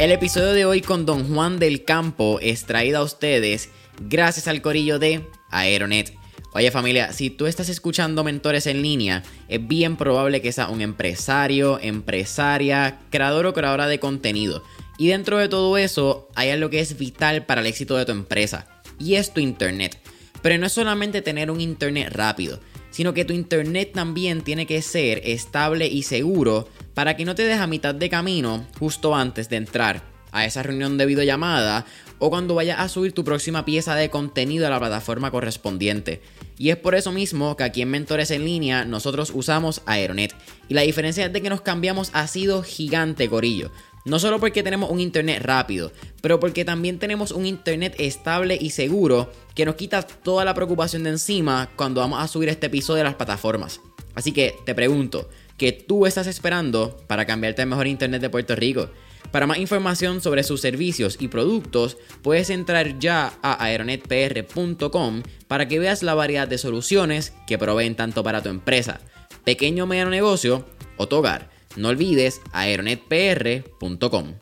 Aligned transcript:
El 0.00 0.12
episodio 0.12 0.54
de 0.54 0.64
hoy 0.64 0.80
con 0.80 1.04
Don 1.04 1.28
Juan 1.28 1.58
del 1.58 1.84
Campo 1.84 2.38
es 2.40 2.64
traído 2.64 3.00
a 3.00 3.02
ustedes 3.02 3.68
gracias 4.00 4.48
al 4.48 4.62
corillo 4.62 4.98
de 4.98 5.28
Aeronet. 5.50 6.14
Oye 6.54 6.70
familia, 6.70 7.12
si 7.12 7.28
tú 7.28 7.44
estás 7.44 7.68
escuchando 7.68 8.24
mentores 8.24 8.66
en 8.66 8.80
línea, 8.80 9.22
es 9.48 9.68
bien 9.68 9.98
probable 9.98 10.40
que 10.40 10.52
sea 10.52 10.70
un 10.70 10.80
empresario, 10.80 11.78
empresaria, 11.82 12.98
creador 13.10 13.44
o 13.44 13.52
creadora 13.52 13.88
de 13.88 14.00
contenido. 14.00 14.62
Y 14.96 15.08
dentro 15.08 15.36
de 15.36 15.50
todo 15.50 15.76
eso 15.76 16.30
hay 16.34 16.48
algo 16.48 16.70
que 16.70 16.80
es 16.80 16.96
vital 16.96 17.44
para 17.44 17.60
el 17.60 17.66
éxito 17.66 17.94
de 17.98 18.06
tu 18.06 18.12
empresa, 18.12 18.68
y 18.98 19.16
es 19.16 19.34
tu 19.34 19.40
internet. 19.40 19.98
Pero 20.40 20.56
no 20.56 20.64
es 20.64 20.72
solamente 20.72 21.20
tener 21.20 21.50
un 21.50 21.60
internet 21.60 22.08
rápido, 22.10 22.58
sino 22.90 23.14
que 23.14 23.24
tu 23.24 23.32
internet 23.32 23.92
también 23.94 24.42
tiene 24.42 24.66
que 24.66 24.82
ser 24.82 25.22
estable 25.24 25.86
y 25.86 26.02
seguro 26.02 26.68
para 26.94 27.16
que 27.16 27.24
no 27.24 27.34
te 27.34 27.44
dejes 27.44 27.60
a 27.60 27.66
mitad 27.66 27.94
de 27.94 28.08
camino 28.08 28.66
justo 28.78 29.14
antes 29.14 29.48
de 29.48 29.56
entrar 29.56 30.02
a 30.32 30.44
esa 30.44 30.62
reunión 30.62 30.98
de 30.98 31.06
videollamada 31.06 31.86
o 32.18 32.30
cuando 32.30 32.54
vayas 32.54 32.78
a 32.78 32.88
subir 32.88 33.12
tu 33.12 33.24
próxima 33.24 33.64
pieza 33.64 33.94
de 33.94 34.10
contenido 34.10 34.66
a 34.66 34.70
la 34.70 34.78
plataforma 34.78 35.30
correspondiente. 35.30 36.20
Y 36.58 36.68
es 36.68 36.76
por 36.76 36.94
eso 36.94 37.10
mismo 37.10 37.56
que 37.56 37.64
aquí 37.64 37.80
en 37.80 37.90
Mentores 37.90 38.30
en 38.30 38.44
línea 38.44 38.84
nosotros 38.84 39.32
usamos 39.34 39.80
Aeronet. 39.86 40.34
Y 40.68 40.74
la 40.74 40.82
diferencia 40.82 41.28
de 41.30 41.40
que 41.40 41.48
nos 41.48 41.62
cambiamos 41.62 42.10
ha 42.12 42.26
sido 42.26 42.62
gigante, 42.62 43.26
gorillo. 43.28 43.72
No 44.04 44.18
solo 44.18 44.40
porque 44.40 44.62
tenemos 44.62 44.90
un 44.90 45.00
internet 45.00 45.42
rápido, 45.42 45.92
pero 46.22 46.40
porque 46.40 46.64
también 46.64 46.98
tenemos 46.98 47.32
un 47.32 47.44
internet 47.44 47.94
estable 47.98 48.56
y 48.58 48.70
seguro 48.70 49.30
que 49.54 49.66
nos 49.66 49.74
quita 49.74 50.02
toda 50.02 50.44
la 50.44 50.54
preocupación 50.54 51.04
de 51.04 51.10
encima 51.10 51.68
cuando 51.76 52.00
vamos 52.00 52.22
a 52.22 52.28
subir 52.28 52.48
este 52.48 52.68
episodio 52.68 53.02
a 53.02 53.04
las 53.04 53.14
plataformas. 53.16 53.80
Así 54.14 54.32
que 54.32 54.54
te 54.64 54.74
pregunto, 54.74 55.28
¿qué 55.58 55.72
tú 55.72 56.06
estás 56.06 56.26
esperando 56.26 56.96
para 57.06 57.26
cambiarte 57.26 57.62
al 57.62 57.68
mejor 57.68 57.86
internet 57.86 58.22
de 58.22 58.30
Puerto 58.30 58.56
Rico? 58.56 58.88
Para 59.30 59.46
más 59.46 59.58
información 59.58 60.20
sobre 60.20 60.42
sus 60.42 60.60
servicios 60.60 61.16
y 61.20 61.28
productos, 61.28 61.98
puedes 62.22 62.50
entrar 62.50 62.98
ya 62.98 63.34
a 63.42 63.62
aeronetpr.com 63.64 65.22
para 65.46 65.68
que 65.68 65.78
veas 65.78 66.02
la 66.02 66.14
variedad 66.14 66.48
de 66.48 66.58
soluciones 66.58 67.32
que 67.46 67.58
proveen 67.58 67.94
tanto 67.94 68.24
para 68.24 68.42
tu 68.42 68.48
empresa, 68.48 69.00
pequeño 69.44 69.84
o 69.84 69.86
mediano 69.86 70.10
negocio 70.10 70.64
o 70.96 71.06
tu 71.06 71.16
hogar. 71.16 71.59
No 71.76 71.88
olvides 71.88 72.40
aeronetpr.com. 72.52 74.34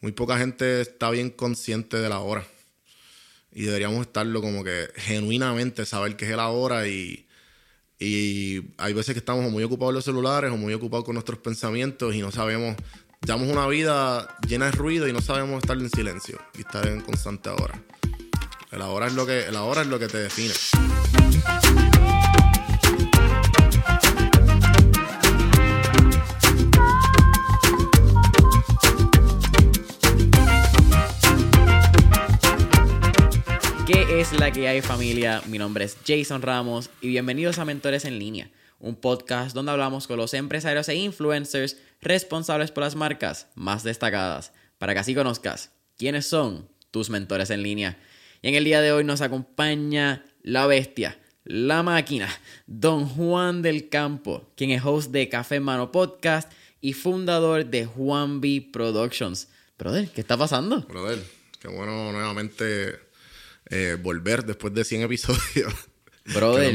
Muy 0.00 0.12
poca 0.12 0.38
gente 0.38 0.80
está 0.80 1.10
bien 1.10 1.30
consciente 1.30 1.98
de 1.98 2.08
la 2.08 2.20
hora. 2.20 2.46
Y 3.52 3.62
deberíamos 3.62 4.06
estarlo 4.06 4.40
como 4.40 4.64
que 4.64 4.88
genuinamente 4.96 5.84
saber 5.84 6.16
qué 6.16 6.30
es 6.30 6.36
la 6.36 6.48
hora 6.48 6.86
y, 6.86 7.26
y 7.98 8.62
hay 8.78 8.92
veces 8.92 9.14
que 9.14 9.18
estamos 9.18 9.50
muy 9.50 9.64
ocupados 9.64 9.92
en 9.92 9.96
los 9.96 10.04
celulares 10.04 10.50
o 10.52 10.56
muy 10.56 10.72
ocupados 10.72 11.04
con 11.04 11.14
nuestros 11.14 11.40
pensamientos 11.40 12.14
y 12.14 12.20
no 12.20 12.30
sabemos 12.30 12.76
Llevamos 13.26 13.50
una 13.50 13.66
vida 13.66 14.34
llena 14.48 14.66
de 14.66 14.72
ruido 14.72 15.06
y 15.06 15.12
no 15.12 15.20
sabemos 15.20 15.62
estar 15.62 15.76
en 15.76 15.90
silencio 15.90 16.38
y 16.56 16.62
estar 16.62 16.86
en 16.86 17.02
constante 17.02 17.50
ahora. 17.50 17.78
El 18.72 18.80
ahora 18.80 19.08
es 19.08 19.12
lo 19.12 19.26
que, 19.26 19.44
el 19.44 19.56
ahora 19.56 19.82
es 19.82 19.88
lo 19.88 19.98
que 19.98 20.08
te 20.08 20.16
define. 20.16 20.54
¿Qué 33.92 34.20
es 34.20 34.32
la 34.38 34.52
que 34.52 34.68
hay 34.68 34.82
familia? 34.82 35.42
Mi 35.48 35.58
nombre 35.58 35.84
es 35.84 35.96
Jason 36.06 36.42
Ramos 36.42 36.90
y 37.00 37.08
bienvenidos 37.08 37.58
a 37.58 37.64
Mentores 37.64 38.04
en 38.04 38.20
línea 38.20 38.48
un 38.78 38.94
podcast 38.94 39.52
donde 39.52 39.72
hablamos 39.72 40.06
con 40.06 40.16
los 40.16 40.32
empresarios 40.32 40.88
e 40.88 40.94
influencers 40.94 41.76
responsables 42.00 42.70
por 42.70 42.84
las 42.84 42.94
marcas 42.94 43.48
más 43.56 43.82
destacadas, 43.82 44.52
para 44.78 44.94
que 44.94 45.00
así 45.00 45.12
conozcas 45.12 45.72
quiénes 45.98 46.24
son 46.24 46.68
tus 46.92 47.10
mentores 47.10 47.50
en 47.50 47.64
línea. 47.64 47.98
Y 48.42 48.50
en 48.50 48.54
el 48.54 48.62
día 48.62 48.80
de 48.80 48.92
hoy 48.92 49.02
nos 49.02 49.22
acompaña 49.22 50.24
la 50.44 50.68
bestia, 50.68 51.18
la 51.42 51.82
máquina, 51.82 52.28
don 52.68 53.08
Juan 53.08 53.60
del 53.60 53.88
Campo, 53.88 54.52
quien 54.56 54.70
es 54.70 54.84
host 54.84 55.10
de 55.10 55.28
Café 55.28 55.58
Mano 55.58 55.90
Podcast 55.90 56.48
y 56.80 56.92
fundador 56.92 57.66
de 57.66 57.86
Juan 57.86 58.40
B 58.40 58.68
Productions. 58.72 59.48
Brother, 59.76 60.08
¿qué 60.10 60.20
está 60.20 60.36
pasando? 60.36 60.82
Brother, 60.82 61.18
qué 61.58 61.66
bueno 61.66 62.12
nuevamente 62.12 63.09
eh, 63.70 63.96
volver 64.00 64.44
después 64.44 64.74
de 64.74 64.84
100 64.84 65.02
episodios. 65.02 65.72
Brother, 66.34 66.74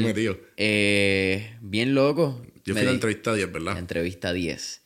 eh, 0.57 1.55
bien 1.61 1.93
loco. 1.93 2.41
Yo 2.65 2.73
fui 2.73 2.81
a 2.81 2.85
la 2.85 2.91
entrevista 2.91 3.33
10, 3.33 3.51
¿verdad? 3.51 3.77
Entrevista 3.77 4.33
10. 4.33 4.81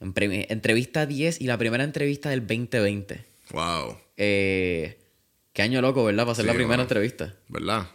Entrevista 0.00 1.06
10 1.06 1.40
y 1.40 1.46
la 1.46 1.58
primera 1.58 1.82
entrevista 1.82 2.30
del 2.30 2.40
2020. 2.46 3.24
Wow. 3.50 3.98
Eh, 4.16 4.98
qué 5.52 5.62
año 5.62 5.80
loco, 5.80 6.04
¿verdad? 6.04 6.24
Para 6.24 6.32
hacer 6.32 6.44
la 6.44 6.54
primera 6.54 6.82
entrevista. 6.82 7.34
¿Verdad? 7.48 7.88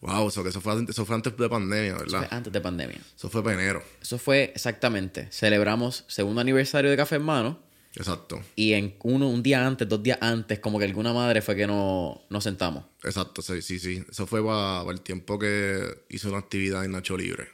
Wow, 0.00 0.28
eso, 0.28 0.42
que 0.42 0.50
eso, 0.50 0.60
fue, 0.60 0.84
eso 0.86 1.06
fue 1.06 1.14
antes 1.14 1.34
de 1.36 1.48
pandemia, 1.48 1.92
¿verdad? 1.94 2.06
Eso 2.06 2.18
fue 2.18 2.36
antes 2.36 2.52
de 2.52 2.60
pandemia. 2.60 3.00
Eso 3.16 3.30
fue 3.30 3.42
para 3.42 3.54
enero. 3.54 3.82
Eso 4.02 4.18
fue 4.18 4.52
exactamente. 4.54 5.28
Celebramos 5.30 6.04
segundo 6.08 6.40
aniversario 6.40 6.90
de 6.90 6.96
Café 6.96 7.14
Hermano. 7.14 7.58
Exacto. 7.96 8.42
Y 8.56 8.72
en 8.72 8.94
uno, 9.02 9.28
un 9.28 9.42
día 9.42 9.66
antes, 9.66 9.88
dos 9.88 10.02
días 10.02 10.18
antes, 10.20 10.58
como 10.58 10.78
que 10.78 10.84
alguna 10.84 11.12
madre 11.12 11.42
fue 11.42 11.54
que 11.54 11.66
no, 11.66 12.22
nos 12.28 12.44
sentamos. 12.44 12.84
Exacto, 13.02 13.42
sí, 13.42 13.62
sí, 13.62 13.78
sí. 13.78 14.04
Eso 14.10 14.26
fue 14.26 14.44
para, 14.44 14.90
el 14.90 15.00
tiempo 15.00 15.38
que 15.38 16.02
hizo 16.08 16.28
una 16.28 16.38
actividad 16.38 16.84
en 16.84 16.92
Nacho 16.92 17.16
Libre. 17.16 17.48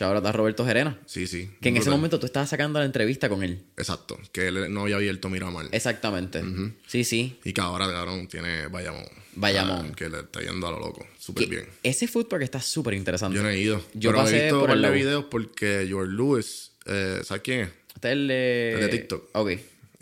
ahora 0.00 0.18
está 0.18 0.32
Roberto 0.32 0.66
Gerena. 0.66 0.98
Sí, 1.06 1.26
sí. 1.26 1.50
Que 1.62 1.70
en 1.70 1.78
ese 1.78 1.88
momento 1.88 2.18
tú 2.18 2.26
estabas 2.26 2.50
sacando 2.50 2.78
la 2.78 2.84
entrevista 2.84 3.28
con 3.28 3.42
él. 3.42 3.62
Exacto. 3.76 4.18
Que 4.32 4.48
él 4.48 4.72
no 4.72 4.82
había 4.82 4.96
abierto 4.96 5.30
Miramar. 5.30 5.66
Exactamente. 5.72 6.42
Sí, 6.86 7.04
sí. 7.04 7.38
Y 7.44 7.52
que 7.52 7.60
ahora, 7.60 7.90
cabrón, 7.90 8.28
tiene 8.28 8.66
Bayamón. 8.66 9.06
Bayamón. 9.34 9.94
que 9.94 10.08
le 10.08 10.20
está 10.20 10.40
yendo 10.40 10.66
a 10.66 10.72
lo 10.72 10.80
loco. 10.80 11.06
Súper 11.18 11.48
bien. 11.48 11.66
Ese 11.82 12.06
fútbol 12.06 12.38
que 12.40 12.44
está 12.44 12.60
súper 12.60 12.94
interesante. 12.94 13.36
Yo 13.36 13.42
no 13.42 13.48
he 13.48 13.58
ido. 13.58 13.82
Yo 13.94 14.10
Pero 14.10 14.22
pasé 14.22 14.38
he 14.38 14.42
visto 14.42 14.60
por 14.60 14.70
el 14.70 14.92
videos 14.92 15.24
porque 15.30 15.84
George 15.88 16.12
Lewis, 16.12 16.72
eh, 16.84 17.20
¿sabes 17.24 17.42
quién 17.42 17.60
es? 17.60 17.68
Este 17.94 18.08
es 18.08 18.12
el 18.12 18.28
de... 18.28 18.72
El 18.74 18.80
de 18.80 18.88
TikTok. 18.88 19.30
Ok 19.32 19.50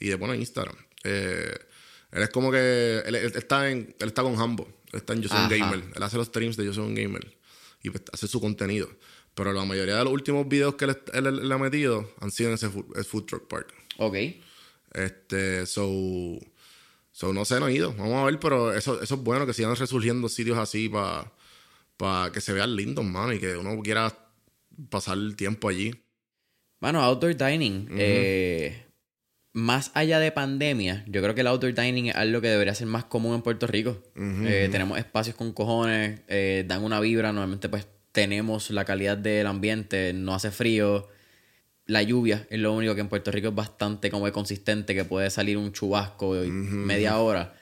y 0.04 0.10
de 0.10 0.18
pone 0.18 0.36
Instagram. 0.36 0.76
Eh, 1.04 1.54
él 2.12 2.22
es 2.22 2.28
como 2.30 2.50
que. 2.50 3.02
Él, 3.06 3.14
está, 3.14 3.70
en, 3.70 3.94
él 3.98 4.08
está 4.08 4.22
con 4.22 4.38
Hambo. 4.38 4.68
Él 4.92 4.98
está 5.00 5.14
en 5.14 5.22
Yo 5.22 5.28
Soy 5.28 5.38
un 5.42 5.48
Gamer. 5.48 5.84
Él 5.94 6.02
hace 6.02 6.16
los 6.16 6.26
streams 6.26 6.56
de 6.56 6.64
Yo 6.64 6.72
Soy 6.72 6.86
un 6.86 6.94
Gamer. 6.94 7.36
Y 7.82 7.90
pues, 7.90 8.04
hace 8.12 8.28
su 8.28 8.40
contenido. 8.40 8.88
Pero 9.34 9.52
la 9.52 9.64
mayoría 9.64 9.96
de 9.96 10.04
los 10.04 10.12
últimos 10.12 10.48
videos 10.48 10.76
que 10.76 10.84
él, 10.84 11.48
le 11.48 11.54
ha 11.54 11.58
metido 11.58 12.08
han 12.20 12.30
sido 12.30 12.50
en 12.50 12.54
ese 12.54 12.68
food, 12.68 13.24
truck 13.24 13.48
park. 13.48 13.74
Ok. 13.98 14.16
Este, 14.92 15.66
so. 15.66 16.38
So, 17.10 17.32
no 17.32 17.44
sé, 17.44 17.60
no 17.60 17.68
he 17.68 17.74
ido. 17.74 17.94
Vamos 17.94 18.22
a 18.22 18.24
ver, 18.24 18.40
pero 18.40 18.72
eso, 18.74 19.00
eso 19.00 19.14
es 19.14 19.20
bueno 19.20 19.46
que 19.46 19.54
sigan 19.54 19.74
resurgiendo 19.76 20.28
sitios 20.28 20.58
así 20.58 20.88
para 20.88 21.32
para 21.96 22.32
que 22.32 22.40
se 22.40 22.52
vean 22.52 22.74
lindos, 22.74 23.04
mano, 23.04 23.32
y 23.32 23.38
que 23.38 23.56
uno 23.56 23.80
quiera 23.82 24.12
pasar 24.90 25.16
el 25.16 25.36
tiempo 25.36 25.68
allí. 25.68 25.94
Bueno, 26.80 27.00
outdoor 27.00 27.36
dining. 27.36 27.88
eh, 27.92 28.84
más 29.54 29.92
allá 29.94 30.18
de 30.18 30.32
pandemia, 30.32 31.04
yo 31.06 31.22
creo 31.22 31.34
que 31.36 31.42
el 31.42 31.46
outdoor 31.46 31.74
dining 31.74 32.06
es 32.06 32.16
algo 32.16 32.40
que 32.40 32.48
debería 32.48 32.74
ser 32.74 32.88
más 32.88 33.04
común 33.04 33.36
en 33.36 33.42
Puerto 33.42 33.68
Rico. 33.68 34.02
Eh, 34.16 34.68
tenemos 34.70 34.98
espacios 34.98 35.36
con 35.36 35.52
cojones, 35.52 36.22
eh, 36.26 36.64
dan 36.66 36.82
una 36.82 36.98
vibra, 36.98 37.32
normalmente 37.32 37.68
pues 37.68 37.86
tenemos 38.10 38.70
la 38.70 38.84
calidad 38.84 39.16
del 39.16 39.46
ambiente, 39.46 40.12
no 40.12 40.34
hace 40.34 40.50
frío. 40.50 41.08
La 41.86 42.02
lluvia 42.02 42.48
es 42.50 42.58
lo 42.58 42.72
único 42.72 42.96
que 42.96 43.02
en 43.02 43.08
Puerto 43.08 43.30
Rico 43.30 43.48
es 43.48 43.54
bastante 43.54 44.10
como 44.10 44.30
consistente, 44.32 44.92
que 44.92 45.04
puede 45.04 45.30
salir 45.30 45.56
un 45.56 45.72
chubasco 45.72 46.32
media 46.32 47.18
hora. 47.18 47.54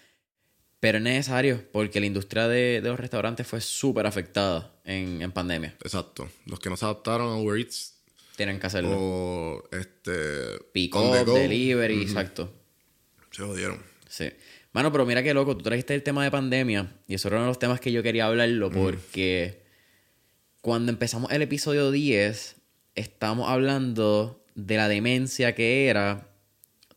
Pero 0.81 0.97
es 0.97 1.05
necesario 1.05 1.63
porque 1.73 2.01
la 2.01 2.07
industria 2.07 2.49
de, 2.49 2.81
los 2.83 2.99
restaurantes 2.99 3.47
fue 3.47 3.61
súper 3.61 4.07
afectada 4.07 4.73
en, 4.85 5.21
en 5.21 5.31
pandemia. 5.31 5.77
Exacto. 5.85 6.27
Los 6.47 6.59
que 6.59 6.71
no 6.71 6.77
se 6.79 6.87
adaptaron 6.87 7.35
a 7.35 7.37
Uber 7.37 7.59
Eats 7.59 7.92
tienen 8.37 8.59
que 8.59 8.67
hacerlo. 8.67 8.97
O 8.99 9.65
este. 9.73 10.59
Pico, 10.73 11.15
delivery, 11.25 12.03
exacto. 12.03 12.53
Se 13.31 13.43
jodieron. 13.43 13.83
Sí. 14.09 14.31
Mano, 14.73 14.91
pero 14.91 15.05
mira 15.05 15.23
qué 15.23 15.35
loco, 15.35 15.57
tú 15.57 15.63
trajiste 15.63 15.95
el 15.95 16.03
tema 16.03 16.25
de 16.25 16.31
pandemia 16.31 16.97
y 17.07 17.15
eso 17.15 17.29
era 17.29 17.37
uno 17.37 17.45
de 17.45 17.51
los 17.51 17.59
temas 17.59 17.79
que 17.79 17.93
yo 17.93 18.03
quería 18.03 18.27
hablarlo 18.27 18.71
porque 18.71 19.63
cuando 20.63 20.91
empezamos 20.91 21.31
el 21.31 21.43
episodio 21.43 21.91
10 21.91 22.57
estábamos 22.95 23.51
hablando 23.51 24.43
de 24.55 24.77
la 24.79 24.89
demencia 24.89 25.55
que 25.55 25.89
era 25.89 26.31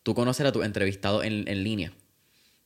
tú 0.03 0.15
conocer 0.15 0.47
a 0.47 0.53
tu 0.53 0.63
entrevistado 0.63 1.21
en, 1.23 1.47
en 1.47 1.63
línea. 1.63 1.93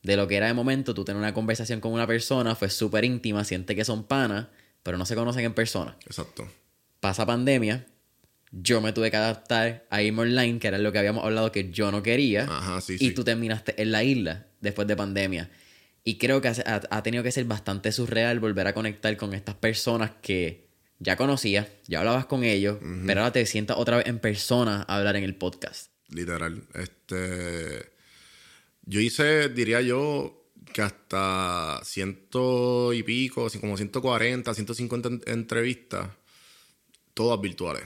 De 0.04 0.16
lo 0.16 0.28
que 0.28 0.38
era 0.38 0.48
de 0.48 0.54
momento 0.54 0.94
tú 0.94 1.04
tener 1.04 1.20
una 1.20 1.34
conversación 1.34 1.82
con 1.82 1.92
una 1.92 2.06
persona, 2.06 2.56
fue 2.56 2.70
súper 2.70 3.04
íntima, 3.04 3.44
siente 3.44 3.76
que 3.76 3.86
son 3.86 4.04
panas, 4.04 4.48
pero 4.84 4.98
no 4.98 5.06
se 5.06 5.16
conocen 5.16 5.44
en 5.44 5.54
persona. 5.54 5.98
Exacto. 6.06 6.48
Pasa 7.00 7.26
pandemia, 7.26 7.88
yo 8.52 8.82
me 8.82 8.94
tuve 8.94 9.12
que 9.12 9.18
adaptar 9.18 9.86
a 9.90 10.02
irme 10.02 10.22
online, 10.24 10.60
que 10.60 10.68
era 10.68 10.78
lo 10.78 10.92
que 10.92 11.00
habíamos 11.00 11.24
hablado 11.24 11.52
que 11.52 11.70
yo 11.72 11.92
no 11.92 12.02
quería. 12.02 12.44
Ajá, 12.44 12.82
sí, 12.82 12.98
y 13.00 13.12
tú 13.12 13.24
terminaste 13.24 13.82
en 13.82 13.92
la 13.92 14.04
isla 14.04 14.48
después 14.62 14.88
de 14.88 14.96
pandemia. 14.96 15.50
Y 16.04 16.18
creo 16.18 16.42
que 16.42 16.48
ha, 16.48 17.04
tenido 17.04 17.24
que 17.24 17.32
ser 17.32 17.46
bastante 17.46 17.92
surreal 17.92 18.40
volver 18.40 18.66
a 18.68 18.74
conectar 18.74 19.16
con 19.18 19.34
estas 19.34 19.56
personas 19.56 20.12
que 20.22 20.68
ya 20.98 21.16
conocías, 21.16 21.68
ya 21.88 22.00
hablabas 22.00 22.26
con 22.26 22.44
ellos, 22.44 22.78
pero 23.06 23.22
ahora 23.22 23.34
te 23.34 23.46
sientas 23.46 23.78
otra 23.78 23.98
vez 23.98 24.08
en 24.08 24.20
persona 24.20 24.86
a 24.88 24.98
hablar 24.98 25.16
en 25.18 25.24
el 25.24 25.36
podcast. 25.36 25.92
Literal. 26.10 26.64
Este. 26.74 27.92
Yo 28.86 29.00
hice, 29.00 29.50
diría 29.50 29.82
yo, 29.82 30.50
que 30.74 30.82
hasta 30.82 31.80
ciento 31.84 32.94
y 32.94 33.04
pico, 33.04 33.48
como 33.60 33.78
140, 33.78 34.54
150 34.54 35.10
en- 35.10 35.22
entrevistas, 35.28 36.10
todas 37.14 37.40
virtuales. 37.40 37.84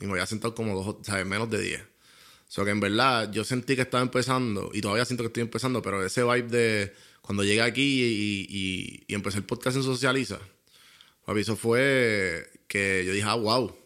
Y 0.00 0.06
me 0.06 0.12
había 0.12 0.26
sentado 0.26 0.54
como 0.54 0.82
dos, 0.82 0.96
sea, 1.06 1.24
menos 1.24 1.50
de 1.50 1.60
10. 1.60 1.80
O 1.82 1.86
sea 2.52 2.64
que 2.64 2.70
en 2.70 2.80
verdad 2.80 3.30
yo 3.32 3.44
sentí 3.44 3.76
que 3.76 3.82
estaba 3.82 4.02
empezando, 4.02 4.70
y 4.72 4.80
todavía 4.80 5.04
siento 5.04 5.22
que 5.22 5.28
estoy 5.28 5.42
empezando, 5.42 5.82
pero 5.82 6.04
ese 6.04 6.22
vibe 6.24 6.42
de 6.48 6.92
cuando 7.22 7.44
llegué 7.44 7.62
aquí 7.62 8.02
y, 8.02 8.46
y- 8.48 9.04
y 9.06 9.14
empecé 9.14 9.38
el 9.38 9.44
podcast 9.44 9.76
en 9.76 9.82
Socializa, 9.84 10.38
papi, 11.24 11.40
eso 11.40 11.54
fue 11.56 12.50
que 12.66 13.04
yo 13.06 13.12
dije, 13.12 13.26
ah, 13.28 13.34
wow. 13.36 13.76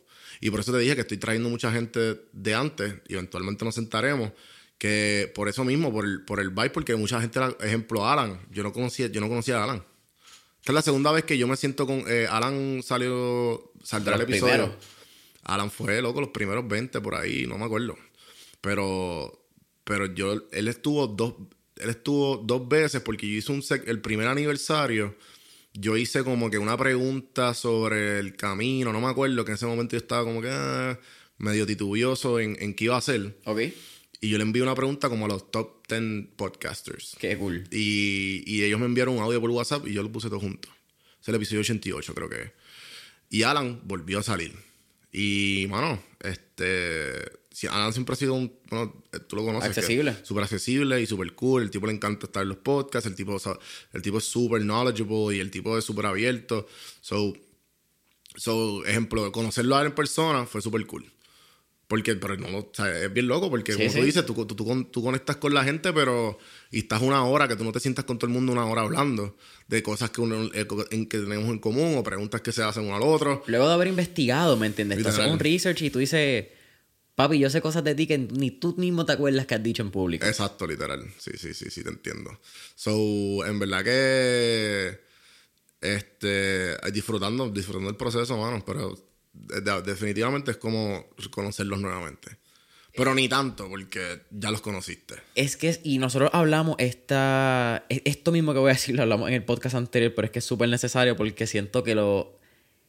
Y 0.40 0.50
por 0.50 0.60
eso 0.60 0.72
te 0.72 0.78
dije 0.78 0.94
que 0.94 1.02
estoy 1.02 1.18
trayendo 1.18 1.48
mucha 1.50 1.70
gente 1.72 2.20
de 2.32 2.54
antes, 2.54 2.94
y 3.08 3.14
eventualmente 3.14 3.64
nos 3.64 3.74
sentaremos, 3.74 4.32
que 4.78 5.30
por 5.34 5.48
eso 5.48 5.64
mismo, 5.64 5.92
por 5.92 6.04
el, 6.04 6.22
por 6.24 6.40
el 6.40 6.50
vibe, 6.50 6.70
porque 6.70 6.94
mucha 6.96 7.20
gente, 7.20 7.38
era- 7.38 7.56
ejemplo, 7.60 8.06
Alan, 8.08 8.40
yo 8.50 8.62
no 8.62 8.72
conocía, 8.72 9.08
yo 9.08 9.20
no 9.20 9.28
conocía 9.28 9.58
a 9.58 9.64
Alan. 9.64 9.84
Esta 10.60 10.72
es 10.72 10.74
la 10.74 10.82
segunda 10.82 11.12
vez 11.12 11.24
que 11.24 11.36
yo 11.36 11.46
me 11.46 11.56
siento 11.56 11.86
con. 11.86 12.04
eh, 12.08 12.26
Alan 12.30 12.80
salió. 12.82 13.70
Saldrá 13.82 14.14
el 14.14 14.20
Los 14.22 14.28
episodio. 14.30 14.54
primeros. 14.54 14.84
Alan 15.44 15.70
fue, 15.70 16.00
loco, 16.02 16.20
los 16.20 16.30
primeros 16.30 16.66
20 16.66 17.00
por 17.00 17.14
ahí, 17.14 17.46
no 17.46 17.58
me 17.58 17.64
acuerdo. 17.64 17.96
Pero. 18.60 19.46
Pero 19.84 20.06
yo. 20.14 20.48
Él 20.52 20.68
estuvo 20.68 21.06
dos. 21.06 21.34
Él 21.76 21.90
estuvo 21.90 22.36
dos 22.38 22.68
veces 22.68 23.02
porque 23.02 23.28
yo 23.28 23.36
hice 23.36 23.52
un. 23.52 23.62
el 23.86 24.00
primer 24.00 24.28
aniversario. 24.28 25.16
Yo 25.72 25.96
hice 25.96 26.22
como 26.22 26.50
que 26.50 26.58
una 26.58 26.76
pregunta 26.76 27.52
sobre 27.52 28.20
el 28.20 28.36
camino, 28.36 28.92
no 28.92 29.00
me 29.00 29.08
acuerdo, 29.08 29.44
que 29.44 29.50
en 29.50 29.56
ese 29.56 29.66
momento 29.66 29.92
yo 29.92 29.98
estaba 29.98 30.24
como 30.24 30.40
que. 30.40 30.48
ah, 30.50 30.98
medio 31.38 31.66
titubioso 31.66 32.38
en, 32.38 32.56
en 32.60 32.74
qué 32.74 32.84
iba 32.84 32.94
a 32.94 32.98
hacer. 32.98 33.36
Ok. 33.44 33.60
Y 34.20 34.30
yo 34.30 34.38
le 34.38 34.44
envié 34.44 34.62
una 34.62 34.74
pregunta 34.74 35.08
como 35.08 35.26
a 35.26 35.28
los 35.28 35.50
top 35.50 35.86
10 35.88 36.28
podcasters. 36.36 37.16
Qué 37.18 37.36
cool. 37.36 37.64
Y, 37.70 38.42
y 38.46 38.62
ellos 38.62 38.80
me 38.80 38.86
enviaron 38.86 39.16
un 39.16 39.22
audio 39.22 39.40
por 39.40 39.50
WhatsApp 39.50 39.86
y 39.86 39.92
yo 39.92 40.02
lo 40.02 40.10
puse 40.10 40.28
todo 40.28 40.40
junto. 40.40 40.68
Es 41.20 41.28
el 41.28 41.34
episodio 41.34 41.60
88, 41.60 42.14
creo 42.14 42.28
que. 42.28 42.52
Y 43.28 43.42
Alan 43.42 43.80
volvió 43.84 44.20
a 44.20 44.22
salir. 44.22 44.54
Y, 45.16 45.66
mano, 45.70 46.02
este. 46.20 47.22
si- 47.52 47.68
Alan 47.68 47.92
siempre 47.92 48.14
ha 48.14 48.16
sido 48.16 48.34
un. 48.34 48.52
Bueno, 48.68 49.04
tú 49.28 49.36
lo 49.36 49.44
conoces. 49.44 49.70
Accesible. 49.78 50.16
Súper 50.24 50.42
accesible 50.42 51.00
y 51.00 51.06
súper 51.06 51.34
cool. 51.36 51.62
El 51.62 51.70
tipo 51.70 51.86
le 51.86 51.92
encanta 51.92 52.26
estar 52.26 52.42
en 52.42 52.48
los 52.48 52.58
podcasts. 52.58 53.08
El 53.08 53.14
tipo, 53.14 53.32
o 53.34 53.38
sea, 53.38 53.56
el 53.92 54.02
tipo 54.02 54.18
es 54.18 54.24
súper 54.24 54.62
knowledgeable 54.62 55.36
y 55.36 55.38
el 55.38 55.52
tipo 55.52 55.78
es 55.78 55.84
súper 55.84 56.06
abierto. 56.06 56.66
So, 57.00 57.32
so, 58.34 58.84
ejemplo, 58.86 59.30
conocerlo 59.30 59.76
a 59.76 59.82
él 59.82 59.86
en 59.86 59.94
persona 59.94 60.46
fue 60.46 60.60
súper 60.60 60.84
cool. 60.86 61.08
Porque, 61.94 62.16
pero 62.16 62.36
no, 62.36 62.58
o 62.58 62.70
sea, 62.72 63.04
es 63.04 63.12
bien 63.12 63.28
loco 63.28 63.48
porque, 63.48 63.70
Sí, 63.72 63.78
como 63.78 63.90
sí. 63.90 63.98
tú 64.00 64.04
dices, 64.04 64.26
tú, 64.26 64.34
tú, 64.34 64.56
tú 64.56 64.84
tú 64.90 65.02
conectas 65.04 65.36
con 65.36 65.54
la 65.54 65.62
gente, 65.62 65.92
pero. 65.92 66.36
Y 66.72 66.80
estás 66.80 67.00
una 67.02 67.24
hora 67.24 67.46
que 67.46 67.54
tú 67.54 67.62
no 67.62 67.70
te 67.70 67.78
sientas 67.78 68.04
con 68.04 68.18
todo 68.18 68.26
el 68.26 68.32
mundo 68.32 68.50
una 68.50 68.66
hora 68.66 68.82
hablando 68.82 69.36
de 69.68 69.80
cosas 69.80 70.10
que, 70.10 70.20
uno, 70.20 70.50
eh, 70.54 70.66
en 70.90 71.06
que 71.08 71.18
tenemos 71.18 71.48
en 71.50 71.60
común 71.60 71.96
o 71.96 72.02
preguntas 72.02 72.40
que 72.40 72.50
se 72.50 72.64
hacen 72.64 72.82
uno 72.86 72.96
al 72.96 73.02
otro. 73.04 73.44
Luego 73.46 73.68
de 73.68 73.74
haber 73.74 73.86
investigado, 73.86 74.56
¿me 74.56 74.66
entiendes? 74.66 75.00
Tú 75.00 75.08
haces 75.08 75.26
un 75.30 75.38
research 75.38 75.82
y 75.82 75.90
tú 75.90 76.00
dices, 76.00 76.46
papi, 77.14 77.38
yo 77.38 77.48
sé 77.48 77.60
cosas 77.60 77.84
de 77.84 77.94
ti 77.94 78.08
que 78.08 78.18
ni 78.18 78.50
tú 78.50 78.74
mismo 78.76 79.06
te 79.06 79.12
acuerdas 79.12 79.46
que 79.46 79.54
has 79.54 79.62
dicho 79.62 79.82
en 79.82 79.92
público. 79.92 80.26
Exacto, 80.26 80.66
literal. 80.66 81.04
Sí, 81.16 81.30
sí, 81.36 81.54
sí, 81.54 81.70
sí, 81.70 81.84
te 81.84 81.90
entiendo. 81.90 82.40
So, 82.74 83.46
en 83.46 83.56
verdad 83.60 83.84
que. 83.84 84.98
Este. 85.80 86.76
Disfrutando, 86.92 87.50
disfrutando 87.50 87.90
el 87.90 87.96
proceso, 87.96 88.36
mano. 88.36 88.64
Pero 88.66 88.98
definitivamente 89.84 90.52
es 90.52 90.56
como 90.56 91.06
conocerlos 91.30 91.80
nuevamente. 91.80 92.36
Pero 92.96 93.12
ni 93.12 93.28
tanto, 93.28 93.68
porque 93.68 94.20
ya 94.30 94.52
los 94.52 94.60
conociste. 94.60 95.16
Es 95.34 95.56
que, 95.56 95.80
y 95.82 95.98
nosotros 95.98 96.30
hablamos 96.32 96.76
esta, 96.78 97.84
e- 97.88 98.02
esto 98.04 98.30
mismo 98.30 98.52
que 98.52 98.60
voy 98.60 98.70
a 98.70 98.74
decir, 98.74 98.94
lo 98.94 99.02
hablamos 99.02 99.26
en 99.28 99.34
el 99.34 99.44
podcast 99.44 99.74
anterior, 99.74 100.12
pero 100.14 100.26
es 100.26 100.30
que 100.30 100.38
es 100.38 100.44
súper 100.44 100.68
necesario 100.68 101.16
porque 101.16 101.48
siento 101.48 101.82
que 101.82 101.96
lo, 101.96 102.38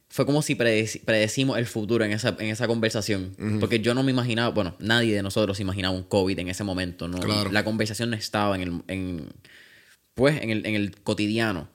fue 0.08 0.24
como 0.24 0.42
si 0.42 0.54
predeci- 0.54 1.00
predecimos 1.04 1.58
el 1.58 1.66
futuro 1.66 2.04
en 2.04 2.12
esa, 2.12 2.36
en 2.38 2.46
esa 2.46 2.68
conversación. 2.68 3.34
Porque 3.58 3.80
yo 3.80 3.94
no 3.94 4.04
me 4.04 4.12
imaginaba, 4.12 4.50
bueno, 4.50 4.76
nadie 4.78 5.12
de 5.12 5.24
nosotros 5.24 5.58
imaginaba 5.58 5.92
un 5.96 6.04
COVID 6.04 6.38
en 6.38 6.48
ese 6.50 6.62
momento, 6.62 7.08
¿no? 7.08 7.18
Claro. 7.18 7.50
La 7.50 7.64
conversación 7.64 8.10
no 8.10 8.16
estaba 8.16 8.54
en 8.54 8.62
el, 8.62 8.82
en, 8.86 9.28
pues, 10.14 10.40
en 10.40 10.50
el, 10.50 10.66
en 10.66 10.76
el 10.76 11.00
cotidiano. 11.02 11.68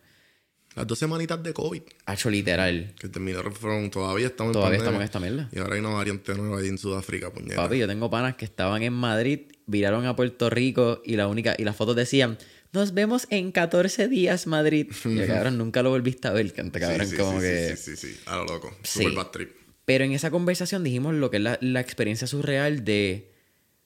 Las 0.76 0.88
dos 0.88 0.98
semanitas 1.00 1.42
de 1.44 1.54
COVID 1.54 1.82
Hecho 2.08 2.30
literal. 2.30 2.94
que 2.98 3.10
terminaron 3.10 3.54
fueron. 3.54 3.90
Todavía 3.92 4.28
estamos 4.28 4.54
Todavía 4.54 4.76
en 4.76 4.82
estamos 4.82 5.00
en 5.02 5.06
esta 5.06 5.20
mierda. 5.20 5.50
Y 5.52 5.60
ahora 5.60 5.74
hay 5.76 5.80
una 5.82 5.90
variante 5.90 6.34
nueva 6.36 6.60
ahí 6.60 6.68
en 6.70 6.78
Sudáfrica, 6.78 7.32
puñeta. 7.32 7.56
Papi, 7.58 7.78
yo 7.78 7.88
tengo 7.88 8.10
panas 8.10 8.36
que 8.36 8.46
estaban 8.46 8.82
en 8.84 8.94
Madrid, 8.94 9.42
viraron 9.66 10.06
a 10.06 10.16
Puerto 10.16 10.50
Rico 10.50 11.02
y 11.04 11.16
la 11.18 11.28
única 11.28 11.56
y 11.58 11.64
las 11.66 11.76
fotos 11.76 11.96
decían, 11.98 12.38
"Nos 12.72 12.94
vemos 12.94 13.28
en 13.32 13.52
14 13.52 14.08
días, 14.08 14.48
Madrid." 14.48 14.88
Y 15.06 15.16
yo, 15.16 15.28
cabrón, 15.28 15.58
nunca 15.58 15.84
lo 15.84 15.90
volviste 15.90 16.30
a 16.30 16.32
ver, 16.32 16.54
canta, 16.54 16.80
Sí, 16.80 16.86
cabrón, 16.86 17.08
sí, 17.08 17.16
como 17.18 17.34
sí, 17.42 17.48
que 17.48 17.76
sí, 17.76 17.96
sí, 17.96 17.96
sí, 17.98 18.14
sí. 18.14 18.20
A 18.26 18.38
lo 18.38 18.46
loco. 18.46 18.74
Sí. 18.84 19.00
Super 19.04 19.14
bad 19.14 19.28
trip. 19.32 19.52
Pero 19.84 20.06
en 20.06 20.14
esa 20.14 20.32
conversación 20.32 20.84
dijimos 20.86 21.16
lo 21.16 21.30
que 21.32 21.38
es 21.38 21.44
la, 21.44 21.58
la 21.60 21.82
experiencia 21.82 22.28
surreal 22.28 22.86
de 22.86 23.30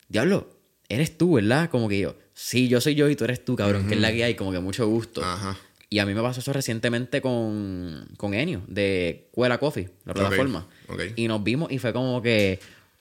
diablo, 0.08 0.50
eres 0.88 1.18
tú, 1.18 1.34
¿verdad? 1.34 1.70
Como 1.72 1.90
que 1.90 2.00
yo, 2.00 2.16
sí, 2.34 2.68
yo 2.68 2.80
soy 2.80 2.94
yo 2.94 3.10
y 3.10 3.16
tú 3.16 3.24
eres 3.24 3.44
tú, 3.44 3.56
cabrón, 3.56 3.88
que 3.88 3.96
es 3.96 4.02
la 4.02 4.12
que 4.12 4.24
hay, 4.24 4.36
como 4.36 4.52
que 4.52 4.60
mucho 4.60 4.86
gusto. 4.88 5.24
Ajá. 5.24 5.58
Y 5.90 6.00
a 6.00 6.06
mí 6.06 6.14
me 6.14 6.22
pasó 6.22 6.40
eso 6.40 6.52
recientemente 6.54 7.22
con, 7.22 8.08
con 8.18 8.34
Enio, 8.34 8.64
de 8.68 9.30
Cuela 9.32 9.58
Coffee, 9.60 9.90
la 10.06 10.14
plataforma. 10.14 10.68
Y 11.16 11.28
nos 11.28 11.44
vimos 11.44 11.72
y 11.72 11.78
fue 11.80 11.94
como 11.94 12.22
que, 12.22 12.60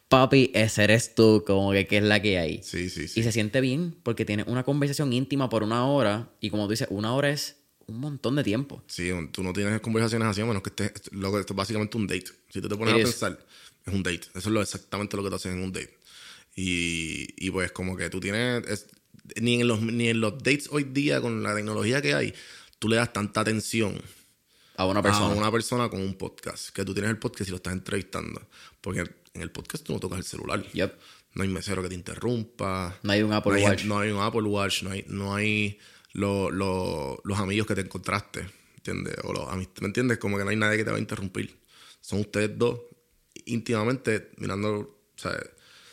papi, 0.08 0.50
ese 0.54 0.84
eres 0.84 1.14
tú, 1.14 1.42
como 1.46 1.72
que 1.72 1.86
qué 1.86 1.96
es 1.98 2.02
la 2.04 2.20
que 2.20 2.38
hay. 2.38 2.62
Sí, 2.62 2.90
sí, 2.90 3.08
sí. 3.08 3.20
Y 3.20 3.22
se 3.22 3.32
siente 3.32 3.60
bien 3.60 3.96
porque 4.02 4.24
tiene 4.24 4.44
una 4.46 4.62
conversación 4.64 5.12
íntima 5.12 5.48
por 5.48 5.62
una 5.62 5.86
hora. 5.86 6.28
Y 6.40 6.50
como 6.50 6.64
tú 6.66 6.70
dices, 6.72 6.88
una 6.90 7.14
hora 7.14 7.30
es 7.30 7.56
un 7.86 7.98
montón 8.00 8.36
de 8.36 8.44
tiempo. 8.44 8.82
Sí, 8.86 9.10
tú 9.32 9.42
no 9.42 9.52
tienes 9.52 9.80
conversaciones 9.80 10.28
así 10.28 10.40
a 10.42 10.46
menos 10.46 10.62
que 10.62 10.70
estés. 10.70 10.92
Lo 11.12 11.28
esto 11.40 11.52
es 11.54 11.56
básicamente 11.56 11.96
un 11.96 12.06
date. 12.06 12.26
Si 12.50 12.60
tú 12.60 12.68
te 12.68 12.76
pones 12.76 12.94
It 12.94 12.98
a 12.98 12.98
is. 13.00 13.04
pensar, 13.14 13.38
es 13.86 13.92
un 13.94 14.02
date. 14.02 14.20
Eso 14.34 14.38
es 14.38 14.46
lo, 14.46 14.62
exactamente 14.62 15.16
lo 15.16 15.24
que 15.24 15.30
te 15.30 15.36
hacen 15.36 15.52
en 15.52 15.62
un 15.64 15.72
date. 15.72 15.98
Y, 16.54 17.26
y 17.36 17.50
pues, 17.50 17.72
como 17.72 17.96
que 17.96 18.10
tú 18.10 18.20
tienes. 18.20 18.66
es- 18.68 18.86
ni, 19.40 19.60
en 19.60 19.68
los, 19.68 19.80
ni 19.80 20.08
en 20.08 20.20
los 20.20 20.34
dates 20.38 20.68
hoy 20.70 20.84
día, 20.84 21.20
con 21.22 21.42
la 21.42 21.54
tecnología 21.54 22.02
que 22.02 22.12
hay, 22.14 22.34
tú 22.84 22.90
le 22.90 22.96
das 22.96 23.14
tanta 23.14 23.40
atención 23.40 23.98
A 24.76 24.84
una 24.84 25.00
persona. 25.00 25.26
a 25.32 25.36
una 25.38 25.50
persona 25.50 25.88
con 25.88 26.02
un 26.02 26.16
podcast. 26.18 26.68
Que 26.68 26.84
tú 26.84 26.92
tienes 26.92 27.10
el 27.10 27.18
podcast 27.18 27.48
y 27.48 27.50
lo 27.50 27.56
estás 27.56 27.72
entrevistando. 27.72 28.46
Porque 28.82 29.00
en 29.32 29.40
el 29.40 29.50
podcast 29.50 29.84
tú 29.86 29.94
no 29.94 30.00
tocas 30.00 30.18
el 30.18 30.24
celular. 30.26 30.62
Yep. 30.72 30.98
No 31.32 31.42
hay 31.44 31.48
mesero 31.48 31.82
que 31.82 31.88
te 31.88 31.94
interrumpa. 31.94 32.94
No 33.02 33.12
hay 33.12 33.22
un 33.22 33.32
Apple 33.32 33.52
no 33.52 33.56
hay, 33.56 33.64
Watch. 33.64 33.84
No 33.86 33.98
hay 34.00 34.10
un 34.10 34.20
Apple 34.20 34.42
Watch, 34.42 34.82
no 34.82 34.90
hay, 34.90 35.02
no 35.08 35.34
hay 35.34 35.78
lo- 36.12 36.50
lo- 36.50 37.22
los 37.24 37.38
amigos 37.38 37.66
que 37.66 37.74
te 37.74 37.80
encontraste, 37.80 38.46
¿entiendes? 38.76 39.14
O 39.24 39.32
los 39.32 39.46
¿Me 39.56 39.86
entiendes? 39.86 40.18
Como 40.18 40.36
que 40.36 40.44
no 40.44 40.50
hay 40.50 40.56
nadie 40.56 40.76
que 40.76 40.84
te 40.84 40.90
va 40.90 40.98
a 40.98 41.00
interrumpir. 41.00 41.58
Son 42.02 42.20
ustedes 42.20 42.50
dos 42.58 42.80
íntimamente 43.46 44.30
mirando, 44.36 44.70
o 44.80 44.98
sea, 45.16 45.32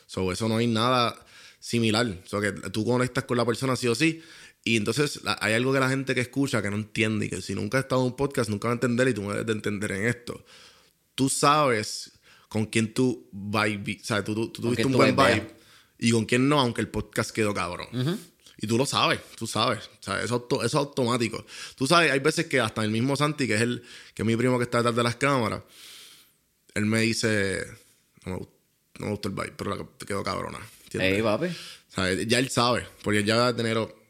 sobre 0.08 0.34
eso 0.34 0.50
no 0.50 0.58
hay 0.58 0.68
nada 0.68 1.16
similar. 1.60 2.06
O 2.26 2.28
sea, 2.28 2.42
que 2.42 2.52
tú 2.70 2.84
conectas 2.84 3.24
con 3.24 3.38
la 3.38 3.46
persona 3.46 3.76
sí 3.78 3.88
o 3.88 3.96
sí. 3.96 4.22
Y 4.64 4.78
entonces 4.78 5.20
hay 5.40 5.54
algo 5.54 5.74
que 5.74 5.80
la 5.80 5.90
gente 5.90 6.14
que 6.14 6.22
escucha 6.22 6.62
que 6.62 6.70
no 6.70 6.76
entiende 6.78 7.26
y 7.26 7.30
que 7.30 7.42
si 7.42 7.56
nunca 7.56 7.80
has 7.80 7.86
estado 7.86 8.02
en 8.02 8.08
un 8.12 8.16
podcast 8.16 8.50
nunca 8.50 8.68
va 8.68 8.74
a 8.74 8.76
entender 8.76 9.08
y 9.08 9.14
tú 9.14 9.24
me 9.24 9.30
debes 9.34 9.48
de 9.48 9.54
entender 9.54 9.92
en 9.94 10.06
esto. 10.08 10.46
Tú 11.16 11.30
sabes 11.30 12.12
con 12.48 12.66
quién 12.68 12.94
tú 12.94 13.28
vibe, 13.32 14.00
o 14.02 14.06
sea, 14.06 14.24
tú, 14.24 14.36
tú- 14.36 14.50
tú 14.50 14.62
tuviste 14.62 14.86
un 14.86 14.92
tú 14.92 14.98
buen 14.98 15.16
vibe 15.16 15.56
y 15.98 16.12
con 16.12 16.26
quién 16.26 16.48
no, 16.48 16.60
aunque 16.60 16.82
el 16.82 16.90
podcast 16.90 17.32
quedó 17.32 17.54
cabrón. 17.54 17.88
Y 18.64 18.68
tú 18.68 18.78
lo 18.78 18.86
sabes, 18.86 19.20
tú 19.36 19.48
sabes. 19.48 19.90
O 20.00 20.04
sea, 20.04 20.22
eso, 20.22 20.46
eso 20.52 20.64
es 20.64 20.76
automático. 20.76 21.44
Tú 21.76 21.88
sabes, 21.88 22.12
hay 22.12 22.20
veces 22.20 22.46
que 22.46 22.60
hasta 22.60 22.84
el 22.84 22.92
mismo 22.92 23.16
Santi, 23.16 23.48
que 23.48 23.56
es 23.56 23.62
el 23.62 23.82
que 24.14 24.22
es 24.22 24.26
mi 24.28 24.36
primo 24.36 24.60
que 24.60 24.66
está 24.66 24.78
detrás 24.80 24.96
de 24.96 25.02
las 25.04 25.16
cámaras, 25.16 25.64
él 26.76 26.86
me 26.86 27.02
dice, 27.02 27.66
no 28.26 28.34
me, 28.34 28.38
gust- 28.40 28.50
no 29.00 29.06
me 29.08 29.12
gustó 29.14 29.30
el 29.30 29.34
vibe, 29.36 29.54
pero 29.58 29.70
la 29.72 29.78
que- 29.78 30.06
quedó 30.06 30.24
cabrona. 30.24 30.60
Ey, 30.94 31.22
papi. 31.24 31.48
O 31.48 31.94
sea, 31.96 32.14
ya 32.14 32.38
él 32.38 32.50
sabe, 32.52 32.86
porque 33.04 33.24
ya 33.24 33.38
va 33.38 33.48
a 33.48 33.56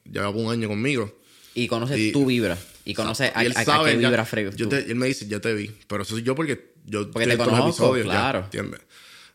ya 0.06 0.24
va 0.24 0.30
un 0.30 0.52
año 0.52 0.68
conmigo. 0.68 1.18
Y 1.54 1.68
conoce 1.68 1.98
Y- 2.00 2.12
tu 2.12 2.26
vibra. 2.26 2.58
Y 2.86 2.94
conoce 2.94 3.32
a, 3.36 3.44
él 3.44 3.54
a- 3.56 3.60
a 3.62 3.66
sabe, 3.66 3.92
qué 3.96 4.02
ya- 4.02 4.10
vibra 4.10 4.26
fregas 4.26 4.56
yo 4.56 4.66
tú. 4.68 4.76
te- 4.76 4.90
Él 4.92 4.96
me 4.96 5.06
dice, 5.08 5.28
ya 5.28 5.40
te 5.40 5.54
vi. 5.54 5.70
Pero 5.88 6.04
eso 6.04 6.16
soy 6.16 6.24
yo 6.24 6.34
porque 6.36 6.74
yo 6.86 7.12
Porque 7.12 7.28
te 7.28 7.34
en 7.34 7.38
todos 7.38 7.52
los 7.52 7.60
conozco, 7.60 7.84
episodios 7.86 8.08
ya, 8.08 8.12
claro. 8.14 8.40
¿entiendes? 8.46 8.82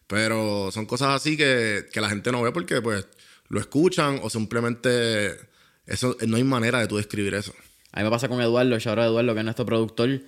Pero 0.07 0.71
son 0.73 0.87
cosas 0.87 1.09
así 1.15 1.37
que, 1.37 1.87
que 1.93 2.01
la 2.01 2.09
gente 2.09 2.31
no 2.33 2.43
ve 2.43 2.53
porque 2.53 2.81
pues 2.81 3.07
lo 3.49 3.61
escuchan 3.61 4.21
o 4.23 4.31
simplemente 4.31 5.37
eso 5.87 6.17
no 6.27 6.37
hay 6.37 6.45
manera 6.45 6.81
de 6.81 6.87
tú 6.87 6.97
describir 6.97 7.35
eso. 7.35 7.53
A 7.93 7.99
mí 8.01 8.05
me 8.05 8.11
pasa 8.11 8.29
con 8.29 8.41
Eduardo, 8.41 8.79
shout 8.79 8.99
out 8.99 9.05
a 9.05 9.07
Eduardo, 9.07 9.33
que 9.35 9.41
es 9.41 9.45
nuestro 9.45 9.65
productor, 9.67 10.21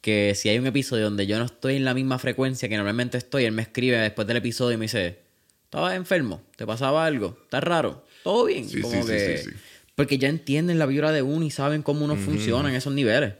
que 0.00 0.34
si 0.34 0.48
hay 0.48 0.58
un 0.58 0.66
episodio 0.66 1.04
donde 1.04 1.26
yo 1.26 1.38
no 1.38 1.44
estoy 1.44 1.76
en 1.76 1.84
la 1.84 1.94
misma 1.94 2.18
frecuencia 2.18 2.68
que 2.68 2.76
normalmente 2.76 3.18
estoy, 3.18 3.44
él 3.44 3.52
me 3.52 3.62
escribe 3.62 3.98
después 3.98 4.26
del 4.26 4.38
episodio 4.38 4.74
y 4.74 4.78
me 4.78 4.84
dice, 4.86 5.20
¿estabas 5.64 5.94
enfermo? 5.94 6.42
¿Te 6.56 6.66
pasaba 6.66 7.06
algo? 7.06 7.38
¿Estás 7.44 7.62
raro? 7.62 8.04
¿Todo 8.24 8.46
bien? 8.46 8.68
Sí, 8.68 8.80
Como 8.80 8.94
sí, 8.94 9.02
sí, 9.02 9.08
que- 9.08 9.38
sí, 9.38 9.50
sí. 9.50 9.56
Porque 9.94 10.18
ya 10.18 10.28
entienden 10.28 10.78
la 10.78 10.86
vibra 10.86 11.12
de 11.12 11.22
uno 11.22 11.44
y 11.44 11.50
saben 11.50 11.82
cómo 11.82 12.04
uno 12.04 12.16
funciona 12.16 12.68
en 12.68 12.74
esos 12.76 12.92
niveles. 12.92 13.34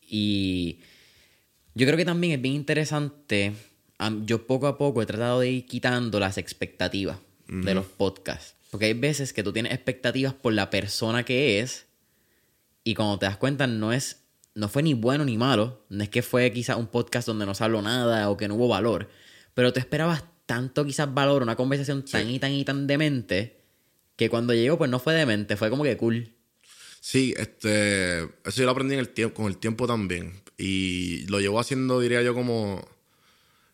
Y 0.00 0.78
yo 1.74 1.86
creo 1.86 1.96
que 1.96 2.04
también 2.04 2.32
es 2.32 2.42
bien 2.42 2.54
interesante. 2.54 3.52
Yo 4.24 4.46
poco 4.46 4.66
a 4.66 4.78
poco 4.78 5.02
he 5.02 5.06
tratado 5.06 5.40
de 5.40 5.50
ir 5.50 5.66
quitando 5.66 6.18
las 6.18 6.38
expectativas. 6.38 7.18
de 7.48 7.74
los 7.74 7.86
podcasts. 7.86 8.54
Porque 8.70 8.86
hay 8.86 8.92
veces 8.92 9.32
que 9.32 9.42
tú 9.42 9.52
tienes 9.52 9.72
expectativas 9.72 10.34
por 10.34 10.52
la 10.52 10.68
persona 10.68 11.24
que 11.24 11.60
es 11.60 11.86
y 12.84 12.94
cuando 12.94 13.18
te 13.18 13.26
das 13.26 13.38
cuenta 13.38 13.66
no 13.66 13.92
es 13.92 14.24
no 14.54 14.68
fue 14.68 14.82
ni 14.82 14.94
bueno 14.94 15.24
ni 15.24 15.38
malo, 15.38 15.84
no 15.88 16.02
es 16.02 16.08
que 16.08 16.20
fue 16.22 16.50
quizás 16.52 16.76
un 16.76 16.88
podcast 16.88 17.28
donde 17.28 17.46
no 17.46 17.54
se 17.54 17.62
habló 17.62 17.80
nada 17.80 18.28
o 18.28 18.36
que 18.36 18.48
no 18.48 18.56
hubo 18.56 18.68
valor, 18.68 19.08
pero 19.54 19.72
te 19.72 19.78
esperabas 19.78 20.24
tanto 20.46 20.84
quizás 20.84 21.12
valor, 21.14 21.42
una 21.42 21.54
conversación 21.54 22.04
tan 22.04 22.28
y 22.28 22.38
tan 22.38 22.52
y 22.52 22.64
tan 22.64 22.86
demente 22.86 23.57
que 24.18 24.28
cuando 24.28 24.52
llegó 24.52 24.76
pues 24.76 24.90
no 24.90 24.98
fue 24.98 25.14
demente, 25.14 25.56
fue 25.56 25.70
como 25.70 25.84
que 25.84 25.96
cool. 25.96 26.34
Sí, 27.00 27.34
este, 27.38 28.18
eso 28.18 28.56
yo 28.56 28.64
lo 28.64 28.72
aprendí 28.72 28.94
en 28.94 29.00
el 29.00 29.08
tiempo, 29.10 29.36
con 29.36 29.46
el 29.46 29.56
tiempo 29.56 29.86
también. 29.86 30.42
Y 30.58 31.24
lo 31.28 31.38
llevo 31.38 31.60
haciendo, 31.60 32.00
diría 32.00 32.20
yo, 32.22 32.34
como... 32.34 32.86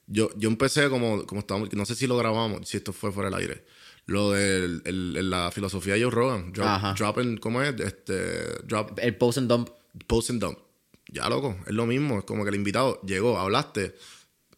Yo, 0.06 0.28
yo 0.36 0.50
empecé 0.50 0.90
como, 0.90 1.24
como 1.24 1.40
estábamos, 1.40 1.72
no 1.72 1.86
sé 1.86 1.94
si 1.94 2.06
lo 2.06 2.18
grabamos, 2.18 2.68
si 2.68 2.76
esto 2.76 2.92
fue 2.92 3.10
fuera 3.10 3.30
del 3.30 3.38
aire. 3.40 3.64
Lo 4.04 4.32
de 4.32 4.82
el, 4.84 5.30
la 5.30 5.50
filosofía 5.50 5.94
de 5.94 6.02
Joe 6.02 6.10
Rogan. 6.10 6.52
Drop, 6.52 6.94
drop 6.98 7.18
and, 7.18 7.40
¿cómo 7.40 7.62
es? 7.62 7.80
Este, 7.80 8.14
drop, 8.64 8.98
el 8.98 9.16
post 9.16 9.38
and 9.38 9.48
dump. 9.48 9.70
Post 10.06 10.28
and 10.28 10.42
dump. 10.42 10.58
Ya, 11.08 11.26
loco, 11.30 11.56
es 11.66 11.72
lo 11.72 11.86
mismo. 11.86 12.18
Es 12.18 12.24
como 12.24 12.44
que 12.44 12.50
el 12.50 12.56
invitado 12.56 13.00
llegó, 13.00 13.38
hablaste, 13.38 13.94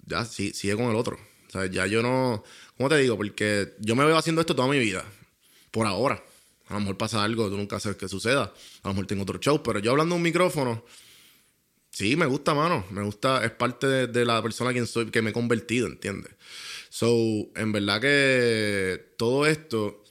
ya 0.05 0.25
sí, 0.25 0.53
sigue 0.53 0.75
con 0.75 0.87
el 0.87 0.97
otro. 0.97 1.17
O 1.47 1.51
sea, 1.51 1.67
ya 1.67 1.87
yo 1.87 2.03
no... 2.03 2.43
¿Cómo 2.77 2.89
te 2.89 2.97
digo? 2.97 3.17
Porque 3.17 3.77
yo 3.79 3.95
me 3.95 4.05
veo 4.05 4.17
haciendo 4.17 4.41
esto 4.41 4.57
toda 4.57 4.67
mi 4.67 4.81
vida. 4.81 5.05
Por 5.71 5.87
ahora. 5.87 6.23
A 6.69 6.75
lo 6.75 6.81
mejor 6.81 6.99
pasa 6.99 7.23
algo, 7.23 7.49
tú 7.49 7.57
nunca 7.57 7.79
sabes 7.79 7.97
qué 7.97 8.09
suceda. 8.09 8.53
A 8.83 8.89
lo 8.89 8.95
mejor 8.95 9.07
tengo 9.07 9.23
otro 9.23 9.39
show, 9.39 9.63
pero 9.63 9.79
yo 9.79 9.93
hablando 9.93 10.15
de 10.15 10.17
un 10.17 10.23
micrófono, 10.23 10.85
sí, 11.91 12.17
me 12.17 12.27
gusta, 12.27 12.55
mano. 12.55 12.85
Me 12.91 13.03
gusta, 13.03 13.45
es 13.45 13.53
parte 13.53 13.87
de, 14.09 14.25
la 14.25 14.43
persona 14.43 14.73
quien 14.73 14.87
soy, 14.87 15.11
que 15.11 15.23
me 15.23 15.31
he 15.31 15.33
convertido, 15.33 15.87
¿entiendes? 15.87 16.35
So, 16.89 17.09
en 17.55 17.73
verdad 17.73 18.01
que 18.01 19.15
todo 19.17 19.47
esto, 19.47 20.03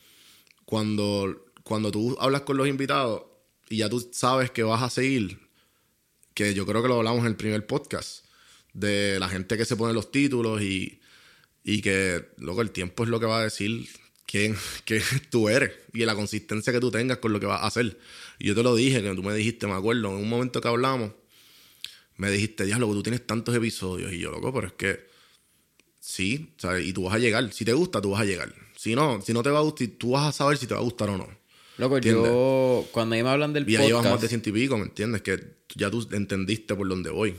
cuando, 0.65 1.45
cuando 1.63 1.91
tú 1.91 2.15
hablas 2.19 2.41
con 2.41 2.57
los 2.57 2.67
invitados 2.67 3.23
y 3.69 3.77
ya 3.77 3.89
tú 3.89 4.09
sabes 4.13 4.51
que 4.51 4.63
vas 4.63 4.81
a 4.81 4.89
seguir, 4.89 5.39
que 6.33 6.53
yo 6.53 6.65
creo 6.65 6.81
que 6.81 6.87
lo 6.87 6.97
hablamos 6.97 7.21
en 7.21 7.27
el 7.27 7.35
primer 7.35 7.65
podcast, 7.65 8.25
de 8.73 9.19
la 9.19 9.29
gente 9.29 9.57
que 9.57 9.65
se 9.65 9.75
pone 9.75 9.93
los 9.93 10.11
títulos 10.11 10.61
y, 10.61 11.01
y 11.63 11.81
que, 11.81 12.29
luego 12.37 12.61
el 12.61 12.71
tiempo 12.71 13.03
es 13.03 13.09
lo 13.09 13.19
que 13.19 13.25
va 13.25 13.39
a 13.39 13.43
decir 13.43 13.89
quién, 14.35 14.57
tú 15.29 15.49
eres 15.49 15.71
y 15.93 16.03
la 16.05 16.15
consistencia 16.15 16.73
que 16.73 16.79
tú 16.79 16.91
tengas 16.91 17.19
con 17.19 17.31
lo 17.31 17.39
que 17.39 17.45
vas 17.45 17.61
a 17.61 17.67
hacer. 17.67 17.97
Y 18.39 18.47
yo 18.47 18.55
te 18.55 18.63
lo 18.63 18.75
dije, 18.75 19.01
que 19.01 19.15
tú 19.15 19.23
me 19.23 19.33
dijiste, 19.33 19.67
me 19.67 19.73
acuerdo, 19.73 20.09
en 20.09 20.15
un 20.15 20.29
momento 20.29 20.59
que 20.59 20.67
hablamos, 20.67 21.11
me 22.17 22.29
dijiste, 22.29 22.65
diablo, 22.65 22.87
tú 22.87 23.03
tienes 23.03 23.25
tantos 23.25 23.55
episodios. 23.55 24.11
Y 24.11 24.19
yo, 24.19 24.31
loco, 24.31 24.53
pero 24.53 24.67
es 24.67 24.73
que 24.73 25.07
sí, 25.99 26.53
¿sabes? 26.57 26.85
Y 26.85 26.93
tú 26.93 27.03
vas 27.03 27.15
a 27.15 27.19
llegar. 27.19 27.51
Si 27.53 27.63
te 27.63 27.73
gusta, 27.73 28.01
tú 28.01 28.11
vas 28.11 28.21
a 28.21 28.25
llegar. 28.25 28.53
Si 28.75 28.95
no, 28.95 29.21
si 29.21 29.33
no 29.33 29.41
te 29.41 29.49
va 29.49 29.59
a 29.59 29.61
gustar, 29.61 29.87
tú 29.97 30.11
vas 30.11 30.27
a 30.27 30.31
saber 30.31 30.57
si 30.57 30.67
te 30.67 30.73
va 30.73 30.81
a 30.81 30.83
gustar 30.83 31.09
o 31.09 31.17
no. 31.17 31.27
Loco, 31.77 31.97
yo, 31.97 32.87
cuando 32.91 33.15
me 33.15 33.29
hablan 33.29 33.51
del 33.51 33.69
y 33.69 33.73
ya 33.73 33.85
llevas 33.85 34.05
más 34.05 34.21
de 34.21 34.29
ciento 34.29 34.49
y 34.49 34.53
pico, 34.53 34.77
¿me 34.77 34.85
entiendes? 34.85 35.21
Que 35.21 35.39
ya 35.75 35.91
tú 35.91 36.07
entendiste 36.11 36.73
por 36.73 36.87
dónde 36.87 37.09
voy 37.09 37.35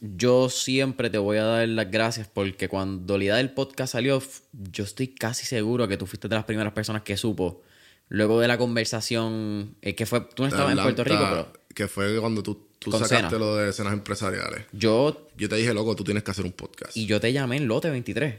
yo 0.00 0.48
siempre 0.48 1.10
te 1.10 1.18
voy 1.18 1.36
a 1.36 1.44
dar 1.44 1.68
las 1.68 1.90
gracias 1.90 2.28
porque 2.28 2.68
cuando 2.68 3.18
la 3.18 3.24
idea 3.24 3.36
del 3.36 3.50
podcast 3.50 3.92
salió, 3.92 4.22
yo 4.52 4.84
estoy 4.84 5.08
casi 5.08 5.44
seguro 5.44 5.86
que 5.88 5.96
tú 5.96 6.06
fuiste 6.06 6.28
de 6.28 6.34
las 6.34 6.44
primeras 6.44 6.72
personas 6.72 7.02
que 7.02 7.16
supo. 7.16 7.62
Luego 8.08 8.40
de 8.40 8.48
la 8.48 8.58
conversación, 8.58 9.76
eh, 9.82 9.94
que 9.94 10.06
fue, 10.06 10.22
tú 10.22 10.42
no 10.42 10.48
estabas 10.48 10.72
en 10.72 10.82
Puerto 10.82 11.04
Rico, 11.04 11.26
pero... 11.30 11.52
Que 11.74 11.86
fue 11.86 12.18
cuando 12.18 12.42
tú, 12.42 12.66
tú 12.78 12.90
sacaste 12.90 13.38
lo 13.38 13.56
de 13.56 13.70
escenas 13.70 13.92
empresariales. 13.92 14.64
Yo... 14.72 15.28
Yo 15.36 15.48
te 15.48 15.56
dije, 15.56 15.72
loco, 15.72 15.94
tú 15.94 16.04
tienes 16.04 16.22
que 16.22 16.32
hacer 16.32 16.44
un 16.44 16.52
podcast. 16.52 16.96
Y 16.96 17.06
yo 17.06 17.20
te 17.20 17.32
llamé 17.32 17.58
en 17.58 17.68
Lote 17.68 17.88
23. 17.88 18.34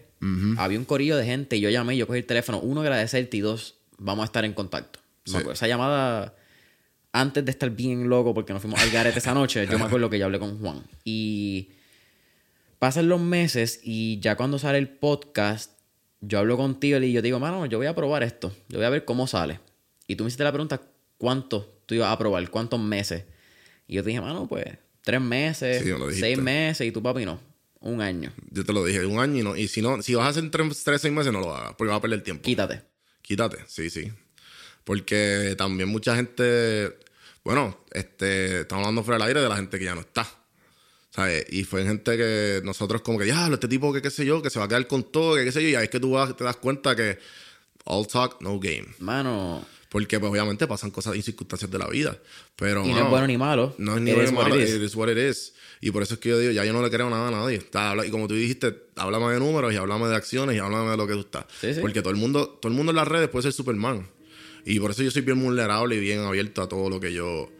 Había 0.58 0.78
un 0.78 0.86
corillo 0.86 1.18
de 1.18 1.26
gente 1.26 1.58
y 1.58 1.62
yo 1.62 1.70
llamé, 1.70 1.96
yo 1.96 2.06
cogí 2.06 2.20
el 2.20 2.26
teléfono. 2.26 2.60
Uno, 2.60 2.82
agradecerte 2.82 3.38
y 3.38 3.40
dos, 3.40 3.76
vamos 3.98 4.24
a 4.24 4.26
estar 4.26 4.46
en 4.46 4.54
contacto. 4.54 5.00
esa 5.26 5.68
llamada 5.68 6.36
antes 7.14 7.44
de 7.44 7.52
estar 7.52 7.70
bien 7.70 8.10
loco 8.10 8.34
porque 8.34 8.54
nos 8.54 8.62
fuimos 8.62 8.80
al 8.82 8.90
garete 8.92 9.20
esa 9.20 9.34
noche, 9.34 9.68
yo 9.68 9.78
me 9.78 9.86
acuerdo 9.86 10.10
que 10.10 10.18
yo 10.18 10.26
hablé 10.26 10.40
con 10.40 10.60
Juan. 10.60 10.84
Y 11.04 11.70
pasan 12.80 13.10
los 13.10 13.20
meses 13.20 13.80
y 13.84 14.20
ya 14.20 14.36
cuando 14.36 14.60
sale 14.60 14.78
el 14.78 14.90
podcast, 14.90 15.72
yo 16.22 16.40
hablo 16.40 16.58
contigo 16.58 17.00
y 17.00 17.12
yo 17.12 17.22
te 17.22 17.28
digo, 17.28 17.40
mano, 17.40 17.66
yo 17.66 17.78
voy 17.78 17.88
a 17.88 17.96
probar 17.96 18.24
esto, 18.24 18.56
yo 18.70 18.78
voy 18.78 18.86
a 18.86 18.90
ver 18.90 19.06
cómo 19.06 19.28
sale. 19.28 19.60
Y 20.08 20.16
tú 20.16 20.24
me 20.24 20.30
hiciste 20.30 20.44
la 20.44 20.52
pregunta, 20.52 20.82
¿cuánto 21.18 21.82
tú 21.86 21.96
ibas 21.96 22.12
a 22.12 22.18
probar? 22.18 22.50
¿Cuántos 22.50 22.80
meses? 22.80 23.24
Y 23.88 23.96
yo 23.96 24.04
te 24.04 24.10
dije, 24.10 24.22
mano, 24.22 24.48
pues 24.48 24.66
tres 25.04 25.22
meses, 25.22 25.84
seis 26.14 26.38
meses 26.38 26.88
y 26.88 26.92
tu 26.92 27.02
papi 27.02 27.26
no. 27.26 27.40
Un 27.82 28.00
año. 28.00 28.32
Yo 28.52 28.64
te 28.64 28.74
lo 28.74 28.86
dije, 28.86 29.04
un 29.08 29.20
año 29.20 29.40
y 29.40 29.44
no. 29.44 29.56
Y 29.56 29.68
si 29.68 29.82
no, 29.82 30.02
si 30.04 30.14
vas 30.14 30.28
a 30.28 30.30
hacer 30.30 30.52
tres, 30.52 30.84
tres 30.84 31.02
seis 31.02 31.14
meses, 31.14 31.34
no 31.34 31.40
lo 31.40 31.56
hagas, 31.56 31.74
porque 31.76 31.90
vas 31.90 31.98
a 31.98 32.02
perder 32.02 32.22
tiempo. 32.22 32.44
Quítate. 32.44 32.84
Quítate, 33.24 33.58
sí, 33.68 33.90
sí. 33.90 34.12
Porque 34.84 35.56
también 35.58 35.90
mucha 35.90 36.16
gente, 36.16 36.98
bueno, 37.44 37.78
este, 37.92 38.62
estamos 38.62 38.84
hablando 38.84 39.04
fuera 39.04 39.18
del 39.18 39.28
aire 39.28 39.42
de 39.42 39.50
la 39.50 39.56
gente 39.56 39.78
que 39.78 39.86
ya 39.86 39.96
no 39.96 40.02
está. 40.02 40.28
¿Sabes? 41.12 41.46
Y 41.50 41.66
fue 41.66 41.84
gente 41.84 42.16
que 42.16 42.62
nosotros 42.64 43.02
como 43.02 43.20
que, 43.20 43.28
ya, 43.28 43.48
este 43.48 43.68
tipo 43.68 43.92
que 43.92 44.02
qué 44.02 44.10
sé 44.10 44.26
yo, 44.26 44.42
que 44.42 44.50
se 44.50 44.60
va 44.60 44.66
a 44.66 44.68
quedar 44.68 44.88
con 44.88 45.04
todo, 45.04 45.36
que 45.36 45.44
qué 45.44 45.52
sé 45.52 45.62
yo, 45.62 45.70
y 45.70 45.76
ahí 45.76 45.84
es 45.84 45.90
que 45.90 46.00
tú 46.00 46.12
vas, 46.12 46.36
te 46.38 46.44
das 46.46 46.56
cuenta 46.56 46.96
que 46.96 47.20
all 47.84 48.08
talk, 48.08 48.42
no 48.42 48.60
game. 48.60 48.88
Mano. 49.00 49.66
Porque 49.90 50.22
pues 50.22 50.32
obviamente 50.32 50.68
pasan 50.68 50.90
cosas 50.90 51.18
y 51.18 51.22
circunstancias 51.22 51.70
de 51.70 51.78
la 51.78 51.88
vida. 51.88 52.18
Pero, 52.56 52.86
y 52.86 52.94
no 52.94 53.04
es 53.04 53.10
bueno 53.10 53.28
ni 53.28 53.38
malo. 53.38 53.76
No 53.78 53.98
es 53.98 54.02
ni 54.02 54.14
bueno 54.14 54.32
ni 54.32 54.38
malo, 54.38 54.58
it 54.58 54.82
is 54.82 54.96
what 54.96 55.10
it 55.10 55.18
is. 55.18 55.54
Y 55.82 55.92
por 55.92 56.02
eso 56.02 56.14
es 56.14 56.20
que 56.22 56.30
yo 56.30 56.40
digo, 56.40 56.54
ya 56.54 56.64
yo 56.64 56.72
no 56.72 56.82
le 56.82 56.90
creo 56.90 57.10
nada 57.10 57.28
a 57.28 57.32
nadie. 57.32 57.62
y 58.08 58.12
como 58.12 58.28
tú 58.30 58.36
dijiste, 58.36 58.84
háblame 58.96 59.34
de 59.34 59.40
números 59.40 59.74
y 59.74 59.76
háblame 59.76 60.08
de 60.08 60.16
acciones 60.16 60.56
y 60.56 60.60
háblame 60.60 60.92
de 60.92 60.98
lo 60.98 61.08
que 61.08 61.14
tú 61.14 61.20
estás. 61.22 61.46
Porque 61.82 62.02
todo 62.02 62.12
el 62.12 62.18
mundo, 62.18 62.58
todo 62.62 62.72
el 62.72 62.78
mundo 62.78 62.92
en 62.92 62.96
las 62.96 63.08
redes 63.08 63.28
puede 63.28 63.44
ser 63.44 63.52
Superman. 63.52 64.08
Y 64.66 64.80
por 64.80 64.92
eso 64.92 65.04
yo 65.04 65.12
soy 65.12 65.22
bien 65.22 65.42
vulnerable 65.42 65.96
y 65.96 66.00
bien 66.00 66.20
abierto 66.20 66.62
a 66.62 66.70
todo 66.70 66.90
lo 66.90 67.00
que 67.00 67.14
yo. 67.14 67.52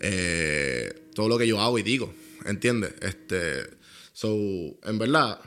Eh, 0.00 1.10
todo 1.14 1.28
lo 1.28 1.38
que 1.38 1.46
yo 1.46 1.60
hago 1.60 1.78
y 1.78 1.82
digo. 1.82 2.14
¿Entiendes? 2.44 2.94
Este. 3.00 3.68
So, 4.12 4.34
en 4.84 4.98
verdad. 4.98 5.40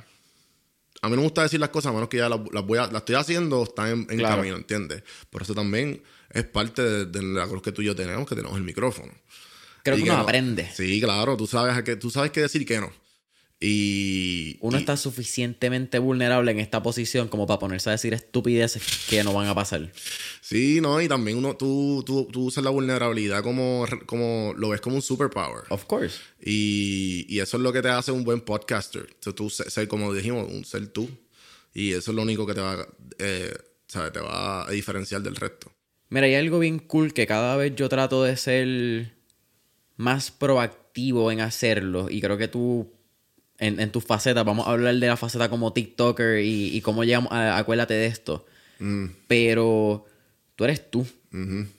A 1.02 1.08
mí 1.08 1.12
no 1.12 1.22
me 1.22 1.24
gusta 1.24 1.44
decir 1.44 1.62
las 1.62 1.70
cosas, 1.70 1.92
a 1.92 1.94
menos 1.94 2.10
que 2.10 2.18
ya 2.18 2.28
las, 2.28 2.40
voy 2.66 2.78
a, 2.78 2.88
las 2.88 2.96
estoy 2.96 3.16
haciendo, 3.16 3.64
están 3.64 4.06
en, 4.10 4.22
camino, 4.22 4.58
¿entiendes? 4.58 5.02
Por 5.30 5.44
eso 5.44 5.56
también 5.56 6.04
es 6.30 6.44
parte 6.44 7.06
de, 7.06 7.24
la 7.24 7.48
cruz 7.48 7.62
que 7.62 7.72
tú 7.72 7.82
y 7.82 7.86
yo 7.86 7.96
tenemos, 7.96 8.28
que 8.28 8.36
tenemos 8.36 8.58
el 8.58 8.64
micrófono. 8.64 9.14
Creo 9.82 9.96
que 9.96 10.04
uno 10.04 10.18
aprende. 10.18 10.70
Sí, 10.76 11.00
claro, 11.00 11.38
tú 11.38 11.48
sabes, 11.48 11.82
que, 11.84 11.96
tú 11.96 12.12
sabes 12.12 12.32
qué 12.32 12.42
decir 12.42 12.64
y 12.64 12.66
qué 12.66 12.82
no. 12.82 12.92
Y. 13.60 14.58
Uno 14.62 14.78
está 14.78 14.96
suficientemente 14.96 16.00
vulnerable 16.00 16.52
en 16.52 16.60
esta 16.60 16.82
posición 16.82 17.28
como 17.28 17.46
para 17.46 17.60
ponerse 17.60 17.90
a 17.90 17.92
decir 17.94 18.14
estupideces 18.14 18.84
que 19.10 19.24
no 19.24 19.34
van 19.34 19.48
a 19.48 19.56
pasar. 19.56 19.92
Sí, 20.50 20.82
no, 20.82 21.00
y 21.00 21.08
también 21.08 21.38
uno, 21.38 21.56
tú, 21.56 22.04
tú, 22.04 22.28
tú 22.32 22.46
usas 22.46 22.64
la 22.64 22.72
vulnerabilidad 22.72 23.44
como, 23.44 23.86
como. 24.08 24.56
Lo 24.58 24.70
ves 24.70 24.82
como 24.82 24.96
un 24.96 25.04
superpower. 25.04 25.66
Of 25.70 25.86
course. 25.86 26.18
Y, 26.42 27.28
y 27.30 27.40
eso 27.40 27.58
es 27.58 27.62
lo 27.62 27.72
que 27.72 27.84
te 27.84 27.90
hace 27.90 28.12
un 28.12 28.24
buen 28.24 28.42
podcaster. 28.42 29.14
tú 29.20 29.52
ser, 29.52 29.88
como 29.88 30.12
dijimos, 30.12 30.52
un 30.52 30.66
ser 30.66 30.88
tú. 30.88 31.08
Y 31.72 31.92
eso 31.92 32.10
es 32.10 32.16
lo 32.16 32.24
único 32.24 32.48
que 32.48 32.56
te 32.56 32.62
va, 32.62 32.88
eh, 33.20 33.54
te 33.86 34.20
va 34.20 34.68
a 34.68 34.72
diferenciar 34.72 35.22
del 35.22 35.36
resto. 35.36 35.72
Mira, 36.10 36.26
hay 36.26 36.34
algo 36.34 36.58
bien 36.58 36.80
cool 36.80 37.14
que 37.14 37.28
cada 37.28 37.56
vez 37.56 37.76
yo 37.76 37.88
trato 37.88 38.24
de 38.24 38.36
ser 38.36 39.14
más 39.98 40.32
proactivo 40.32 41.32
en 41.32 41.42
hacerlo. 41.42 42.08
Y 42.10 42.22
creo 42.22 42.40
que 42.40 42.48
tú 42.48 42.92
en, 43.60 43.80
en 43.80 43.92
tus 43.92 44.04
facetas, 44.04 44.44
vamos 44.46 44.66
a 44.66 44.72
hablar 44.72 44.96
de 44.96 45.06
la 45.06 45.16
faceta 45.16 45.48
como 45.48 45.74
TikToker 45.74 46.40
y, 46.40 46.76
y 46.76 46.82
cómo 46.82 47.04
llegamos 47.04 47.32
a, 47.32 47.56
acuérdate 47.56 47.94
de 47.94 48.08
esto. 48.08 48.48
Mm. 48.80 49.06
Pero 49.28 50.08
tú 50.60 50.66
eres 50.66 50.92
tú. 50.92 51.08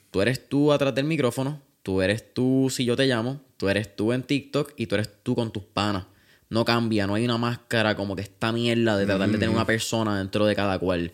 Tú 0.09 0.21
eres 0.23 0.49
tú 0.49 0.71
atrás 0.73 0.95
del 0.95 1.05
micrófono, 1.05 1.61
tú 1.83 2.01
eres 2.01 2.33
tú 2.33 2.67
si 2.71 2.83
yo 2.83 2.95
te 2.95 3.05
llamo, 3.05 3.39
tú 3.57 3.69
eres 3.69 3.95
tú 3.95 4.11
en 4.11 4.23
TikTok 4.23 4.73
y 4.75 4.87
tú 4.87 4.95
eres 4.95 5.07
tú 5.21 5.35
con 5.35 5.51
tus 5.51 5.61
panas. 5.61 6.07
No 6.49 6.65
cambia, 6.65 7.05
no 7.05 7.13
hay 7.13 7.23
una 7.23 7.37
máscara 7.37 7.95
como 7.95 8.15
que 8.15 8.23
esta 8.23 8.51
mierda 8.51 8.97
de 8.97 9.05
tratar 9.05 9.29
de 9.29 9.37
tener 9.37 9.53
una 9.53 9.67
persona 9.67 10.17
dentro 10.17 10.47
de 10.47 10.55
cada 10.55 10.79
cual. 10.79 11.11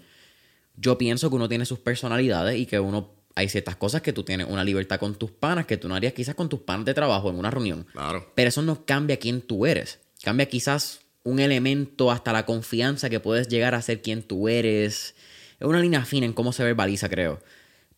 Yo 0.78 0.98
pienso 0.98 1.30
que 1.30 1.36
uno 1.36 1.50
tiene 1.50 1.66
sus 1.66 1.80
personalidades 1.80 2.58
y 2.58 2.66
que 2.68 2.80
uno 2.80 3.12
hay 3.36 3.50
ciertas 3.50 3.76
cosas 3.76 4.02
que 4.02 4.14
tú 4.14 4.24
tienes 4.24 4.48
una 4.50 4.64
libertad 4.64 4.98
con 4.98 5.16
tus 5.16 5.32
panas 5.32 5.66
que 5.66 5.76
tú 5.76 5.90
no 5.90 5.96
harías 5.96 6.14
quizás 6.14 6.36
con 6.36 6.48
tus 6.48 6.62
panas 6.62 6.86
de 6.86 6.94
trabajo 6.94 7.30
en 7.30 7.36
una 7.36 7.52
reunión. 7.52 7.86
Claro. 7.92 8.32
Pero 8.34 8.48
eso 8.48 8.62
no 8.62 8.86
cambia 8.86 9.18
quién 9.18 9.42
tú 9.42 9.66
eres. 9.66 10.00
Cambia 10.24 10.46
quizás 10.46 11.02
un 11.24 11.42
elemento 11.42 12.12
hasta 12.12 12.32
la 12.32 12.46
confianza 12.46 13.10
que 13.10 13.20
puedes 13.20 13.50
llegar 13.50 13.76
a 13.76 13.82
ser 13.82 14.02
quien 14.02 14.24
tú 14.24 14.48
eres. 14.48 15.16
Es 15.60 15.68
una 15.68 15.82
línea 15.82 16.06
fina 16.06 16.26
en 16.26 16.32
cómo 16.32 16.54
se 16.54 16.64
verbaliza, 16.64 17.10
creo. 17.10 17.42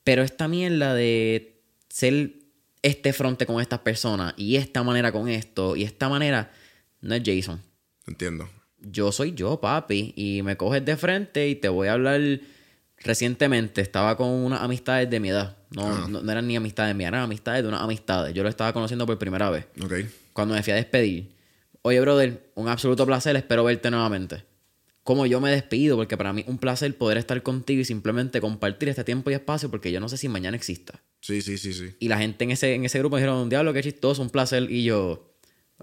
Pero 0.04 0.24
esta 0.24 0.48
mierda 0.48 0.94
de 0.94 1.62
ser 1.90 2.34
este 2.82 3.14
fronte 3.14 3.46
con 3.46 3.62
estas 3.62 3.80
personas 3.80 4.34
y 4.38 4.56
esta 4.56 4.84
manera 4.84 5.12
con 5.12 5.28
esto 5.28 5.76
y 5.76 5.84
esta 5.84 6.10
manera 6.10 6.52
no 7.02 7.16
es 7.16 7.22
Jason. 7.26 7.62
Entiendo. 8.08 8.50
Yo 8.80 9.12
soy 9.12 9.34
yo, 9.34 9.60
papi, 9.60 10.14
y 10.16 10.42
me 10.42 10.56
coges 10.56 10.84
de 10.86 10.96
frente 10.96 11.50
y 11.50 11.56
te 11.56 11.68
voy 11.68 11.90
a 11.90 11.94
hablar. 11.94 12.22
Recientemente 13.02 13.82
estaba 13.82 14.18
con 14.18 14.28
unas 14.30 14.62
amistades 14.62 15.10
de 15.10 15.20
mi 15.20 15.30
edad. 15.30 15.58
No, 15.72 16.08
no, 16.08 16.32
eran 16.32 16.48
ni 16.48 16.56
amistades 16.56 16.96
mías, 16.96 17.10
eran 17.10 17.22
amistades 17.22 17.64
de 17.64 17.70
unas 17.70 17.82
amistades. 17.82 18.34
Yo 18.34 18.44
lo 18.44 18.50
estaba 18.50 18.74
conociendo 18.74 19.06
por 19.06 19.18
primera 19.18 19.50
vez. 19.50 19.68
Ok. 19.82 19.94
Cuando 20.34 20.54
me 20.56 20.64
fui 20.64 20.74
a 20.74 20.78
despedir 20.78 21.40
Oye, 21.82 22.02
brother, 22.02 22.52
un 22.56 22.68
absoluto 22.68 23.06
placer, 23.06 23.36
espero 23.36 23.64
verte 23.64 23.90
nuevamente. 23.90 24.44
Como 25.10 25.26
yo 25.26 25.42
me 25.42 25.50
despido, 25.50 25.98
porque 25.98 26.18
para 26.18 26.34
mí 26.34 26.42
es 26.42 26.48
un 26.48 26.60
placer 26.60 26.96
poder 26.96 27.18
estar 27.18 27.42
contigo 27.42 27.82
y 27.82 27.84
simplemente 27.84 28.40
compartir 28.40 28.90
este 28.90 29.04
tiempo 29.04 29.32
y 29.32 29.34
espacio, 29.34 29.72
porque 29.72 29.92
yo 29.92 30.00
no 30.00 30.08
sé 30.08 30.18
si 30.18 30.30
mañana 30.30 30.56
exista. 30.56 31.02
Sí, 31.20 31.42
sí, 31.42 31.58
sí, 31.58 31.74
sí. 31.74 31.96
Y 32.00 32.10
la 32.10 32.20
gente 32.20 32.44
en 32.44 32.52
ese, 32.52 32.76
en 32.76 32.86
ese 32.86 33.00
grupo 33.00 33.16
me 33.16 33.22
dijeron, 33.24 33.50
diablo, 33.50 33.74
qué 33.74 33.82
chistoso, 33.82 34.22
un 34.22 34.30
placer. 34.30 34.70
Y 34.70 34.84
yo, 34.84 35.34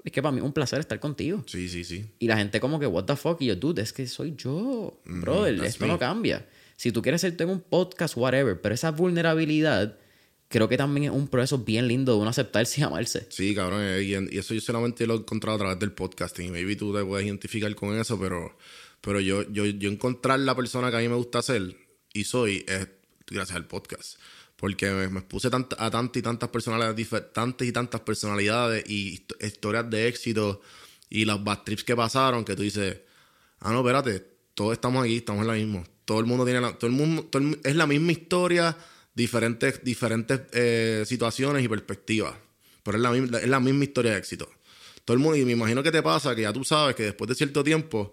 es 0.05 0.13
que 0.13 0.23
para 0.23 0.31
mí 0.31 0.39
es 0.39 0.45
un 0.45 0.53
placer 0.53 0.79
estar 0.79 1.01
contigo. 1.01 1.43
Sí, 1.49 1.69
sí, 1.69 1.83
sí. 1.83 2.05
Y 2.21 2.29
la 2.29 2.37
gente 2.37 2.61
como 2.61 2.79
que, 2.79 2.87
what 2.87 3.03
the 3.07 3.17
fuck? 3.17 3.43
Y 3.43 3.47
yo, 3.47 3.57
dude, 3.57 3.83
es 3.83 3.93
que 3.93 4.07
soy 4.07 4.37
yo, 4.37 5.03
brother, 5.05 5.57
that's 5.57 5.71
esto 5.71 5.87
me. 5.87 5.93
no 5.93 5.99
cambia. 5.99 6.47
Si 6.77 6.93
tú 6.93 7.03
quieres 7.03 7.21
ser 7.21 7.35
en 7.37 7.49
un 7.49 7.63
podcast, 7.63 8.17
whatever, 8.17 8.61
pero 8.61 8.77
esa 8.77 8.93
vulnerabilidad 8.93 9.99
creo 10.47 10.69
que 10.69 10.77
también 10.77 11.07
es 11.07 11.11
un 11.11 11.27
proceso 11.27 11.59
bien 11.59 11.89
lindo 11.89 12.13
de 12.13 12.21
uno 12.21 12.31
aceptarse 12.31 12.81
y 12.81 12.85
amarse. 12.85 13.27
Sí, 13.31 13.57
cabrón. 13.57 13.81
eh, 13.83 14.05
Y, 14.05 14.39
eso 14.39 14.55
yo 14.55 14.61
solamente 14.61 15.05
lo 15.05 15.15
he 15.15 15.17
encontrado 15.17 15.57
a 15.57 15.59
través 15.59 15.81
del 15.81 15.91
podcasting. 15.91 16.47
Y 16.47 16.51
maybe 16.53 16.77
tú 16.77 16.95
te 16.95 17.05
puedes 17.05 17.27
identificar 17.27 17.75
con 17.75 17.99
eso, 17.99 18.17
pero, 18.21 18.57
pero 19.07 19.21
yo, 19.21 19.49
yo, 19.53 19.65
yo 19.67 19.89
encontrar 19.89 20.41
la 20.41 20.57
persona 20.57 20.91
que 20.91 20.97
a 20.97 20.99
mí 20.99 21.09
me 21.09 21.15
gusta 21.15 21.41
ser 21.41 21.77
y 22.13 22.25
soy 22.25 22.65
es 22.67 22.89
gracias 23.29 23.55
al 23.55 23.69
podcast. 23.69 24.19
Porque 24.57 24.91
me, 24.91 25.07
me 25.07 25.23
puse 25.23 25.47
a 25.47 25.51
tantas 25.51 26.17
y 26.17 26.23
tantas 26.23 26.49
personalidades, 26.49 27.09
tantas 27.33 27.69
y 27.69 27.71
tantas 27.71 28.01
personalidades 28.01 28.83
y 28.89 29.15
histo- 29.15 29.37
historias 29.47 29.89
de 29.89 30.09
éxito 30.09 30.61
y 31.09 31.25
los 31.25 31.45
bad 31.45 31.63
trips 31.63 31.85
que 31.85 31.95
pasaron 31.95 32.45
que 32.45 32.57
tú 32.57 32.63
dices, 32.63 32.99
ah, 33.61 33.71
no, 33.71 33.79
espérate, 33.79 34.27
todos 34.55 34.73
estamos 34.73 35.05
aquí, 35.05 35.19
estamos 35.19 35.43
en 35.43 35.47
la 35.47 35.55
misma. 35.55 35.85
Todo 36.05 36.19
el 36.19 36.27
mundo 36.27 36.45
tiene 36.45 36.61
la, 36.61 36.73
todo 36.77 36.89
el 36.89 36.97
mundo, 36.97 37.29
es 37.63 37.77
la 37.77 37.87
misma 37.87 38.11
historia, 38.11 38.77
diferentes, 39.15 39.85
diferentes 39.85 40.41
eh, 40.53 41.05
situaciones 41.07 41.65
y 41.65 41.69
perspectivas. 41.69 42.35
Pero 42.83 42.97
es 42.99 43.03
la, 43.03 43.13
misma, 43.13 43.39
es 43.39 43.49
la 43.49 43.61
misma 43.61 43.85
historia 43.85 44.13
de 44.15 44.19
éxito. 44.19 44.51
Todo 45.05 45.17
el 45.17 45.23
mundo, 45.23 45.37
y 45.37 45.45
me 45.45 45.53
imagino 45.53 45.85
que 45.85 45.93
te 45.93 46.03
pasa 46.03 46.35
que 46.35 46.43
ya 46.43 46.53
tú 46.53 46.65
sabes 46.65 46.97
que 46.97 47.05
después 47.05 47.29
de 47.29 47.37
cierto 47.37 47.63
tiempo, 47.63 48.13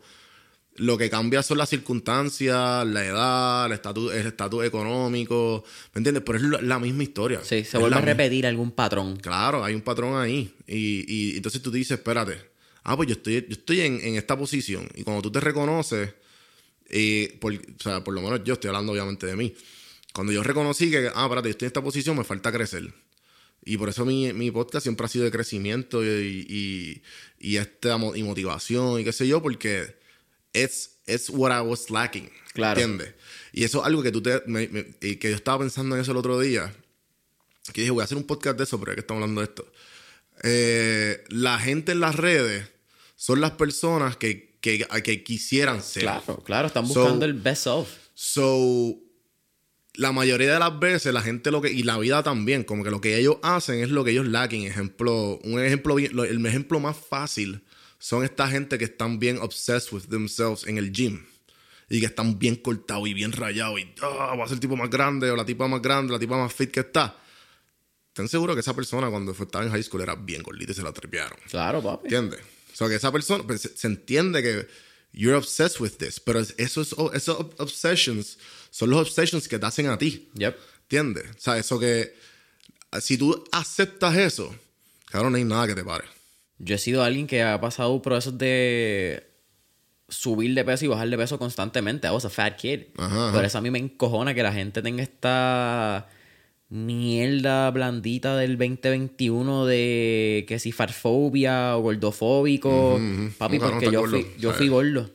lo 0.75 0.97
que 0.97 1.09
cambia 1.09 1.43
son 1.43 1.57
las 1.59 1.69
circunstancias, 1.69 2.85
la 2.87 3.05
edad, 3.05 3.65
el 3.67 3.73
estatus, 3.73 4.13
el 4.13 4.27
estatus 4.27 4.65
económico, 4.65 5.63
¿me 5.93 5.99
entiendes? 5.99 6.23
Pero 6.25 6.37
es 6.37 6.63
la, 6.63 6.79
misma 6.79 7.03
historia. 7.03 7.41
Sí, 7.43 7.57
Es 7.57 7.69
se 7.69 7.77
vuelve 7.77 7.97
a 7.97 8.01
repetir 8.01 8.45
algún 8.47 8.71
patrón. 8.71 9.17
Claro, 9.17 9.63
hay 9.63 9.75
un 9.75 9.81
patrón 9.81 10.19
ahí. 10.19 10.53
Y, 10.67 11.05
y 11.07 11.37
entonces 11.37 11.61
tú 11.61 11.71
dices, 11.71 11.97
espérate, 11.99 12.37
ah, 12.83 12.95
pues 12.97 13.07
yo 13.09 13.13
estoy, 13.13 13.33
yo 13.47 13.53
estoy 13.53 13.81
en, 13.81 13.99
en 14.01 14.15
esta 14.15 14.37
posición. 14.37 14.87
Y 14.95 15.03
cuando 15.03 15.21
tú 15.21 15.31
te 15.31 15.39
reconoces, 15.39 16.13
eh, 16.89 17.37
por, 17.39 17.53
o 17.53 17.57
sea, 17.81 18.03
por 18.03 18.13
lo 18.13 18.21
menos 18.21 18.41
yo 18.43 18.53
estoy 18.53 18.69
hablando 18.69 18.91
obviamente 18.93 19.25
de 19.27 19.35
mí. 19.35 19.53
Cuando 20.13 20.31
yo 20.33 20.43
reconocí 20.43 20.89
que, 20.91 21.09
ah, 21.13 21.23
espérate, 21.23 21.47
yo 21.49 21.51
estoy 21.51 21.65
en 21.65 21.69
esta 21.69 21.83
posición, 21.83 22.17
me 22.17 22.23
falta 22.23 22.51
crecer. 22.51 22.93
Y 23.65 23.77
por 23.77 23.89
eso 23.89 24.05
mi, 24.05 24.33
mi 24.33 24.51
podcast 24.51 24.83
siempre 24.83 25.05
ha 25.05 25.09
sido 25.09 25.23
de 25.25 25.31
crecimiento 25.31 26.03
y, 26.03 26.45
y, 26.49 27.01
y, 27.39 27.57
esta 27.57 27.97
mo- 27.97 28.15
y 28.15 28.21
motivación 28.23 28.99
y 28.99 29.03
qué 29.05 29.13
sé 29.13 29.25
yo, 29.27 29.41
porque 29.41 30.01
es 30.53 30.99
it's 31.05 31.29
what 31.29 31.51
I 31.51 31.61
was 31.67 31.89
lacking. 31.89 32.29
Claro. 32.53 32.79
¿Entiendes? 32.79 33.13
Y 33.51 33.63
eso 33.63 33.79
es 33.81 33.85
algo 33.87 34.01
que 34.03 34.11
tú 34.11 34.21
te, 34.21 34.41
me- 34.47 34.67
me- 34.67 34.85
y 35.01 35.15
que 35.17 35.29
yo 35.31 35.35
estaba 35.35 35.59
pensando 35.59 35.95
en 35.95 36.01
eso 36.01 36.11
el 36.11 36.17
otro 36.17 36.39
día. 36.39 36.73
Que 37.73 37.81
dije, 37.81 37.91
voy 37.91 38.01
a 38.01 38.05
hacer 38.05 38.17
un 38.17 38.25
podcast 38.25 38.57
de 38.57 38.63
eso, 38.65 38.79
pero 38.79 38.91
ya 38.91 38.95
que 38.95 39.01
estamos 39.01 39.21
hablando 39.21 39.41
de 39.41 39.45
esto. 39.45 39.71
Eh, 40.43 41.23
la 41.29 41.59
gente 41.59 41.91
en 41.93 41.99
las 41.99 42.15
redes 42.15 42.67
son 43.15 43.41
las 43.41 43.51
personas 43.51 44.17
que, 44.17 44.57
que, 44.61 44.85
que 45.03 45.23
quisieran 45.23 45.81
ser. 45.81 46.03
Claro, 46.03 46.43
claro, 46.43 46.67
están 46.67 46.87
So- 46.87 47.01
buscando 47.01 47.25
el 47.25 47.33
best 47.33 47.67
of. 47.67 47.89
So, 48.13 48.97
la 49.95 50.11
mayoría 50.11 50.53
de 50.53 50.59
las 50.59 50.79
veces 50.79 51.13
la 51.13 51.21
gente 51.21 51.51
lo 51.51 51.61
que, 51.61 51.71
y 51.71 51.83
la 51.83 51.97
vida 51.97 52.21
también, 52.23 52.63
como 52.63 52.83
que 52.83 52.89
lo 52.91 52.99
que 53.01 53.17
ellos 53.17 53.37
hacen 53.43 53.79
es 53.81 53.89
lo 53.89 54.03
que 54.03 54.11
ellos 54.11 54.27
laquen. 54.27 54.63
Ejemplo, 54.63 55.39
un 55.43 55.59
ejemplo, 55.63 55.97
el 55.97 56.45
ejemplo 56.45 56.79
más 56.79 56.97
fácil 56.97 57.63
son 58.05 58.25
esta 58.25 58.49
gente 58.49 58.77
que 58.77 58.83
están 58.83 59.17
bien 59.17 59.37
obsessed 59.37 59.93
with 59.93 60.09
themselves 60.09 60.67
en 60.67 60.77
el 60.77 60.91
gym. 60.91 61.23
Y 61.89 62.01
que 62.01 62.07
están 62.07 62.37
bien 62.37 62.57
cortados 62.57 63.07
y 63.07 63.13
bien 63.13 63.31
rayados. 63.31 63.79
Y 63.79 63.93
ah, 64.01 64.35
va 64.37 64.43
a 64.43 64.47
ser 64.47 64.55
el 64.55 64.59
tipo 64.59 64.75
más 64.75 64.89
grande 64.89 65.31
o 65.31 65.35
la 65.37 65.45
tipa 65.45 65.67
más 65.69 65.81
grande, 65.81 66.11
la 66.11 66.19
tipa 66.19 66.37
más 66.37 66.53
fit 66.53 66.69
que 66.69 66.81
está. 66.81 67.15
Ten 68.11 68.27
seguro 68.27 68.53
que 68.55 68.59
esa 68.59 68.73
persona 68.75 69.09
cuando 69.09 69.33
fue- 69.33 69.45
estaba 69.45 69.63
en 69.63 69.71
high 69.71 69.83
school 69.83 70.01
era 70.01 70.15
bien 70.15 70.43
gordita 70.43 70.71
y 70.73 70.75
se 70.75 70.81
la 70.83 70.91
trepearon. 70.91 71.37
Claro, 71.49 71.81
papi. 71.81 72.07
¿Entiendes? 72.07 72.41
O 72.73 72.75
sea, 72.75 72.87
que 72.89 72.95
esa 72.95 73.11
persona, 73.11 73.43
pues, 73.45 73.61
se, 73.61 73.77
se 73.77 73.87
entiende 73.87 74.41
que 74.43 74.67
you're 75.13 75.37
obsessed 75.37 75.79
with 75.79 75.91
this, 75.97 76.19
pero 76.19 76.39
es- 76.41 76.53
esos, 76.57 76.93
esos 77.13 77.37
ob- 77.37 77.53
obsessions 77.59 78.37
son 78.69 78.89
los 78.89 78.99
obsessions 79.07 79.47
que 79.47 79.57
te 79.59 79.65
hacen 79.65 79.87
a 79.87 79.97
ti. 79.97 80.29
Yep. 80.35 80.57
¿Entiendes? 80.83 81.25
O 81.37 81.39
sea, 81.39 81.57
eso 81.57 81.79
que 81.79 82.13
si 83.01 83.17
tú 83.17 83.43
aceptas 83.51 84.17
eso, 84.17 84.53
claro, 85.05 85.29
no 85.29 85.37
hay 85.37 85.45
nada 85.45 85.67
que 85.67 85.75
te 85.75 85.83
pare. 85.83 86.05
Yo 86.63 86.75
he 86.75 86.77
sido 86.77 87.03
alguien 87.03 87.27
que 87.27 87.43
ha 87.43 87.59
pasado 87.59 88.01
procesos 88.01 88.37
de 88.37 89.27
subir 90.07 90.53
de 90.53 90.63
peso 90.63 90.85
y 90.85 90.87
bajar 90.87 91.09
de 91.09 91.17
peso 91.17 91.37
constantemente. 91.37 92.07
I 92.07 92.11
was 92.11 92.25
a 92.25 92.29
fat 92.29 92.55
kid. 92.55 92.81
Ajá, 92.97 93.27
ajá. 93.27 93.33
Por 93.33 93.45
eso 93.45 93.57
a 93.57 93.61
mí 93.61 93.69
me 93.69 93.79
encojona 93.79 94.33
que 94.33 94.43
la 94.43 94.53
gente 94.53 94.81
tenga 94.81 95.03
esta 95.03 96.07
mierda 96.69 97.69
blandita 97.69 98.35
del 98.37 98.57
2021 98.57 99.65
de 99.65 100.45
que 100.47 100.57
si 100.59 100.71
farfobia 100.71 101.75
o 101.77 101.81
gordofóbico. 101.81 102.99
Papi, 103.37 103.59
porque 103.59 103.91
yo 103.91 104.01
gordo, 104.01 104.17
fui, 104.17 104.27
yo 104.39 104.53
fui 104.53 104.67
gordo. 104.69 105.09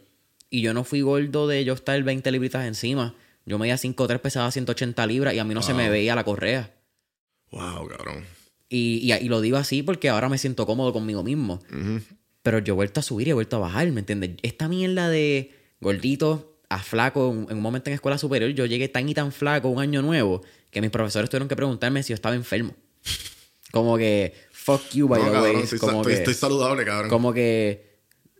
Y 0.50 0.60
yo 0.60 0.74
no 0.74 0.84
fui 0.84 1.00
gordo 1.00 1.46
de 1.46 1.64
yo 1.64 1.74
estar 1.74 2.02
20 2.02 2.30
libritas 2.30 2.66
encima. 2.66 3.14
Yo 3.44 3.58
medía 3.58 3.76
5'3, 3.76 4.18
pesaba 4.18 4.50
180 4.50 5.06
libras 5.06 5.34
y 5.34 5.38
a 5.38 5.44
mí 5.44 5.54
no 5.54 5.62
se 5.62 5.72
me 5.72 5.88
veía 5.88 6.14
la 6.14 6.24
correa. 6.24 6.74
Wow, 7.50 7.88
cabrón. 7.88 8.37
Y, 8.68 9.00
y, 9.02 9.12
y 9.14 9.28
lo 9.28 9.40
digo 9.40 9.56
así 9.56 9.82
porque 9.82 10.08
ahora 10.08 10.28
me 10.28 10.38
siento 10.38 10.66
cómodo 10.66 10.92
conmigo 10.92 11.22
mismo. 11.22 11.60
Pero 12.42 12.58
yo 12.60 12.74
he 12.74 12.76
vuelto 12.76 13.00
a 13.00 13.02
subir 13.02 13.26
y 13.28 13.30
he 13.30 13.34
vuelto 13.34 13.56
a 13.56 13.60
bajar, 13.60 13.90
¿me 13.92 14.00
entiendes? 14.00 14.32
Esta 14.42 14.68
mierda 14.68 15.08
de 15.08 15.52
gordito 15.80 16.60
a 16.70 16.78
flaco, 16.82 17.30
en, 17.48 17.56
un 17.56 17.62
momento 17.62 17.88
en 17.90 17.94
escuela 17.94 18.18
superior, 18.18 18.50
yo 18.50 18.66
llegué 18.66 18.88
tan 18.88 19.08
y 19.08 19.14
tan 19.14 19.32
flaco 19.32 19.68
un 19.68 19.80
año 19.80 20.02
nuevo 20.02 20.42
que 20.70 20.80
mis 20.82 20.90
profesores 20.90 21.30
tuvieron 21.30 21.48
que 21.48 21.56
preguntarme 21.56 22.02
si 22.02 22.10
yo 22.10 22.14
estaba 22.14 22.34
enfermo. 22.34 22.74
Como 23.72 23.96
que, 23.98 24.34
fuck 24.50 24.82
you, 24.92 25.08
by 25.08 25.18
No, 25.20 25.26
the 25.26 25.32
cabrón, 25.32 25.54
way. 25.56 25.62
estoy, 25.64 25.78
Como 25.78 25.92
sa- 25.92 25.98
estoy- 25.98 26.12
que, 26.12 26.18
estoy 26.18 26.34
saludable, 26.34 26.84
cabrón. 26.84 27.10
como 27.10 27.32
que 27.32 27.87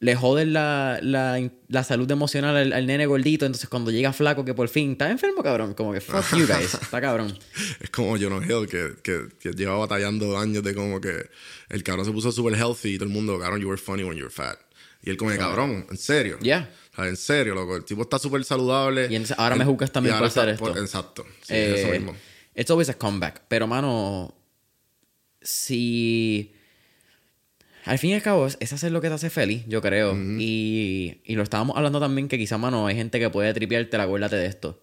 le 0.00 0.14
joden 0.14 0.52
la, 0.52 1.00
la, 1.02 1.50
la 1.68 1.84
salud 1.84 2.08
emocional 2.10 2.56
al, 2.56 2.72
al 2.72 2.86
nene 2.86 3.06
gordito. 3.06 3.46
Entonces, 3.46 3.68
cuando 3.68 3.90
llega 3.90 4.12
flaco, 4.12 4.44
que 4.44 4.54
por 4.54 4.68
fin 4.68 4.92
está 4.92 5.10
enfermo, 5.10 5.42
cabrón. 5.42 5.74
Como 5.74 5.92
que, 5.92 6.00
fuck 6.00 6.24
you, 6.36 6.46
guys. 6.46 6.74
Está 6.82 7.00
cabrón. 7.00 7.36
Es 7.80 7.90
como 7.90 8.16
Jonah 8.16 8.44
Hill, 8.46 8.68
que, 8.68 8.94
que, 9.02 9.28
que 9.40 9.52
lleva 9.52 9.76
batallando 9.76 10.38
años 10.38 10.62
de 10.62 10.74
como 10.74 11.00
que 11.00 11.28
el 11.68 11.82
cabrón 11.82 12.06
se 12.06 12.12
puso 12.12 12.30
super 12.30 12.54
healthy 12.54 12.94
y 12.94 12.98
todo 12.98 13.06
el 13.06 13.12
mundo, 13.12 13.38
cabrón, 13.38 13.60
you 13.60 13.68
were 13.68 13.80
funny 13.80 14.04
when 14.04 14.16
you 14.16 14.24
were 14.24 14.34
fat. 14.34 14.58
Y 15.02 15.10
él 15.10 15.16
como, 15.16 15.30
que, 15.30 15.38
cabrón, 15.38 15.86
en 15.90 15.96
serio. 15.96 16.38
Yeah. 16.40 16.70
O 16.92 16.96
sea, 16.96 17.08
en 17.08 17.16
serio, 17.16 17.54
loco. 17.54 17.76
El 17.76 17.84
tipo 17.84 18.02
está 18.02 18.18
súper 18.18 18.44
saludable. 18.44 19.08
Y 19.10 19.22
ahora 19.36 19.56
me 19.56 19.64
juzgas 19.64 19.90
también 19.92 20.16
por 20.16 20.26
hacer 20.26 20.48
esto. 20.48 20.76
exacto. 20.76 21.24
Sí, 21.42 21.54
Eh, 21.54 21.74
eso 21.76 21.92
mismo. 21.92 22.14
It's 22.54 22.70
always 22.70 22.88
a 22.88 22.94
comeback. 22.94 23.42
Pero, 23.48 23.66
mano, 23.68 24.34
si... 25.40 26.52
Al 27.88 27.98
fin 27.98 28.10
y 28.10 28.14
al 28.14 28.22
cabo, 28.22 28.46
es 28.46 28.56
es 28.60 28.72
hacer 28.72 28.92
lo 28.92 29.00
que 29.00 29.08
te 29.08 29.14
hace 29.14 29.30
feliz, 29.30 29.64
yo 29.66 29.80
creo. 29.82 30.14
y, 30.38 31.20
y 31.24 31.34
lo 31.36 31.42
estábamos 31.42 31.76
hablando 31.76 32.00
también 32.00 32.28
que 32.28 32.36
quizá, 32.38 32.58
mano, 32.58 32.86
hay 32.86 32.94
gente 32.96 33.18
que 33.18 33.30
puede 33.30 33.52
tripearte, 33.54 33.96
acuérdate 33.96 34.36
de 34.36 34.46
esto. 34.46 34.82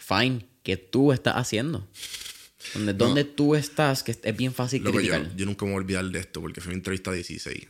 Fine, 0.00 0.46
¿qué 0.62 0.76
tú 0.76 1.12
estás 1.12 1.34
haciendo? 1.36 1.86
Donde, 2.74 2.92
donde 2.94 3.24
tú 3.24 3.54
estás, 3.54 4.02
que 4.02 4.12
es 4.20 4.36
bien 4.36 4.52
fácil 4.52 4.82
Loco, 4.82 5.00
yo, 5.00 5.10
criticar. 5.12 5.36
yo 5.36 5.46
nunca 5.46 5.64
me 5.64 5.72
voy 5.72 5.78
a 5.78 5.82
olvidar 5.82 6.04
de 6.06 6.18
esto 6.18 6.40
porque 6.40 6.60
fue 6.60 6.70
mi 6.70 6.76
entrevista 6.76 7.12
16. 7.12 7.66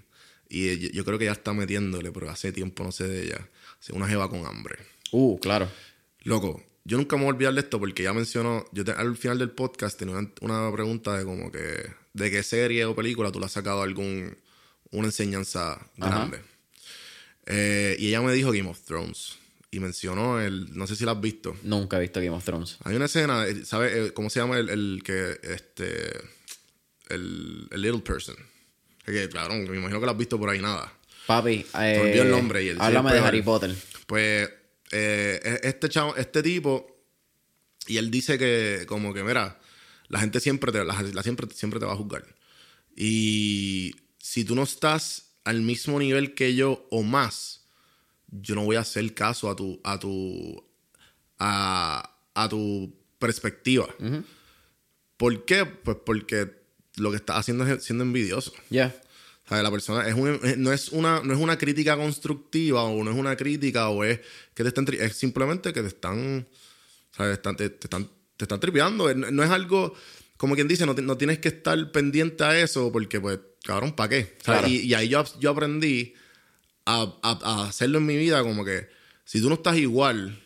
Y 0.48 0.68
eh, 0.68 0.78
yo, 0.78 0.88
yo 0.90 1.04
creo 1.04 1.18
que 1.18 1.26
ya 1.26 1.32
está 1.32 1.52
metiéndole, 1.52 2.10
pero 2.10 2.30
hace 2.30 2.52
tiempo 2.52 2.82
no 2.84 2.90
sé 2.92 3.06
de 3.06 3.24
ella. 3.24 3.48
Una 3.92 4.08
jeva 4.08 4.28
con 4.30 4.46
hambre. 4.46 4.76
Uh, 5.12 5.38
claro. 5.40 5.68
Loco, 6.22 6.62
yo 6.84 6.96
nunca 6.96 7.16
me 7.16 7.22
voy 7.24 7.32
a 7.32 7.34
olvidar 7.34 7.54
de 7.54 7.60
esto 7.60 7.78
porque 7.78 8.02
ya 8.02 8.12
mencionó, 8.12 8.64
yo 8.72 8.84
te- 8.84 8.92
al 8.92 9.16
final 9.16 9.38
del 9.38 9.50
podcast 9.50 9.98
tenía 9.98 10.16
una, 10.16 10.28
una 10.40 10.72
pregunta 10.72 11.16
de 11.18 11.24
como 11.24 11.50
que, 11.52 11.86
de 12.12 12.30
qué 12.30 12.42
serie 12.42 12.84
o 12.84 12.94
película 12.96 13.30
tú 13.30 13.38
le 13.40 13.46
has 13.46 13.52
sacado 13.52 13.82
algún, 13.82 14.36
una 14.92 15.06
enseñanza 15.08 15.78
grande. 15.96 16.40
Eh, 17.46 17.96
y 17.98 18.08
ella 18.08 18.20
me 18.20 18.32
dijo 18.32 18.50
Game 18.52 18.68
of 18.68 18.80
Thrones. 18.80 19.38
Y 19.70 19.80
mencionó 19.80 20.40
el, 20.40 20.74
no 20.76 20.86
sé 20.86 20.96
si 20.96 21.04
la 21.04 21.12
has 21.12 21.20
visto. 21.20 21.54
Nunca 21.62 21.98
he 21.98 22.00
visto 22.00 22.20
Game 22.20 22.30
of 22.34 22.42
Thrones. 22.44 22.78
Hay 22.84 22.96
una 22.96 23.04
escena, 23.04 23.46
eh, 23.46 23.64
¿sabes 23.66 23.92
eh, 23.94 24.12
cómo 24.14 24.30
se 24.30 24.40
llama 24.40 24.58
el, 24.58 24.70
el 24.70 25.02
que, 25.04 25.38
este, 25.42 26.10
el, 27.10 27.68
el 27.70 27.80
little 27.82 28.00
person? 28.00 28.36
Es 29.06 29.12
que, 29.14 29.28
claro, 29.28 29.54
me 29.54 29.76
imagino 29.76 30.00
que 30.00 30.06
lo 30.06 30.12
has 30.12 30.16
visto 30.18 30.38
por 30.38 30.48
ahí 30.48 30.60
nada. 30.60 30.90
Papi, 31.26 31.66
eh, 31.80 31.98
olvidó 32.00 32.22
el 32.22 32.30
nombre 32.30 32.62
y 32.64 32.68
el- 32.70 32.80
háblame 32.80 33.12
de. 33.12 33.18
Harry 33.20 33.42
Potter. 33.42 33.74
Pues 34.06 34.48
eh, 34.90 35.60
este 35.62 35.90
chavo, 35.90 36.16
este 36.16 36.42
tipo, 36.42 37.04
y 37.86 37.98
él 37.98 38.10
dice 38.10 38.38
que 38.38 38.84
como 38.86 39.12
que, 39.12 39.22
mira, 39.22 39.58
la 40.08 40.20
gente 40.20 40.40
siempre 40.40 40.72
te, 40.72 40.82
la, 40.82 41.02
la 41.12 41.22
siempre, 41.22 41.46
siempre 41.54 41.78
te 41.78 41.84
va 41.84 41.92
a 41.92 41.96
juzgar. 41.96 42.24
Y 42.96 43.94
si 44.30 44.44
tú 44.44 44.54
no 44.54 44.64
estás 44.64 45.30
al 45.44 45.62
mismo 45.62 45.98
nivel 45.98 46.34
que 46.34 46.54
yo 46.54 46.86
o 46.90 47.02
más, 47.02 47.64
yo 48.30 48.54
no 48.54 48.64
voy 48.64 48.76
a 48.76 48.80
hacer 48.80 49.14
caso 49.14 49.48
a 49.48 49.56
tu, 49.56 49.80
a 49.82 49.98
tu, 49.98 50.62
a, 51.38 52.14
a 52.34 52.48
tu 52.50 52.94
perspectiva. 53.18 53.86
¿Por 55.16 55.44
qué? 55.46 55.64
Pues 55.64 55.96
porque 56.04 56.50
lo 56.96 57.10
que 57.10 57.16
estás 57.16 57.38
haciendo 57.38 57.66
es 57.66 57.82
siendo 57.82 58.04
envidioso. 58.04 58.52
Ya. 58.68 58.94
O 59.46 59.48
sea, 59.48 59.62
la 59.62 59.70
persona 59.70 60.06
es 60.06 60.14
un- 60.14 60.38
es- 60.42 60.58
no, 60.58 60.72
es 60.74 60.90
una, 60.90 61.22
no 61.24 61.32
es 61.32 61.40
una 61.40 61.56
crítica 61.56 61.96
constructiva 61.96 62.82
o 62.82 63.02
no 63.02 63.10
es 63.10 63.16
una 63.16 63.34
crítica 63.34 63.88
o 63.88 64.04
es 64.04 64.20
que 64.54 64.62
te 64.62 64.68
están 64.68 64.86
es 64.92 65.14
simplemente 65.16 65.72
que 65.72 65.80
te 65.80 65.88
están, 65.88 66.46
¿sabes? 67.16 67.38
Están- 67.38 67.56
te, 67.56 67.70
te 67.70 67.86
están, 67.86 68.10
te 68.36 68.44
están 68.44 68.60
tripeando. 68.60 69.12
No, 69.14 69.30
no 69.30 69.42
es 69.42 69.50
algo, 69.50 69.94
como 70.36 70.54
quien 70.54 70.68
dice, 70.68 70.84
no, 70.84 70.92
no 70.92 71.16
tienes 71.16 71.38
que 71.38 71.48
estar 71.48 71.90
pendiente 71.92 72.44
a 72.44 72.60
eso 72.60 72.92
porque, 72.92 73.20
pues, 73.22 73.38
cabrón, 73.64 73.92
¿para 73.92 74.08
qué? 74.08 74.36
Claro. 74.42 74.66
y, 74.68 74.76
y 74.80 74.94
ahí 74.94 75.08
yo, 75.08 75.24
yo 75.40 75.50
aprendí 75.50 76.14
a, 76.86 77.02
a- 77.22 77.38
a 77.42 77.68
hacerlo 77.68 77.98
en 77.98 78.06
mi 78.06 78.16
vida 78.16 78.42
como 78.42 78.64
que 78.64 78.88
si 79.24 79.40
tú 79.40 79.48
no 79.48 79.54
estás 79.56 79.76
igual 79.76 80.40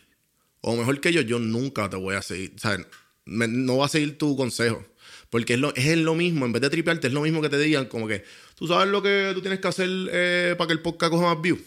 o 0.61 0.75
mejor 0.75 0.99
que 1.01 1.11
yo, 1.13 1.21
yo 1.21 1.39
nunca 1.39 1.89
te 1.89 1.95
voy 1.97 2.15
a 2.15 2.21
seguir. 2.21 2.53
O 2.55 2.59
sea, 2.59 2.77
me- 3.25 3.47
no 3.47 3.75
voy 3.75 3.85
a 3.85 3.89
seguir 3.89 4.17
tu 4.17 4.35
consejo. 4.35 4.85
Porque 5.29 5.55
es 5.55 5.59
lo, 5.59 5.73
es 5.75 5.97
lo 5.97 6.13
mismo, 6.15 6.45
en 6.45 6.51
vez 6.53 6.61
de 6.61 6.69
tripearte, 6.69 7.07
es 7.07 7.13
lo 7.13 7.21
mismo 7.21 7.41
que 7.41 7.49
te 7.49 7.57
digan, 7.57 7.85
como 7.85 8.07
que 8.07 8.23
tú 8.55 8.67
sabes 8.67 8.87
lo 8.89 9.01
que 9.01 9.31
tú 9.33 9.41
tienes 9.41 9.59
que 9.59 9.67
hacer 9.67 9.89
eh, 10.11 10.53
para 10.57 10.67
que 10.67 10.73
el 10.73 10.79
podcast 10.81 11.11
coja 11.11 11.33
más 11.33 11.41
views. 11.41 11.59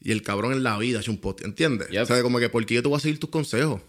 Y 0.00 0.10
el 0.12 0.22
cabrón 0.22 0.52
en 0.52 0.62
la 0.64 0.76
vida 0.78 1.00
hecho 1.00 1.10
un 1.12 1.20
podcast, 1.20 1.46
¿entiendes? 1.46 1.88
Yep. 1.88 2.02
O 2.02 2.06
sea, 2.06 2.22
como 2.22 2.38
que, 2.40 2.48
¿por 2.48 2.66
qué 2.66 2.74
yo 2.74 2.82
te 2.82 2.88
voy 2.88 2.96
a 2.96 3.00
seguir 3.00 3.18
tus 3.20 3.30
consejos? 3.30 3.80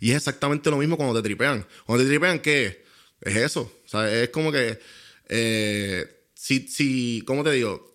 Y 0.00 0.10
es 0.10 0.16
exactamente 0.18 0.68
lo 0.70 0.76
mismo 0.76 0.96
cuando 0.96 1.14
te 1.14 1.22
tripean. 1.22 1.66
Cuando 1.86 2.04
te 2.04 2.10
tripean, 2.10 2.40
¿qué? 2.40 2.84
Es 3.22 3.36
eso. 3.36 3.72
O 3.84 3.88
sea, 3.88 4.12
es 4.22 4.28
como 4.28 4.52
que. 4.52 4.78
eh, 5.28 6.06
si, 6.42 6.66
si, 6.66 7.22
¿cómo 7.24 7.44
te 7.44 7.52
digo? 7.52 7.94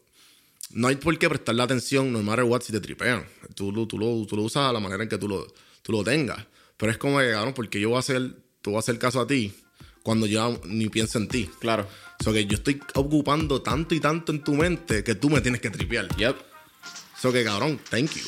No 0.70 0.88
hay 0.88 0.96
por 0.96 1.20
qué 1.20 1.28
prestarle 1.28 1.64
atención, 1.64 2.14
no 2.14 2.24
matter 2.24 2.46
what, 2.46 2.62
si 2.62 2.72
te 2.72 2.80
tripean. 2.80 3.26
Tú, 3.56 3.86
tú, 3.86 3.98
lo, 3.98 4.26
tú 4.26 4.38
lo 4.38 4.44
usas 4.44 4.70
a 4.70 4.72
la 4.72 4.80
manera 4.80 5.04
en 5.04 5.10
que 5.10 5.18
tú 5.18 5.28
lo, 5.28 5.54
tú 5.82 5.92
lo 5.92 6.02
tengas. 6.02 6.46
Pero 6.78 6.90
es 6.90 6.98
como 6.98 7.20
que, 7.20 7.32
cabrón, 7.32 7.54
porque 7.54 7.78
yo 7.78 7.90
voy 7.90 7.98
a 7.98 8.00
hacer, 8.00 8.38
tú 8.62 8.72
vas 8.72 8.78
a 8.78 8.80
hacer 8.86 9.00
caso 9.00 9.20
a 9.20 9.28
ti 9.28 9.54
cuando 10.02 10.28
yo 10.28 10.62
ni 10.64 10.88
pienso 10.88 11.18
en 11.18 11.28
ti. 11.28 11.50
Claro. 11.60 11.90
O 12.22 12.24
sea, 12.24 12.32
que 12.32 12.46
yo 12.46 12.56
estoy 12.56 12.80
ocupando 12.96 13.62
tanto 13.62 13.94
y 13.94 14.00
tanto 14.00 14.32
en 14.32 14.42
tu 14.42 14.54
mente 14.54 15.04
que 15.04 15.16
tú 15.16 15.30
me 15.30 15.42
tienes 15.42 15.60
que 15.60 15.70
tripear. 15.70 16.08
Yep. 16.16 16.38
So 17.22 17.34
que, 17.34 17.44
cabrón, 17.44 17.82
thank 17.90 18.12
you. 18.12 18.24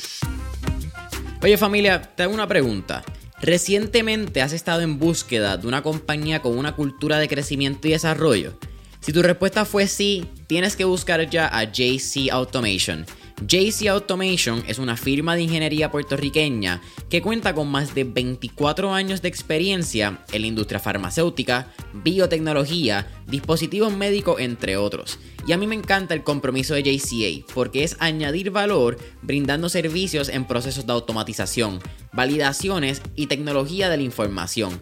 Oye 1.42 1.58
familia, 1.58 2.02
te 2.02 2.24
hago 2.24 2.34
una 2.34 2.46
pregunta. 2.46 3.06
Recientemente 3.42 4.42
has 4.42 4.52
estado 4.52 4.82
en 4.82 5.00
búsqueda 5.00 5.56
de 5.56 5.66
una 5.66 5.82
compañía 5.82 6.42
con 6.42 6.58
una 6.58 6.76
cultura 6.76 7.20
de 7.20 7.30
crecimiento 7.30 7.88
y 7.88 7.92
desarrollo. 7.92 8.60
Si 9.02 9.14
tu 9.14 9.22
respuesta 9.22 9.64
fue 9.64 9.88
sí, 9.88 10.26
tienes 10.48 10.76
que 10.76 10.84
buscar 10.84 11.30
ya 11.30 11.48
a 11.48 11.64
JC 11.64 12.30
Automation. 12.32 13.06
JC 13.48 13.88
Automation 13.88 14.62
es 14.68 14.80
una 14.80 14.98
firma 14.98 15.36
de 15.36 15.44
ingeniería 15.44 15.90
puertorriqueña 15.90 16.82
que 17.10 17.22
cuenta 17.22 17.56
con 17.56 17.70
más 17.70 17.96
de 17.96 18.04
24 18.04 18.94
años 18.94 19.22
de 19.22 19.30
experiencia 19.30 20.26
en 20.34 20.42
la 20.42 20.48
industria 20.48 20.82
farmacéutica, 20.82 21.72
biotecnología, 21.94 23.08
dispositivos 23.28 23.96
médicos, 23.96 24.42
entre 24.42 24.76
otros. 24.76 25.20
Y 25.48 25.54
a 25.54 25.58
mí 25.58 25.68
me 25.68 25.76
encanta 25.76 26.14
el 26.14 26.26
compromiso 26.26 26.74
de 26.74 26.84
JCA 26.84 27.46
porque 27.54 27.86
es 27.86 27.96
añadir 28.00 28.52
valor 28.52 28.98
brindando 29.22 29.70
servicios 29.70 30.28
en 30.28 30.46
procesos 30.46 30.86
de 30.86 30.92
automatización, 30.92 31.80
validaciones 32.12 33.02
y 33.16 33.28
tecnología 33.28 33.88
de 33.88 33.96
la 33.96 34.04
información. 34.04 34.82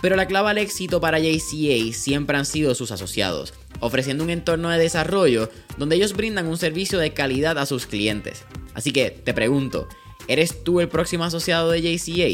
Pero 0.00 0.16
la 0.16 0.26
clave 0.26 0.50
al 0.50 0.58
éxito 0.58 1.00
para 1.00 1.18
JCA 1.18 1.92
siempre 1.92 2.36
han 2.36 2.44
sido 2.46 2.74
sus 2.74 2.92
asociados, 2.92 3.54
ofreciendo 3.80 4.24
un 4.24 4.30
entorno 4.30 4.70
de 4.70 4.78
desarrollo 4.78 5.50
donde 5.76 5.96
ellos 5.96 6.12
brindan 6.12 6.46
un 6.46 6.56
servicio 6.56 6.98
de 6.98 7.12
calidad 7.12 7.58
a 7.58 7.66
sus 7.66 7.86
clientes. 7.86 8.44
Así 8.74 8.92
que 8.92 9.10
te 9.10 9.34
pregunto, 9.34 9.88
¿eres 10.28 10.62
tú 10.62 10.80
el 10.80 10.88
próximo 10.88 11.24
asociado 11.24 11.70
de 11.70 11.82
JCA? 11.82 12.28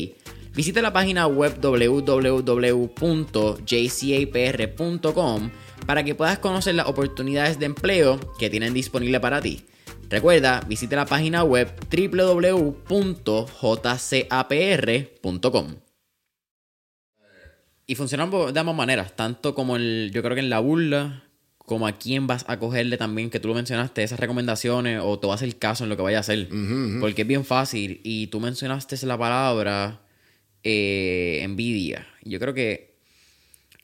Visita 0.54 0.82
la 0.82 0.92
página 0.92 1.26
web 1.26 1.58
www.jcapr.com 1.60 2.90
para 5.86 6.04
que 6.04 6.14
puedas 6.14 6.38
conocer 6.38 6.76
las 6.76 6.86
oportunidades 6.86 7.58
de 7.58 7.66
empleo 7.66 8.20
que 8.38 8.50
tienen 8.50 8.72
disponible 8.74 9.18
para 9.20 9.40
ti. 9.40 9.64
Recuerda, 10.08 10.60
visita 10.68 10.96
la 10.96 11.06
página 11.06 11.42
web 11.44 11.74
www.jcapr.com. 11.90 13.14
Y 17.86 17.94
funcionan 17.96 18.30
de 18.30 18.60
ambas 18.60 18.74
maneras, 18.74 19.14
tanto 19.14 19.54
como 19.54 19.76
el, 19.76 20.10
yo 20.12 20.22
creo 20.22 20.34
que 20.34 20.40
en 20.40 20.50
la 20.50 20.60
burla, 20.60 21.24
como 21.58 21.86
a 21.86 21.98
quién 21.98 22.26
vas 22.26 22.44
a 22.48 22.58
cogerle 22.58 22.96
también, 22.96 23.30
que 23.30 23.40
tú 23.40 23.48
lo 23.48 23.54
mencionaste, 23.54 24.02
esas 24.02 24.20
recomendaciones 24.20 25.00
o 25.02 25.18
te 25.18 25.26
vas 25.26 25.40
a 25.40 25.44
hacer 25.44 25.58
caso 25.58 25.84
en 25.84 25.90
lo 25.90 25.96
que 25.96 26.02
vaya 26.02 26.18
a 26.18 26.20
hacer. 26.20 26.48
Porque 27.00 27.22
es 27.22 27.28
bien 27.28 27.44
fácil. 27.44 28.00
Y 28.04 28.28
tú 28.28 28.40
mencionaste 28.40 28.96
la 29.06 29.18
palabra 29.18 30.00
eh, 30.62 31.40
envidia. 31.42 32.06
Yo 32.22 32.38
creo 32.38 32.54
que 32.54 32.94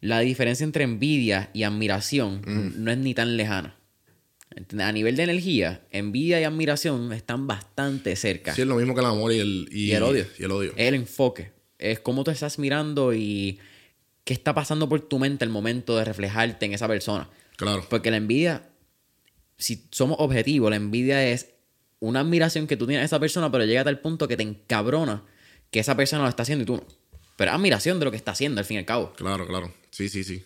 la 0.00 0.20
diferencia 0.20 0.64
entre 0.64 0.84
envidia 0.84 1.50
y 1.52 1.62
admiración 1.62 2.42
no 2.76 2.90
es 2.90 2.98
ni 2.98 3.14
tan 3.14 3.36
lejana. 3.36 3.76
A 4.78 4.92
nivel 4.92 5.14
de 5.14 5.22
energía, 5.22 5.82
envidia 5.92 6.40
y 6.40 6.44
admiración 6.44 7.12
están 7.12 7.46
bastante 7.46 8.16
cerca. 8.16 8.54
Sí, 8.54 8.62
es 8.62 8.66
lo 8.66 8.76
mismo 8.76 8.94
que 8.94 9.00
el 9.00 9.06
amor 9.06 9.32
y 9.32 9.38
el, 9.38 9.68
Y 9.70 9.92
el 9.92 10.02
odio. 10.02 10.26
Y 10.38 10.42
el 10.42 10.50
odio. 10.50 10.72
El 10.76 10.94
enfoque. 10.94 11.52
Es 11.78 12.00
cómo 12.00 12.24
tú 12.24 12.30
estás 12.30 12.58
mirando 12.58 13.14
y 13.14 13.58
qué 14.24 14.32
está 14.32 14.54
pasando 14.54 14.88
por 14.88 15.00
tu 15.00 15.18
mente 15.18 15.44
el 15.44 15.50
momento 15.50 15.96
de 15.96 16.04
reflejarte 16.04 16.66
en 16.66 16.74
esa 16.74 16.88
persona. 16.88 17.28
Claro. 17.56 17.84
Porque 17.88 18.10
la 18.10 18.16
envidia, 18.16 18.70
si 19.58 19.86
somos 19.90 20.16
objetivos, 20.20 20.70
la 20.70 20.76
envidia 20.76 21.26
es 21.28 21.50
una 22.00 22.20
admiración 22.20 22.66
que 22.66 22.76
tú 22.76 22.86
tienes 22.86 23.02
a 23.02 23.06
esa 23.06 23.20
persona, 23.20 23.50
pero 23.50 23.64
llega 23.64 23.82
a 23.82 23.84
tal 23.84 24.00
punto 24.00 24.28
que 24.28 24.36
te 24.36 24.42
encabrona 24.42 25.24
que 25.70 25.80
esa 25.80 25.96
persona 25.96 26.22
lo 26.22 26.28
está 26.28 26.42
haciendo 26.42 26.62
y 26.62 26.66
tú 26.66 26.76
no. 26.76 26.86
Pero 27.36 27.50
es 27.50 27.54
admiración 27.54 27.98
de 27.98 28.04
lo 28.04 28.10
que 28.10 28.16
está 28.16 28.32
haciendo, 28.32 28.60
al 28.60 28.64
fin 28.64 28.76
y 28.76 28.78
al 28.78 28.86
cabo. 28.86 29.12
Claro, 29.14 29.46
claro. 29.46 29.72
Sí, 29.90 30.08
sí, 30.08 30.24
sí. 30.24 30.44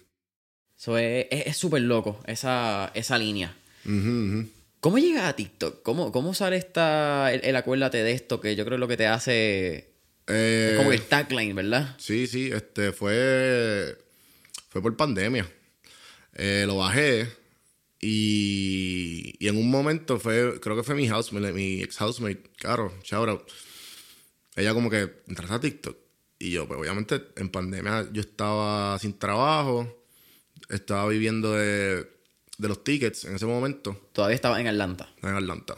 Eso 0.76 0.98
es 0.98 1.26
es 1.30 1.56
súper 1.56 1.82
loco, 1.82 2.20
esa, 2.26 2.90
esa 2.94 3.18
línea. 3.18 3.56
¿Cómo 4.80 4.98
llegas 4.98 5.24
a 5.24 5.36
TikTok? 5.36 5.82
¿Cómo, 5.82 6.12
cómo 6.12 6.34
sale 6.34 6.56
esta, 6.56 7.32
el, 7.32 7.40
el 7.44 7.56
acuérdate 7.56 8.02
de 8.02 8.12
esto? 8.12 8.40
Que 8.40 8.54
yo 8.54 8.64
creo 8.64 8.72
que 8.72 8.76
es 8.76 8.80
lo 8.80 8.88
que 8.88 8.96
te 8.96 9.06
hace... 9.06 9.93
Eh, 10.26 10.70
Es 10.72 10.78
como 10.78 10.92
el 10.92 11.02
tagline, 11.02 11.54
¿verdad? 11.54 11.94
Sí, 11.98 12.26
sí, 12.26 12.50
este 12.52 12.92
fue 12.92 13.96
fue 14.70 14.80
por 14.82 14.96
pandemia. 14.96 15.48
Eh, 16.34 16.64
lo 16.66 16.76
bajé 16.78 17.28
y, 18.00 19.34
y 19.38 19.48
en 19.48 19.56
un 19.56 19.70
momento 19.70 20.18
fue, 20.18 20.58
creo 20.60 20.76
que 20.76 20.82
fue 20.82 20.94
mi 20.94 21.08
housemate, 21.08 21.52
mi 21.52 21.82
ex 21.82 21.96
housemate, 21.98 22.42
Caro, 22.58 22.92
shout 23.02 23.28
out. 23.28 23.42
Ella 24.56 24.74
como 24.74 24.90
que 24.90 25.22
entraste 25.28 25.54
a 25.54 25.60
TikTok 25.60 25.96
y 26.38 26.50
yo, 26.50 26.66
pues 26.66 26.78
obviamente 26.80 27.20
en 27.36 27.48
pandemia 27.50 28.08
yo 28.12 28.20
estaba 28.20 28.98
sin 28.98 29.18
trabajo, 29.18 30.04
estaba 30.68 31.08
viviendo 31.08 31.52
de, 31.52 32.06
de 32.58 32.68
los 32.68 32.82
tickets 32.84 33.24
en 33.24 33.36
ese 33.36 33.46
momento 33.46 34.10
Todavía 34.12 34.34
estaba 34.34 34.60
en 34.60 34.66
Atlanta. 34.68 35.08
en 35.22 35.28
Atlanta. 35.30 35.74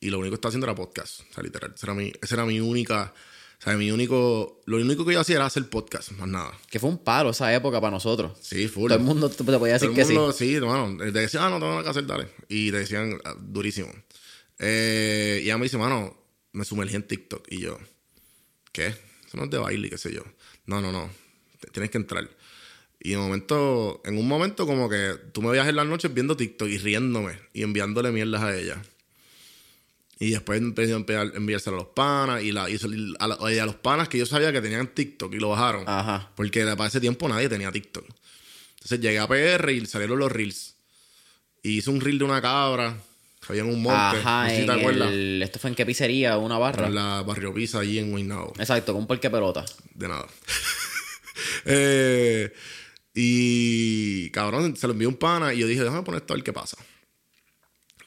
Y 0.00 0.10
lo 0.10 0.18
único 0.18 0.32
que 0.32 0.34
estaba 0.36 0.50
haciendo 0.50 0.66
era 0.66 0.74
podcast. 0.76 1.20
O 1.30 1.34
sea, 1.34 1.42
literal. 1.42 1.72
Esa 1.74 1.86
era 1.86 1.94
mi, 1.94 2.12
esa 2.22 2.34
era 2.36 2.44
mi 2.46 2.60
única. 2.60 3.12
O 3.60 3.62
sea, 3.62 3.76
mi 3.76 3.90
único. 3.90 4.60
Lo 4.66 4.76
único 4.76 5.04
que 5.04 5.14
yo 5.14 5.20
hacía 5.20 5.36
era 5.36 5.46
hacer 5.46 5.68
podcast, 5.68 6.12
más 6.12 6.28
nada. 6.28 6.52
Que 6.70 6.78
fue 6.78 6.90
un 6.90 6.98
palo 6.98 7.30
esa 7.30 7.52
época 7.52 7.80
para 7.80 7.90
nosotros. 7.90 8.38
Sí, 8.40 8.68
full. 8.68 8.88
Todo 8.88 8.98
el 8.98 9.04
mundo 9.04 9.28
te 9.28 9.42
podía 9.42 9.74
decir 9.74 9.88
Todo 9.88 9.96
que 9.96 10.02
el 10.02 10.32
sí. 10.32 10.46
sí. 10.46 10.54
hermano. 10.54 10.96
Te 10.96 11.10
decían, 11.10 11.44
ah, 11.44 11.50
no 11.50 11.56
tengo 11.58 11.70
nada 11.72 11.82
que 11.82 11.88
hacer, 11.90 12.06
dale. 12.06 12.28
Y 12.48 12.70
te 12.70 12.78
decían, 12.78 13.18
ah, 13.24 13.34
durísimo. 13.38 13.90
Eh, 14.60 15.40
y 15.42 15.46
ella 15.46 15.58
me 15.58 15.64
dice, 15.64 15.76
mano, 15.76 16.16
me 16.52 16.64
sumergí 16.64 16.94
en 16.94 17.02
TikTok. 17.02 17.46
Y 17.50 17.60
yo, 17.62 17.78
¿qué? 18.72 18.86
Eso 18.86 19.36
no 19.36 19.44
es 19.44 19.50
de 19.50 19.58
baile, 19.58 19.90
qué 19.90 19.98
sé 19.98 20.12
yo. 20.12 20.22
No, 20.66 20.80
no, 20.80 20.92
no. 20.92 21.10
Tienes 21.72 21.90
que 21.90 21.98
entrar. 21.98 22.28
Y 23.00 23.10
de 23.10 23.16
momento, 23.16 24.02
en 24.04 24.18
un 24.18 24.26
momento 24.26 24.66
como 24.66 24.88
que 24.88 25.14
tú 25.32 25.42
me 25.42 25.50
veías 25.50 25.68
en 25.68 25.76
las 25.76 25.86
noches 25.86 26.12
viendo 26.12 26.36
TikTok 26.36 26.68
y 26.68 26.78
riéndome 26.78 27.38
y 27.52 27.62
enviándole 27.62 28.10
mierdas 28.12 28.42
a 28.42 28.56
ella. 28.56 28.82
Y 30.20 30.30
después 30.30 30.60
empecé 30.60 30.92
a 30.92 30.96
enviárselo 31.22 31.76
a 31.76 31.78
los 31.80 31.88
panas 31.88 32.42
y, 32.42 32.50
la, 32.50 32.68
y 32.68 32.76
a, 33.20 33.26
la- 33.28 33.52
y 33.52 33.58
a 33.58 33.66
los 33.66 33.76
panas 33.76 34.08
que 34.08 34.18
yo 34.18 34.26
sabía 34.26 34.52
que 34.52 34.60
tenían 34.60 34.88
TikTok 34.88 35.32
y 35.32 35.38
lo 35.38 35.50
bajaron. 35.50 35.84
Ajá. 35.86 36.32
Porque 36.34 36.64
para 36.76 36.86
ese 36.88 37.00
tiempo 37.00 37.28
nadie 37.28 37.48
tenía 37.48 37.70
TikTok. 37.70 38.04
Entonces 38.74 39.00
llegué 39.00 39.18
a 39.20 39.28
PR 39.28 39.70
y 39.72 39.86
salieron 39.86 40.18
los 40.18 40.32
reels. 40.32 40.74
Y 41.62 41.78
hice 41.78 41.90
un 41.90 42.00
reel 42.00 42.18
de 42.18 42.24
una 42.24 42.40
cabra 42.42 42.96
había 43.48 43.62
en 43.62 43.68
un 43.70 43.80
monte. 43.80 43.98
Ajá, 44.18 44.42
no 44.44 44.50
sé 44.50 44.56
si 44.56 44.60
en 44.62 44.66
te 44.66 44.72
acuerdas. 44.72 45.10
el- 45.10 45.42
esto 45.42 45.58
fue 45.58 45.70
en 45.70 45.76
qué 45.76 45.86
pizzería, 45.86 46.36
una 46.36 46.58
barra. 46.58 46.86
En 46.88 46.94
la 46.94 47.22
Barrio 47.22 47.54
Pisa 47.54 47.78
allí 47.78 47.98
en 47.98 48.10
Guaynabo. 48.10 48.52
Exacto, 48.58 48.92
con 48.92 49.02
un 49.02 49.06
porqué 49.06 49.30
pelota. 49.30 49.64
De 49.94 50.08
nada. 50.08 50.26
Eh, 51.64 52.52
y 53.14 54.30
cabrón, 54.30 54.76
se 54.76 54.86
lo 54.86 54.92
envió 54.92 55.08
un 55.08 55.16
pana 55.16 55.52
y 55.54 55.58
yo 55.58 55.66
dije, 55.66 55.82
déjame 55.82 56.02
poner 56.02 56.20
esto 56.20 56.34
a 56.34 56.36
ver 56.36 56.44
qué 56.44 56.52
pasa. 56.52 56.76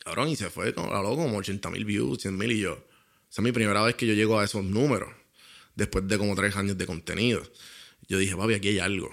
Cabrón, 0.04 0.30
y 0.30 0.36
se 0.36 0.50
fue, 0.50 0.74
como- 0.74 0.94
habló 0.94 1.16
como 1.16 1.38
80 1.38 1.70
mil 1.70 1.86
views, 1.86 2.22
100 2.22 2.38
mil 2.38 2.52
y 2.52 2.60
yo. 2.60 2.74
Esa 3.30 3.42
es 3.42 3.44
mi 3.44 3.52
primera 3.52 3.82
vez 3.84 3.96
que 3.96 4.06
yo 4.08 4.14
llego 4.14 4.40
a 4.40 4.44
esos 4.44 4.64
números. 4.64 5.10
Después 5.76 6.08
de 6.08 6.18
como 6.18 6.36
tres 6.36 6.56
años 6.56 6.78
de 6.78 6.86
contenido. 6.86 7.42
Yo 8.08 8.18
dije, 8.18 8.36
papi, 8.36 8.56
aquí 8.56 8.70
hay 8.70 8.80
algo. 8.80 9.10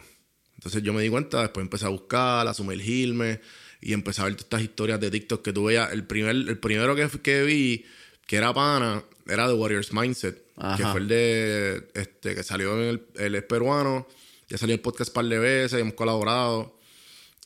Entonces 0.56 0.82
yo 0.82 0.92
me 0.92 1.02
di 1.02 1.08
cuenta, 1.08 1.42
después 1.42 1.62
empecé 1.62 1.84
a 1.86 1.88
buscar, 1.90 2.48
a 2.48 2.52
sumergirme 2.54 3.40
y 3.80 3.92
empecé 3.92 4.22
a 4.22 4.24
ver 4.24 4.34
todas 4.34 4.44
estas 4.46 4.62
historias 4.62 4.98
de 4.98 5.10
TikTok 5.10 5.42
que 5.44 5.52
tú 5.52 5.64
veías. 5.64 5.92
El, 5.92 6.04
primer, 6.04 6.34
el 6.34 6.58
primero 6.58 6.96
que, 6.96 7.08
que 7.20 7.42
vi, 7.44 7.84
que 8.26 8.36
era 8.36 8.52
pana, 8.52 9.04
era 9.28 9.46
de 9.46 9.54
Warriors 9.54 9.92
Mindset, 9.92 10.42
que 10.76 10.82
fue 10.90 11.00
el 11.00 11.06
de, 11.08 11.88
este, 11.94 12.34
que 12.34 12.42
salió 12.42 12.74
en 12.82 13.00
el, 13.14 13.34
es 13.36 13.42
peruano, 13.44 14.08
ya 14.48 14.58
salió 14.58 14.74
el 14.74 14.80
podcast 14.80 15.10
un 15.10 15.14
par 15.14 15.24
de 15.26 15.38
veces, 15.38 15.80
hemos 15.80 15.94
colaborado. 15.94 16.76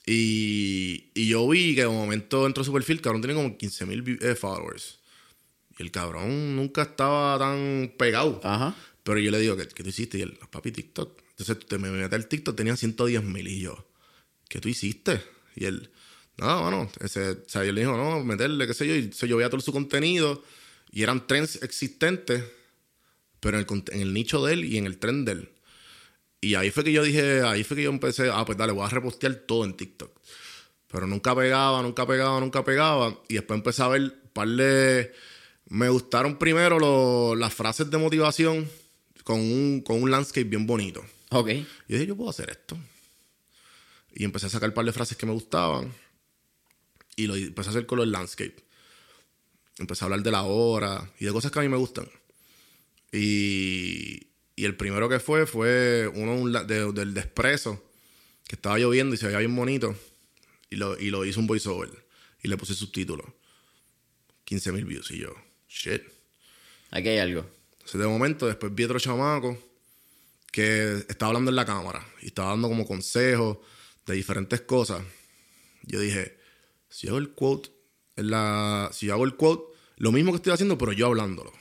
Y, 0.04 1.10
y 1.14 1.28
yo 1.28 1.48
vi 1.48 1.74
que 1.74 1.82
de 1.82 1.88
momento 1.88 2.46
entró 2.46 2.64
su 2.64 2.72
perfil, 2.72 2.96
el 2.96 3.02
cabrón 3.02 3.22
tiene 3.22 3.34
como 3.34 3.56
15 3.56 3.86
mil 3.86 4.18
eh, 4.20 4.34
followers. 4.34 4.98
Y 5.78 5.82
el 5.82 5.90
cabrón 5.90 6.56
nunca 6.56 6.82
estaba 6.82 7.38
tan 7.38 7.94
pegado. 7.96 8.40
Ajá. 8.42 8.74
Pero 9.02 9.18
yo 9.18 9.30
le 9.30 9.38
digo, 9.38 9.56
¿qué, 9.56 9.66
qué 9.68 9.82
tú 9.82 9.88
hiciste? 9.88 10.18
Y 10.18 10.22
él, 10.22 10.38
papi, 10.50 10.72
TikTok. 10.72 11.22
Entonces 11.30 11.66
te 11.66 11.78
me 11.78 11.90
metí 11.90 12.14
al 12.14 12.26
TikTok, 12.26 12.56
tenía 12.56 12.76
110 12.76 13.22
mil. 13.22 13.48
Y 13.48 13.60
yo, 13.60 13.88
¿qué 14.48 14.60
tú 14.60 14.68
hiciste? 14.68 15.20
Y 15.56 15.64
él, 15.64 15.90
no, 16.36 16.62
bueno, 16.62 16.90
ese, 17.00 17.30
o 17.30 17.48
sea, 17.48 17.64
yo 17.64 17.72
le 17.72 17.82
digo, 17.82 17.96
no, 17.96 18.22
meterle, 18.24 18.66
qué 18.66 18.74
sé 18.74 18.86
yo. 18.86 18.94
Y 18.94 19.12
so, 19.12 19.26
yo 19.26 19.36
veía 19.36 19.50
todo 19.50 19.60
su 19.60 19.72
contenido. 19.72 20.42
Y 20.90 21.02
eran 21.02 21.26
trends 21.26 21.62
existentes, 21.62 22.44
pero 23.40 23.58
en 23.58 23.66
el, 23.68 23.82
en 23.92 24.00
el 24.02 24.12
nicho 24.12 24.44
de 24.44 24.52
él 24.54 24.64
y 24.64 24.78
en 24.78 24.86
el 24.86 24.98
trend 24.98 25.26
de 25.26 25.32
él. 25.32 25.48
Y 26.42 26.56
ahí 26.56 26.70
fue 26.70 26.82
que 26.84 26.92
yo 26.92 27.02
dije, 27.04 27.40
ahí 27.42 27.62
fue 27.64 27.76
que 27.78 27.84
yo 27.84 27.90
empecé, 27.90 28.28
ah, 28.28 28.44
pues 28.44 28.58
dale, 28.58 28.72
voy 28.72 28.84
a 28.84 28.88
repostear 28.90 29.32
todo 29.46 29.64
en 29.64 29.74
TikTok. 29.74 30.10
Pero 30.88 31.06
nunca 31.06 31.34
pegaba, 31.34 31.80
nunca 31.82 32.04
pegaba, 32.06 32.40
nunca 32.40 32.64
pegaba. 32.64 33.16
Y 33.28 33.34
después 33.34 33.56
empecé 33.56 33.82
a 33.82 33.88
ver 33.88 34.20
par 34.32 34.48
de... 34.48 35.12
Me 35.68 35.88
gustaron 35.88 36.38
primero 36.38 36.78
lo- 36.78 37.34
las 37.36 37.54
frases 37.54 37.90
de 37.90 37.96
motivación 37.96 38.68
con 39.24 39.38
un, 39.40 39.82
con 39.82 40.02
un 40.02 40.10
landscape 40.10 40.44
bien 40.44 40.66
bonito. 40.66 41.02
Ok. 41.30 41.48
Y 41.48 41.62
yo 41.62 41.64
dije, 41.86 42.06
yo 42.06 42.16
puedo 42.16 42.28
hacer 42.28 42.50
esto. 42.50 42.76
Y 44.12 44.24
empecé 44.24 44.46
a 44.46 44.50
sacar 44.50 44.70
un 44.70 44.74
par 44.74 44.84
de 44.84 44.92
frases 44.92 45.16
que 45.16 45.24
me 45.24 45.32
gustaban. 45.32 45.92
Y 47.16 47.26
lo 47.28 47.36
empecé 47.36 47.68
a 47.68 47.70
hacer 47.70 47.86
con 47.86 47.98
los 47.98 48.08
landscape. 48.08 48.56
Empecé 49.78 50.04
a 50.04 50.06
hablar 50.06 50.22
de 50.22 50.30
la 50.32 50.42
hora 50.42 51.08
y 51.20 51.24
de 51.24 51.32
cosas 51.32 51.52
que 51.52 51.60
a 51.60 51.62
mí 51.62 51.68
me 51.68 51.76
gustan. 51.78 52.06
Y, 53.12 54.26
y 54.62 54.64
el 54.64 54.76
primero 54.76 55.08
que 55.08 55.18
fue 55.18 55.44
fue 55.46 56.08
uno 56.14 56.48
de- 56.64 56.92
del 56.92 57.14
de 57.14 57.20
Espresso, 57.20 57.82
que 58.46 58.54
estaba 58.54 58.78
lloviendo 58.78 59.14
y 59.14 59.18
se 59.18 59.26
veía 59.26 59.38
bien 59.40 59.56
bonito. 59.56 59.96
Y 60.70 60.76
lo, 60.76 60.98
y 60.98 61.10
lo 61.10 61.24
hizo 61.24 61.40
un 61.40 61.46
voiceover. 61.48 61.90
Y 62.42 62.48
le 62.48 62.56
puse 62.56 62.74
subtítulos. 62.74 63.26
15 64.44 64.72
mil 64.72 64.84
views. 64.84 65.10
Y 65.10 65.18
yo, 65.18 65.34
shit. 65.68 66.02
Aquí 66.90 67.08
hay 67.08 67.18
algo. 67.18 67.44
Entonces, 67.72 68.00
de 68.00 68.06
momento, 68.06 68.46
después 68.46 68.74
vi 68.74 68.84
otro 68.84 68.98
chamaco 69.00 69.58
que 70.50 71.04
estaba 71.08 71.30
hablando 71.30 71.50
en 71.50 71.56
la 71.56 71.64
cámara 71.66 72.06
y 72.20 72.26
estaba 72.26 72.50
dando 72.50 72.68
como 72.68 72.86
consejos 72.86 73.58
de 74.06 74.14
diferentes 74.14 74.60
cosas. 74.60 75.02
Yo 75.82 75.98
dije, 75.98 76.38
si 76.88 77.08
hago 77.08 77.18
el 77.18 77.30
quote, 77.30 77.70
en 78.16 78.30
la, 78.30 78.90
si 78.92 79.06
yo 79.06 79.14
hago 79.14 79.24
el 79.24 79.34
quote, 79.36 79.64
lo 79.96 80.12
mismo 80.12 80.30
que 80.32 80.36
estoy 80.36 80.52
haciendo, 80.52 80.78
pero 80.78 80.92
yo 80.92 81.06
hablándolo. 81.06 81.52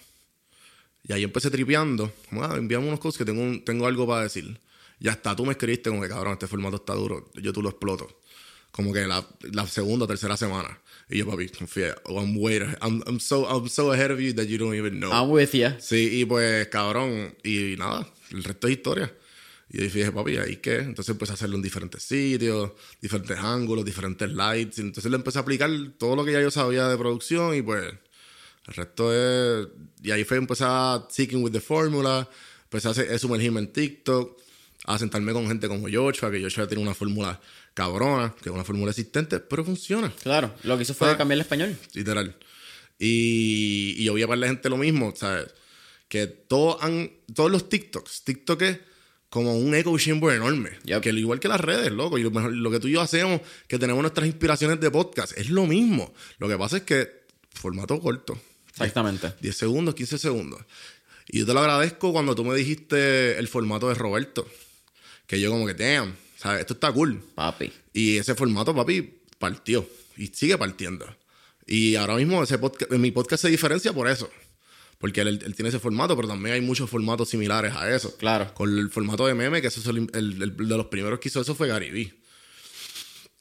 Y 1.08 1.14
ahí 1.14 1.24
empecé 1.24 1.50
tripeando. 1.50 2.12
Como, 2.30 2.44
ah, 2.44 2.56
envíame 2.58 2.88
unos 2.88 3.00
quotes 3.00 3.18
que 3.18 3.26
tengo, 3.26 3.42
un- 3.42 3.64
tengo 3.66 3.88
algo 3.88 4.08
para 4.08 4.24
decir. 4.24 4.60
Y 5.00 5.08
hasta 5.08 5.36
tú 5.36 5.46
me 5.46 5.52
escribiste 5.54 5.90
como 5.90 6.02
que, 6.04 6.10
cabrón, 6.10 6.34
este 6.34 6.48
formato 6.48 6.76
está 6.78 6.94
duro. 6.94 7.32
Yo 7.36 7.52
tú 7.54 7.62
lo 7.62 7.70
exploto. 7.70 8.08
Como 8.72 8.94
que 8.94 9.06
la, 9.08 9.26
la 9.52 9.68
segunda 9.68 10.06
o 10.06 10.08
tercera 10.08 10.38
semana. 10.38 10.80
Y 11.10 11.18
yo, 11.18 11.26
papi, 11.28 11.50
confía. 11.50 11.96
Oh, 12.06 12.22
I'm 12.22 12.38
way 12.38 12.60
I'm, 12.82 13.04
I'm 13.08 13.20
so, 13.20 13.46
I'm 13.50 13.68
so 13.68 13.92
ahead 13.92 14.12
of 14.12 14.20
you 14.20 14.34
that 14.34 14.46
you 14.46 14.58
don't 14.58 14.76
even 14.76 15.00
know. 15.00 15.12
I'm 15.12 15.30
with 15.32 15.50
ya. 15.52 15.78
Sí, 15.82 16.20
y 16.22 16.26
pues, 16.26 16.68
cabrón, 16.68 17.36
y 17.44 17.76
nada, 17.78 18.08
el 18.32 18.44
resto 18.44 18.68
es 18.68 18.74
historia. 18.78 19.14
Y 19.74 19.78
yo 19.78 19.84
dije, 19.86 20.12
papi, 20.12 20.38
¿ahí 20.38 20.58
qué? 20.58 20.78
Entonces 20.78 21.10
empecé 21.14 21.32
a 21.32 21.36
hacerlo 21.36 21.56
en 21.56 21.62
diferentes 21.64 22.04
sitios, 22.04 22.72
diferentes 23.02 23.38
ángulos, 23.40 23.84
diferentes 23.84 24.30
lights. 24.32 24.80
Entonces 24.80 25.10
le 25.10 25.18
empecé 25.18 25.40
a 25.40 25.42
aplicar 25.42 25.70
todo 25.98 26.16
lo 26.16 26.24
que 26.24 26.32
ya 26.34 26.42
yo 26.42 26.52
sabía 26.52 26.88
de 26.88 26.98
producción 26.98 27.56
y 27.56 27.62
pues 27.62 27.92
el 28.68 28.74
resto 28.74 29.14
es... 29.14 29.68
Y 30.04 30.12
ahí 30.12 30.24
fue 30.24 30.38
empezar 30.38 30.70
a 30.70 31.08
seeking 31.10 31.44
with 31.44 31.52
the 31.52 31.60
formula, 31.62 32.28
empecé 32.64 32.88
a, 32.88 32.92
hacer, 32.92 33.14
a 33.14 33.20
sumergirme 33.20 33.60
en 33.60 33.72
TikTok, 33.74 34.40
a 34.86 34.98
sentarme 34.98 35.32
con 35.34 35.48
gente 35.48 35.68
como 35.68 35.88
Joshua, 35.92 36.32
que 36.32 36.42
Joshua 36.42 36.68
tiene 36.68 36.82
una 36.84 36.94
fórmula 36.96 37.40
cabrona, 37.74 38.34
que 38.42 38.50
es 38.50 38.54
una 38.56 38.64
fórmula 38.64 38.92
existente, 38.92 39.40
pero 39.40 39.64
funciona. 39.64 40.12
Claro. 40.24 40.54
Lo 40.64 40.76
que 40.78 40.84
hizo 40.84 40.94
fue 40.94 41.10
Ah. 41.12 41.18
cambiar 41.18 41.36
el 41.38 41.42
español. 41.42 41.78
Literal. 41.94 42.36
Y, 43.00 43.96
y 43.98 44.04
yo 44.04 44.14
vi 44.14 44.24
a 44.24 44.28
la 44.28 44.48
gente 44.48 44.70
lo 44.70 44.78
mismo, 44.78 45.14
¿sabes? 45.16 45.48
Que 46.08 46.28
todos 46.28 46.82
han, 46.84 47.12
todos 47.34 47.50
los 47.52 47.70
TikToks, 47.70 48.24
TikTok 48.24 48.62
es 48.64 48.80
como 49.30 49.58
un 49.58 49.74
echo 49.76 49.98
chamber 49.98 50.36
enorme. 50.36 50.72
Yep. 50.84 51.02
Que 51.02 51.10
al 51.10 51.18
igual 51.20 51.40
que 51.40 51.48
las 51.48 51.62
redes, 51.62 51.92
loco. 51.92 52.18
Y 52.18 52.24
lo, 52.24 52.32
mejor- 52.32 52.52
lo 52.54 52.70
que 52.70 52.80
tú 52.80 52.88
y 52.90 52.92
yo 52.92 53.02
hacemos, 53.02 53.42
que 53.68 53.80
tenemos 53.80 54.02
nuestras 54.02 54.28
inspiraciones 54.28 54.80
de 54.80 54.92
podcast, 54.92 55.38
es 55.38 55.50
lo 55.50 55.66
mismo. 55.66 56.14
Lo 56.38 56.48
que 56.50 56.58
pasa 56.58 56.78
es 56.78 56.84
que 56.84 57.22
formato 57.54 58.00
corto. 58.00 58.38
Exactamente. 58.72 59.34
10 59.42 59.56
segundos, 59.56 59.96
15 59.96 60.18
segundos. 60.18 60.62
Y 61.28 61.40
yo 61.40 61.46
te 61.46 61.54
lo 61.54 61.60
agradezco 61.60 62.12
cuando 62.12 62.36
tú 62.36 62.44
me 62.44 62.56
dijiste 62.56 63.38
el 63.38 63.48
formato 63.48 63.88
de 63.90 63.96
Roberto. 63.96 64.48
Que 65.28 65.40
yo 65.40 65.50
como 65.52 65.66
que, 65.66 65.74
damn, 65.74 66.16
¿sabes? 66.38 66.62
Esto 66.62 66.74
está 66.74 66.92
cool. 66.92 67.24
Papi. 67.36 67.72
Y 67.94 68.18
ese 68.18 68.36
formato, 68.36 68.76
papi, 68.76 69.14
partió. 69.40 69.88
Y 70.18 70.28
sigue 70.28 70.58
partiendo. 70.58 71.06
Y 71.66 71.96
ahora 71.96 72.16
mismo 72.16 72.44
ese 72.44 72.58
podcast, 72.58 72.92
mi 72.92 73.12
podcast 73.12 73.44
se 73.44 73.50
diferencia 73.50 73.94
por 73.94 74.10
eso. 74.10 74.30
Porque 74.98 75.22
él, 75.22 75.40
él 75.44 75.56
tiene 75.56 75.70
ese 75.70 75.80
formato, 75.80 76.16
pero 76.16 76.28
también 76.28 76.54
hay 76.56 76.62
muchos 76.62 76.90
formatos 76.90 77.30
similares 77.30 77.74
a 77.76 77.90
eso. 77.96 78.16
Claro. 78.18 78.54
Con 78.54 78.78
el 78.78 78.90
formato 78.90 79.26
de 79.26 79.34
meme, 79.34 79.62
que 79.62 79.68
eso 79.68 79.80
es 79.80 79.88
el, 79.88 80.08
el- 80.14 80.42
el 80.44 80.56
de 80.58 80.78
los 80.78 80.88
primeros 80.88 81.20
que 81.20 81.30
hizo 81.30 81.42
eso 81.42 81.56
fue 81.56 81.68
Gary 81.70 81.90
Vee. 81.92 82.14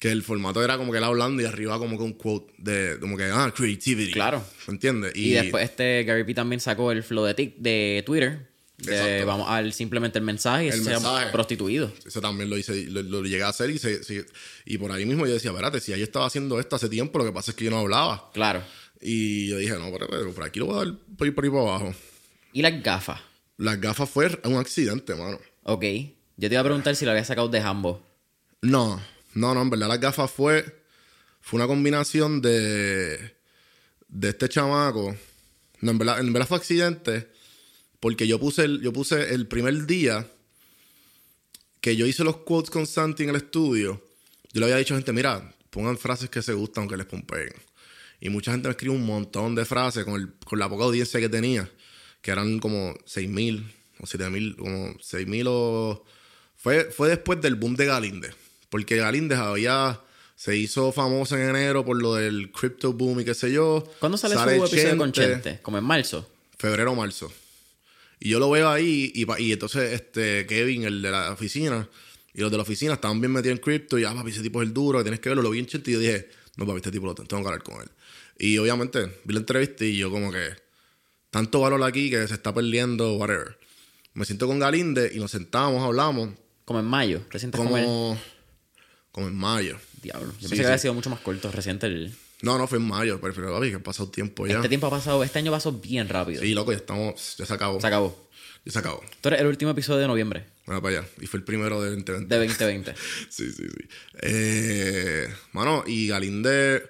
Que 0.00 0.10
el 0.10 0.22
formato 0.24 0.64
era 0.64 0.76
como 0.78 0.90
que 0.90 0.98
él 0.98 1.04
hablando 1.04 1.40
y 1.42 1.44
arriba 1.44 1.78
como 1.78 1.96
que 1.96 2.02
un 2.02 2.14
quote 2.14 2.52
de 2.58 2.98
como 3.00 3.16
que, 3.16 3.24
ah, 3.24 3.52
creativity. 3.54 4.10
Claro. 4.12 4.42
¿Me 4.66 4.72
entiendes? 4.72 5.12
Y, 5.14 5.30
después 5.32 5.62
este 5.62 6.02
Gary 6.04 6.22
Vee 6.24 6.34
también 6.34 6.58
sacó 6.58 6.90
el 6.90 7.02
flow 7.04 7.24
de, 7.26 7.34
tic, 7.34 7.56
de 7.58 8.02
Twitter. 8.04 8.48
De, 8.78 9.24
vamos 9.24 9.46
al 9.50 9.74
simplemente 9.74 10.18
el 10.18 10.24
mensaje 10.24 10.64
y 10.64 10.68
El 10.68 10.82
se 10.82 10.88
mensaje. 10.90 11.30
prostituido. 11.30 11.92
Eso 12.06 12.22
también 12.22 12.48
lo 12.48 12.56
hice, 12.56 12.86
lo, 12.86 13.02
lo 13.02 13.22
llegué 13.24 13.42
a 13.42 13.48
hacer 13.48 13.68
y, 13.68 13.78
se- 13.78 14.02
se- 14.02 14.24
y 14.64 14.78
por 14.78 14.90
ahí 14.90 15.04
mismo 15.04 15.26
yo 15.26 15.34
decía, 15.34 15.50
espérate, 15.50 15.80
si 15.80 15.90
yo 15.90 15.98
estaba 15.98 16.24
haciendo 16.24 16.58
esto 16.58 16.76
hace 16.76 16.88
tiempo, 16.88 17.18
lo 17.18 17.26
que 17.26 17.32
pasa 17.32 17.50
es 17.50 17.56
que 17.58 17.66
yo 17.66 17.70
no 17.70 17.78
hablaba. 17.80 18.30
Claro. 18.32 18.62
Y 19.02 19.48
yo 19.48 19.58
dije, 19.58 19.74
no, 19.78 19.92
pero, 19.92 20.06
pero 20.08 20.32
por 20.32 20.44
aquí 20.44 20.60
lo 20.60 20.64
voy 20.66 20.76
a 20.76 20.84
dar 20.86 20.94
por 21.18 21.26
ahí, 21.26 21.30
por 21.30 21.44
ahí 21.44 21.50
para 21.50 21.62
abajo. 21.62 21.94
Y 22.54 22.62
las 22.62 22.82
gafas. 22.82 23.20
Las 23.58 23.78
gafas 23.78 24.08
fue 24.08 24.30
un 24.44 24.56
accidente, 24.56 25.14
mano. 25.14 25.38
Ok. 25.64 25.84
Yo 26.38 26.48
te 26.48 26.54
iba 26.54 26.60
a 26.60 26.64
preguntar 26.64 26.96
si 26.96 27.04
lo 27.04 27.10
había 27.10 27.24
sacado 27.26 27.48
de 27.48 27.60
Hambo. 27.60 28.02
No, 28.62 28.98
no, 29.34 29.54
no, 29.54 29.62
en 29.62 29.70
verdad 29.70 29.88
las 29.88 30.00
gafas 30.00 30.30
fue, 30.30 30.82
fue 31.40 31.58
una 31.58 31.66
combinación 31.66 32.40
de, 32.42 33.34
de 34.08 34.28
este 34.28 34.48
chamaco. 34.48 35.16
No, 35.80 35.90
en 35.92 35.98
verdad, 35.98 36.20
en 36.20 36.32
verdad 36.32 36.48
fue 36.48 36.58
accidente 36.58 37.28
porque 38.00 38.26
yo 38.26 38.38
puse, 38.40 38.64
el, 38.64 38.80
yo 38.80 38.92
puse 38.92 39.34
el 39.34 39.46
primer 39.46 39.86
día 39.86 40.26
que 41.80 41.96
yo 41.96 42.06
hice 42.06 42.24
los 42.24 42.38
quotes 42.38 42.70
con 42.70 42.86
Santi 42.86 43.22
en 43.22 43.30
el 43.30 43.36
estudio. 43.36 44.02
Yo 44.52 44.60
le 44.60 44.66
había 44.66 44.76
dicho 44.76 44.94
a 44.94 44.98
gente, 44.98 45.12
mira, 45.12 45.54
pongan 45.70 45.96
frases 45.96 46.28
que 46.28 46.42
se 46.42 46.52
gustan 46.52 46.82
aunque 46.82 46.96
les 46.96 47.06
pompeen. 47.06 47.52
Y 48.20 48.28
mucha 48.28 48.52
gente 48.52 48.68
me 48.68 48.72
escribió 48.72 48.98
un 48.98 49.06
montón 49.06 49.54
de 49.54 49.64
frases 49.64 50.04
con, 50.04 50.14
el- 50.20 50.32
con 50.44 50.58
la 50.58 50.68
poca 50.68 50.84
audiencia 50.84 51.20
que 51.20 51.28
tenía, 51.28 51.70
que 52.20 52.30
eran 52.30 52.58
como 52.58 52.92
6.000 53.06 53.64
o 53.98 54.04
7.000, 54.06 54.56
como 54.56 54.94
6.000 54.98 55.44
o... 55.48 56.04
Fue, 56.56 56.84
fue 56.90 57.08
después 57.08 57.40
del 57.40 57.54
boom 57.54 57.74
de 57.76 57.86
Galinde, 57.86 58.30
porque 58.70 58.96
Galinde 58.96 59.34
había... 59.34 60.00
Se 60.36 60.56
hizo 60.56 60.90
famoso 60.90 61.36
en 61.36 61.50
enero 61.50 61.84
por 61.84 62.00
lo 62.00 62.14
del 62.14 62.50
crypto 62.50 62.94
boom 62.94 63.20
y 63.20 63.26
qué 63.26 63.34
sé 63.34 63.52
yo. 63.52 63.84
¿Cuándo 63.98 64.16
sale, 64.16 64.36
su 64.36 64.40
episodio 64.40 64.96
con 64.96 65.12
Chente? 65.12 65.58
Como 65.60 65.76
en 65.76 65.84
marzo. 65.84 66.26
Febrero 66.56 66.92
o 66.92 66.94
marzo. 66.94 67.30
Y 68.20 68.28
yo 68.28 68.38
lo 68.38 68.50
veo 68.50 68.68
ahí 68.68 69.10
y, 69.14 69.52
entonces 69.52 69.94
este 69.94 70.46
Kevin, 70.46 70.84
el 70.84 71.00
de 71.00 71.10
la 71.10 71.32
oficina, 71.32 71.88
y 72.34 72.40
los 72.42 72.50
de 72.50 72.58
la 72.58 72.62
oficina 72.62 72.92
estaban 72.94 73.18
bien 73.20 73.32
metidos 73.32 73.56
en 73.56 73.62
cripto 73.62 73.98
y 73.98 74.04
ah, 74.04 74.14
papi, 74.14 74.30
ese 74.30 74.42
tipo 74.42 74.60
es 74.60 74.68
el 74.68 74.74
duro, 74.74 75.02
tienes 75.02 75.20
que 75.20 75.30
verlo, 75.30 75.42
lo 75.42 75.50
vi 75.50 75.58
en 75.58 75.66
chat 75.66 75.86
y 75.88 75.92
yo 75.92 75.98
dije, 75.98 76.28
no, 76.56 76.66
papi, 76.66 76.76
este 76.76 76.90
tipo 76.90 77.06
lo 77.06 77.14
tengo 77.14 77.28
que 77.28 77.48
hablar 77.48 77.62
con 77.62 77.80
él. 77.80 77.88
Y 78.38 78.58
obviamente 78.58 79.20
vi 79.24 79.34
la 79.34 79.40
entrevista 79.40 79.86
y 79.86 79.96
yo 79.96 80.10
como 80.10 80.30
que, 80.30 80.50
tanto 81.30 81.60
valor 81.60 81.82
aquí 81.82 82.10
que 82.10 82.28
se 82.28 82.34
está 82.34 82.52
perdiendo, 82.52 83.14
whatever. 83.14 83.58
Me 84.12 84.26
siento 84.26 84.46
con 84.46 84.58
Galinde 84.58 85.10
y 85.14 85.18
nos 85.18 85.30
sentamos, 85.30 85.82
hablamos, 85.82 86.30
Como 86.66 86.80
en 86.80 86.86
mayo. 86.86 87.22
Como, 87.52 87.76
el... 87.78 87.84
como, 87.84 88.18
como 89.12 89.28
en 89.28 89.34
mayo. 89.36 89.78
Diablo. 90.02 90.28
Yo 90.32 90.32
Sí, 90.32 90.40
pensé 90.42 90.56
sí. 90.56 90.60
que 90.62 90.66
había 90.66 90.78
sido 90.78 90.94
mucho 90.94 91.10
más 91.10 91.20
corto. 91.20 91.50
Reciente 91.50 91.86
el... 91.86 92.14
No, 92.42 92.56
no, 92.56 92.66
fue 92.66 92.78
en 92.78 92.84
mayo, 92.84 93.20
pero, 93.20 93.34
pero 93.34 93.52
papi, 93.52 93.68
que 93.70 93.76
ha 93.76 93.82
pasado 93.82 94.08
tiempo 94.08 94.46
ya. 94.46 94.56
Este 94.56 94.68
tiempo 94.68 94.86
ha 94.86 94.90
pasado... 94.90 95.22
Este 95.24 95.38
año 95.38 95.50
pasó 95.52 95.72
bien 95.72 96.08
rápido. 96.08 96.40
Sí, 96.42 96.54
loco, 96.54 96.72
ya 96.72 96.78
estamos, 96.78 97.36
ya 97.36 97.44
se 97.44 97.52
acabó. 97.54 97.80
Se 97.80 97.86
acabó. 97.86 98.30
Ya 98.64 98.72
se 98.72 98.78
acabó. 98.78 99.02
Esto 99.10 99.28
era 99.28 99.38
el 99.38 99.46
último 99.46 99.70
episodio 99.72 100.00
de 100.00 100.06
noviembre 100.06 100.44
Bueno, 100.66 100.80
para 100.82 100.98
allá. 101.00 101.08
Y 101.20 101.26
fue 101.26 101.38
el 101.38 101.44
primero 101.44 101.82
de 101.82 101.90
2020. 101.90 102.34
de 102.34 102.46
2020. 102.46 102.94
Sí, 103.28 103.50
sí, 103.52 103.62
sí. 103.68 103.88
Eh, 104.22 105.28
mano, 105.52 105.84
y 105.86 106.08
Galinde 106.08 106.82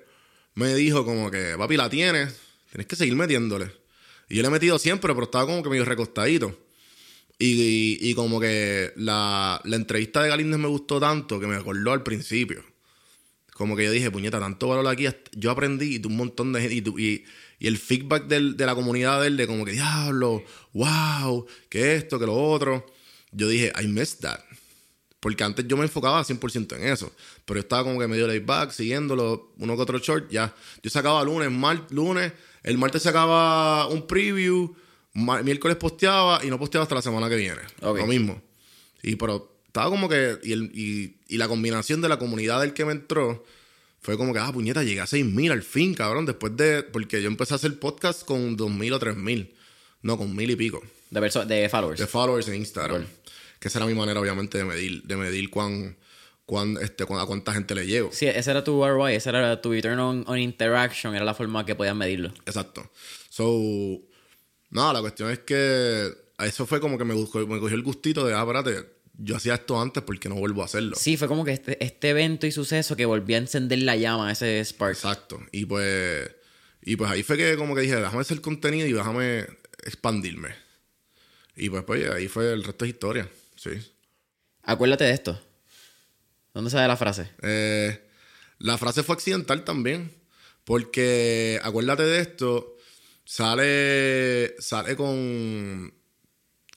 me 0.54 0.74
dijo 0.74 1.04
como 1.04 1.30
que, 1.30 1.54
papi, 1.56 1.76
la 1.76 1.88
tienes, 1.90 2.36
tienes 2.70 2.86
que 2.86 2.96
seguir 2.96 3.14
metiéndole. 3.16 3.70
Y 4.28 4.36
yo 4.36 4.42
le 4.42 4.48
he 4.48 4.50
metido 4.52 4.78
siempre, 4.78 5.12
pero 5.14 5.24
estaba 5.24 5.46
como 5.46 5.62
que 5.62 5.68
medio 5.70 5.84
recostadito. 5.84 6.56
Y, 7.40 7.60
y- 7.60 8.10
y 8.10 8.14
como 8.14 8.38
que 8.38 8.92
la, 8.96 9.60
la 9.64 9.76
entrevista 9.76 10.22
de 10.22 10.28
Galíndez 10.28 10.60
me 10.60 10.68
gustó 10.68 11.00
tanto 11.00 11.40
que 11.40 11.46
me 11.48 11.56
acordó 11.56 11.90
al 11.92 12.02
principio. 12.04 12.62
Como 13.54 13.76
que 13.76 13.84
yo 13.84 13.90
dije, 13.90 14.10
puñeta, 14.10 14.38
tanto 14.38 14.68
valor 14.68 14.86
aquí. 14.86 15.06
Yo 15.32 15.50
aprendí 15.50 15.96
y 16.02 16.06
un 16.06 16.16
montón 16.16 16.52
de 16.52 16.60
gente. 16.60 16.76
Y, 16.96 17.02
y, 17.02 17.24
y 17.58 17.66
el 17.66 17.78
feedback 17.78 18.26
del- 18.26 18.56
de 18.56 18.66
la 18.66 18.74
comunidad 18.74 19.20
de 19.22 19.26
él, 19.28 19.36
de 19.36 19.46
como 19.46 19.64
que, 19.64 19.72
diablo, 19.72 20.44
wow, 20.74 21.46
que 21.68 21.96
esto, 21.96 22.18
que 22.18 22.26
lo 22.26 22.34
otro. 22.34 22.86
Yo 23.32 23.48
dije, 23.48 23.72
I 23.82 23.86
missed 23.88 24.20
that. 24.20 24.40
Porque 25.18 25.44
antes 25.44 25.66
yo 25.68 25.76
me 25.76 25.82
enfocaba 25.84 26.22
100% 26.24 26.76
en 26.76 26.84
eso. 26.84 27.12
Pero 27.44 27.58
yo 27.58 27.62
estaba 27.62 27.84
como 27.84 27.98
que 27.98 28.06
medio 28.06 28.26
laid 28.26 28.44
back, 28.44 28.70
siguiéndolo, 28.70 29.52
uno 29.58 29.76
que 29.76 29.82
otro 29.82 29.98
short, 29.98 30.30
ya. 30.30 30.54
Yo 30.82 30.88
sacaba 30.90 31.22
lunes, 31.24 31.50
mar, 31.50 31.86
lunes, 31.90 32.32
el 32.62 32.78
martes 32.78 33.02
sacaba 33.02 33.86
un 33.88 34.06
preview, 34.06 34.74
miércoles 35.14 35.76
posteaba 35.76 36.44
y 36.44 36.48
no 36.48 36.58
posteaba 36.58 36.84
hasta 36.84 36.94
la 36.94 37.02
semana 37.02 37.28
que 37.28 37.36
viene. 37.36 37.60
Lo 37.80 37.94
mismo. 38.06 38.40
Y 39.02 39.16
pero 39.16 39.56
estaba 39.66 39.90
como 39.90 40.08
que, 40.08 40.38
y, 40.42 40.52
el, 40.52 40.70
y, 40.74 41.16
y 41.28 41.36
la 41.36 41.48
combinación 41.48 42.00
de 42.00 42.08
la 42.08 42.18
comunidad 42.18 42.60
del 42.60 42.74
que 42.74 42.84
me 42.84 42.92
entró 42.92 43.44
fue 44.00 44.16
como 44.16 44.32
que, 44.32 44.38
ah, 44.38 44.50
puñeta, 44.52 44.82
llegué 44.82 45.00
a 45.00 45.04
6.000 45.04 45.52
al 45.52 45.62
fin, 45.62 45.94
cabrón. 45.94 46.26
Después 46.26 46.56
de. 46.56 46.82
Porque 46.82 47.20
yo 47.20 47.28
empecé 47.28 47.54
a 47.54 47.56
hacer 47.56 47.78
podcast 47.78 48.24
con 48.24 48.56
2.000 48.56 48.94
o 48.94 49.00
3.000. 49.00 49.50
No, 50.02 50.16
con 50.16 50.34
mil 50.34 50.50
y 50.50 50.56
pico. 50.56 50.82
De, 51.10 51.20
de 51.20 51.68
followers. 51.68 52.00
De 52.00 52.06
followers 52.06 52.48
en 52.48 52.54
Instagram. 52.56 53.06
Que 53.58 53.68
esa 53.68 53.78
era 53.78 53.86
mi 53.86 53.94
manera, 53.94 54.20
obviamente, 54.20 54.58
de 54.58 54.64
medir, 54.64 55.02
de 55.02 55.16
medir 55.16 55.50
cuán, 55.50 55.96
cuán, 56.46 56.78
este, 56.80 57.04
a 57.04 57.26
cuánta 57.26 57.52
gente 57.52 57.74
le 57.74 57.86
llevo. 57.86 58.10
Sí, 58.12 58.26
ese 58.26 58.50
era 58.50 58.64
tu 58.64 58.82
ROI, 58.82 59.16
ese 59.16 59.28
era 59.28 59.60
tu 59.60 59.72
return 59.72 59.98
on, 59.98 60.38
interaction, 60.38 61.14
era 61.14 61.24
la 61.24 61.34
forma 61.34 61.66
que 61.66 61.74
podías 61.74 61.94
medirlo. 61.94 62.32
Exacto. 62.46 62.90
So, 63.28 64.00
nada, 64.70 64.94
la 64.94 65.00
cuestión 65.00 65.30
es 65.30 65.40
que 65.40 66.10
eso 66.38 66.66
fue 66.66 66.80
como 66.80 66.96
que 66.96 67.04
me, 67.04 67.14
me 67.14 67.26
cogió 67.60 67.74
el 67.74 67.82
gustito 67.82 68.24
de, 68.26 68.34
ah, 68.34 68.40
espérate, 68.40 68.86
yo 69.22 69.36
hacía 69.36 69.54
esto 69.54 69.80
antes 69.80 70.02
porque 70.02 70.28
no 70.28 70.36
vuelvo 70.36 70.62
a 70.62 70.64
hacerlo. 70.64 70.96
Sí, 70.96 71.16
fue 71.16 71.28
como 71.28 71.44
que 71.44 71.52
este, 71.52 71.82
este 71.84 72.10
evento 72.10 72.46
y 72.46 72.52
suceso 72.52 72.96
que 72.96 73.04
volvió 73.04 73.36
a 73.36 73.40
encender 73.40 73.80
la 73.80 73.96
llama, 73.96 74.32
ese 74.32 74.64
spark. 74.64 74.94
Exacto. 74.94 75.40
Y 75.52 75.66
pues, 75.66 76.30
y 76.82 76.96
pues 76.96 77.10
ahí 77.10 77.22
fue 77.22 77.36
que 77.36 77.56
como 77.56 77.74
que 77.74 77.82
dije, 77.82 77.96
déjame 77.96 78.20
hacer 78.20 78.40
contenido 78.40 78.86
y 78.86 78.92
déjame 78.92 79.46
expandirme. 79.84 80.54
Y 81.56 81.68
pues, 81.68 81.84
pues 81.84 82.10
ahí 82.10 82.28
fue 82.28 82.52
el 82.52 82.64
resto 82.64 82.84
de 82.84 82.90
historia. 82.90 83.28
Sí. 83.56 83.70
Acuérdate 84.62 85.04
de 85.04 85.12
esto. 85.12 85.40
¿Dónde 86.54 86.70
sale 86.70 86.88
la 86.88 86.96
frase? 86.96 87.30
Eh, 87.42 88.00
la 88.58 88.78
frase 88.78 89.02
fue 89.02 89.14
accidental 89.14 89.64
también. 89.64 90.10
Porque 90.64 91.60
acuérdate 91.62 92.04
de 92.04 92.20
esto. 92.20 92.76
Sale. 93.24 94.54
Sale 94.60 94.96
con. 94.96 95.92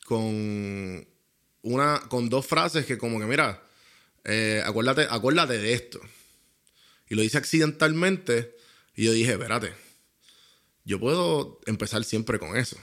Con 0.05 1.07
una, 1.63 2.01
con 2.09 2.29
dos 2.29 2.45
frases 2.45 2.85
que 2.85 2.97
como 2.97 3.19
que, 3.19 3.25
mira, 3.25 3.63
eh, 4.23 4.61
acuérdate, 4.65 5.07
acuérdate 5.09 5.57
de 5.57 5.73
esto. 5.73 5.99
Y 7.09 7.15
lo 7.15 7.21
dice 7.21 7.37
accidentalmente 7.37 8.55
y 8.95 9.05
yo 9.05 9.11
dije, 9.11 9.33
espérate, 9.33 9.73
yo 10.85 10.99
puedo 10.99 11.59
empezar 11.65 12.03
siempre 12.03 12.39
con 12.39 12.55
eso. 12.55 12.77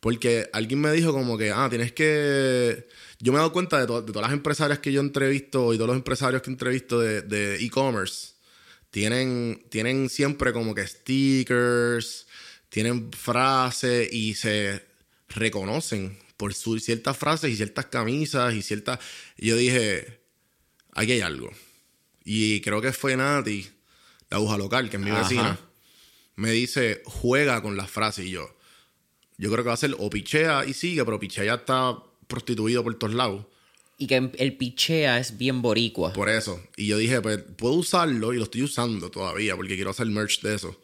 Porque 0.00 0.50
alguien 0.52 0.80
me 0.80 0.92
dijo 0.92 1.12
como 1.12 1.38
que, 1.38 1.50
ah, 1.50 1.68
tienes 1.70 1.92
que... 1.92 2.88
Yo 3.20 3.32
me 3.32 3.36
he 3.36 3.40
dado 3.40 3.52
cuenta 3.52 3.80
de, 3.80 3.86
todas 3.86 4.22
las 4.22 4.32
empresarias 4.32 4.78
que 4.78 4.92
yo 4.92 5.00
entrevisto 5.00 5.72
y 5.72 5.76
todos 5.76 5.88
los 5.88 5.96
empresarios 5.96 6.42
que 6.42 6.50
entrevisto 6.50 7.00
de 7.00 7.56
e-commerce. 7.64 8.34
tienen, 8.90 9.64
tienen 9.70 10.10
siempre 10.10 10.52
como 10.52 10.74
que 10.74 10.86
stickers, 10.86 12.23
tienen 12.74 13.12
frases 13.12 14.12
y 14.12 14.34
se 14.34 14.84
reconocen 15.28 16.18
por 16.36 16.54
su, 16.54 16.80
ciertas 16.80 17.16
frases 17.16 17.52
y 17.52 17.56
ciertas 17.56 17.86
camisas 17.86 18.52
y 18.52 18.62
ciertas... 18.62 18.98
Yo 19.38 19.56
dije, 19.56 20.18
aquí 20.92 21.12
hay 21.12 21.20
algo. 21.20 21.52
Y 22.24 22.60
creo 22.62 22.80
que 22.82 22.92
fue 22.92 23.16
Nati, 23.16 23.64
la 24.28 24.38
aguja 24.38 24.58
local, 24.58 24.90
que 24.90 24.96
es 24.96 25.02
mi 25.04 25.12
vecina, 25.12 25.56
me 26.34 26.50
dice, 26.50 27.00
juega 27.04 27.62
con 27.62 27.76
las 27.76 27.88
frases. 27.92 28.26
Y 28.26 28.30
yo, 28.30 28.56
yo 29.38 29.52
creo 29.52 29.62
que 29.62 29.68
va 29.68 29.74
a 29.74 29.76
ser 29.76 29.94
o 29.96 30.10
pichea 30.10 30.64
y 30.66 30.72
sigue, 30.74 31.04
pero 31.04 31.20
pichea 31.20 31.44
ya 31.44 31.54
está 31.54 31.96
prostituido 32.26 32.82
por 32.82 32.98
todos 32.98 33.14
lados. 33.14 33.46
Y 33.98 34.08
que 34.08 34.32
el 34.36 34.56
pichea 34.56 35.20
es 35.20 35.38
bien 35.38 35.62
boricua. 35.62 36.12
Por 36.12 36.28
eso. 36.28 36.60
Y 36.76 36.88
yo 36.88 36.98
dije, 36.98 37.20
pues 37.20 37.38
puedo 37.56 37.74
usarlo 37.74 38.34
y 38.34 38.38
lo 38.38 38.42
estoy 38.42 38.64
usando 38.64 39.12
todavía 39.12 39.54
porque 39.54 39.76
quiero 39.76 39.90
hacer 39.90 40.06
merch 40.06 40.40
de 40.40 40.56
eso. 40.56 40.76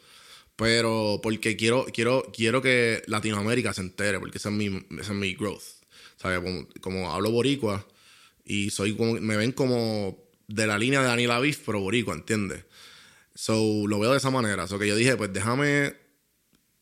Pero 0.61 1.19
porque 1.23 1.57
quiero, 1.57 1.87
quiero, 1.91 2.31
quiero 2.31 2.61
que 2.61 3.01
Latinoamérica 3.07 3.73
se 3.73 3.81
entere, 3.81 4.19
porque 4.19 4.37
ese 4.37 4.49
es 4.49 4.53
mi, 4.53 4.67
ese 4.67 5.11
es 5.11 5.17
mi 5.17 5.33
growth. 5.33 5.63
¿Sabes? 6.17 6.39
Como, 6.81 7.11
hablo 7.11 7.31
boricua 7.31 7.87
y 8.45 8.69
soy 8.69 8.95
como, 8.95 9.13
me 9.13 9.37
ven 9.37 9.53
como 9.53 10.23
de 10.47 10.67
la 10.67 10.77
línea 10.77 11.01
de 11.01 11.07
Daniel 11.07 11.31
Aviv, 11.31 11.57
pero 11.65 11.79
boricua, 11.79 12.13
¿entiendes? 12.13 12.63
So, 13.33 13.87
lo 13.87 13.99
veo 13.99 14.11
de 14.11 14.19
esa 14.19 14.29
manera. 14.29 14.67
So, 14.67 14.77
que 14.77 14.87
yo 14.87 14.95
dije, 14.95 15.17
pues 15.17 15.33
déjame, 15.33 15.95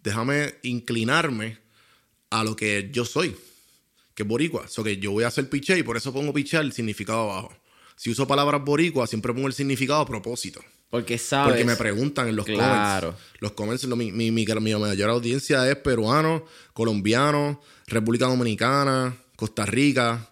déjame 0.04 0.56
inclinarme 0.63 1.60
a 2.32 2.44
lo 2.44 2.58
que 2.58 2.89
yo 2.92 3.06
soy, 3.06 3.34
que 4.13 4.24
es 4.24 4.28
boricua. 4.28 4.68
So, 4.68 4.84
que 4.84 4.98
yo 4.98 5.12
voy 5.12 5.24
a 5.24 5.28
hacer 5.28 5.50
piché 5.50 5.80
y 5.80 5.84
por 5.84 5.96
eso 5.96 6.12
pongo 6.12 6.34
piché 6.34 6.58
el 6.58 6.74
significado 6.74 7.32
abajo. 7.32 7.54
Si 7.96 8.10
uso 8.10 8.28
palabras 8.28 8.62
boricua, 8.62 9.08
siempre 9.08 9.34
pongo 9.34 9.48
el 9.48 9.54
significado 9.54 10.02
a 10.02 10.06
propósito. 10.06 10.60
Porque 10.89 11.17
sabes. 11.17 11.52
Porque 11.52 11.65
me 11.65 11.75
preguntan 11.75 12.28
en 12.28 12.36
los 12.36 12.45
claro. 12.45 13.10
comments. 13.10 13.32
Los 13.39 13.52
comments, 13.52 13.88
mi, 13.88 14.12
mi, 14.12 14.32
mi, 14.32 14.45
mi, 14.45 14.75
mayor 14.75 15.10
audiencia 15.10 15.69
es 15.69 15.75
peruano, 15.78 16.45
colombiano, 16.73 17.62
República 17.88 18.25
Dominicana, 18.25 19.15
Costa 19.36 19.65
Rica. 19.65 20.30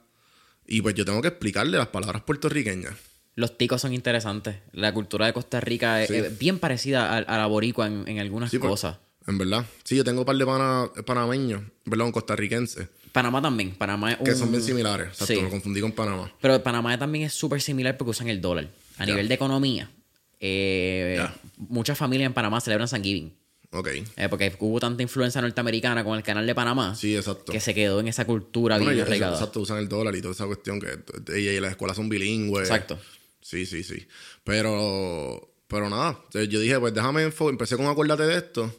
Y 0.65 0.81
pues 0.81 0.95
yo 0.95 1.05
tengo 1.05 1.21
que 1.21 1.29
explicarle 1.29 1.77
las 1.77 1.87
palabras 1.87 2.23
puertorriqueñas. 2.23 2.95
Los 3.35 3.55
ticos 3.55 3.81
son 3.81 3.93
interesantes. 3.93 4.57
La 4.73 4.93
cultura 4.93 5.27
de 5.27 5.33
Costa 5.33 5.61
Rica 5.61 6.03
es, 6.03 6.39
bien 6.39 6.57
parecida 6.57 7.15
a, 7.17 7.37
la 7.37 7.45
boricua 7.45 7.85
en, 7.85 8.19
algunas 8.19 8.49
pues, 8.49 8.59
cosas. 8.59 8.97
en 9.27 9.37
verdad. 9.37 9.63
Sí, 9.83 9.95
yo 9.95 10.03
tengo 10.03 10.21
un 10.21 10.25
par 10.25 10.35
de 10.35 10.45
pana, 10.45 10.89
panameños, 11.05 11.61
perdón, 11.87 12.11
costarricenses. 12.11 12.87
Panamá 13.11 13.39
también. 13.39 13.75
Panamá 13.75 14.17
Que 14.17 14.33
son 14.33 14.49
bien 14.49 14.63
similares. 14.63 15.09
Exacto, 15.09 15.35
sí. 15.35 15.41
lo 15.41 15.51
confundí 15.51 15.81
con 15.81 15.91
Panamá. 15.91 16.33
Pero 16.41 16.61
Panamá 16.63 16.97
también 16.97 17.25
es 17.25 17.33
súper 17.33 17.61
similar 17.61 17.95
porque 17.95 18.09
usan 18.09 18.27
el 18.29 18.41
dólar. 18.41 18.69
A 18.97 19.05
nivel 19.05 19.27
de 19.27 19.35
economía, 19.35 19.91
eh, 20.39 21.25
muchas 21.57 21.97
familias 21.97 22.27
en 22.27 22.33
Panamá 22.33 22.61
celebran 22.61 22.87
San 22.87 23.03
Giving. 23.03 23.33
Ok. 23.71 23.87
Eh, 24.15 24.29
porque 24.29 24.55
hubo 24.59 24.79
tanta 24.79 25.03
influencia 25.03 25.41
norteamericana 25.41 26.03
con 26.03 26.17
el 26.17 26.23
canal 26.23 26.47
de 26.47 26.55
Panamá. 26.55 26.95
Sí, 26.95 27.15
exacto. 27.15 27.51
Que 27.51 27.59
se 27.59 27.73
quedó 27.73 27.99
en 27.99 28.07
esa 28.07 28.25
cultura 28.25 28.77
bien 28.77 28.99
arraigada. 28.99 29.33
Exacto, 29.33 29.59
usan 29.59 29.77
el 29.77 29.89
dólar 29.89 30.15
y 30.15 30.21
toda 30.21 30.33
esa 30.33 30.45
cuestión 30.45 30.79
que 30.79 31.37
y, 31.37 31.59
las 31.59 31.71
escuelas 31.71 31.97
son 31.97 32.07
bilingües. 32.07 32.69
Exacto. 32.69 32.97
Sí, 33.41 33.65
sí, 33.65 33.83
sí. 33.83 34.07
Pero, 34.43 35.53
pero 35.67 35.89
nada. 35.89 36.19
Yo 36.33 36.59
dije, 36.59 36.79
pues 36.79 36.93
déjame 36.93 37.23
empecé 37.23 37.75
con 37.75 37.87
acuérdate 37.87 38.23
de 38.23 38.37
esto. 38.37 38.73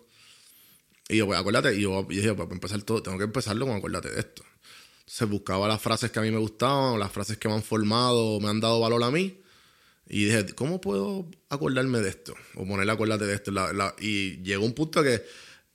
Y 1.08 1.18
yo, 1.18 1.26
pues 1.26 1.38
acuérdate. 1.38 1.76
Y 1.76 1.82
yo, 1.82 2.06
dije, 2.08 2.34
pues 2.34 2.50
empezar 2.50 2.82
todo, 2.82 3.02
tengo 3.02 3.18
que 3.18 3.24
empezarlo 3.24 3.66
con 3.66 3.76
acuérdate 3.76 4.10
de 4.10 4.20
esto. 4.20 4.42
Se 5.06 5.24
buscaba 5.24 5.68
las 5.68 5.80
frases 5.80 6.10
que 6.10 6.18
a 6.18 6.22
mí 6.22 6.30
me 6.30 6.38
gustaban, 6.38 6.98
las 6.98 7.10
frases 7.10 7.38
que 7.38 7.48
me 7.48 7.54
han 7.54 7.62
formado, 7.62 8.40
me 8.40 8.48
han 8.48 8.60
dado 8.60 8.80
valor 8.80 9.02
a 9.02 9.10
mí. 9.10 9.40
Y 10.08 10.24
dije, 10.24 10.54
¿cómo 10.54 10.80
puedo 10.80 11.28
acordarme 11.50 12.00
de 12.00 12.08
esto? 12.08 12.34
O 12.54 12.66
ponerle 12.66 12.92
acuérdate 12.92 13.26
de 13.26 13.34
esto. 13.34 13.52
y 14.00 14.42
llegó 14.42 14.64
un 14.64 14.72
punto 14.72 15.02
que 15.02 15.22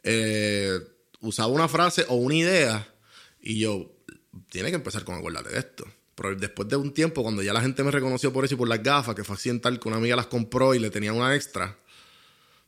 eh, 0.03 0.79
usaba 1.21 1.49
una 1.49 1.67
frase 1.67 2.05
o 2.09 2.15
una 2.15 2.35
idea 2.35 2.93
y 3.41 3.59
yo, 3.59 3.91
tiene 4.49 4.69
que 4.69 4.75
empezar 4.75 5.03
con 5.03 5.15
acuérdate 5.15 5.49
de 5.49 5.59
esto. 5.59 5.85
Pero 6.15 6.35
después 6.35 6.67
de 6.67 6.75
un 6.75 6.93
tiempo, 6.93 7.23
cuando 7.23 7.41
ya 7.43 7.53
la 7.53 7.61
gente 7.61 7.83
me 7.83 7.91
reconoció 7.91 8.31
por 8.31 8.45
eso 8.45 8.55
y 8.55 8.57
por 8.57 8.67
las 8.67 8.81
gafas, 8.81 9.15
que 9.15 9.23
fue 9.23 9.35
accidental 9.35 9.79
que 9.79 9.87
una 9.87 9.97
amiga 9.97 10.15
las 10.15 10.27
compró 10.27 10.73
y 10.73 10.79
le 10.79 10.89
tenía 10.89 11.13
una 11.13 11.35
extra, 11.35 11.77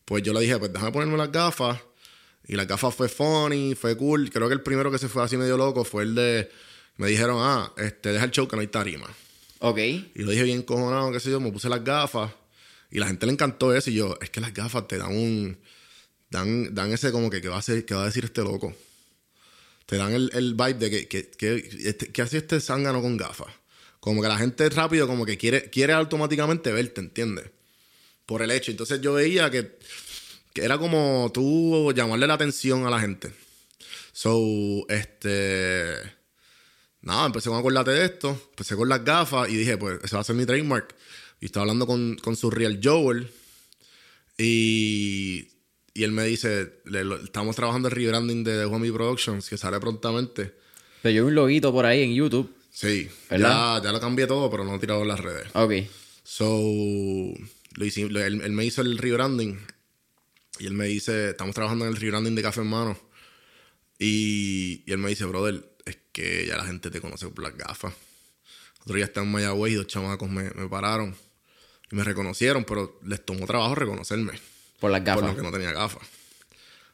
pues 0.04 0.24
yo 0.24 0.34
le 0.34 0.42
dije, 0.42 0.58
pues 0.58 0.74
déjame 0.74 0.92
ponerme 0.92 1.18
las 1.18 1.32
gafas. 1.32 1.80
Y 2.48 2.56
las 2.56 2.68
gafas 2.68 2.94
fue 2.94 3.10
funny, 3.10 3.74
fue 3.74 3.98
cool. 3.98 4.30
Creo 4.30 4.48
que 4.48 4.54
el 4.54 4.62
primero 4.62 4.92
que 4.92 5.00
se 5.00 5.10
fue 5.10 5.24
así 5.24 5.36
medio 5.36 5.58
loco 5.58 5.84
fue 5.84 6.04
el 6.04 6.14
de, 6.14 6.52
me 6.98 7.08
dijeron, 7.08 7.38
ah, 7.40 7.72
este, 7.78 8.12
deja 8.12 8.26
el 8.26 8.32
show 8.32 8.48
que 8.48 8.56
no 8.56 8.62
hay 8.62 8.68
tarima. 8.68 9.08
Ok. 9.68 9.80
Y 9.80 10.22
lo 10.22 10.30
dije 10.30 10.44
bien 10.44 10.62
cojonado, 10.62 11.12
qué 11.12 11.20
sé 11.20 11.32
yo, 11.32 11.40
me 11.40 11.52
puse 11.52 11.68
las 11.70 11.84
gafas. 11.84 12.32
Y 12.92 13.00
la 13.00 13.08
gente 13.08 13.26
le 13.26 13.32
encantó 13.32 13.74
eso. 13.74 13.90
Y 13.90 13.96
yo, 13.96 14.16
es 14.22 14.30
que 14.30 14.40
las 14.40 14.54
gafas 14.54 14.88
te 14.88 15.00
dan 15.00 15.12
un. 15.12 15.58
Dan, 16.30 16.76
dan 16.76 16.94
ese 16.94 17.12
como 17.12 17.32
que, 17.32 17.42
¿qué 17.42 17.50
va, 17.50 17.56
a 17.56 17.60
hacer, 17.60 17.84
va 17.92 18.04
a 18.04 18.06
decir 18.06 18.26
este 18.26 18.44
loco? 18.44 18.76
Te 19.88 19.98
dan 19.98 20.14
el, 20.14 20.30
el 20.34 20.54
vibe 20.54 20.76
de 20.76 20.90
que, 20.92 21.08
que, 21.08 21.32
que, 21.32 21.70
este, 21.84 22.12
¿qué 22.12 22.22
hace 22.22 22.38
este 22.38 22.60
zángano 22.62 23.02
con 23.02 23.18
gafas? 23.18 23.52
Como 24.00 24.22
que 24.22 24.28
la 24.28 24.38
gente 24.38 24.70
rápido, 24.70 25.08
como 25.08 25.26
que 25.26 25.36
quiere, 25.36 25.72
quiere 25.72 25.94
automáticamente 25.94 26.72
verte, 26.72 27.02
¿entiendes? 27.02 27.50
Por 28.28 28.44
el 28.44 28.52
hecho. 28.52 28.70
Entonces 28.70 29.02
yo 29.02 29.14
veía 29.14 29.50
que, 29.50 29.80
que 30.54 30.64
era 30.64 30.78
como 30.78 31.32
tú 31.34 31.92
llamarle 31.96 32.28
la 32.28 32.36
atención 32.36 32.86
a 32.86 32.92
la 32.92 33.00
gente. 33.00 33.32
So, 34.14 34.86
este 34.90 36.02
nada, 37.06 37.28
empecé 37.28 37.50
con 37.50 37.58
acordarte 37.58 37.92
de 37.92 38.06
esto, 38.06 38.30
empecé 38.50 38.76
con 38.76 38.90
las 38.90 39.04
gafas 39.04 39.50
y 39.50 39.56
dije, 39.56 39.78
pues 39.78 40.00
ese 40.04 40.16
va 40.16 40.22
a 40.22 40.26
ser 40.26 40.36
mi 40.36 40.46
trademark. 40.46 40.94
Y 41.40 41.46
estaba 41.46 41.64
hablando 41.64 41.88
con, 41.88 42.18
con 42.18 42.36
su 42.36 42.50
Real 42.50 42.80
Joel 42.84 43.30
y, 44.38 45.48
y 45.94 46.04
él 46.04 46.12
me 46.12 46.26
dice, 46.26 46.82
estamos 47.24 47.56
trabajando 47.56 47.88
el 47.88 47.96
rebranding 47.96 48.44
de 48.44 48.60
The 48.60 48.66
Homie 48.66 48.92
Productions, 48.92 49.50
que 49.50 49.58
sale 49.58 49.80
prontamente. 49.80 50.54
Pero 51.02 51.16
yo 51.16 51.26
un 51.26 51.36
loguito 51.36 51.72
por 51.72 51.86
ahí 51.86 52.02
en 52.02 52.14
YouTube. 52.16 52.54
Sí, 52.72 53.08
ya, 53.30 53.80
ya, 53.82 53.92
lo 53.92 54.00
cambié 54.02 54.28
todo, 54.28 54.50
pero 54.50 54.66
no 54.66 54.76
he 54.76 54.80
tirado 54.80 55.04
en 55.04 55.08
las 55.08 55.20
redes. 55.20 55.48
Ok. 55.54 55.74
So, 56.24 56.46
lo 57.76 57.86
hice, 57.86 58.02
él, 58.02 58.52
me 58.52 58.66
hizo 58.66 58.82
el 58.82 58.98
rebranding 58.98 59.60
y 60.60 60.66
él 60.66 60.74
me 60.74 60.86
dice, 60.86 61.30
estamos 61.30 61.56
trabajando 61.56 61.86
en 61.86 61.92
el 61.92 61.98
rebranding 61.98 62.36
de 62.36 62.42
Café 62.42 62.62
en 62.62 62.68
Mano. 62.68 63.00
Y, 64.00 64.84
y 64.86 64.92
él 64.92 64.98
me 64.98 65.10
dice, 65.10 65.24
brother, 65.26 65.75
es 65.86 65.98
que 66.12 66.46
ya 66.48 66.58
la 66.58 66.66
gente 66.66 66.90
te 66.90 67.00
conoce 67.00 67.28
por 67.28 67.44
las 67.44 67.56
gafas. 67.58 67.94
Otro 68.82 68.96
día 68.96 69.06
estaba 69.06 69.26
en 69.26 69.32
Mayagüez 69.32 69.74
y 69.74 69.76
dos 69.76 69.88
chamacos 69.88 70.30
me, 70.30 70.50
me 70.52 70.68
pararon 70.68 71.16
y 71.92 71.96
me 71.96 72.04
reconocieron, 72.04 72.64
pero 72.66 73.00
les 73.06 73.24
tomó 73.24 73.46
trabajo 73.46 73.76
reconocerme. 73.76 74.34
Por 74.80 74.92
las 74.92 75.00
Por 75.02 75.08
gafas. 75.08 75.30
lo 75.30 75.36
que 75.36 75.42
no 75.42 75.52
tenía 75.52 75.72
gafas. 75.72 76.08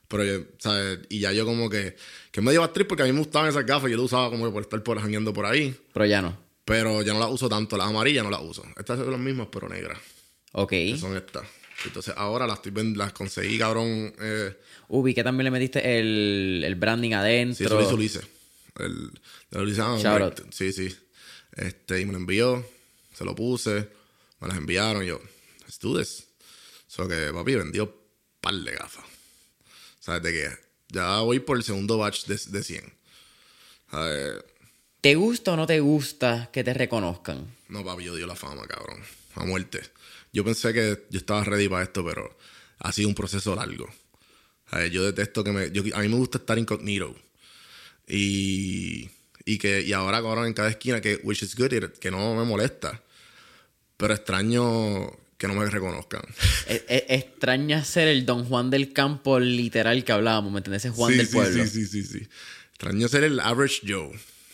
Pero 0.07 0.23
yo, 0.25 0.43
¿sabes? 0.59 0.99
Y 1.09 1.19
ya 1.19 1.31
yo 1.31 1.45
como 1.45 1.69
que... 1.69 1.95
Que 2.31 2.41
me 2.41 2.51
dio 2.51 2.63
actriz 2.63 2.85
porque 2.87 3.03
a 3.03 3.05
mí 3.05 3.13
me 3.13 3.19
gustaban 3.19 3.49
esas 3.49 3.65
gafas. 3.65 3.89
Yo 3.89 3.95
las 3.97 4.05
usaba 4.05 4.29
como 4.29 4.45
que 4.45 4.51
por 4.51 4.61
estar 4.63 4.83
por 4.83 4.99
jangueando 4.99 5.33
por 5.33 5.45
ahí. 5.45 5.75
Pero 5.93 6.05
ya 6.05 6.21
no. 6.21 6.37
Pero 6.65 7.01
ya 7.01 7.13
no 7.13 7.19
las 7.19 7.29
uso 7.29 7.47
tanto. 7.47 7.77
Las 7.77 7.87
amarillas 7.87 8.23
no 8.23 8.29
las 8.29 8.41
uso. 8.41 8.63
Estas 8.77 8.99
son 8.99 9.09
las 9.09 9.19
mismas, 9.19 9.47
pero 9.51 9.69
negras. 9.69 9.97
Ok. 10.51 10.69
Que 10.69 10.97
son 10.97 11.15
estas. 11.15 11.43
Entonces 11.85 12.13
ahora 12.17 12.45
las, 12.45 12.57
estoy 12.57 12.93
las 12.93 13.13
conseguí, 13.13 13.57
cabrón. 13.57 14.13
Eh, 14.21 14.53
Ubi, 14.89 15.13
que 15.13 15.23
también 15.23 15.45
le 15.45 15.51
metiste 15.51 15.99
el, 15.99 16.61
el 16.65 16.75
branding 16.75 17.09
sí, 17.09 17.13
adentro. 17.13 17.79
eso 17.79 17.97
lo. 17.97 18.21
El, 18.77 19.11
de 19.49 19.81
out. 19.81 20.53
Sí, 20.53 20.71
sí. 20.73 20.95
Este, 21.55 21.99
y 22.01 22.05
me 22.05 22.13
lo 22.13 22.17
envió. 22.19 22.65
Se 23.13 23.25
lo 23.25 23.35
puse. 23.35 23.89
Me 24.39 24.47
las 24.47 24.57
enviaron. 24.57 25.03
Y 25.03 25.07
yo, 25.07 25.21
let's 25.65 25.79
do 25.79 25.97
this. 25.99 26.25
So 26.87 27.07
que 27.07 27.31
papi 27.33 27.55
vendió 27.55 27.95
par 28.41 28.55
de 28.55 28.71
gafas. 28.71 29.05
¿Sabes 29.99 30.23
de 30.23 30.31
qué? 30.33 30.49
Ya 30.89 31.19
voy 31.19 31.39
por 31.39 31.57
el 31.57 31.63
segundo 31.63 31.97
batch 31.97 32.25
de, 32.25 32.37
de 32.47 32.63
100. 32.63 32.93
¿Sabes? 33.91 34.43
¿Te 35.01 35.15
gusta 35.15 35.53
o 35.53 35.55
no 35.55 35.65
te 35.67 35.79
gusta 35.79 36.49
que 36.53 36.63
te 36.63 36.73
reconozcan? 36.73 37.55
No, 37.69 37.83
papi, 37.83 38.03
yo 38.03 38.15
dio 38.15 38.27
la 38.27 38.35
fama, 38.35 38.67
cabrón. 38.67 39.01
A 39.35 39.45
muerte. 39.45 39.81
Yo 40.33 40.43
pensé 40.43 40.73
que 40.73 41.05
yo 41.09 41.19
estaba 41.19 41.43
ready 41.43 41.67
para 41.67 41.83
esto, 41.83 42.05
pero 42.05 42.37
ha 42.79 42.91
sido 42.91 43.09
un 43.09 43.15
proceso 43.15 43.55
largo. 43.55 43.89
¿Sabes? 44.69 44.91
Yo 44.91 45.03
detesto 45.03 45.43
que 45.43 45.51
me... 45.51 45.71
yo- 45.71 45.83
a 45.95 45.99
mí 46.01 46.07
me 46.07 46.15
gusta 46.15 46.37
estar 46.37 46.57
incognito. 46.57 47.15
Y, 48.13 49.09
y 49.45 49.57
que 49.57 49.81
y 49.81 49.93
ahora, 49.93 50.21
cabrón, 50.21 50.45
en 50.47 50.53
cada 50.53 50.69
esquina, 50.69 50.99
que 50.99 51.19
which 51.23 51.43
is 51.43 51.55
good, 51.55 51.69
que 51.99 52.11
no 52.11 52.35
me 52.35 52.43
molesta. 52.43 53.01
Pero 53.95 54.13
extraño 54.13 55.09
que 55.37 55.47
no 55.47 55.53
me 55.55 55.65
reconozcan. 55.69 56.21
E- 56.67 56.83
e- 56.87 57.05
extraña 57.15 57.83
ser 57.85 58.07
el 58.09 58.25
Don 58.25 58.45
Juan 58.45 58.69
del 58.69 58.91
campo 58.93 59.39
literal 59.39 60.03
que 60.03 60.11
hablábamos, 60.11 60.51
¿me 60.51 60.59
entiendes? 60.59 60.85
Ese 60.85 60.93
Juan 60.95 61.11
sí, 61.11 61.17
del 61.17 61.27
sí, 61.27 61.33
pueblo. 61.33 61.63
Sí, 61.65 61.69
sí, 61.69 61.85
sí, 61.85 62.03
sí. 62.03 62.27
Extraño 62.71 63.07
ser 63.07 63.23
el 63.23 63.39
average 63.39 63.81
Joe. 63.87 64.11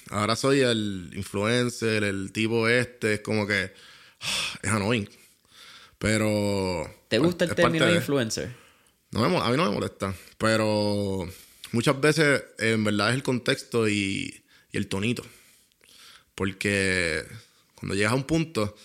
Ahora 0.09 0.35
soy 0.35 0.61
el 0.61 1.11
influencer, 1.15 2.03
el 2.03 2.31
tipo 2.31 2.67
este, 2.69 3.15
es 3.15 3.19
como 3.21 3.45
que 3.47 3.73
es 4.61 4.69
annoying. 4.69 5.09
Pero 5.97 6.89
¿Te 7.07 7.17
gusta 7.19 7.45
el 7.45 7.51
es 7.51 7.55
término 7.55 7.85
de- 7.85 7.95
influencer? 7.95 8.53
No 9.11 9.21
me 9.21 9.29
mo- 9.29 9.41
a 9.41 9.49
mí 9.49 9.57
no 9.57 9.65
me 9.65 9.71
molesta, 9.71 10.13
pero 10.37 11.27
muchas 11.71 11.99
veces 11.99 12.43
en 12.59 12.83
verdad 12.83 13.09
es 13.09 13.15
el 13.15 13.23
contexto 13.23 13.87
y, 13.87 14.43
y 14.71 14.77
el 14.77 14.87
tonito. 14.87 15.23
Porque 16.35 17.23
cuando 17.75 17.95
llegas 17.95 18.11
a 18.11 18.15
un 18.15 18.25
punto, 18.25 18.75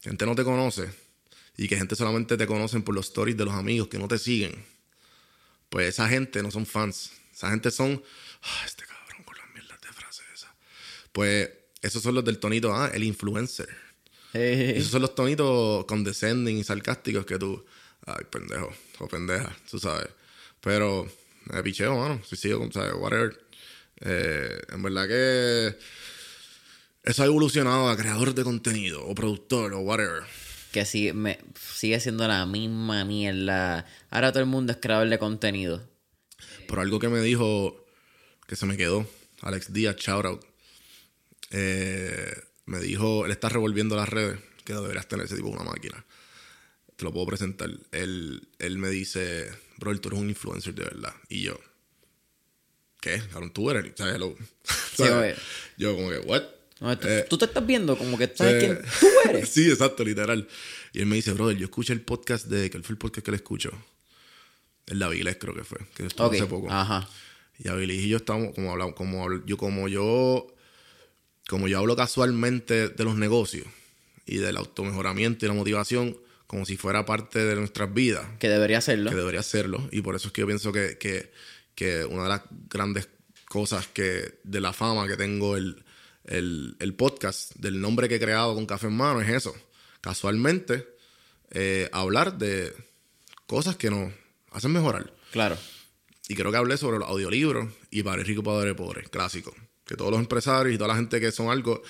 gente 0.00 0.26
no 0.26 0.34
te 0.34 0.44
conoce 0.44 0.88
y 1.56 1.68
que 1.68 1.76
gente 1.76 1.96
solamente 1.96 2.36
te 2.36 2.46
conocen 2.46 2.82
por 2.82 2.94
los 2.94 3.06
stories 3.06 3.36
de 3.36 3.44
los 3.44 3.54
amigos 3.54 3.88
que 3.88 3.98
no 3.98 4.08
te 4.08 4.18
siguen. 4.18 4.64
Pues 5.68 5.88
esa 5.88 6.08
gente 6.08 6.42
no 6.42 6.50
son 6.50 6.66
fans. 6.66 7.10
Esa 7.32 7.50
gente 7.50 7.70
son, 7.70 8.02
"Ah, 8.42 8.62
este 8.66 8.84
cabrón 8.84 9.24
con 9.24 9.36
las 9.36 9.50
mierdas 9.52 9.80
de 9.80 9.88
frases 9.92 10.24
esas. 10.34 10.50
Pues 11.12 11.50
esos 11.82 12.02
son 12.02 12.14
los 12.14 12.24
del 12.24 12.38
tonito, 12.38 12.72
ah, 12.74 12.90
el 12.94 13.02
influencer. 13.04 13.68
Eh, 14.36 14.74
Esos 14.76 14.90
son 14.90 15.02
los 15.02 15.14
tonitos 15.14 15.84
condescending 15.84 16.58
y 16.58 16.64
sarcásticos 16.64 17.24
que 17.24 17.38
tú. 17.38 17.64
Ay, 18.06 18.24
pendejo. 18.30 18.72
O 18.98 19.06
pendeja, 19.08 19.56
tú 19.70 19.78
sabes. 19.78 20.08
Pero 20.60 21.08
me 21.52 21.62
picheo, 21.62 21.96
mano. 21.96 22.20
Sigo, 22.24 22.58
con- 22.58 22.72
¿sabes? 22.72 22.92
Whatever. 22.96 23.38
Eh, 24.00 24.60
en 24.72 24.82
verdad 24.82 25.06
que. 25.08 25.78
Eso 27.02 27.22
ha 27.22 27.26
evolucionado 27.26 27.88
a 27.88 27.96
creador 27.96 28.34
de 28.34 28.44
contenido, 28.44 29.04
o 29.06 29.14
productor, 29.14 29.74
o 29.74 29.80
whatever. 29.80 30.22
que 30.72 30.84
sí, 30.86 31.12
me, 31.12 31.38
sigue 31.76 32.00
siendo 32.00 32.26
la 32.26 32.46
misma 32.46 33.04
mierda. 33.04 33.86
Ahora 34.10 34.32
todo 34.32 34.40
el 34.42 34.48
mundo 34.48 34.72
es 34.72 34.78
creador 34.80 35.08
de 35.08 35.18
contenido. 35.18 35.86
Pero 36.66 36.80
algo 36.80 36.98
que 36.98 37.08
me 37.08 37.20
dijo 37.20 37.86
que 38.48 38.56
se 38.56 38.64
me 38.66 38.76
quedó, 38.76 39.06
Alex 39.42 39.72
Díaz, 39.72 39.96
shout 39.96 40.24
out. 40.24 40.44
eh, 41.50 42.32
me 42.66 42.80
dijo, 42.80 43.26
él 43.26 43.32
está 43.32 43.48
revolviendo 43.50 43.94
las 43.96 44.08
redes, 44.08 44.40
que 44.64 44.72
deberías 44.72 45.06
tener 45.06 45.26
ese 45.26 45.36
tipo 45.36 45.48
de 45.48 45.54
una 45.56 45.64
máquina. 45.70 46.04
Te 46.96 47.04
lo 47.04 47.12
puedo 47.12 47.26
presentar. 47.26 47.70
Él, 47.92 48.48
él 48.58 48.78
me 48.78 48.88
dice, 48.88 49.50
bro, 49.84 50.00
tú 50.00 50.08
eres 50.08 50.20
un 50.20 50.28
influencer 50.28 50.74
de 50.74 50.84
verdad. 50.84 51.14
Y 51.28 51.42
yo, 51.42 51.58
¿qué? 53.00 53.22
Cabrón, 53.32 53.52
tú 53.52 53.70
eres, 53.70 53.92
¿sabes? 53.96 54.14
Hello. 54.16 54.34
¿Sabes? 54.96 55.36
oye. 55.36 55.42
Yo 55.76 55.94
como 55.94 56.10
que, 56.10 56.18
¿what? 56.18 56.42
No, 56.80 56.98
tú, 56.98 57.06
Eh, 57.08 57.26
tú 57.30 57.38
te 57.38 57.44
estás 57.46 57.64
viendo 57.66 57.96
como 57.96 58.18
que 58.18 58.32
sabes 58.34 58.54
eh, 58.54 58.58
quién 58.66 58.82
tú 59.00 59.30
eres. 59.30 59.48
sí, 59.52 59.70
exacto, 59.70 60.04
literal. 60.04 60.48
Y 60.92 61.00
él 61.00 61.06
me 61.06 61.16
dice, 61.16 61.32
brother, 61.32 61.56
yo 61.56 61.64
escuché 61.64 61.92
el 61.92 62.00
podcast 62.00 62.46
de, 62.46 62.70
¿cuál 62.70 62.82
fue 62.84 62.94
el 62.94 62.98
podcast 62.98 63.24
que 63.24 63.30
él 63.30 63.34
escuchó? 63.36 63.70
El 64.86 64.98
de 64.98 65.04
Avilés 65.04 65.36
creo 65.40 65.54
que 65.54 65.64
fue, 65.64 65.78
que 65.94 66.06
estuvo 66.06 66.26
Ok, 66.26 66.34
hace 66.34 66.46
poco. 66.46 66.70
Ajá. 66.70 67.08
Y 67.58 67.68
Avilés 67.68 68.02
y 68.02 68.08
yo 68.08 68.16
estamos 68.18 68.54
como 68.54 68.72
hablamos, 68.72 68.94
como 68.94 69.24
habl- 69.26 69.44
yo 69.46 69.56
como 69.56 69.88
yo 69.88 70.46
como 71.48 71.68
yo 71.68 71.78
hablo 71.78 71.94
casualmente 71.94 72.88
de 72.88 73.04
los 73.04 73.16
negocios 73.16 73.66
y 74.26 74.38
del 74.38 74.56
automejoramiento 74.56 75.44
y 75.44 75.48
la 75.48 75.54
motivación 75.54 76.18
como 76.46 76.64
si 76.64 76.76
fuera 76.76 77.04
parte 77.06 77.38
de 77.44 77.56
nuestras 77.56 77.92
vidas, 77.92 78.26
Que 78.38 78.48
debería 78.48 78.78
hacerlo. 78.78 79.10
que 79.10 79.16
debería 79.16 79.42
serlo. 79.42 79.88
Y 79.90 80.02
por 80.02 80.14
eso 80.14 80.28
es 80.28 80.32
que 80.32 80.42
yo 80.42 80.46
pienso 80.46 80.72
que, 80.72 80.98
que, 80.98 81.32
que 81.74 82.04
una 82.04 82.24
de 82.24 82.28
las 82.28 82.42
grandes 82.68 83.08
cosas 83.48 83.86
que 83.88 84.38
de 84.44 84.60
la 84.60 84.72
fama 84.72 85.06
que 85.06 85.16
tengo 85.16 85.56
el, 85.56 85.84
el, 86.24 86.76
el 86.80 86.94
podcast, 86.94 87.54
del 87.56 87.80
nombre 87.80 88.08
que 88.08 88.16
he 88.16 88.20
creado 88.20 88.54
con 88.54 88.66
Café 88.66 88.86
en 88.88 88.96
Mano, 88.96 89.20
es 89.20 89.28
eso. 89.28 89.54
Casualmente, 90.00 90.86
eh, 91.50 91.88
hablar 91.92 92.36
de 92.38 92.72
cosas 93.46 93.76
que 93.76 93.90
nos 93.90 94.12
hacen 94.52 94.72
mejorar. 94.72 95.12
Claro. 95.32 95.56
Y 96.28 96.34
creo 96.34 96.50
que 96.50 96.56
hablé 96.58 96.76
sobre 96.76 96.98
los 96.98 97.08
audiolibros 97.08 97.68
y 97.90 98.02
Padre 98.02 98.24
Rico, 98.24 98.42
Padre 98.42 98.74
Pobre, 98.74 99.02
clásico. 99.04 99.54
Que 99.84 99.96
todos 99.96 100.10
los 100.10 100.20
empresarios 100.20 100.74
y 100.74 100.78
toda 100.78 100.88
la 100.88 100.96
gente 100.96 101.20
que 101.20 101.32
son 101.32 101.48
algo, 101.50 101.82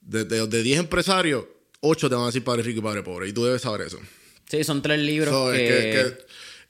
de, 0.00 0.24
de, 0.24 0.46
de 0.46 0.62
10 0.62 0.80
empresarios, 0.80 1.44
8 1.84 2.08
te 2.08 2.14
van 2.14 2.24
a 2.24 2.26
decir 2.28 2.42
Padre 2.44 2.62
Rico 2.62 2.80
y 2.80 2.82
Padre 2.82 3.02
Pobre. 3.02 3.28
Y 3.28 3.32
tú 3.32 3.44
debes 3.44 3.62
saber 3.62 3.82
eso. 3.86 3.98
Sí, 4.48 4.62
son 4.64 4.82
tres 4.82 5.00
libros 5.00 5.32
So, 5.32 5.52
es 5.52 5.58
que... 5.60 5.66
que- 5.68 5.92
que- 6.16 6.24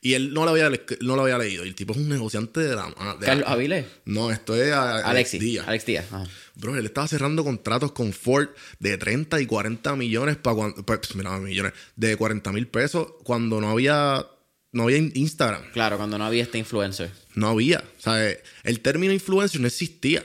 y 0.05 0.13
él 0.13 0.35
no 0.35 0.45
lo, 0.45 0.51
había, 0.51 0.69
no 1.01 1.17
lo 1.17 1.23
había 1.23 1.39
leído. 1.39 1.65
Y 1.65 1.69
el 1.69 1.75
tipo 1.75 1.95
es 1.95 1.99
un 1.99 2.11
negociante 2.11 2.61
de 2.61 2.77
la... 2.77 2.95
de- 3.19 3.25
Carlos 3.25 3.49
Avilés. 3.49 3.87
No, 4.05 4.31
esto 4.31 4.55
es 4.55 4.71
a- 4.71 4.97
Alex 4.97 5.07
Alexis. 5.09 5.41
Díaz. 5.41 5.67
Alex 5.67 5.87
Díaz. 5.87 6.05
Ajá. 6.13 6.27
Bro, 6.57 6.77
él 6.77 6.85
estaba 6.85 7.09
cerrando 7.09 7.43
contratos 7.43 7.93
con 7.93 8.13
Ford 8.13 8.49
de 8.81 8.99
30 8.99 9.41
y 9.41 9.47
40 9.47 9.97
millones 9.97 10.37
para 10.37 10.57
cuando... 10.57 10.85
Pues, 10.85 11.01
mira, 11.15 11.39
millones. 11.39 11.73
De 11.97 12.17
40 12.19 12.53
mil 12.53 12.67
pesos 12.69 13.15
cuando 13.23 13.63
no 13.63 13.71
había... 13.71 14.27
No 14.73 14.83
había 14.83 14.99
Instagram. 14.99 15.71
Claro, 15.73 15.97
cuando 15.97 16.19
no 16.19 16.27
había 16.27 16.43
este 16.43 16.59
influencer. 16.59 17.11
No 17.35 17.49
había. 17.49 17.83
O 17.99 18.03
sea, 18.03 18.29
el 18.65 18.81
término 18.81 19.11
influencer 19.15 19.59
no 19.63 19.69
existía. 19.69 20.23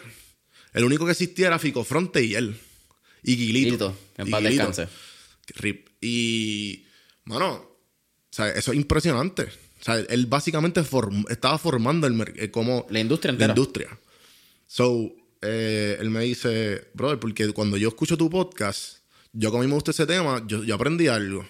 El 0.73 0.83
único 0.83 1.05
que 1.05 1.11
existía 1.13 1.47
era 1.47 1.57
Fico 1.57 1.85
Fronte 1.85 2.21
y 2.21 2.35
él. 2.35 2.59
Y 3.23 3.35
Guilito. 3.35 3.67
Guilito, 3.67 3.97
en 4.17 4.29
paz 4.31 4.43
descanse. 4.43 4.87
Rip. 5.55 5.89
Y, 6.01 6.85
mano, 7.25 7.53
o 7.55 7.77
sea, 8.31 8.49
eso 8.49 8.71
es 8.71 8.77
impresionante. 8.77 9.43
O 9.43 9.83
sea, 9.83 9.95
él 9.99 10.25
básicamente 10.25 10.81
form- 10.83 11.25
estaba 11.29 11.57
formando 11.57 12.05
el 12.07 12.21
eh, 12.35 12.51
como 12.51 12.85
La 12.89 12.99
industria 12.99 13.31
la 13.31 13.35
entera. 13.35 13.51
industria. 13.53 13.99
So, 14.67 15.11
eh, 15.41 15.97
él 15.99 16.09
me 16.09 16.21
dice, 16.21 16.89
brother, 16.93 17.19
porque 17.19 17.51
cuando 17.53 17.77
yo 17.77 17.87
escucho 17.89 18.17
tu 18.17 18.29
podcast, 18.29 18.97
yo 19.33 19.49
como 19.51 19.61
a 19.63 19.65
mí 19.65 19.69
me 19.69 19.75
gusta 19.75 19.91
ese 19.91 20.05
tema, 20.05 20.43
yo, 20.47 20.63
yo 20.63 20.75
aprendí 20.75 21.07
algo. 21.07 21.47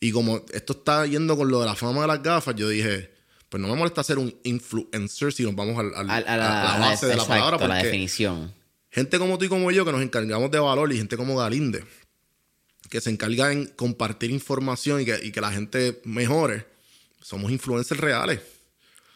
Y 0.00 0.10
como 0.10 0.44
esto 0.52 0.72
está 0.72 1.06
yendo 1.06 1.36
con 1.36 1.48
lo 1.50 1.60
de 1.60 1.66
la 1.66 1.74
fama 1.76 2.00
de 2.02 2.06
las 2.08 2.22
gafas, 2.22 2.56
yo 2.56 2.68
dije, 2.68 3.12
pues 3.48 3.60
no 3.60 3.68
me 3.68 3.76
molesta 3.76 4.02
ser 4.02 4.18
un 4.18 4.34
influencer 4.42 5.32
si 5.32 5.44
nos 5.44 5.54
vamos 5.54 5.78
al- 5.78 5.94
al- 5.94 6.10
A, 6.10 6.16
a 6.16 6.36
la, 6.36 6.74
a 6.74 6.78
la 6.78 6.86
base 6.86 7.06
de 7.06 7.14
la 7.16 7.22
exacto, 7.22 7.28
palabra. 7.44 7.56
a 7.64 7.68
la 7.68 7.74
porque- 7.74 7.84
definición. 7.86 8.52
Gente 8.92 9.18
como 9.18 9.36
tú 9.38 9.46
y 9.46 9.48
como 9.48 9.70
yo 9.72 9.84
que 9.84 9.90
nos 9.92 10.02
encargamos 10.02 10.50
de 10.52 10.60
valor 10.60 10.92
y 10.92 10.98
gente 10.98 11.16
como 11.16 11.36
Galinde 11.36 11.84
que 12.88 13.00
se 13.00 13.08
encarga 13.08 13.50
en 13.50 13.66
compartir 13.68 14.30
información 14.30 15.00
y 15.00 15.06
que, 15.06 15.18
y 15.22 15.32
que 15.32 15.40
la 15.40 15.50
gente 15.50 16.02
mejore, 16.04 16.66
somos 17.22 17.50
influencers 17.50 17.98
reales. 17.98 18.40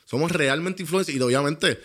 Somos 0.07 0.31
realmente 0.33 0.83
influencers 0.83 1.14
y 1.14 1.20
obviamente, 1.20 1.79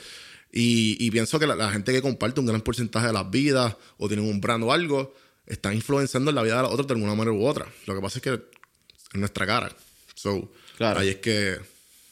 y, 0.54 0.96
y 1.06 1.12
pienso 1.12 1.38
que 1.38 1.46
la, 1.48 1.54
la 1.56 1.70
gente 1.70 1.92
que 1.92 2.02
comparte 2.02 2.40
un 2.40 2.46
gran 2.46 2.62
porcentaje 2.62 3.08
de 3.08 3.14
las 3.14 3.30
vidas 3.30 3.76
o 3.98 4.08
tienen 4.08 4.26
un 4.26 4.40
brand 4.40 4.64
o 4.64 4.72
algo, 4.72 5.14
están 5.46 5.74
influenciando 5.74 6.30
en 6.32 6.36
la 6.36 6.44
vida 6.44 6.56
de 6.58 6.62
los 6.62 6.72
otros 6.72 6.88
de 6.88 6.94
alguna 6.94 7.14
manera 7.14 7.34
u 7.36 7.46
otra. 7.46 7.68
Lo 7.88 7.94
que 7.94 8.00
pasa 8.02 8.20
es 8.20 8.24
que 8.24 8.30
en 8.30 9.20
nuestra 9.20 9.46
cara. 9.46 9.76
So, 10.16 10.50
Claro. 10.78 11.02
ahí 11.02 11.10
es 11.10 11.18
que 11.18 11.60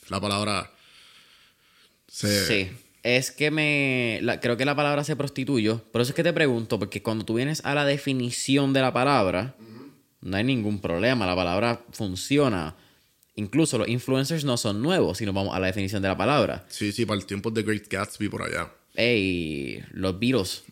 la 0.10 0.20
palabra 0.20 0.74
se... 2.08 2.46
Sí. 2.48 2.72
Es 3.18 3.32
que 3.32 3.50
me. 3.52 4.20
la- 4.22 4.40
creo 4.40 4.56
que 4.58 4.66
la 4.66 4.76
palabra 4.76 5.04
se 5.04 5.16
prostituyó. 5.16 5.84
Por 5.92 6.02
eso 6.02 6.12
es 6.12 6.16
que 6.16 6.24
te 6.24 6.34
pregunto, 6.34 6.78
porque 6.80 7.02
cuando 7.02 7.26
tú 7.26 7.36
vienes 7.36 7.62
a 7.66 7.74
la 7.74 7.86
definición 7.86 8.74
de 8.74 8.82
la 8.82 8.94
palabra, 8.94 9.56
no 10.22 10.38
hay 10.38 10.44
ningún 10.44 10.80
problema. 10.80 11.26
La 11.26 11.36
palabra 11.36 11.82
funciona. 11.92 12.76
Incluso 13.36 13.78
los 13.78 13.88
influencers 13.88 14.44
no 14.44 14.58
son 14.58 14.82
nuevos 14.82 15.18
si 15.18 15.26
nos 15.26 15.34
vamos 15.34 15.56
a 15.56 15.60
la 15.60 15.68
definición 15.68 16.02
de 16.02 16.10
la 16.10 16.18
palabra. 16.18 16.66
Sí, 16.68 16.92
sí, 16.92 17.06
para 17.06 17.20
el 17.20 17.26
tiempo 17.26 17.50
de 17.52 17.64
Great 17.64 17.88
Gatsby 17.90 18.28
por 18.30 18.44
allá. 18.44 18.70
Ey, 18.96 19.82
los 19.92 20.20
Beatles, 20.20 20.64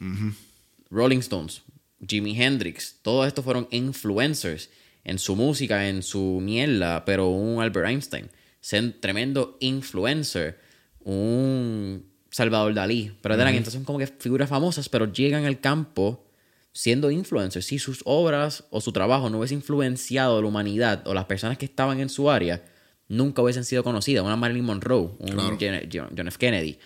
Rolling 0.89 1.19
Stones, 1.19 1.61
Jimi 2.05 2.39
Hendrix, 2.41 2.97
todos 3.01 3.25
estos 3.25 3.45
fueron 3.45 3.67
influencers 3.71 4.69
en 5.05 5.17
su 5.17 5.35
música, 5.37 5.87
en 5.87 6.03
su 6.03 6.39
mierda, 6.41 7.05
pero 7.05 7.29
un 7.29 7.61
Albert 7.61 7.87
Einstein, 7.87 8.29
ser 8.59 8.99
tremendo 8.99 9.57
influencer, 9.61 10.59
un 10.99 12.05
Salvador 12.37 12.75
Dalí, 12.75 13.17
pero 13.23 13.33
eran 13.33 13.55
entonces 13.55 13.73
son 13.73 13.83
como 13.83 13.97
que 13.97 14.05
figuras 14.05 14.47
famosas, 14.47 14.89
pero 14.89 15.11
llegan 15.11 15.45
al 15.45 15.59
campo 15.59 16.23
siendo 16.71 17.09
influencers. 17.09 17.65
Si 17.65 17.79
sus 17.79 18.03
obras 18.05 18.65
o 18.69 18.79
su 18.79 18.91
trabajo 18.91 19.31
no 19.31 19.39
hubiese 19.39 19.55
influenciado 19.55 20.37
a 20.37 20.41
la 20.41 20.47
humanidad 20.47 21.01
o 21.07 21.15
las 21.15 21.25
personas 21.25 21.57
que 21.57 21.65
estaban 21.65 21.99
en 21.99 22.09
su 22.09 22.29
área, 22.29 22.63
nunca 23.07 23.41
hubiesen 23.41 23.65
sido 23.65 23.83
conocidas. 23.83 24.23
Una 24.23 24.35
Marilyn 24.35 24.65
Monroe, 24.65 25.15
un 25.17 25.35
John, 25.35 26.27
F. 26.27 26.37
Kennedy. 26.37 26.77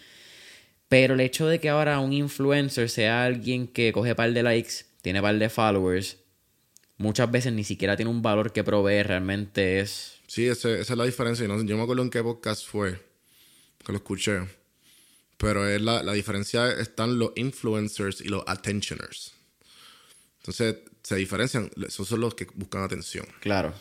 Pero 0.88 1.16
el 1.16 1.20
hecho 1.20 1.46
de 1.48 1.60
que 1.60 1.68
ahora 1.68 2.00
un 2.00 2.14
influencer 2.14 2.90
sea 2.90 3.26
alguien 3.26 3.68
que 3.68 3.92
coge 3.92 4.16
par 4.16 4.32
de 4.32 4.44
likes, 4.44 4.86
tiene 5.02 5.22
par 5.22 5.38
de 5.38 5.50
followers, 5.50 6.16
muchas 6.96 7.30
veces 7.30 7.52
ni 7.52 7.66
siquiera 7.66 7.98
tiene 7.98 8.10
un 8.10 8.22
valor 8.22 8.54
que 8.54 8.64
provee, 8.64 9.04
realmente 9.04 9.82
es... 9.82 10.22
Sí, 10.28 10.48
esa, 10.48 10.70
es 10.70 10.90
la 10.92 11.04
diferencia. 11.04 11.46
Yo 11.46 11.76
me 11.76 11.84
acuerdo 11.84 12.04
en 12.04 12.10
qué 12.10 12.24
podcast 12.24 12.66
fue 12.66 12.98
que 13.86 13.92
lo 13.92 13.98
escuché. 13.98 14.61
Pero 15.42 15.68
es 15.68 15.82
la, 15.82 16.04
la 16.04 16.14
diferencia 16.14 16.72
están 16.72 17.18
los 17.18 17.32
influencers 17.36 18.22
y 18.22 18.26
los 18.26 18.44
attentioners. 18.46 19.34
Entonces, 20.38 20.76
se 21.02 21.16
diferencian. 21.16 21.72
Esos 21.84 22.08
son 22.08 22.22
los 22.22 22.36
que 22.36 22.46
buscan 22.54 22.84
atención. 22.84 23.26
Claro. 23.40 23.74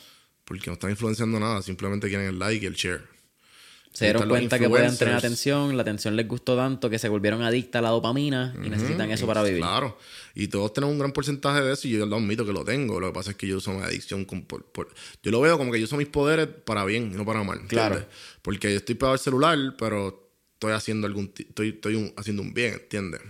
Porque 0.46 0.66
no 0.68 0.72
están 0.72 0.90
influenciando 0.90 1.38
nada, 1.38 1.61
simplemente 1.61 2.08
quieren 2.08 2.28
el 2.28 2.38
like 2.38 2.64
y 2.64 2.66
el 2.66 2.74
share. 2.74 3.02
Se 3.92 4.06
dieron 4.06 4.28
cuenta 4.28 4.58
que 4.58 4.68
pueden 4.68 4.96
tener 4.96 5.14
atención, 5.14 5.76
la 5.76 5.82
atención 5.82 6.16
les 6.16 6.26
gustó 6.26 6.56
tanto 6.56 6.88
que 6.88 6.98
se 6.98 7.08
volvieron 7.08 7.42
adictas 7.42 7.80
a 7.80 7.82
la 7.82 7.88
dopamina 7.90 8.54
y 8.64 8.70
necesitan 8.70 9.11
eso 9.11 9.26
para 9.26 9.42
vivir. 9.42 9.61
Claro, 9.61 9.98
y 10.34 10.46
todos 10.46 10.72
tenemos 10.72 10.92
un 10.92 11.00
gran 11.00 11.12
porcentaje 11.12 11.61
de 11.61 11.72
eso 11.72 11.88
y 11.88 11.90
yo 11.90 12.06
lo 12.06 12.16
admito 12.16 12.46
que 12.46 12.52
lo 12.52 12.64
tengo. 12.64 13.00
Lo 13.00 13.08
que 13.08 13.12
pasa 13.12 13.32
es 13.32 13.36
que 13.36 13.48
yo 13.48 13.58
uso 13.58 13.72
mi 13.72 13.82
adicción. 13.82 14.26
yo 14.26 15.30
lo 15.30 15.40
veo 15.40 15.58
como 15.58 15.72
que 15.72 15.78
yo 15.80 15.84
uso 15.84 15.96
mis 15.96 16.08
poderes 16.08 16.46
para 16.46 16.84
bien 16.84 17.11
y 17.12 17.16
no 17.16 17.26
para 17.26 17.42
mal. 17.42 17.66
Claro. 17.66 18.06
Porque 18.42 18.70
yo 18.70 18.78
estoy 18.78 18.94
pegado 18.94 19.14
al 19.14 19.18
celular, 19.18 19.58
pero 19.76 20.29
estoy 20.61 20.72
haciendo 20.72 21.06
algún 21.06 21.32
estoy, 21.38 21.70
estoy 21.70 22.12
haciendo 22.18 22.42
un 22.42 22.52
bien, 22.52 22.74
¿entiendes? 22.74 23.22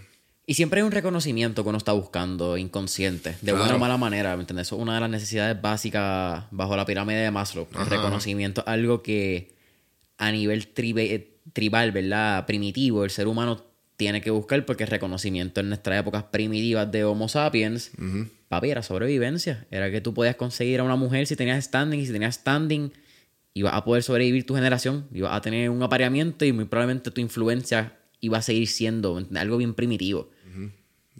Y 0.46 0.54
siempre 0.54 0.80
hay 0.80 0.86
un 0.86 0.90
reconocimiento 0.90 1.62
que 1.62 1.68
uno 1.68 1.78
está 1.78 1.92
buscando 1.92 2.56
inconsciente, 2.56 3.36
de 3.40 3.52
buena 3.52 3.76
o 3.76 3.78
mala 3.78 3.96
manera, 3.96 4.34
¿me 4.34 4.42
entiendes? 4.42 4.66
Eso 4.66 4.76
es 4.76 4.82
una 4.82 4.96
de 4.96 5.00
las 5.00 5.10
necesidades 5.10 5.62
básicas 5.62 6.46
bajo 6.50 6.76
la 6.76 6.84
pirámide 6.84 7.20
de 7.20 7.30
Maslow. 7.30 7.68
El 7.78 7.86
reconocimiento, 7.86 8.64
algo 8.66 9.00
que 9.04 9.54
a 10.18 10.32
nivel 10.32 10.66
tribal, 11.52 11.92
¿verdad? 11.92 12.46
Primitivo, 12.46 13.04
el 13.04 13.10
ser 13.10 13.28
humano 13.28 13.64
tiene 13.96 14.20
que 14.20 14.32
buscar 14.32 14.66
porque 14.66 14.82
el 14.82 14.90
reconocimiento 14.90 15.60
en 15.60 15.68
nuestras 15.68 16.00
épocas 16.00 16.24
primitivas 16.24 16.90
de 16.90 17.04
Homo 17.04 17.28
sapiens, 17.28 17.92
papi, 18.48 18.70
era 18.70 18.82
sobrevivencia. 18.82 19.68
Era 19.70 19.88
que 19.92 20.00
tú 20.00 20.14
podías 20.14 20.34
conseguir 20.34 20.80
a 20.80 20.82
una 20.82 20.96
mujer 20.96 21.28
si 21.28 21.36
tenías 21.36 21.64
standing 21.64 22.00
y 22.00 22.06
si 22.06 22.12
tenías 22.12 22.34
standing 22.34 22.92
ibas 23.54 23.74
a 23.74 23.84
poder 23.84 24.02
sobrevivir 24.02 24.46
tu 24.46 24.54
generación, 24.54 25.08
ibas 25.12 25.32
a 25.32 25.40
tener 25.40 25.70
un 25.70 25.82
apareamiento 25.82 26.44
y 26.44 26.52
muy 26.52 26.64
probablemente 26.64 27.10
tu 27.10 27.20
influencia 27.20 27.98
iba 28.20 28.38
a 28.38 28.42
seguir 28.42 28.68
siendo 28.68 29.24
algo 29.34 29.56
bien 29.56 29.74
primitivo 29.74 30.30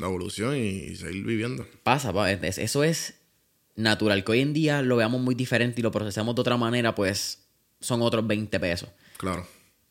la 0.01 0.07
evolución 0.07 0.57
y, 0.57 0.97
seguir 0.97 1.25
viviendo. 1.25 1.67
Pasa, 1.83 2.13
eso 2.33 2.85
es 2.85 3.15
natural. 3.77 4.25
Que 4.25 4.33
hoy 4.33 4.41
en 4.41 4.53
día 4.53 4.83
lo 4.83 4.97
veamos 4.97 5.21
muy 5.21 5.35
diferente 5.35 5.81
y 5.81 5.83
lo 5.83 5.91
procesamos 5.91 6.35
de 6.35 6.41
otra 6.41 6.57
manera, 6.57 6.95
pues 6.95 7.47
son 7.81 8.03
otros 8.03 8.27
20 8.27 8.59
pesos. 8.59 8.89
Claro. 9.17 9.47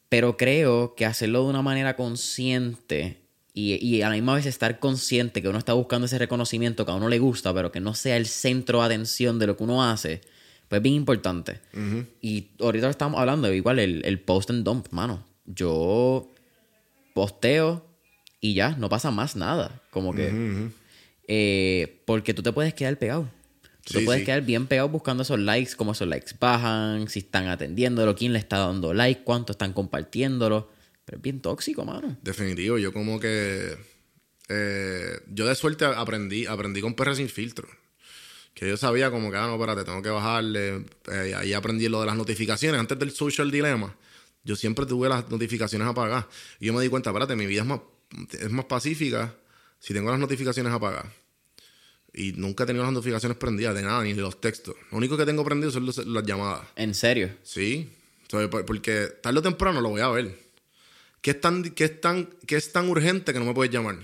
Pero 0.10 0.38
creo 0.38 0.96
que 0.96 1.06
hacerlo 1.06 1.44
de 1.44 1.50
una 1.50 1.62
manera 1.62 1.96
consciente 1.96 3.22
y, 3.54 3.76
y, 3.76 4.02
a 4.02 4.10
la 4.10 4.16
misma 4.16 4.36
vez 4.36 4.46
estar 4.46 4.80
consciente 4.80 5.42
que 5.42 5.50
uno 5.50 5.60
está 5.60 5.74
buscando 5.74 6.06
ese 6.06 6.18
reconocimiento 6.18 6.86
que 6.86 6.92
a 6.92 6.96
uno 6.96 7.10
le 7.10 7.20
gusta, 7.20 7.54
pero 7.54 7.72
que 7.72 7.80
no 7.80 7.94
sea 7.94 8.18
el 8.18 8.26
centro 8.26 8.80
de 8.80 8.86
atención 8.86 9.38
de 9.38 9.48
lo 9.48 9.58
que 9.58 9.64
uno 9.64 9.84
hace, 9.84 10.22
pues 10.70 10.80
es 10.80 10.84
bien 10.84 10.96
importante. 10.96 11.60
Y 12.22 12.52
ahorita 12.60 12.90
estamos 12.90 13.20
hablando, 13.20 13.52
igual 13.52 13.80
el, 13.80 14.06
el 14.06 14.20
post 14.20 14.52
and 14.52 14.64
dump, 14.64 14.88
mano. 14.92 15.26
Yo 15.46 16.32
posteo 17.14 17.86
y 18.40 18.54
ya, 18.54 18.76
no 18.78 18.88
pasa 18.88 19.12
más 19.12 19.36
nada. 19.36 19.82
Como 19.90 20.14
que. 20.14 20.70
Eh, 21.28 22.02
porque 22.06 22.34
tú 22.34 22.44
te 22.44 22.52
puedes 22.52 22.74
quedar 22.74 22.98
pegado. 22.98 23.30
Tú 23.84 24.00
te 24.00 24.06
puedes 24.06 24.24
quedar 24.24 24.44
bien 24.44 24.68
pegado 24.68 24.90
buscando 24.90 25.24
esos 25.24 25.40
likes, 25.40 25.76
cómo 25.76 25.94
esos 25.94 26.08
likes 26.08 26.34
bajan, 26.40 27.08
si 27.08 27.20
están 27.20 27.48
atendiéndolo, 27.48 28.16
quién 28.16 28.34
le 28.34 28.40
está 28.40 28.60
dando 28.60 28.94
like, 28.94 29.24
cuánto 29.24 29.54
están 29.54 29.74
compartiéndolo. 29.74 30.70
Pero 31.06 31.18
es 31.18 31.22
bien 31.24 31.42
tóxico, 31.42 31.84
mano. 31.84 32.16
Definitivo, 32.22 32.78
yo 32.78 32.94
como 32.94 33.20
que. 33.20 33.76
Eh, 34.50 35.20
yo 35.32 35.48
de 35.48 35.56
suerte 35.56 35.86
aprendí, 35.86 36.46
aprendí 36.46 36.82
con 36.82 36.94
PR 36.94 37.16
sin 37.16 37.30
filtro. 37.30 37.68
Que 38.54 38.68
yo 38.68 38.78
sabía 38.78 39.10
como 39.10 39.32
que, 39.32 39.38
ah, 39.38 39.48
no, 39.48 39.54
espérate, 39.56 39.84
tengo 39.84 40.02
que 40.02 40.10
bajarle. 40.10 40.86
Eh, 41.12 41.34
ahí 41.36 41.54
aprendí 41.54 41.88
lo 41.88 42.02
de 42.02 42.08
las 42.08 42.16
notificaciones. 42.16 42.80
Antes 42.80 43.00
del 43.00 43.12
social 43.12 43.50
dilema, 43.52 43.96
yo 44.44 44.56
siempre 44.56 44.86
tuve 44.86 45.08
las 45.08 45.30
notificaciones 45.30 45.88
apagadas. 45.88 46.26
Y 46.60 46.68
yo 46.68 46.74
me 46.74 46.82
di 46.82 46.90
cuenta, 46.90 47.10
espérate, 47.12 47.36
mi 47.36 47.46
vida 47.46 47.62
es 47.62 47.68
más 47.68 47.80
es 48.32 48.52
más 48.52 48.66
pacífica 48.66 49.36
si 49.80 49.94
tengo 49.94 50.12
las 50.12 50.20
notificaciones 50.20 50.74
apagadas. 50.74 51.12
Y 52.14 52.34
nunca 52.34 52.64
he 52.64 52.68
tenido 52.68 52.84
las 52.84 52.94
notificaciones 52.94 53.38
prendidas 53.38 53.76
de 53.76 53.84
nada, 53.84 54.04
ni 54.04 54.14
de 54.14 54.22
los 54.22 54.42
textos. 54.42 54.76
Lo 54.92 54.98
único 54.98 55.16
que 55.16 55.26
tengo 55.26 55.44
prendido 55.46 55.72
son 55.72 55.86
las 56.14 56.26
llamadas. 56.26 56.68
¿En 56.76 56.94
serio? 56.96 57.30
Sí. 57.44 57.94
Porque 58.66 59.08
tarde 59.22 59.40
o 59.40 59.42
temprano 59.42 59.80
lo 59.80 59.90
voy 59.90 60.02
a 60.02 60.10
ver. 60.10 60.38
¿Qué 61.22 61.32
es, 61.32 61.42
tan, 61.42 61.64
qué, 61.64 61.84
es 61.86 62.02
tan, 62.02 62.26
¿Qué 62.48 62.56
es 62.56 62.72
tan 62.72 62.90
urgente 62.90 63.32
que 63.32 63.40
no 63.40 63.46
me 63.46 63.54
puedes 63.54 63.72
llamar? 63.72 63.98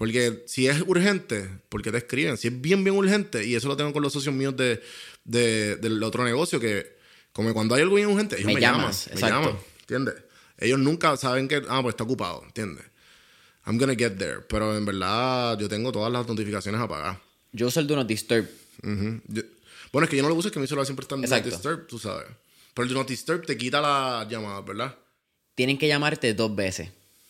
Porque 0.00 0.44
si 0.46 0.66
es 0.66 0.80
urgente, 0.86 1.46
¿por 1.68 1.82
qué 1.82 1.92
te 1.92 1.98
escriben? 1.98 2.38
Si 2.38 2.48
es 2.48 2.58
bien, 2.58 2.82
bien 2.82 2.96
urgente, 2.96 3.44
y 3.44 3.54
eso 3.54 3.68
lo 3.68 3.76
tengo 3.76 3.92
con 3.92 4.02
los 4.02 4.10
socios 4.10 4.34
míos 4.34 4.54
de, 4.56 4.80
del 5.26 6.02
otro 6.02 6.24
negocio, 6.24 6.58
que 6.58 6.96
como 7.34 7.52
cuando 7.52 7.74
hay 7.74 7.82
algo 7.82 7.96
bien 7.96 8.08
urgente, 8.08 8.36
ellos 8.36 8.46
me, 8.46 8.54
me 8.54 8.60
llaman. 8.62 8.94
Me 9.12 9.20
llaman, 9.20 9.58
¿entiendes? 9.80 10.14
Ellos 10.56 10.78
nunca 10.78 11.14
saben 11.18 11.48
que, 11.48 11.62
ah, 11.68 11.82
pues 11.82 11.92
está 11.92 12.04
ocupado, 12.04 12.42
¿entiendes? 12.46 12.82
I'm 13.66 13.76
gonna 13.76 13.94
get 13.94 14.12
there. 14.12 14.38
Pero 14.48 14.74
en 14.74 14.86
verdad, 14.86 15.58
yo 15.58 15.68
tengo 15.68 15.92
todas 15.92 16.10
las 16.10 16.26
notificaciones 16.26 16.80
apagadas. 16.80 17.18
Yo 17.52 17.66
uso 17.66 17.80
el 17.80 17.86
Do 17.86 17.96
Not 17.96 18.06
Disturb. 18.06 18.48
bueno, 18.82 20.04
es 20.04 20.08
que 20.08 20.16
yo 20.16 20.22
no 20.22 20.30
lo 20.30 20.34
uso, 20.34 20.48
es 20.48 20.54
que 20.54 20.60
mi 20.60 20.66
celular 20.66 20.86
siempre 20.86 21.04
está 21.04 21.16
en 21.16 21.20
Do 21.20 21.28
Not 21.28 21.44
Disturb, 21.44 21.86
tú 21.86 21.98
sabes. 21.98 22.26
Pero 22.72 22.84
el 22.84 22.94
Do 22.94 23.00
Not 23.00 23.08
Disturb 23.08 23.44
te 23.44 23.58
quita 23.58 23.82
la 23.82 24.26
llamada, 24.30 24.62
¿verdad? 24.62 24.96
Tienen 25.54 25.76
que 25.76 25.88
llamarte 25.88 26.32
dos 26.32 26.56
veces. 26.56 26.88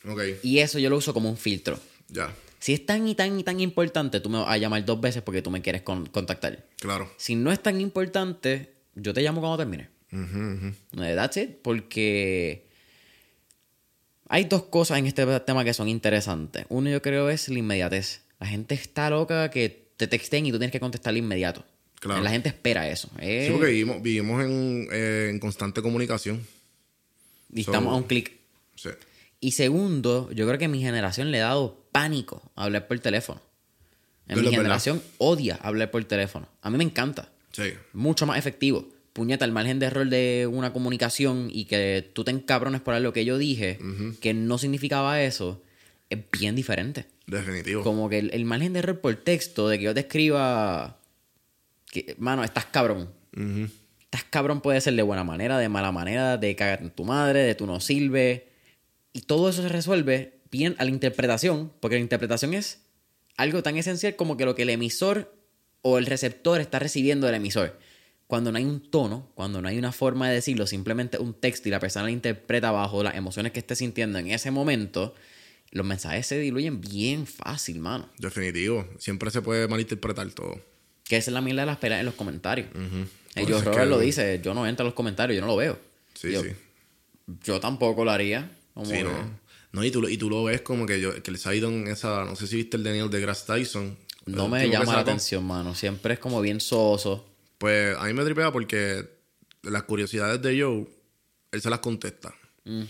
Ok. 0.09 0.21
Y 0.45 0.61
eso 0.61 0.79
yo 0.79 0.89
lo 0.89 0.99
uso 0.99 1.12
como 1.12 1.29
un 1.29 1.37
filtro. 1.37 1.77
Ya. 2.07 2.33
Si 2.61 2.75
es 2.75 2.85
tan 2.85 3.09
y 3.09 3.15
tan 3.15 3.41
y 3.41 3.43
tan 3.43 3.59
importante, 3.59 4.21
tú 4.21 4.29
me 4.29 4.39
vas 4.39 4.49
a 4.49 4.59
llamar 4.59 4.85
dos 4.85 5.01
veces 5.01 5.23
porque 5.23 5.41
tú 5.41 5.51
me 5.51 5.63
quieres 5.63 5.83
contactar. 5.83 6.67
Claro. 6.79 7.11
Si 7.17 7.35
no 7.35 7.51
es 7.51 7.63
tan 7.63 7.81
importante, 7.81 8.75
yo 8.95 9.15
te 9.15 9.23
llamo 9.23 9.41
cuando 9.41 9.57
termine. 9.57 9.89
That's 10.95 11.39
it. 11.39 11.57
Porque 11.63 12.67
hay 14.29 14.45
dos 14.45 14.65
cosas 14.65 14.99
en 14.99 15.07
este 15.07 15.25
tema 15.41 15.65
que 15.65 15.73
son 15.73 15.89
interesantes. 15.89 16.67
Uno 16.69 16.91
yo 16.91 17.01
creo 17.01 17.31
es 17.31 17.49
la 17.49 17.59
inmediatez. 17.59 18.23
La 18.39 18.47
gente 18.47 18.75
está 18.75 19.09
loca 19.09 19.51
que 19.51 19.89
te 19.97 20.07
texten 20.07 20.45
y 20.45 20.53
tú 20.53 20.59
tienes 20.59 20.73
que 20.73 20.81
contestar 20.81 21.17
inmediato. 21.17 21.65
Claro. 21.99 22.23
La 22.23 22.31
gente 22.31 22.49
espera 22.51 22.89
eso. 22.89 23.09
Sí, 23.21 23.49
porque 23.51 23.85
vivimos, 24.03 24.43
eh, 24.45 25.29
en, 25.31 25.39
constante 25.39 25.83
comunicación. 25.83 26.47
Y 27.53 27.61
estamos 27.61 27.93
a 27.93 27.97
un 27.97 28.05
clic. 28.05 28.33
Sí. 28.75 28.91
Y 29.41 29.53
segundo, 29.53 30.30
yo 30.32 30.47
creo 30.47 30.59
que 30.59 30.68
mi 30.68 30.80
generación 30.80 31.30
le 31.30 31.41
ha 31.41 31.47
dado 31.47 31.86
pánico 31.93 32.43
a 32.57 32.64
hablar 32.64 32.86
por 32.86 32.99
teléfono. 33.01 33.41
En 34.28 34.43
mi 34.43 34.49
generación 34.49 35.03
odia 35.18 35.57
hablar 35.57 35.91
por 35.91 36.05
teléfono. 36.05 36.47
A 36.62 36.70
mí 36.70 36.78
me 36.78 36.84
encanta. 36.84 37.32
Sí. 37.53 37.72
Mucho 37.93 38.26
más 38.26 38.38
efectivo 38.38 38.86
puñeta, 39.12 39.45
el 39.45 39.53
margen 39.53 39.78
de 39.78 39.86
error 39.86 40.09
de 40.09 40.49
una 40.51 40.72
comunicación 40.72 41.49
y 41.53 41.64
que 41.64 42.09
tú 42.12 42.24
te 42.24 42.30
encabrones 42.30 42.80
por 42.80 42.99
lo 43.01 43.12
que 43.12 43.24
yo 43.24 43.38
dije, 43.38 43.78
que 44.20 44.34
no 44.34 44.59
significaba 44.59 45.22
eso, 45.22 45.62
es 46.09 46.18
bien 46.32 46.55
diferente. 46.55 47.07
Definitivo. 47.26 47.82
Como 47.82 48.09
que 48.09 48.18
el, 48.18 48.45
margen 48.45 48.72
de 48.72 48.80
error 48.80 49.01
por 49.01 49.14
texto, 49.16 49.68
de 49.68 49.78
que 49.78 49.84
yo 49.84 49.95
te 49.95 50.01
escriba, 50.01 50.99
que, 51.91 52.16
mano, 52.18 52.45
estás 52.45 52.66
cabrón. 52.66 53.11
Estás 54.01 54.24
cabrón 54.24 54.61
puede 54.61 54.80
ser 54.80 54.95
de 54.95 55.03
buena 55.03 55.24
manera, 55.24 55.59
de 55.59 55.68
mala 55.68 55.93
manera, 55.93 56.36
de 56.36 56.57
cagarte 56.57 56.84
en 56.84 56.91
tu 56.91 57.05
madre, 57.05 57.41
de 57.41 57.55
tú 57.55 57.66
no 57.66 57.80
sirve. 57.80 58.49
Y 59.13 59.23
todo 59.23 59.49
eso 59.49 59.63
se 59.63 59.69
resuelve 59.69 60.39
bien 60.51 60.77
a 60.79 60.85
la 60.85 60.91
interpretación, 60.91 61.73
porque 61.81 61.97
la 61.97 62.03
interpretación 62.03 62.55
es 62.55 62.81
algo 63.37 63.63
tan 63.63 63.77
esencial 63.77 64.17
como 64.17 64.37
que 64.37 64.45
lo 64.45 64.55
que 64.55 64.63
el 64.63 64.71
emisor 64.71 65.35
o 65.83 65.99
el 65.99 66.07
receptor 66.07 66.61
está 66.61 66.79
recibiendo 66.79 67.27
del 67.27 67.37
emisor 67.37 67.79
cuando 68.31 68.53
no 68.53 68.59
hay 68.59 68.65
un 68.65 68.81
tono, 68.81 69.29
cuando 69.35 69.61
no 69.61 69.69
hay 69.69 69.77
una 69.77 69.91
forma 69.91 70.29
de 70.29 70.37
decirlo, 70.37 70.65
simplemente 70.65 71.19
un 71.19 71.35
texto 71.35 71.69
y 71.69 71.73
la 71.73 71.81
persona 71.81 72.05
lo 72.05 72.11
interpreta 72.11 72.71
bajo 72.71 73.03
las 73.03 73.17
emociones 73.17 73.51
que 73.51 73.59
esté 73.59 73.75
sintiendo 73.75 74.21
en 74.21 74.31
ese 74.31 74.53
momento, 74.53 75.17
los 75.73 75.85
mensajes 75.85 76.29
se 76.29 76.39
diluyen 76.39 76.81
bien 76.81 77.27
fácil, 77.27 77.81
mano. 77.81 78.09
Definitivo. 78.19 78.89
Siempre 78.99 79.33
se 79.33 79.43
puede 79.43 79.67
malinterpretar 79.67 80.31
todo. 80.31 80.61
Que 81.03 81.17
esa 81.17 81.31
es 81.31 81.35
la 81.35 81.41
mierda 81.41 81.63
de 81.63 81.67
la 81.67 81.73
espera 81.73 81.99
en 81.99 82.07
los 82.07 82.15
comentarios. 82.15 82.69
Ellos, 83.35 83.65
Robert 83.65 83.91
lo 83.91 83.99
dice, 83.99 84.41
yo 84.43 84.55
no 84.55 84.65
entro 84.65 84.85
en 84.85 84.87
los 84.87 84.95
comentarios, 84.95 85.35
yo 85.35 85.41
no 85.41 85.49
lo 85.49 85.57
veo. 85.57 85.81
Sí, 86.15 86.33
sí. 86.33 86.53
Yo 87.43 87.59
tampoco 87.59 88.05
lo 88.05 88.13
haría. 88.13 88.49
Sí, 88.85 89.03
no. 89.03 89.41
No, 89.73 89.85
y 89.85 89.91
tú, 89.91 90.03
lo- 90.03 90.09
y 90.09 90.16
tú 90.16 90.29
lo 90.29 90.43
ves 90.45 90.62
como 90.62 90.85
que 90.87 91.01
yo, 91.01 91.23
que 91.23 91.31
les 91.31 91.47
ha 91.47 91.55
ido 91.55 91.68
en 91.68 91.87
esa, 91.87 92.25
no 92.25 92.35
sé 92.35 92.47
si 92.49 92.57
viste 92.57 92.77
el 92.77 92.83
Daniel 92.83 93.09
de 93.11 93.21
Grass 93.21 93.47
Tyson. 93.47 93.97
No 94.27 94.49
me 94.49 94.68
llama 94.68 94.85
la 94.95 95.01
atención, 95.01 95.45
mano. 95.47 95.75
Siempre 95.75 96.14
es 96.14 96.21
como 96.21 96.41
bien 96.41 96.61
soso. 96.61 97.27
Pues 97.59 97.97
a 97.97 98.05
mí 98.07 98.12
me 98.12 98.25
tripea 98.25 98.51
porque 98.51 99.09
las 99.62 99.85
curiosidades 99.85 100.43
de 100.43 100.61
Joe, 100.61 100.87
él 101.53 101.61
se 101.62 101.71
las 101.71 101.79
contesta. 101.81 102.35
Mm. 102.64 102.83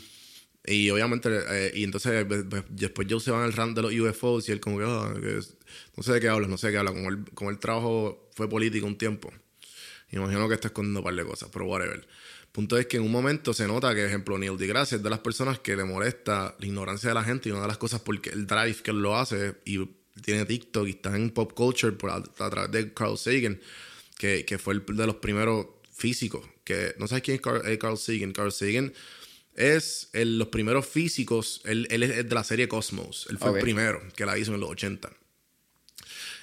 Y 0.66 0.90
obviamente, 0.90 1.28
eh, 1.48 1.72
y 1.74 1.84
entonces 1.84 2.26
después 2.70 3.08
Joe 3.10 3.20
se 3.20 3.30
va 3.30 3.40
en 3.40 3.46
el 3.46 3.52
rant 3.52 3.74
de 3.76 3.82
los 3.82 3.92
UFOs 3.92 4.48
y 4.48 4.52
él 4.52 4.60
como 4.60 4.78
que, 4.78 4.84
ah, 4.86 5.12
que 5.20 5.40
no 5.96 6.02
sé 6.02 6.12
de 6.12 6.20
qué 6.20 6.28
habla, 6.28 6.46
no 6.48 6.56
sé 6.58 6.68
de 6.68 6.72
qué 6.74 6.78
habla. 6.78 6.92
Como 6.92 7.08
él, 7.10 7.24
como 7.34 7.50
él 7.50 7.58
trabajo 7.58 8.28
fue 8.34 8.48
político 8.48 8.86
un 8.86 8.96
tiempo. 8.96 9.30
Y 10.12 10.16
me 10.16 10.22
imagino 10.24 10.48
que 10.48 10.54
está 10.54 10.68
escondiendo 10.68 11.00
un 11.00 11.04
par 11.04 11.14
de 11.14 11.24
cosas, 11.24 11.48
pero 11.52 11.66
whatever. 11.66 12.06
Punto 12.52 12.76
es 12.78 12.86
que 12.86 12.96
en 12.96 13.04
un 13.04 13.12
momento 13.12 13.54
se 13.54 13.66
nota 13.68 13.90
que, 13.94 14.00
por 14.00 14.08
ejemplo, 14.08 14.38
Neil 14.38 14.56
deGrasse 14.58 14.96
es 14.96 15.02
de 15.02 15.10
las 15.10 15.20
personas 15.20 15.60
que 15.60 15.76
le 15.76 15.84
molesta 15.84 16.56
la 16.58 16.66
ignorancia 16.66 17.08
de 17.10 17.14
la 17.14 17.22
gente 17.22 17.48
y 17.48 17.52
una 17.52 17.62
de 17.62 17.68
las 17.68 17.78
cosas 17.78 18.00
porque 18.00 18.30
el 18.30 18.46
drive 18.46 18.74
que 18.82 18.90
él 18.90 19.00
lo 19.02 19.16
hace 19.16 19.54
y 19.64 19.78
tiene 20.22 20.44
TikTok 20.44 20.86
y 20.88 20.90
está 20.90 21.14
en 21.16 21.30
pop 21.30 21.52
culture 21.52 21.92
por 21.92 22.10
a, 22.10 22.16
a 22.16 22.50
través 22.50 22.70
de 22.72 22.92
Carl 22.92 23.16
Sagan, 23.16 23.60
que, 24.18 24.44
que 24.44 24.58
fue 24.58 24.74
el 24.74 24.84
de 24.84 25.06
los 25.06 25.16
primeros 25.16 25.66
físicos. 25.92 26.44
Que, 26.64 26.94
¿No 26.98 27.06
sabes 27.06 27.22
quién 27.22 27.36
es 27.36 27.40
Carl, 27.40 27.62
eh, 27.66 27.78
Carl 27.78 27.96
Sagan? 27.96 28.32
Carl 28.32 28.50
Sagan 28.50 28.92
es 29.54 30.08
el- 30.12 30.36
los 30.38 30.48
primeros 30.48 30.86
físicos, 30.86 31.60
él, 31.64 31.86
él 31.90 32.02
es 32.02 32.28
de 32.28 32.34
la 32.34 32.42
serie 32.42 32.66
Cosmos, 32.66 33.26
él 33.30 33.38
fue 33.38 33.48
el 33.48 33.52
primero 33.62 34.02
que 34.16 34.26
la 34.26 34.36
hizo 34.36 34.52
en 34.54 34.60
los 34.60 34.70
80. 34.70 35.10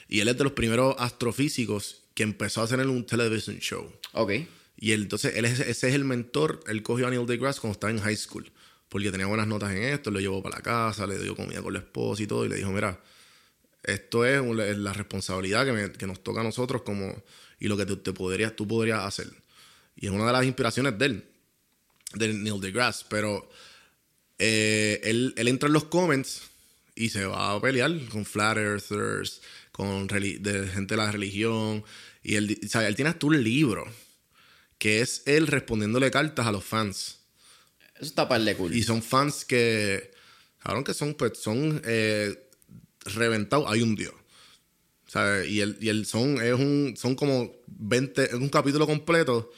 Y 0.08 0.22
él 0.22 0.30
es 0.30 0.38
de 0.38 0.44
los 0.46 0.54
primeros 0.54 0.96
astrofísicos 1.00 2.04
que 2.18 2.24
empezó 2.24 2.62
a 2.62 2.64
hacer 2.64 2.80
en 2.80 2.90
un 2.90 3.06
television 3.06 3.60
show. 3.60 3.94
Ok. 4.14 4.32
Y 4.76 4.92
él, 4.94 5.04
entonces, 5.04 5.36
él 5.36 5.46
es, 5.46 5.60
ese 5.60 5.90
es 5.90 5.94
el 5.94 6.04
mentor. 6.04 6.64
Él 6.66 6.82
cogió 6.82 7.06
a 7.06 7.12
Neil 7.12 7.28
deGrasse 7.28 7.60
cuando 7.62 7.74
estaba 7.74 7.92
en 7.92 8.00
high 8.00 8.16
school. 8.18 8.52
Porque 8.90 9.12
tenía 9.12 9.28
buenas 9.28 9.46
notas 9.46 9.72
en 9.72 9.84
esto. 9.84 10.10
Lo 10.10 10.20
llevó 10.20 10.42
para 10.42 10.56
la 10.58 10.64
casa, 10.64 11.06
le 11.06 11.20
dio 11.20 11.36
comida 11.36 11.62
con 11.62 11.74
la 11.74 11.80
esposa 11.80 12.24
y 12.24 12.26
todo. 12.28 12.44
Y 12.44 12.50
le 12.50 12.56
dijo: 12.56 12.72
Mira, 12.72 13.00
esto 13.84 14.26
es 14.26 14.42
la 14.80 14.94
responsabilidad 14.94 15.64
que, 15.64 15.74
me- 15.74 15.92
que 15.92 16.08
nos 16.08 16.24
toca 16.24 16.42
a 16.42 16.44
nosotros 16.44 16.82
como 16.82 17.22
y 17.60 17.68
lo 17.68 17.78
que 17.78 17.86
tú, 17.86 17.98
te 17.98 18.14
podrías, 18.14 18.56
tú 18.56 18.68
podrías 18.68 19.02
hacer. 19.04 19.28
Y 19.96 20.08
es 20.08 20.12
una 20.12 20.26
de 20.26 20.32
las 20.34 20.44
inspiraciones 20.44 20.98
de 20.98 21.06
él, 21.06 21.24
de 22.16 22.34
Neil 22.34 22.60
deGrasse. 22.60 23.06
Pero 23.10 23.48
eh, 24.40 25.02
él, 25.04 25.34
él 25.38 25.48
entra 25.48 25.68
en 25.68 25.74
los 25.74 25.86
comments 25.86 26.42
y 26.96 27.10
se 27.10 27.26
va 27.26 27.54
a 27.54 27.62
pelear 27.62 27.92
con 28.10 28.26
flat 28.26 28.58
earthers, 28.58 29.42
con 29.72 30.08
de 30.08 30.68
gente 30.74 30.96
de 30.96 30.98
la 30.98 31.12
religión. 31.12 31.84
Y 32.28 32.36
él, 32.36 32.60
o 32.62 32.68
sea, 32.68 32.86
él 32.86 32.96
tiene 32.98 33.10
hasta 33.10 33.26
un 33.26 33.42
libro 33.42 33.88
que 34.78 35.00
es 35.00 35.24
él 35.26 35.48
respondiéndole 35.48 36.12
cartas 36.12 36.46
a 36.46 36.52
los 36.52 36.66
fans. 36.66 37.20
Eso 37.96 38.04
está 38.04 38.28
par 38.28 38.42
de 38.42 38.54
cool. 38.58 38.76
Y 38.76 38.84
son 38.84 39.02
fans 39.02 39.46
que, 39.46 40.12
cabrón, 40.62 40.84
que 40.84 40.94
son, 40.94 41.14
pues, 41.14 41.38
son 41.38 41.82
eh, 41.86 42.38
reventados. 43.16 43.72
Hay 43.72 43.82
un 43.82 43.96
Dios. 43.96 44.14
Sea, 45.08 45.46
y 45.46 45.62
el, 45.62 45.78
y 45.80 45.88
el 45.88 46.06
son, 46.06 46.42
es 46.42 46.54
un, 46.54 46.96
son 46.98 47.16
como 47.16 47.56
20, 47.68 48.26
es 48.26 48.34
un 48.34 48.50
capítulo 48.50 48.86
completo 48.86 49.50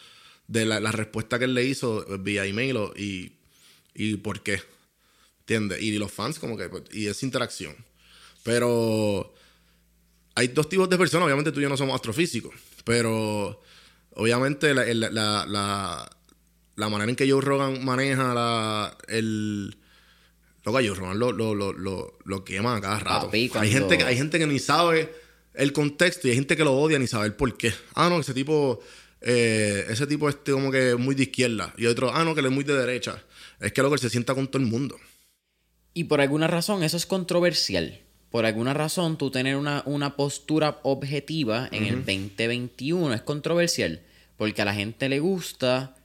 de 0.45 0.67
la, 0.67 0.79
la 0.79 0.91
respuesta 0.91 1.39
que 1.39 1.45
él 1.45 1.55
le 1.55 1.65
hizo 1.65 2.05
vía 2.19 2.45
email 2.45 2.77
y, 2.95 3.33
y 3.95 4.17
por 4.17 4.43
qué. 4.43 4.61
¿Entiendes? 5.39 5.81
Y 5.81 5.97
los 5.97 6.11
fans 6.11 6.37
como 6.37 6.55
que, 6.55 6.69
pues, 6.69 6.83
y 6.91 7.07
esa 7.07 7.25
interacción. 7.25 7.75
Pero 8.43 9.33
hay 10.35 10.47
dos 10.49 10.69
tipos 10.69 10.89
de 10.89 10.97
personas, 10.97 11.25
obviamente 11.25 11.51
tú 11.51 11.59
y 11.59 11.63
yo 11.63 11.69
no 11.69 11.77
somos 11.77 11.95
astrofísicos, 11.95 12.53
pero 12.83 13.61
obviamente 14.15 14.73
la, 14.73 14.85
la, 14.85 16.09
la, 16.75 16.89
manera 16.89 17.09
en 17.09 17.15
que 17.15 17.29
Joe 17.29 17.41
Rogan 17.41 17.83
maneja 17.83 18.33
la, 18.33 18.97
el... 19.07 19.75
Lo 20.63 20.73
que 20.75 20.87
Joe 20.87 20.95
Rogan 20.95 21.19
lo, 21.19 21.31
lo, 21.31 21.55
lo, 21.55 21.73
lo, 21.73 22.17
lo 22.25 22.43
quema 22.43 22.75
a 22.75 22.81
cada 22.81 22.99
rato. 22.99 23.25
Papi, 23.27 23.51
hay, 23.55 23.71
gente, 23.71 23.97
que- 23.97 24.03
hay 24.03 24.17
gente 24.17 24.37
que 24.39 24.47
ni 24.47 24.59
sabe 24.59 25.13
el 25.53 25.73
contexto 25.73 26.27
y 26.27 26.31
hay 26.31 26.35
gente 26.35 26.55
que 26.55 26.63
lo 26.63 26.73
odia 26.77 26.99
ni 26.99 27.07
sabe 27.07 27.27
el 27.27 27.33
por 27.33 27.57
qué. 27.57 27.73
Ah, 27.95 28.09
no, 28.09 28.19
ese 28.19 28.33
tipo... 28.33 28.79
eh, 29.21 29.85
ese 29.89 30.05
tipo 30.07 30.29
este 30.29 30.51
como 30.51 30.71
que 30.71 30.91
es 30.91 30.97
muy 30.97 31.15
de 31.15 31.23
izquierda. 31.23 31.73
Y 31.77 31.85
otro, 31.85 32.13
ah, 32.13 32.23
no, 32.23 32.33
que 32.33 32.39
él 32.41 32.45
es 32.47 32.51
muy 32.51 32.63
de 32.63 32.73
derecha. 32.75 33.23
Es 33.59 33.73
que 33.73 33.81
lo 33.81 33.89
que 33.91 33.97
se 33.97 34.09
sienta 34.09 34.33
con 34.35 34.47
todo 34.47 34.61
el 34.61 34.67
mundo. 34.69 34.97
Y 35.93 36.05
por 36.05 36.21
alguna 36.21 36.47
razón 36.47 36.83
eso 36.83 36.95
es 36.97 37.05
controversial. 37.05 37.99
Por 38.29 38.45
alguna 38.45 38.73
razón 38.73 39.17
tú 39.17 39.31
tener 39.31 39.55
una, 39.55 39.81
una 39.85 40.15
postura 40.15 40.79
objetiva 40.83 41.67
en 41.71 41.85
el 41.85 41.95
2021 42.05 43.13
es 43.13 43.21
controversial. 43.21 44.01
Porque 44.37 44.61
a 44.61 44.65
la 44.65 44.73
gente 44.73 45.09
le 45.09 45.19
gusta... 45.19 45.95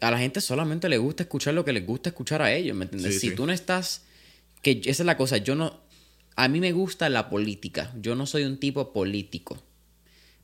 A 0.00 0.10
la 0.10 0.18
gente 0.18 0.40
solamente 0.40 0.88
le 0.88 0.96
gusta 0.96 1.24
escuchar 1.24 1.52
lo 1.52 1.64
que 1.64 1.74
les 1.74 1.86
gusta 1.86 2.08
escuchar 2.08 2.40
a 2.40 2.52
ellos, 2.52 2.74
¿me 2.74 2.84
entiendes? 2.84 3.14
Sí, 3.14 3.20
si 3.20 3.28
sí. 3.30 3.34
tú 3.34 3.46
no 3.46 3.52
estás... 3.52 4.04
Que 4.62 4.80
esa 4.84 5.02
es 5.02 5.06
la 5.06 5.16
cosa, 5.16 5.36
yo 5.36 5.54
no... 5.54 5.80
A 6.36 6.48
mí 6.48 6.58
me 6.58 6.72
gusta 6.72 7.08
la 7.10 7.28
política. 7.28 7.92
Yo 8.00 8.14
no 8.14 8.24
soy 8.24 8.44
un 8.44 8.58
tipo 8.58 8.92
político. 8.94 9.62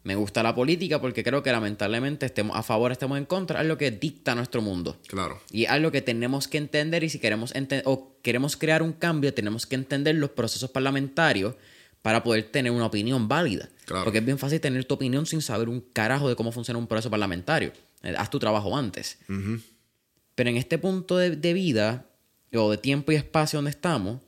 Me 0.06 0.14
gusta 0.14 0.40
la 0.44 0.54
política 0.54 1.00
porque 1.00 1.24
creo 1.24 1.42
que 1.42 1.50
lamentablemente 1.50 2.26
estemos 2.26 2.56
a 2.56 2.62
favor, 2.62 2.92
estemos 2.92 3.18
en 3.18 3.24
contra, 3.24 3.60
es 3.60 3.66
lo 3.66 3.76
que 3.76 3.90
dicta 3.90 4.36
nuestro 4.36 4.62
mundo. 4.62 4.96
Claro. 5.08 5.40
Y 5.50 5.64
es 5.64 5.70
algo 5.70 5.90
que 5.90 6.00
tenemos 6.00 6.46
que 6.46 6.58
entender 6.58 7.02
y 7.02 7.08
si 7.08 7.18
queremos 7.18 7.52
ente- 7.56 7.82
o 7.86 8.16
queremos 8.22 8.56
crear 8.56 8.82
un 8.84 8.92
cambio, 8.92 9.34
tenemos 9.34 9.66
que 9.66 9.74
entender 9.74 10.14
los 10.14 10.30
procesos 10.30 10.70
parlamentarios 10.70 11.56
para 12.02 12.22
poder 12.22 12.44
tener 12.52 12.70
una 12.70 12.86
opinión 12.86 13.26
válida. 13.26 13.68
Claro. 13.84 14.04
Porque 14.04 14.20
es 14.20 14.24
bien 14.24 14.38
fácil 14.38 14.60
tener 14.60 14.84
tu 14.84 14.94
opinión 14.94 15.26
sin 15.26 15.42
saber 15.42 15.68
un 15.68 15.80
carajo 15.80 16.28
de 16.28 16.36
cómo 16.36 16.52
funciona 16.52 16.78
un 16.78 16.86
proceso 16.86 17.10
parlamentario. 17.10 17.72
Eh, 18.04 18.14
Haz 18.16 18.30
tu 18.30 18.38
trabajo 18.38 18.76
antes. 18.76 19.18
Pero 20.36 20.50
en 20.50 20.56
este 20.56 20.78
punto 20.78 21.16
de, 21.18 21.34
de 21.34 21.52
vida 21.52 22.06
o 22.54 22.70
de 22.70 22.76
tiempo 22.78 23.10
y 23.10 23.16
espacio 23.16 23.56
donde 23.56 23.70
estamos, 23.72 24.20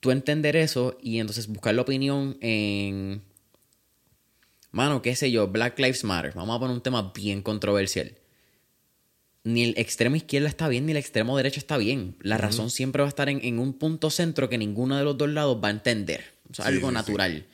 tú 0.00 0.10
entender 0.10 0.54
eso 0.54 0.98
y 1.00 1.18
entonces 1.18 1.46
buscar 1.46 1.74
la 1.74 1.80
opinión 1.80 2.36
en... 2.42 3.22
Mano, 4.72 5.02
qué 5.02 5.14
sé 5.14 5.30
yo, 5.30 5.48
Black 5.48 5.78
Lives 5.78 6.02
Matter. 6.04 6.32
Vamos 6.34 6.56
a 6.56 6.58
poner 6.60 6.74
un 6.74 6.82
tema 6.82 7.12
bien 7.14 7.42
controversial 7.42 8.12
ni 9.44 9.64
el 9.64 9.74
extremo 9.76 10.14
izquierda 10.14 10.48
está 10.48 10.68
bien, 10.68 10.86
ni 10.86 10.92
el 10.92 10.98
extremo 10.98 11.36
derecha 11.36 11.58
está 11.58 11.76
bien. 11.76 12.14
La 12.20 12.38
razón 12.38 12.70
siempre 12.70 13.02
va 13.02 13.06
a 13.06 13.08
estar 13.08 13.28
en, 13.28 13.44
en 13.44 13.58
un 13.58 13.72
punto 13.72 14.08
centro 14.08 14.48
que 14.48 14.56
ninguno 14.56 14.96
de 14.96 15.02
los 15.02 15.18
dos 15.18 15.28
lados 15.30 15.58
va 15.60 15.66
a 15.66 15.72
entender. 15.72 16.22
O 16.48 16.54
sea, 16.54 16.66
Sí, 16.66 16.72
algo 16.74 16.88
sí, 16.90 16.94
natural. 16.94 17.46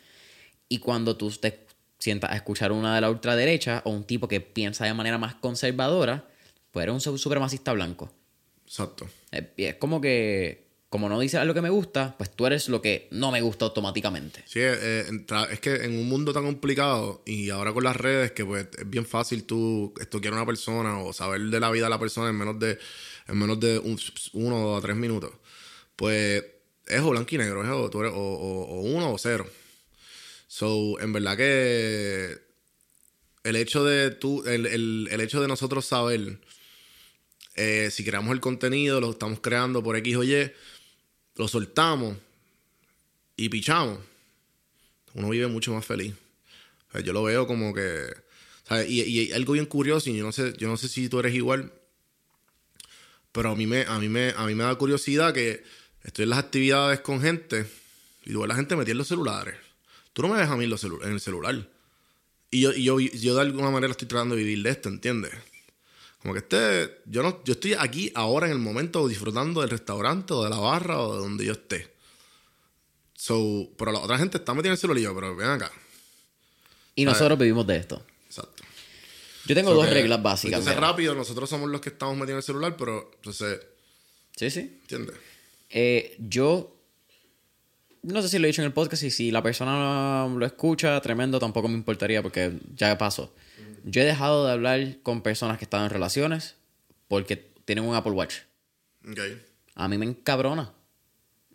Y 0.69 0.81
cuando 0.81 1.17
tú 1.17 1.31
te 1.31 1.61
sientas 1.99 2.31
a 2.31 2.37
escuchar 2.37 2.73
una 2.73 2.95
de 2.95 3.01
la 3.01 3.09
ultraderecha 3.11 3.81
o 3.87 3.91
un 3.91 4.05
tipo 4.05 4.29
que 4.29 4.43
piensa 4.43 4.85
de 4.85 4.93
manera 4.93 5.17
más 5.17 5.35
conservadora, 5.37 6.29
pues 6.73 6.83
eres 6.83 6.93
un 6.93 7.01
su- 7.01 7.17
supremacista 7.17 7.73
blanco. 7.73 8.13
Exacto. 8.67 9.09
Es 9.57 9.77
como 9.77 10.03
que, 10.03 10.68
como 10.91 11.09
no 11.09 11.21
dices 11.21 11.45
lo 11.45 11.53
que 11.55 11.61
me 11.61 11.69
gusta, 11.71 12.15
pues 12.17 12.31
tú 12.35 12.47
eres 12.47 12.69
lo 12.69 12.81
que 12.81 13.09
no 13.11 13.31
me 13.31 13.41
gusta 13.43 13.67
automáticamente. 13.67 14.43
Sí, 14.47 14.61
eh, 14.63 15.05
entra- 15.09 15.45
es 15.53 15.61
que 15.61 15.75
en 15.85 15.99
un 15.99 16.09
mundo 16.09 16.33
tan 16.33 16.45
complicado 16.45 17.23
y 17.27 17.51
ahora 17.51 17.73
con 17.75 17.85
las 17.85 17.97
redes 17.97 18.33
que 18.33 18.45
pues 18.45 18.69
es 18.79 18.89
bien 18.89 19.05
fácil 19.05 19.45
tú 19.45 19.93
estoquear 20.01 20.33
a 20.33 20.37
una 20.39 20.47
persona 20.47 20.99
o 20.99 21.13
saber 21.13 21.43
de 21.43 21.61
la 21.61 21.71
vida 21.71 21.85
de 21.85 21.91
la 21.91 21.99
persona 21.99 22.31
en 22.31 22.37
menos 22.37 22.59
de 22.59 22.79
en 23.27 23.37
menos 23.39 23.61
de 23.61 23.79
un- 23.79 24.01
uno 24.33 24.73
o 24.75 24.81
tres 24.81 24.97
minutos. 24.97 25.31
Pues 25.97 26.43
es 26.87 27.01
o 27.01 27.11
blanco 27.11 27.35
y 27.35 27.39
negro, 27.39 27.63
es 27.63 27.69
o, 27.71 27.91
tú 27.91 28.01
eres 28.01 28.13
o, 28.15 28.17
o- 28.17 28.65
o 28.65 28.81
uno 28.81 29.13
o 29.13 29.19
cero. 29.19 29.47
So, 30.47 30.99
en 31.01 31.13
verdad 31.13 31.37
que 31.37 32.39
el 33.45 33.57
hecho 33.57 33.85
de 33.85 34.11
tú, 34.11 34.43
el, 34.47 34.65
el- 34.65 35.09
el 35.11 35.21
hecho 35.21 35.43
de 35.43 35.49
nosotros 35.49 35.85
saber 35.85 36.39
eh, 37.57 37.91
si 37.91 38.05
creamos 38.05 38.33
el 38.33 38.41
contenido, 38.41 39.01
lo 39.01 39.11
estamos 39.11 39.41
creando 39.41 39.83
por 39.83 39.97
X 39.97 40.17
o 40.17 40.25
Y, 40.25 40.51
lo 41.39 41.49
soltamos 41.49 42.17
y 43.37 43.49
pichamos, 43.49 43.99
uno 45.15 45.31
vive 45.31 45.47
mucho 45.47 45.73
más 45.73 45.87
feliz. 45.87 46.15
Yo 47.05 47.13
lo 47.13 47.23
veo 47.23 47.47
como 47.47 47.73
que. 47.73 48.13
Y, 48.89 49.33
algo 49.33 49.55
bien 49.55 49.65
curioso, 49.65 50.11
y 50.11 50.17
yo 50.17 50.25
no 50.25 50.33
sé, 50.33 50.53
yo 50.59 50.69
no 50.69 50.77
sé 50.77 50.89
si 50.89 51.09
tú 51.09 51.21
eres 51.21 51.35
igual, 51.35 51.73
pero 53.33 53.51
a 53.51 53.55
mí 53.55 53.67
me, 53.67 53.83
a 53.83 53.99
mí 53.99 54.09
me, 54.09 54.35
a 54.37 54.45
mí 54.45 54.55
me 54.55 54.65
da 54.65 54.75
curiosidad 54.75 55.33
que 55.33 55.65
estoy 56.03 56.25
en 56.25 56.31
las 56.31 56.41
actividades 56.41 57.01
con 57.01 57.23
gente 57.23 57.67
y 58.27 58.33
tú 58.33 58.45
la 58.45 58.55
gente 58.55 58.77
metida 58.77 58.93
en 58.93 58.99
los 58.99 59.09
celulares. 59.09 59.55
Tú 60.13 60.23
no 60.23 60.29
me 60.29 60.39
ves 60.39 60.49
a 60.49 60.57
mí 60.57 60.65
en 60.65 61.13
el 61.13 61.21
celular. 61.21 61.67
Y 62.51 62.61
yo, 62.61 62.73
y 62.73 62.83
yo, 62.83 62.99
yo 62.99 63.35
de 63.37 63.41
alguna 63.41 63.71
manera 63.71 63.93
estoy 63.93 64.09
tratando 64.09 64.35
de 64.35 64.43
vivir 64.43 64.63
de 64.65 64.71
esto, 64.71 64.89
¿entiendes? 64.89 65.33
Como 66.23 66.35
que 66.35 66.41
este, 66.41 67.01
yo 67.07 67.23
no, 67.23 67.43
yo 67.45 67.53
estoy 67.53 67.75
aquí 67.75 68.11
ahora 68.15 68.47
en 68.47 68.53
el 68.53 68.59
momento 68.59 69.07
disfrutando 69.07 69.61
del 69.61 69.71
restaurante 69.71 70.35
o 70.35 70.43
de 70.45 70.51
la 70.51 70.59
barra 70.59 71.01
o 71.01 71.15
de 71.15 71.21
donde 71.21 71.45
yo 71.45 71.53
esté. 71.53 71.93
So, 73.15 73.69
pero 73.77 73.93
la 73.93 74.01
otra 74.01 74.19
gente 74.19 74.39
está 74.39 74.55
metida 74.55 74.69
en 74.71 74.73
el 74.73 74.79
celular 74.79 74.99
y 75.01 75.03
yo, 75.05 75.15
pero 75.15 75.35
ven 75.37 75.49
acá. 75.49 75.71
Y 76.95 77.05
nosotros 77.05 77.39
vivimos 77.39 77.67
de 77.67 77.77
esto. 77.77 78.05
Exacto. 78.27 78.63
Yo 79.47 79.55
tengo 79.55 79.71
So 79.71 79.77
dos 79.77 79.87
que- 79.87 79.95
reglas 79.95 80.23
básicas. 80.23 80.59
Entonces 80.59 80.77
mira. 80.77 80.89
rápido, 80.89 81.15
nosotros 81.15 81.49
somos 81.49 81.69
los 81.71 81.81
que 81.81 81.89
estamos 81.91 82.15
metidos 82.17 82.31
en 82.33 82.37
el 82.39 82.43
celular, 82.43 82.77
pero 82.77 83.11
entonces, 83.17 83.61
Sí, 84.37 84.51
sí. 84.51 84.61
¿entiendes? 84.83 85.17
Eh, 85.71 86.17
yo 86.19 86.75
no 88.03 88.23
sé 88.23 88.29
si 88.29 88.39
lo 88.39 88.45
he 88.47 88.49
dicho 88.49 88.63
en 88.63 88.67
el 88.67 88.73
podcast 88.73 89.03
y 89.03 89.11
si 89.11 89.31
la 89.31 89.43
persona 89.43 90.27
lo 90.29 90.47
escucha, 90.47 91.01
tremendo, 91.01 91.39
tampoco 91.39 91.69
me 91.69 91.75
importaría 91.75 92.23
porque 92.23 92.53
ya 92.75 92.97
pasó. 92.99 93.33
Yo 93.91 94.03
he 94.03 94.05
dejado 94.05 94.47
de 94.47 94.53
hablar 94.53 94.99
con 95.03 95.23
personas 95.23 95.57
que 95.59 95.65
están 95.65 95.85
en 95.85 95.91
relaciones 95.91 96.57
porque 97.09 97.37
tienen 97.65 97.85
un 97.85 97.95
Apple 97.95 98.13
Watch. 98.13 98.37
Ok. 99.09 99.19
A 99.75 99.89
mí 99.89 99.97
me 99.99 100.07
encabrona. 100.07 100.73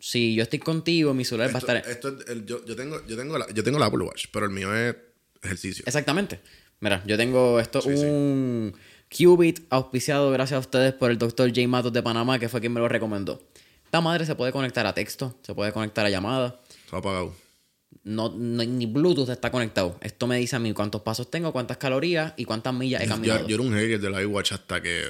Si 0.00 0.34
yo 0.34 0.42
estoy 0.42 0.58
contigo, 0.58 1.14
mi 1.14 1.24
celular 1.24 1.50
va 1.50 1.54
a 1.54 1.58
estar... 1.58 1.76
esto 1.76 2.08
es 2.18 2.28
el- 2.28 2.44
yo, 2.44 2.64
yo 2.64 2.76
tengo, 2.76 3.06
yo, 3.06 3.16
tengo 3.16 3.38
la, 3.38 3.48
yo 3.52 3.62
tengo 3.64 3.78
la 3.78 3.86
Apple 3.86 4.04
Watch, 4.04 4.26
pero 4.32 4.46
el 4.46 4.52
mío 4.52 4.74
es 4.74 4.96
ejercicio. 5.42 5.84
Exactamente. 5.86 6.40
Mira, 6.80 7.02
yo 7.06 7.16
tengo 7.16 7.60
esto, 7.60 7.80
Sí, 7.80 7.96
sí. 7.96 8.04
un 8.04 8.74
Qubit 9.16 9.60
auspiciado 9.70 10.30
gracias 10.32 10.56
a 10.56 10.60
ustedes 10.60 10.92
por 10.92 11.10
el 11.10 11.18
doctor 11.18 11.48
J. 11.48 11.66
Matos 11.68 11.92
de 11.92 12.02
Panamá, 12.02 12.38
que 12.38 12.48
fue 12.48 12.60
quien 12.60 12.72
me 12.72 12.80
lo 12.80 12.88
recomendó. 12.88 13.42
Esta 13.84 14.00
madre 14.00 14.26
se 14.26 14.34
puede 14.34 14.50
conectar 14.52 14.84
a 14.86 14.92
texto, 14.92 15.38
se 15.42 15.54
puede 15.54 15.72
conectar 15.72 16.04
a 16.04 16.10
llamada. 16.10 16.60
Está 16.84 16.96
apagado. 16.98 17.34
No, 18.02 18.28
no- 18.36 18.64
ni 18.64 18.86
Bluetooth 18.86 19.28
está 19.30 19.50
conectado. 19.50 19.98
Esto 20.02 20.26
me 20.26 20.36
dice 20.38 20.56
a 20.56 20.58
mí 20.58 20.72
cuántos 20.72 21.02
pasos 21.02 21.30
tengo, 21.30 21.52
cuántas 21.52 21.76
calorías 21.78 22.34
y 22.36 22.44
cuántas 22.44 22.74
millas 22.74 23.02
he 23.02 23.06
caminado. 23.08 23.46
yo 23.48 23.54
era 23.54 23.62
un 23.64 23.72
hater 23.74 24.00
del 24.00 24.20
iWatch 24.22 24.52
hasta 24.52 24.82
que 24.82 25.04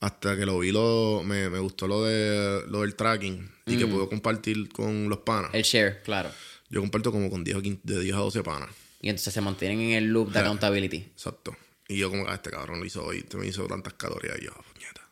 hasta 0.00 0.36
que 0.36 0.46
lo 0.46 0.58
vi 0.58 0.72
lo, 0.72 1.22
me, 1.24 1.50
me 1.50 1.58
gustó 1.58 1.86
lo 1.86 2.04
de 2.04 2.62
lo 2.68 2.80
del 2.80 2.94
tracking 2.94 3.50
y 3.66 3.76
que 3.76 3.86
puedo 3.86 4.08
compartir 4.08 4.68
con 4.70 5.08
los 5.08 5.18
panas. 5.18 5.50
El 5.52 5.62
share, 5.62 6.02
claro. 6.02 6.30
Yo 6.70 6.80
comparto 6.80 7.12
como 7.12 7.28
con 7.30 7.44
10 7.44 7.56
o 7.58 7.62
15 7.62 7.80
de 7.84 8.00
10 8.00 8.14
a 8.14 8.18
12 8.20 8.42
panas. 8.42 8.70
Y 9.02 9.08
entonces 9.08 9.32
se 9.34 9.40
mantienen 9.40 9.80
en 9.80 9.90
el 9.92 10.04
loop 10.06 10.32
de 10.32 10.38
accountability. 10.40 10.96
Exacto. 10.98 11.56
Y 11.88 11.98
yo 11.98 12.10
como 12.10 12.24
que 12.24 12.30
"Ah, 12.30 12.34
este 12.34 12.50
cabrón 12.50 12.78
lo 12.80 12.86
hizo 12.86 13.04
hoy, 13.04 13.18
este 13.18 13.36
me 13.36 13.46
hizo 13.46 13.66
tantas 13.66 13.94
calorías 13.94 14.38
y 14.40 14.44
yo, 14.44 14.52
"Ah, 14.56 14.62
puñeta. 14.72 15.08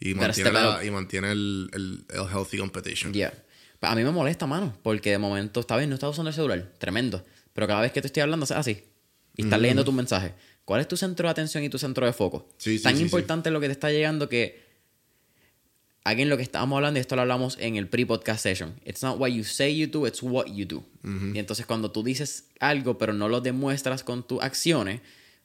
Y 0.00 0.14
mantiene, 0.14 0.50
la- 0.52 0.84
y 0.84 0.90
mantiene 0.90 1.32
el, 1.32 1.70
el, 1.72 2.04
el 2.10 2.20
healthy 2.28 2.58
competition. 2.58 3.12
Ya. 3.12 3.32
A 3.82 3.94
mí 3.94 4.04
me 4.04 4.10
molesta, 4.10 4.46
mano, 4.46 4.76
porque 4.82 5.10
de 5.10 5.18
momento, 5.18 5.60
está 5.60 5.76
bien, 5.76 5.90
no 5.90 5.94
estás 5.94 6.10
usando 6.10 6.30
el 6.30 6.34
celular, 6.34 6.72
tremendo. 6.78 7.24
Pero 7.52 7.66
cada 7.66 7.80
vez 7.80 7.92
que 7.92 8.00
te 8.00 8.06
estoy 8.06 8.22
hablando, 8.22 8.44
es 8.44 8.52
así. 8.52 8.84
Y 9.36 9.42
estás 9.42 9.60
leyendo 9.60 9.84
tus 9.84 9.94
mensajes. 9.94 10.32
¿Cuál 10.64 10.80
es 10.80 10.88
tu 10.88 10.96
centro 10.96 11.26
de 11.26 11.32
atención 11.32 11.64
y 11.64 11.68
tu 11.68 11.78
centro 11.78 12.06
de 12.06 12.12
foco? 12.12 12.48
Sí, 12.58 12.80
Tan 12.80 12.96
sí, 12.96 13.02
importante 13.02 13.48
es 13.48 13.52
lo 13.52 13.60
que 13.60 13.66
te 13.66 13.72
está 13.72 13.90
llegando 13.90 14.28
que. 14.28 14.70
Aquí 16.04 16.22
en 16.22 16.28
lo 16.28 16.36
que 16.36 16.42
estábamos 16.42 16.76
hablando, 16.76 16.98
y 16.98 17.00
esto 17.00 17.14
lo 17.14 17.22
hablamos 17.22 17.56
en 17.60 17.76
el 17.76 17.88
pre-podcast 17.88 18.42
session. 18.42 18.74
It's 18.84 19.02
not 19.02 19.20
what 19.20 19.28
you 19.28 19.44
say 19.44 19.76
you 19.76 19.86
do, 19.86 20.06
it's 20.06 20.20
what 20.22 20.46
you 20.46 20.66
do. 20.66 20.84
Y 21.04 21.38
entonces, 21.38 21.64
cuando 21.64 21.92
tú 21.92 22.02
dices 22.02 22.48
algo, 22.58 22.98
pero 22.98 23.12
no 23.12 23.28
lo 23.28 23.40
demuestras 23.40 24.02
con 24.02 24.26
tus 24.26 24.42
acciones, 24.42 25.00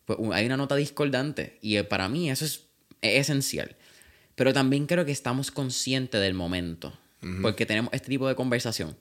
pues 0.06 0.18
hay 0.34 0.48
una 0.48 0.58
nota 0.58 0.76
discordante. 0.76 1.60
Y 1.62 1.76
eh, 1.76 1.84
para 1.84 2.10
mí, 2.10 2.32
eso 2.32 2.46
es, 2.46 2.64
es 3.02 3.22
esencial. 3.22 3.76
Pero 4.36 4.52
también 4.52 4.88
creo 4.88 5.06
que 5.06 5.12
estamos 5.12 5.52
conscientes 5.52 6.22
del 6.22 6.34
momento. 6.34 6.92
Porque 7.42 7.66
tenemos 7.66 7.92
este 7.94 8.08
tipo 8.10 8.28
de 8.28 8.36
conversación. 8.36 8.98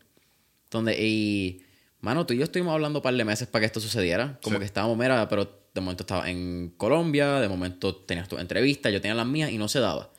Donde, 0.70 0.96
y, 1.00 1.62
mano, 2.00 2.26
tú 2.26 2.34
y 2.34 2.38
yo 2.38 2.44
estuvimos 2.44 2.72
hablando 2.74 2.98
un 2.98 3.02
par 3.02 3.14
de 3.14 3.24
meses 3.24 3.46
para 3.48 3.60
que 3.60 3.66
esto 3.66 3.80
sucediera. 3.80 4.38
Como 4.42 4.56
Sí. 4.56 4.60
que 4.60 4.64
estábamos, 4.66 4.96
mira, 4.98 5.28
pero 5.28 5.68
de 5.74 5.80
momento 5.80 6.02
estaba 6.02 6.28
en 6.30 6.72
Colombia, 6.76 7.40
de 7.40 7.48
momento 7.48 7.94
tenías 7.94 8.28
tu 8.28 8.38
entrevista, 8.38 8.90
yo 8.90 9.00
tenía 9.00 9.14
las 9.14 9.26
mías 9.26 9.50
y 9.50 9.58
no 9.58 9.68
se 9.68 9.78
daba. 9.80 10.10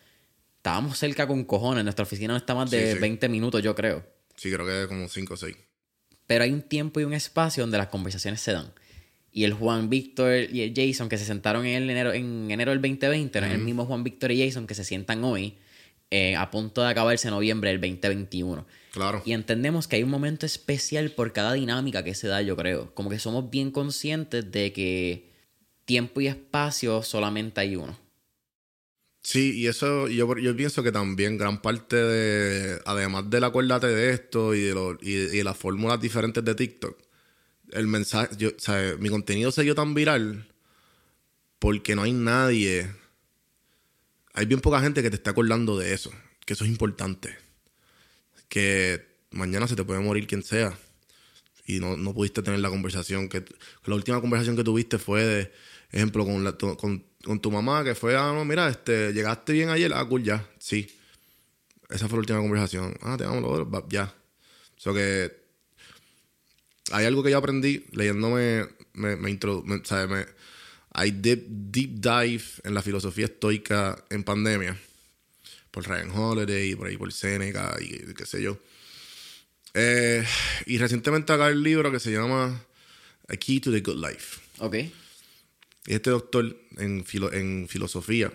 Estábamos 0.58 0.98
cerca 0.98 1.28
con 1.28 1.44
cojones, 1.46 1.84
nuestra 1.84 2.04
oficina 2.04 2.34
no 2.34 2.38
está 2.38 2.54
más 2.56 2.70
de 2.70 2.88
Sí, 2.88 2.94
sí. 2.94 3.00
20 3.00 3.30
minutos, 3.30 3.62
yo 3.64 3.74
creo. 3.76 4.06
Sí, 4.36 4.52
creo 4.52 4.66
que 4.66 4.88
como 4.88 5.08
5 5.08 5.34
o 5.34 5.38
6. 5.38 5.56
Pero 6.28 6.44
hay 6.44 6.52
un 6.52 6.62
tiempo 6.62 7.00
y 7.00 7.06
un 7.06 7.14
espacio 7.14 7.64
donde 7.64 7.78
las 7.78 7.88
conversaciones 7.88 8.42
se 8.42 8.52
dan. 8.52 8.72
Y 9.32 9.44
el 9.46 9.54
Juan 9.54 9.90
Víctor 9.90 10.34
y 10.52 10.62
el 10.62 10.74
Jason 10.76 11.10
que 11.10 11.18
se 11.18 11.26
sentaron 11.26 11.66
en, 11.66 11.84
el 11.84 11.90
enero, 11.90 12.12
en 12.14 12.50
enero 12.52 12.72
del 12.72 12.82
2020, 12.82 13.40
no 13.42 13.48
es 13.48 13.54
el 13.54 13.60
mismo 13.60 13.86
Juan 13.86 14.04
Víctor 14.04 14.32
y 14.32 14.46
Jason 14.46 14.68
que 14.68 14.74
se 14.74 14.84
sientan 14.84 15.24
hoy, 15.24 15.58
eh, 16.12 16.36
a 16.36 16.50
punto 16.52 16.82
de 16.82 16.90
acabarse 16.90 17.30
noviembre 17.30 17.70
del 17.72 17.82
2021. 17.82 18.66
Claro. 18.92 19.22
Y 19.26 19.34
entendemos 19.34 19.88
que 19.88 19.98
hay 19.98 20.04
un 20.04 20.10
momento 20.10 20.46
especial 20.46 21.12
por 21.12 21.34
cada 21.34 21.54
dinámica 21.54 22.04
que 22.04 22.16
se 22.16 22.28
da, 22.28 22.42
yo 22.42 22.56
creo. 22.56 22.94
Como 22.96 23.10
que 23.10 23.20
somos 23.20 23.50
bien 23.50 23.72
conscientes 23.72 24.52
de 24.52 24.74
que 24.74 25.32
tiempo 25.86 26.20
y 26.22 26.28
espacio 26.28 27.04
solamente 27.04 27.62
hay 27.62 27.76
uno. 27.76 27.98
Sí, 29.22 29.58
y 29.60 29.68
eso 29.68 30.08
yo, 30.08 30.38
yo 30.38 30.56
pienso 30.56 30.84
que 30.84 30.92
también 30.92 31.38
gran 31.38 31.62
parte 31.62 31.98
de, 31.98 32.80
además 32.86 33.30
del 33.30 33.44
acuérdate 33.44 33.88
de 33.88 34.12
esto 34.12 34.56
y 34.56 34.62
de, 34.62 34.74
lo- 34.74 34.94
y, 35.02 35.12
y 35.12 35.38
de 35.38 35.44
las 35.44 35.58
fórmulas 35.58 36.00
diferentes 36.00 36.44
de 36.46 36.56
TikTok, 36.56 36.98
el 37.74 37.88
mensaje, 37.88 38.30
yo, 38.38 38.50
o 38.50 38.60
sea, 38.60 38.96
mi 39.00 39.10
contenido 39.10 39.52
se 39.52 39.64
dio 39.64 39.76
tan 39.76 39.94
viral 39.94 40.48
porque 41.60 41.96
no 41.96 42.04
hay 42.04 42.14
nadie, 42.14 42.90
hay 44.38 44.46
bien 44.46 44.62
poca 44.62 44.80
gente 44.80 45.02
que 45.02 45.10
te 45.10 45.16
está 45.16 45.32
acordando 45.32 45.80
de 45.80 45.96
eso, 45.96 46.12
que 46.46 46.54
eso 46.54 46.64
es 46.64 46.70
importante, 46.70 47.36
que 48.48 49.04
mañana 49.32 49.68
se 49.68 49.76
te 49.76 49.84
puede 49.84 50.00
morir 50.00 50.28
quien 50.28 50.44
sea 50.44 50.78
y 51.66 51.80
no, 51.80 51.98
no 51.98 52.14
pudiste 52.14 52.44
tener 52.44 52.60
la 52.60 52.70
conversación 52.70 53.30
que, 53.30 53.44
la 53.86 53.96
última 53.96 54.22
conversación 54.22 54.56
que 54.56 54.64
tuviste 54.64 55.00
fue 55.00 55.26
de 55.26 55.52
ejemplo 55.92 56.24
con, 56.24 56.44
la- 56.44 56.56
tu, 56.56 56.78
con, 56.78 57.04
tu 57.42 57.50
mamá 57.50 57.84
que 57.84 57.96
fue 57.96 58.16
ah 58.16 58.32
no 58.32 58.46
mira 58.46 58.70
este 58.70 59.12
llegaste 59.12 59.54
bien 59.54 59.70
ayer 59.70 59.92
ah 59.96 60.06
cool 60.06 60.24
ya 60.24 60.48
sí 60.60 60.88
esa 61.90 62.08
fue 62.08 62.18
la 62.18 62.20
última 62.20 62.40
conversación. 62.40 62.96
Ah 63.02 63.18
te 63.18 63.24
amo 63.26 63.68
ya 63.90 64.14
o 64.78 64.80
sea 64.80 64.94
que 64.94 65.36
hay 66.92 67.06
algo 67.06 67.24
que 67.24 67.32
yo 67.32 67.40
aprendí 67.40 67.86
leyéndome 67.92 68.68
me, 68.94 69.16
me, 69.16 69.32
introdu- 69.32 69.64
hay 70.98 71.12
deep, 71.12 71.46
deep 71.48 71.92
dive 72.02 72.44
en 72.64 72.74
la 72.74 72.82
filosofía 72.82 73.26
estoica 73.26 74.04
en 74.10 74.24
pandemia 74.24 74.76
por 75.72 75.88
Ryan 75.88 76.10
Holiday 76.10 76.74
por 76.76 76.88
ahí 76.88 76.98
por 76.98 77.14
Seneca 77.14 77.76
y 77.80 78.14
qué 78.14 78.26
sé 78.26 78.42
yo 78.42 78.58
eh, 79.74 80.26
y 80.66 80.78
recientemente 80.80 81.32
acá 81.34 81.50
el 81.50 81.62
libro 81.62 81.92
que 81.92 82.00
se 82.00 82.12
llama 82.12 82.66
A 83.28 83.36
Key 83.38 83.60
to 83.60 83.72
the 83.72 83.82
Good 83.82 84.04
Life. 84.04 84.40
¿Ok? 84.58 84.76
Y 85.86 85.94
este 85.94 86.10
doctor 86.10 86.58
en, 86.78 87.06
filo- 87.06 87.32
en 87.32 87.68
filosofía, 87.70 88.34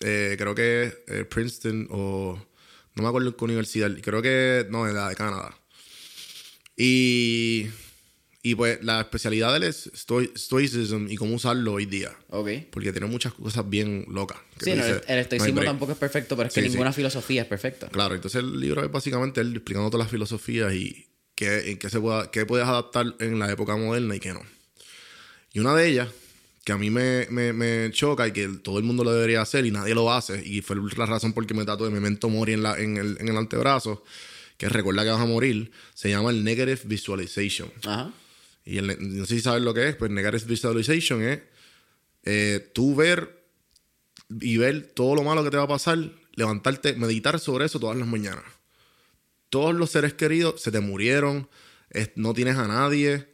eh, 0.00 0.34
creo 0.36 0.54
que 0.54 0.82
es 0.82 0.96
eh, 1.06 1.24
Princeton 1.24 1.86
o 1.90 2.44
no 2.96 3.02
me 3.02 3.08
acuerdo 3.08 3.28
en 3.28 3.34
qué 3.36 3.44
universidad, 3.44 3.90
creo 4.02 4.20
que 4.20 4.66
no, 4.68 4.84
de 4.84 4.92
la 4.92 5.08
de 5.10 5.14
Canadá. 5.14 5.56
Y, 6.76 7.68
y 8.42 8.54
pues 8.54 8.82
la 8.82 9.00
especialidad 9.02 9.50
de 9.50 9.56
él 9.58 9.62
es 9.64 9.92
stoi- 9.92 10.32
stoicism 10.36 11.08
y 11.10 11.16
cómo 11.16 11.34
usarlo 11.34 11.74
hoy 11.74 11.86
día. 11.86 12.16
Ok. 12.30 12.48
Porque 12.70 12.90
tiene 12.92 13.06
muchas 13.06 13.34
cosas 13.34 13.68
bien 13.68 14.06
locas. 14.08 14.38
Sí, 14.62 14.70
no, 14.74 14.76
el, 14.84 14.94
dices, 14.94 15.02
el 15.08 15.16
"No 15.16 15.20
estoicismo 15.22 15.54
break". 15.56 15.66
tampoco 15.68 15.92
es 15.92 15.98
perfecto, 15.98 16.36
pero 16.36 16.48
es 16.48 16.54
que 16.54 16.60
Sí, 16.62 16.66
sí. 16.68 16.72
ninguna 16.72 16.92
filosofía 16.92 17.42
es 17.42 17.48
perfecta. 17.48 17.88
Claro, 17.88 18.14
entonces 18.14 18.40
el 18.42 18.58
libro 18.58 18.82
es 18.84 18.90
básicamente 18.90 19.40
él 19.42 19.52
explicando 19.54 19.90
todas 19.90 20.04
las 20.06 20.10
filosofías 20.10 20.72
y 20.74 21.06
qué, 21.34 21.70
en 21.70 21.78
qué, 21.78 21.90
se 21.90 22.00
pueda, 22.00 22.30
qué 22.30 22.46
puedes 22.46 22.66
adaptar 22.66 23.14
en 23.18 23.38
la 23.38 23.50
época 23.52 23.76
moderna 23.76 24.16
y 24.16 24.20
qué 24.20 24.32
no. 24.32 24.42
Y 25.52 25.58
una 25.58 25.74
de 25.74 25.88
ellas, 25.88 26.08
que 26.64 26.72
a 26.72 26.78
mí 26.78 26.88
me, 26.90 27.26
me, 27.30 27.52
me 27.52 27.90
choca 27.92 28.26
y 28.28 28.32
que 28.32 28.46
todo 28.62 28.78
el 28.78 28.84
mundo 28.84 29.02
lo 29.04 29.12
debería 29.12 29.40
hacer 29.42 29.66
y 29.66 29.70
nadie 29.70 29.94
lo 29.94 30.12
hace, 30.12 30.42
y 30.46 30.62
fue 30.62 30.76
la 30.96 31.06
razón 31.06 31.32
por 31.32 31.46
que 31.46 31.54
me 31.54 31.64
tatué 31.64 31.90
Memento 31.90 32.28
Mori 32.28 32.52
en, 32.54 32.62
la, 32.62 32.78
en, 32.78 32.96
el, 32.96 33.16
en 33.20 33.28
el 33.28 33.36
antebrazo, 33.36 34.04
que 34.56 34.68
recuerda 34.68 35.02
que 35.04 35.10
vas 35.10 35.20
a 35.20 35.26
morir, 35.26 35.72
se 35.94 36.08
llama 36.10 36.30
el 36.30 36.44
Negative 36.44 36.80
Visualization. 36.84 37.70
Ajá. 37.84 38.12
Y 38.64 38.78
el- 38.78 38.96
no 39.18 39.26
sé 39.26 39.36
si 39.36 39.40
sabes 39.40 39.62
lo 39.62 39.72
que 39.74 39.88
es, 39.88 39.96
pues 39.96 40.10
Negative 40.10 40.44
Visualization 40.46 41.22
es 41.22 41.40
eh, 42.24 42.70
tú 42.74 42.94
ver 42.94 43.44
y 44.40 44.56
ver 44.58 44.82
todo 44.94 45.14
lo 45.14 45.22
malo 45.22 45.42
que 45.42 45.50
te 45.50 45.56
va 45.56 45.62
a 45.64 45.68
pasar, 45.68 45.98
levantarte, 46.34 46.94
meditar 46.94 47.40
sobre 47.40 47.64
eso 47.64 47.80
todas 47.80 47.96
las 47.96 48.06
mañanas. 48.06 48.44
Todos 49.48 49.74
los 49.74 49.90
seres 49.90 50.14
queridos 50.14 50.60
se 50.60 50.70
te 50.70 50.80
murieron, 50.80 51.48
es- 51.90 52.10
no 52.16 52.34
tienes 52.34 52.56
a 52.56 52.68
nadie, 52.68 53.28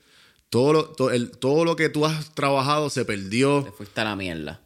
todo 0.48 0.72
lo, 0.72 0.84
to- 0.90 1.10
el- 1.10 1.32
todo 1.32 1.64
lo 1.64 1.76
que 1.76 1.88
tú 1.88 2.06
has 2.06 2.34
trabajado 2.34 2.88
se 2.88 3.04
perdió. 3.04 3.64
Te 3.64 3.72
fuiste 3.72 4.00
a 4.00 4.04
la 4.04 4.16
mierda. 4.16 4.62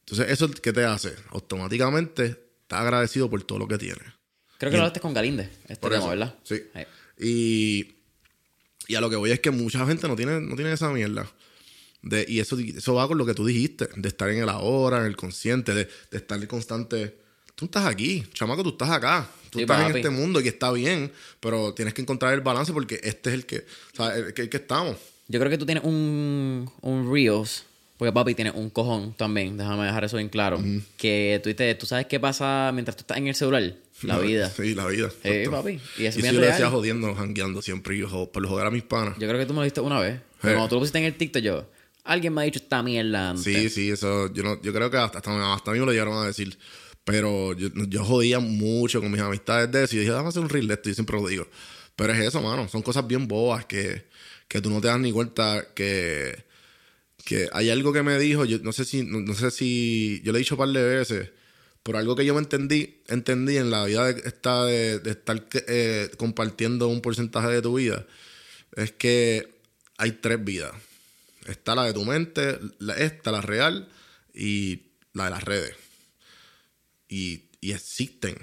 Entonces, 0.00 0.28
¿eso 0.30 0.50
qué 0.50 0.72
te 0.72 0.84
hace? 0.84 1.14
Automáticamente 1.30 2.24
estás 2.62 2.80
agradecido 2.80 3.30
por 3.30 3.42
todo 3.44 3.60
lo 3.60 3.68
que 3.68 3.78
tienes. 3.78 4.02
Creo 4.58 4.70
que 4.72 4.76
lo 4.76 4.82
hablaste 4.82 5.00
con 5.00 5.14
Galinde, 5.14 5.48
este 5.68 5.88
tema, 5.88 6.08
¿verdad? 6.08 6.34
sí. 6.42 6.60
Ahí. 6.74 6.84
Y, 7.18 7.94
y 8.90 8.96
a 8.96 9.00
lo 9.00 9.08
que 9.08 9.16
voy 9.16 9.30
es 9.30 9.38
que 9.40 9.50
mucha 9.52 9.86
gente 9.86 10.08
no 10.08 10.16
tiene, 10.16 10.40
no 10.40 10.56
tiene 10.56 10.72
esa 10.72 10.90
mierda. 10.90 11.30
De, 12.02 12.24
y 12.28 12.40
eso, 12.40 12.58
eso 12.58 12.94
va 12.94 13.06
con 13.06 13.18
lo 13.18 13.24
que 13.24 13.34
tú 13.34 13.46
dijiste, 13.46 13.88
de 13.94 14.08
estar 14.08 14.28
en 14.30 14.42
el 14.42 14.48
ahora, 14.48 14.98
en 14.98 15.06
el 15.06 15.16
consciente, 15.16 15.74
de, 15.74 15.88
de 16.10 16.18
estar 16.18 16.44
constante. 16.48 17.16
Tú 17.54 17.66
estás 17.66 17.86
aquí, 17.86 18.24
chamaco, 18.32 18.62
tú 18.62 18.70
estás 18.70 18.90
acá. 18.90 19.28
Tú 19.50 19.58
Sí, 19.58 19.62
estás 19.62 19.90
en 19.90 19.96
este 19.96 20.10
mundo 20.10 20.40
y 20.40 20.48
está 20.48 20.72
bien, 20.72 21.12
pero 21.40 21.72
tienes 21.74 21.94
que 21.94 22.02
encontrar 22.02 22.34
el 22.34 22.40
balance 22.40 22.72
porque 22.72 23.00
este 23.02 23.30
es 23.30 23.34
el 23.34 23.46
que, 23.46 23.58
o 23.92 23.96
sea, 23.96 24.16
el 24.16 24.34
que, 24.34 24.42
el 24.42 24.48
que 24.48 24.56
estamos. 24.56 24.96
Yo 25.28 25.38
creo 25.38 25.50
que 25.50 25.58
tú 25.58 25.66
tienes 25.66 25.84
un, 25.84 26.68
un 26.80 27.12
Reels, 27.12 27.64
porque 28.00 28.14
papi 28.14 28.34
tiene 28.34 28.50
un 28.50 28.70
cojón 28.70 29.12
también, 29.12 29.58
déjame 29.58 29.84
dejar 29.84 30.04
eso 30.04 30.16
bien 30.16 30.30
claro. 30.30 30.58
Que 30.96 31.38
tú, 31.42 31.50
dices, 31.50 31.76
tú 31.76 31.84
sabes 31.84 32.06
qué 32.06 32.18
pasa 32.18 32.70
mientras 32.72 32.96
tú 32.96 33.02
estás 33.02 33.18
en 33.18 33.26
el 33.26 33.34
celular, 33.34 33.74
la 34.00 34.18
vida. 34.18 34.50
Sí, 34.56 34.74
la 34.74 34.86
vida. 34.86 35.10
Sí, 35.10 35.28
exacto. 35.28 35.50
papi. 35.50 35.80
Y 35.98 36.06
eso 36.06 36.08
es 36.08 36.16
y 36.16 36.22
bien 36.22 36.30
si 36.30 36.36
yo 36.36 36.40
lo 36.40 36.46
decía 36.46 36.70
jodiendo, 36.70 37.14
jangueando 37.14 37.60
siempre, 37.60 37.98
yo, 37.98 38.08
por 38.32 38.48
joder 38.48 38.68
a 38.68 38.70
mis 38.70 38.84
panas. 38.84 39.18
Yo 39.18 39.28
creo 39.28 39.38
que 39.38 39.44
tú 39.44 39.52
me 39.52 39.58
lo 39.58 39.64
diste 39.64 39.82
una 39.82 40.00
vez. 40.00 40.18
Pero 40.40 40.54
cuando 40.54 40.70
tú 40.70 40.76
lo 40.76 40.80
pusiste 40.80 40.98
en 40.98 41.04
el 41.04 41.14
TikTok, 41.14 41.42
yo, 41.42 41.66
alguien 42.02 42.32
me 42.32 42.40
ha 42.40 42.44
dicho 42.44 42.58
esta 42.58 42.82
mierda 42.82 43.32
antes. 43.32 43.44
Sí, 43.44 43.68
sí, 43.68 43.90
eso 43.90 44.32
yo 44.32 44.44
no, 44.44 44.62
yo 44.62 44.72
creo 44.72 44.90
que 44.90 44.96
hasta, 44.96 45.18
hasta, 45.18 45.52
hasta 45.52 45.70
a 45.70 45.74
mí 45.74 45.80
me 45.80 45.84
lo 45.84 45.92
llegaron 45.92 46.16
a 46.16 46.26
decir. 46.26 46.58
Pero 47.04 47.52
yo, 47.52 47.68
yo 47.86 48.02
jodía 48.02 48.40
mucho 48.40 49.02
con 49.02 49.12
mis 49.12 49.20
amistades 49.20 49.70
de 49.70 49.84
eso. 49.84 49.96
Y 49.96 49.98
dije, 49.98 50.12
dame 50.12 50.30
hacer 50.30 50.40
un 50.40 50.48
reel 50.48 50.68
de 50.68 50.72
esto. 50.72 50.88
Y 50.88 50.94
siempre 50.94 51.20
lo 51.20 51.28
digo. 51.28 51.46
Pero 51.96 52.14
es 52.14 52.20
eso, 52.20 52.40
mano. 52.40 52.66
Son 52.66 52.80
cosas 52.80 53.06
bien 53.06 53.28
bobas 53.28 53.66
que, 53.66 54.06
que 54.48 54.62
tú 54.62 54.70
no 54.70 54.80
te 54.80 54.88
das 54.88 54.98
ni 54.98 55.12
cuenta 55.12 55.66
que, 55.74 56.48
que 57.24 57.48
hay 57.52 57.70
algo 57.70 57.92
que 57.92 58.02
me 58.02 58.18
dijo. 58.18 58.44
Yo 58.44 58.58
no 58.58 58.72
sé 58.72 58.84
si, 58.84 59.02
no, 59.04 59.34
sé 59.34 59.50
si. 59.50 60.20
Yo 60.24 60.32
le 60.32 60.38
he 60.38 60.40
dicho 60.40 60.54
un 60.54 60.60
par 60.60 60.68
de 60.68 60.82
veces. 60.82 61.30
Por 61.82 61.96
algo 61.96 62.14
que 62.14 62.26
yo 62.26 62.34
me 62.34 62.40
entendí, 62.40 63.02
entendí 63.08 63.56
en 63.56 63.70
la 63.70 63.86
vida 63.86 64.12
de, 64.12 64.28
esta 64.28 64.64
de, 64.64 64.98
de 64.98 65.10
estar 65.12 65.46
eh, 65.66 66.10
compartiendo 66.18 66.88
un 66.88 67.00
porcentaje 67.00 67.48
de 67.48 67.62
tu 67.62 67.74
vida, 67.78 68.06
es 68.76 68.92
que 68.92 69.48
hay 69.96 70.12
tres 70.12 70.44
vidas. 70.44 70.72
Está 71.46 71.74
la 71.74 71.84
de 71.84 71.94
tu 71.94 72.04
mente, 72.04 72.58
la, 72.78 72.94
esta, 72.94 73.32
la 73.32 73.40
real, 73.40 73.88
y 74.34 74.82
la 75.12 75.24
de 75.24 75.30
las 75.30 75.44
redes. 75.44 75.74
Y, 77.08 77.44
y 77.60 77.72
existen. 77.72 78.36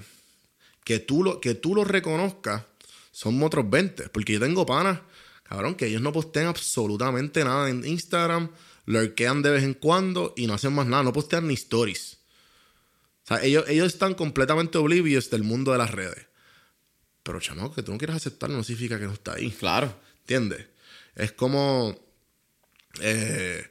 Que 0.84 0.98
tú, 0.98 1.22
lo, 1.22 1.40
que 1.40 1.54
tú 1.54 1.74
lo 1.74 1.84
reconozcas 1.84 2.64
son 3.12 3.42
otros 3.42 3.68
20. 3.68 4.08
Porque 4.08 4.34
yo 4.34 4.40
tengo 4.40 4.64
panas, 4.64 5.00
cabrón, 5.42 5.74
que 5.74 5.86
ellos 5.86 6.02
no 6.02 6.12
postean 6.12 6.46
absolutamente 6.46 7.44
nada 7.44 7.68
en 7.68 7.84
Instagram, 7.84 8.50
lurkean 8.92 9.42
de 9.42 9.50
vez 9.50 9.64
en 9.64 9.74
cuando 9.74 10.32
y 10.36 10.46
no 10.46 10.54
hacen 10.54 10.72
más 10.72 10.86
nada, 10.86 11.02
no 11.02 11.12
postean 11.12 11.46
ni 11.46 11.54
stories. 11.54 12.18
O 13.24 13.28
sea, 13.28 13.42
ellos, 13.44 13.64
ellos 13.68 13.86
están 13.86 14.14
completamente 14.14 14.78
oblivious 14.78 15.28
del 15.30 15.42
mundo 15.44 15.72
de 15.72 15.78
las 15.78 15.90
redes. 15.90 16.26
Pero, 17.22 17.40
chamo, 17.40 17.74
que 17.74 17.82
tú 17.82 17.92
no 17.92 17.98
quieras 17.98 18.16
aceptarlo 18.16 18.56
no 18.56 18.64
significa 18.64 18.98
que 18.98 19.04
no 19.04 19.12
está 19.12 19.34
ahí. 19.34 19.50
Claro. 19.50 19.94
¿Entiendes? 20.20 20.66
Es 21.14 21.32
como. 21.32 21.98
eh, 23.00 23.66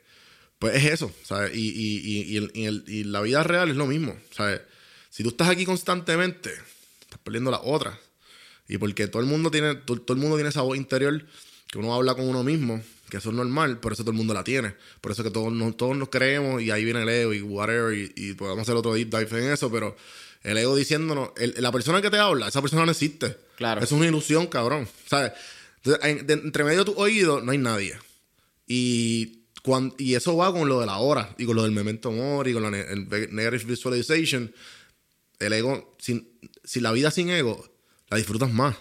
pues 0.60 0.76
es 0.76 0.86
eso, 0.94 1.12
¿sabes? 1.24 1.56
Y, 1.56 1.70
y, 1.70 2.22
y, 2.34 2.38
el- 2.38 2.52
el- 2.56 2.84
y 2.88 3.04
la 3.04 3.22
vida 3.22 3.44
real 3.44 3.70
es 3.70 3.76
lo 3.76 3.86
mismo, 3.88 4.16
¿sabes? 4.32 4.62
Si 5.10 5.24
tú 5.24 5.30
estás 5.30 5.50
aquí 5.50 5.66
constantemente, 5.66 6.52
estás 7.02 7.20
perdiendo 7.24 7.52
las 7.52 7.62
otras. 7.64 7.98
Y 8.68 8.78
porque 8.78 9.08
todo 9.08 9.22
el 9.22 9.28
mundo 9.28 9.50
tiene, 9.52 9.76
todo, 9.76 10.02
todo 10.02 10.16
el 10.16 10.22
mundo 10.22 10.36
tiene 10.36 10.50
esa 10.50 10.62
voz 10.62 10.78
interior 10.78 11.26
que 11.72 11.78
uno 11.80 11.94
habla 11.94 12.16
con 12.16 12.28
uno 12.28 12.44
mismo, 12.44 12.82
que 13.10 13.18
eso 13.18 13.30
es 13.30 13.36
normal, 13.36 13.80
por 13.80 13.94
eso 13.94 14.04
todo 14.04 14.12
el 14.12 14.18
mundo 14.18 14.34
la 14.34 14.44
tiene. 14.44 14.76
Por 15.02 15.12
eso 15.12 15.24
que 15.24 15.32
todos 15.32 15.52
nos, 15.52 15.78
todos 15.78 15.96
nos 15.96 16.10
creemos 16.10 16.62
y 16.62 16.72
ahí 16.72 16.84
viene 16.84 17.04
el 17.04 17.10
ego 17.10 17.34
y 17.34 17.42
whatever, 17.42 17.98
y, 17.98 18.12
y 18.16 18.34
podemos 18.34 18.62
hacer 18.64 18.76
otro 18.76 18.94
deep 18.94 19.10
dive 19.10 19.46
en 19.46 19.52
eso, 19.52 19.72
pero 19.72 19.96
el 20.44 20.58
ego 20.58 20.76
diciéndonos, 20.76 21.30
el- 21.38 21.56
la 21.58 21.72
persona 21.72 22.02
que 22.02 22.10
te 22.10 22.18
habla, 22.18 22.48
esa 22.50 22.62
persona 22.62 22.86
no 22.86 22.92
existe. 22.92 23.38
Claro. 23.56 23.82
Es 23.82 23.92
una 23.92 24.06
ilusión, 24.08 24.48
cabrón. 24.48 24.88
¿Sabes? 25.08 25.32
Entonces, 25.84 26.04
en- 26.06 26.28
de- 26.28 26.34
entre 26.34 26.64
medio 26.64 26.80
de 26.80 26.92
tu 26.92 27.00
oído 27.00 27.42
no 27.42 27.52
hay 27.52 27.58
nadie. 27.58 27.98
Y, 28.68 29.44
cuan- 29.64 29.94
y 29.98 30.16
eso 30.16 30.36
va 30.36 30.52
con 30.52 30.68
lo 30.68 30.80
de 30.80 30.86
la 30.86 30.98
hora 30.98 31.34
y 31.38 31.46
con 31.46 31.56
lo 31.56 31.64
del 31.64 31.72
memento 31.72 32.12
mori, 32.12 32.54
con 32.54 32.64
la 32.64 32.72
ne- 32.72 32.82
el 32.92 33.06
ve- 33.06 33.30
negative 33.32 33.66
visualization. 33.66 34.54
El 35.40 35.54
ego, 35.54 35.96
sin, 36.00 36.28
sin 36.64 36.84
la 36.84 36.92
vida 36.92 37.12
sin 37.12 37.30
ego, 37.30 37.64
la 38.10 38.18
disfrutas 38.18 38.52
más. 38.52 38.76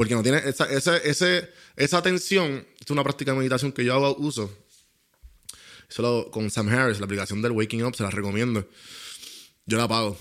Porque 0.00 0.14
no 0.14 0.22
tienes 0.22 0.46
esa, 0.46 0.64
ese, 0.64 0.98
ese, 1.04 1.50
esa 1.76 1.98
atención. 1.98 2.66
Es 2.80 2.90
una 2.90 3.02
práctica 3.02 3.32
de 3.32 3.36
meditación 3.36 3.70
que 3.70 3.84
yo 3.84 3.92
hago, 3.92 4.16
uso. 4.16 4.50
Solo 5.90 6.30
con 6.30 6.50
Sam 6.50 6.70
Harris, 6.70 7.00
la 7.00 7.04
aplicación 7.04 7.42
del 7.42 7.52
Waking 7.52 7.84
Up, 7.84 7.94
se 7.94 8.02
la 8.02 8.08
recomiendo. 8.08 8.66
Yo 9.66 9.76
la 9.76 9.86
pago. 9.86 10.18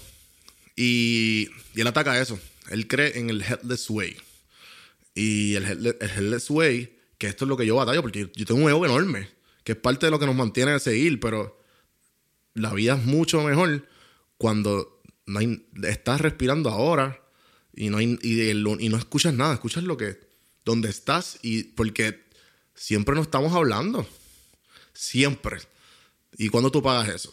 Y, 0.75 1.47
él 1.75 1.87
ataca 1.87 2.19
eso. 2.19 2.37
Él 2.69 2.89
cree 2.89 3.19
en 3.19 3.29
el 3.29 3.41
headless 3.41 3.89
way. 3.89 4.17
Y 5.15 5.55
el, 5.55 5.63
headle- 5.65 5.95
el 6.01 6.09
headless 6.09 6.49
way, 6.49 6.99
que 7.17 7.27
esto 7.27 7.45
es 7.45 7.47
lo 7.47 7.55
que 7.55 7.65
yo 7.65 7.77
batallo, 7.77 8.01
porque 8.01 8.29
yo 8.35 8.45
tengo 8.45 8.61
un 8.61 8.69
ego 8.69 8.85
enorme, 8.85 9.29
que 9.63 9.71
es 9.71 9.77
parte 9.77 10.07
de 10.07 10.11
lo 10.11 10.19
que 10.19 10.25
nos 10.25 10.35
mantiene 10.35 10.71
a 10.73 10.79
seguir, 10.79 11.21
pero 11.21 11.57
la 12.53 12.73
vida 12.73 12.95
es 12.95 13.05
mucho 13.05 13.41
mejor 13.43 13.87
cuando 14.37 15.01
estás 15.83 16.19
respirando 16.19 16.69
ahora 16.69 17.23
y 17.79 17.89
no, 17.89 17.97
hay- 17.97 18.19
y, 18.21 18.49
el- 18.49 18.67
y 18.79 18.89
no 18.89 18.97
escuchas 18.97 19.33
nada, 19.33 19.53
escuchas 19.53 19.83
lo 19.85 19.95
que, 19.97 20.19
donde 20.65 20.89
estás, 20.89 21.39
y 21.41 21.63
porque 21.63 22.25
siempre 22.75 23.15
nos 23.15 23.25
estamos 23.27 23.53
hablando. 23.53 24.05
Siempre. 24.93 25.59
¿Y 26.37 26.49
cuando 26.49 26.71
tú 26.71 26.81
pagas 26.83 27.07
eso? 27.09 27.31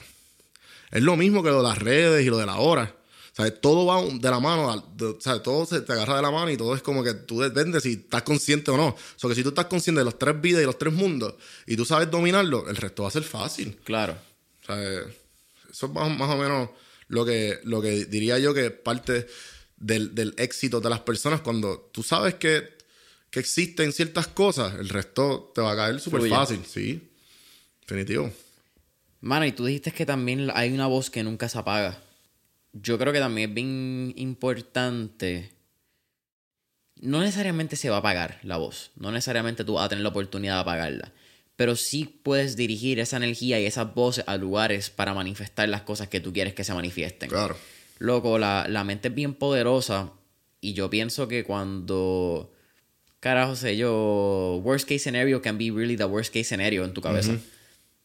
Es 0.91 1.03
lo 1.03 1.17
mismo 1.17 1.43
que 1.43 1.51
lo 1.51 1.59
de 1.63 1.69
las 1.69 1.79
redes 1.79 2.25
y 2.25 2.31
lo 2.31 2.39
de 2.39 2.47
la 2.47 2.57
hora. 2.57 2.95
Sea, 3.33 3.53
todo 3.61 3.85
va 3.85 4.03
de 4.03 4.31
la 4.31 4.41
mano, 4.41 4.95
sea, 5.21 5.43
todo 5.43 5.67
se 5.67 5.83
te 5.83 5.93
agarra 5.93 6.17
de 6.17 6.23
la 6.23 6.31
mano 6.31 6.51
y 6.51 6.57
todo 6.57 6.75
es 6.75 6.81
como 6.81 7.03
que 7.05 7.13
tú 7.13 7.41
dependes 7.41 7.83
si 7.83 7.93
estás 7.93 8.23
consciente 8.23 8.71
o 8.71 8.77
no. 8.79 8.87
O 8.89 8.97
sea, 9.17 9.29
que 9.29 9.35
si 9.37 9.43
tú 9.43 9.51
estás 9.51 9.67
consciente 9.67 9.99
de 9.99 10.05
los 10.07 10.19
tres 10.19 10.41
vidas 10.41 10.63
y 10.63 10.65
los 10.65 10.79
tres 10.79 10.95
mundos 10.95 11.35
y 11.67 11.77
tú 11.77 11.85
sabes 11.85 12.11
dominarlo, 12.11 12.67
el 12.71 12.77
resto 12.77 13.03
va 13.03 13.09
a 13.09 13.13
ser 13.13 13.25
fácil. 13.25 13.77
Claro. 13.85 14.17
Sea, 14.65 14.81
eso 15.71 15.87
es 15.87 15.93
más, 15.93 16.17
más 16.17 16.31
o 16.31 16.37
menos 16.39 16.71
lo 17.09 17.27
que, 17.27 17.59
lo 17.65 17.83
que 17.83 18.07
diría 18.07 18.39
yo 18.39 18.55
que 18.55 18.71
parte 18.71 19.27
del, 19.77 20.15
del 20.15 20.35
éxito 20.39 20.81
de 20.81 20.91
las 20.91 21.01
personas 21.01 21.41
cuando 21.41 21.91
tú 21.93 22.03
sabes 22.03 22.35
que, 22.35 22.77
que 23.31 23.41
existen 23.41 23.93
ciertas 23.93 24.27
cosas, 24.29 24.75
el 24.75 24.89
resto 24.89 25.53
te 25.55 25.61
va 25.61 25.73
a 25.73 25.77
caer 25.77 26.01
súper 26.01 26.29
fácil, 26.29 26.65
sí. 26.67 27.11
Definitivo. 27.83 28.33
Mano, 29.21 29.47
y 29.47 29.53
tú 29.53 29.65
dijiste 29.65 29.93
que 29.93 30.07
también 30.07 30.51
hay 30.55 30.73
una 30.73 30.87
voz 30.87 31.11
que 31.11 31.23
nunca 31.23 31.49
se 31.49 31.59
apaga. 31.59 31.99
Yo 32.73 32.99
creo 32.99 33.13
que 33.13 33.19
también 33.19 33.51
es 33.51 33.55
bien 33.55 34.13
importante. 34.17 35.53
No 37.01 37.21
necesariamente 37.21 37.77
se 37.77 37.91
va 37.91 37.97
a 37.97 37.99
apagar 38.01 38.39
la 38.43 38.57
voz. 38.57 38.91
No 38.97 39.11
necesariamente 39.13 39.65
tú 39.65 39.75
vas 39.75 39.87
a 39.87 39.89
tener 39.89 40.03
la 40.03 40.11
oportunidad 40.11 40.55
de 40.55 40.61
apagarla. 40.61 41.13
Pero 41.57 41.75
sí 41.75 42.21
puedes 42.23 42.57
dirigir 42.57 43.01
esa 43.01 43.17
energía 43.17 43.59
y 43.59 43.65
esas 43.65 43.95
voces 43.95 44.25
a 44.27 44.37
lugares 44.37 44.91
para 44.91 45.15
manifestar 45.15 45.69
las 45.69 45.83
cosas 45.83 46.09
que 46.09 46.21
tú 46.21 46.33
quieres 46.33 46.55
que 46.55 46.65
se 46.65 46.75
manifiesten. 46.75 47.31
Claro. 47.31 47.57
Loco, 47.99 48.39
la, 48.39 48.67
la 48.69 48.85
mente 48.85 49.09
es 49.09 49.15
bien 49.15 49.35
poderosa. 49.35 50.13
Y 50.61 50.73
yo 50.73 50.91
pienso 50.91 51.29
que 51.29 51.45
cuando. 51.45 52.53
Carajo 53.21 53.57
sé 53.57 53.77
yo. 53.77 54.61
Worst 54.63 54.89
case 54.89 55.01
scenario 55.01 55.43
can 55.43 55.59
be 55.59 55.71
really 55.71 55.97
the 55.97 56.05
worst 56.05 56.33
case 56.33 56.45
scenario 56.45 56.85
en 56.85 56.93
tu 56.93 57.01
cabeza. 57.01 57.39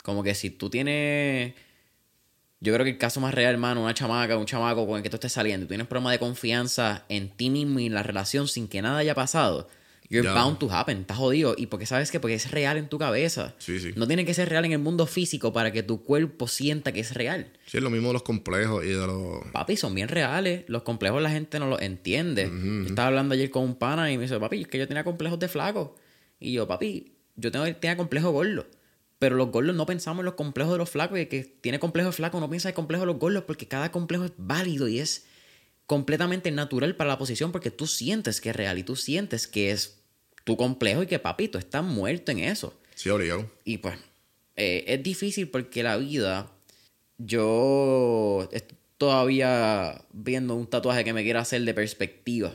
Como 0.03 0.23
que 0.23 0.35
si 0.35 0.49
tú 0.49 0.69
tienes. 0.69 1.53
Yo 2.59 2.73
creo 2.73 2.83
que 2.83 2.91
el 2.91 2.97
caso 2.99 3.19
más 3.19 3.33
real, 3.33 3.53
hermano, 3.53 3.81
una 3.81 3.93
chamaca, 3.93 4.37
un 4.37 4.45
chamaco 4.45 4.85
con 4.85 4.97
el 4.97 5.03
que 5.03 5.09
tú 5.09 5.15
estés 5.15 5.33
saliendo, 5.33 5.65
tú 5.65 5.69
tienes 5.69 5.87
problema 5.87 6.11
de 6.11 6.19
confianza 6.19 7.05
en 7.09 7.29
ti 7.29 7.49
mismo 7.49 7.79
y 7.79 7.87
en 7.87 7.95
la 7.95 8.03
relación 8.03 8.47
sin 8.47 8.67
que 8.67 8.83
nada 8.83 8.99
haya 8.99 9.15
pasado. 9.15 9.67
You're 10.12 10.28
Ya. 10.28 10.34
bound 10.34 10.59
to 10.59 10.70
happen, 10.70 10.99
estás 10.99 11.18
jodido. 11.18 11.55
Y 11.57 11.68
porque 11.68 11.86
sabes 11.86 12.12
que 12.12 12.20
porque 12.20 12.36
es 12.36 12.51
real 12.51 12.76
en 12.78 12.89
tu 12.89 12.99
cabeza. 12.99 13.55
Sí, 13.59 13.80
sí. 13.80 13.93
No 13.95 14.05
tiene 14.07 14.26
que 14.26 14.34
ser 14.34 14.49
real 14.49 14.66
en 14.66 14.74
el 14.74 14.80
mundo 14.80 15.07
físico 15.07 15.53
para 15.53 15.72
que 15.72 15.84
tu 15.84 16.03
cuerpo 16.03 16.49
sienta 16.49 16.91
que 16.91 16.99
es 16.99 17.14
real. 17.14 17.53
Sí, 17.66 17.78
es 17.78 17.84
lo 17.84 17.89
mismo 17.89 18.09
de 18.09 18.14
los 18.16 18.24
complejos 18.24 18.84
y 18.84 18.89
de 18.89 19.07
los... 19.07 19.41
Papi, 19.53 19.78
son 19.78 19.95
bien 19.95 20.09
reales. 20.09 20.66
Los 20.68 20.82
complejos 20.84 21.22
la 21.22 21.30
gente 21.32 21.59
no 21.59 21.68
los 21.68 21.82
entiende. 21.82 22.51
Yo 22.51 22.88
estaba 22.88 23.07
hablando 23.07 23.36
ayer 23.36 23.49
con 23.49 23.64
un 23.64 23.76
pana 23.76 24.12
y 24.12 24.18
me 24.18 24.24
dice, 24.24 24.38
papi, 24.38 24.62
es 24.64 24.68
que 24.68 24.78
yo 24.78 24.88
tenía 24.88 25.05
complejos 25.05 25.39
de 25.39 25.47
flaco. 25.47 25.95
Y 26.41 26.51
yo, 26.51 26.68
papi, 26.68 27.14
yo 27.38 27.49
tengo, 27.51 27.64
tenía 27.76 27.95
complejo 27.95 28.32
gordo. 28.32 28.68
Pero 29.18 29.38
los 29.38 29.49
gordos 29.49 29.76
no 29.76 29.86
pensamos 29.86 30.20
en 30.24 30.26
los 30.26 30.34
complejos 30.34 30.74
de 30.74 30.80
los 30.80 30.89
flacos. 30.89 31.18
Y 31.20 31.22
el 31.22 31.28
que 31.30 31.43
tiene 31.43 31.80
complejo 31.80 32.09
de 32.09 32.14
flaco 32.14 32.39
no 32.41 32.49
piensa 32.49 32.68
en 32.68 32.76
complejo 32.76 33.03
de 33.03 33.07
los 33.07 33.18
gordos 33.20 33.43
porque 33.45 33.68
cada 33.70 33.91
complejo 33.91 34.26
es 34.26 34.34
válido 34.36 34.89
y 34.89 34.99
es 34.99 35.26
completamente 35.86 36.51
natural 36.51 36.95
para 36.95 37.09
la 37.09 37.18
posición 37.18 37.51
porque 37.51 37.70
tú 37.72 37.86
sientes 37.88 38.39
que 38.41 38.49
es 38.49 38.55
real 38.55 38.78
y 38.80 38.84
tú 38.84 38.95
sientes 38.95 39.47
que 39.47 39.72
es 39.72 40.00
tu 40.43 40.57
complejo 40.57 41.03
y 41.03 41.07
que, 41.07 41.19
papi, 41.19 41.47
tú 41.47 41.57
estás 41.57 41.83
muerto 41.83 42.31
en 42.31 42.39
eso. 42.39 42.73
Sí, 42.95 43.09
obligado. 43.09 43.49
Y 43.63 43.77
pues, 43.77 43.95
eh, 44.55 44.83
es 44.87 45.03
difícil 45.03 45.49
porque 45.49 45.83
la 45.83 45.97
vida. 45.97 46.51
Yo 47.17 48.49
estoy 48.51 48.77
todavía 48.97 50.03
viendo 50.11 50.55
un 50.55 50.67
tatuaje 50.67 51.03
que 51.03 51.13
me 51.13 51.23
quiero 51.23 51.39
hacer 51.39 51.61
de 51.63 51.73
perspectiva. 51.73 52.53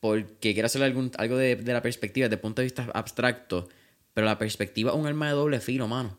Porque 0.00 0.52
quiero 0.52 0.66
hacer 0.66 0.82
algún, 0.82 1.10
algo 1.18 1.36
de, 1.36 1.56
de 1.56 1.72
la 1.72 1.82
perspectiva, 1.82 2.26
desde 2.26 2.34
el 2.34 2.40
punto 2.40 2.62
de 2.62 2.66
vista 2.66 2.88
abstracto. 2.94 3.68
Pero 4.14 4.26
la 4.26 4.38
perspectiva 4.38 4.92
es 4.92 4.96
un 4.96 5.06
arma 5.06 5.26
de 5.28 5.34
doble 5.34 5.60
filo, 5.60 5.86
mano. 5.88 6.16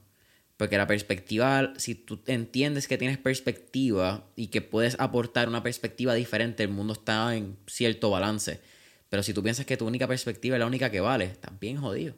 Porque 0.57 0.78
la 0.78 0.88
perspectiva, 0.88 1.74
si 1.78 1.93
tú 1.93 2.20
entiendes 2.26 2.88
que 2.88 2.97
tienes 2.97 3.18
perspectiva 3.18 4.26
y 4.36 4.47
que 4.47 4.61
puedes 4.61 4.95
aportar 4.99 5.47
una 5.47 5.61
perspectiva 5.61 6.13
diferente, 6.13 6.63
el 6.63 6.70
mundo 6.70 6.93
está 6.93 7.36
en 7.36 7.57
cierto 7.68 8.09
balance. 8.09 8.61
Pero 9.10 9.24
si 9.24 9.34
tú 9.34 9.41
piensas 9.43 9.66
que 9.66 9.78
tu 9.78 9.86
única 9.86 10.08
perspectiva 10.08 10.55
es 10.55 10.60
la 10.60 10.66
única 10.66 10.91
que 10.91 10.99
vale, 10.99 11.26
estás 11.26 11.58
bien 11.60 11.78
jodido. 11.78 12.16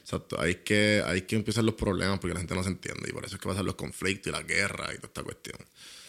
Exacto. 0.00 0.42
Es 0.44 0.56
que, 0.58 1.02
es 1.14 1.22
que 1.24 1.36
empiezan 1.36 1.66
los 1.66 1.74
problemas 1.74 2.18
porque 2.20 2.34
la 2.34 2.40
gente 2.40 2.54
no 2.54 2.62
se 2.62 2.68
entiende. 2.70 3.08
Y 3.08 3.12
por 3.12 3.24
eso 3.24 3.34
es 3.36 3.40
que 3.40 3.48
pasan 3.48 3.66
los 3.66 3.74
conflictos 3.74 4.28
y 4.28 4.32
la 4.32 4.42
guerra 4.42 4.92
y 4.92 4.96
toda 4.96 5.08
esta 5.08 5.22
cuestión. 5.22 5.58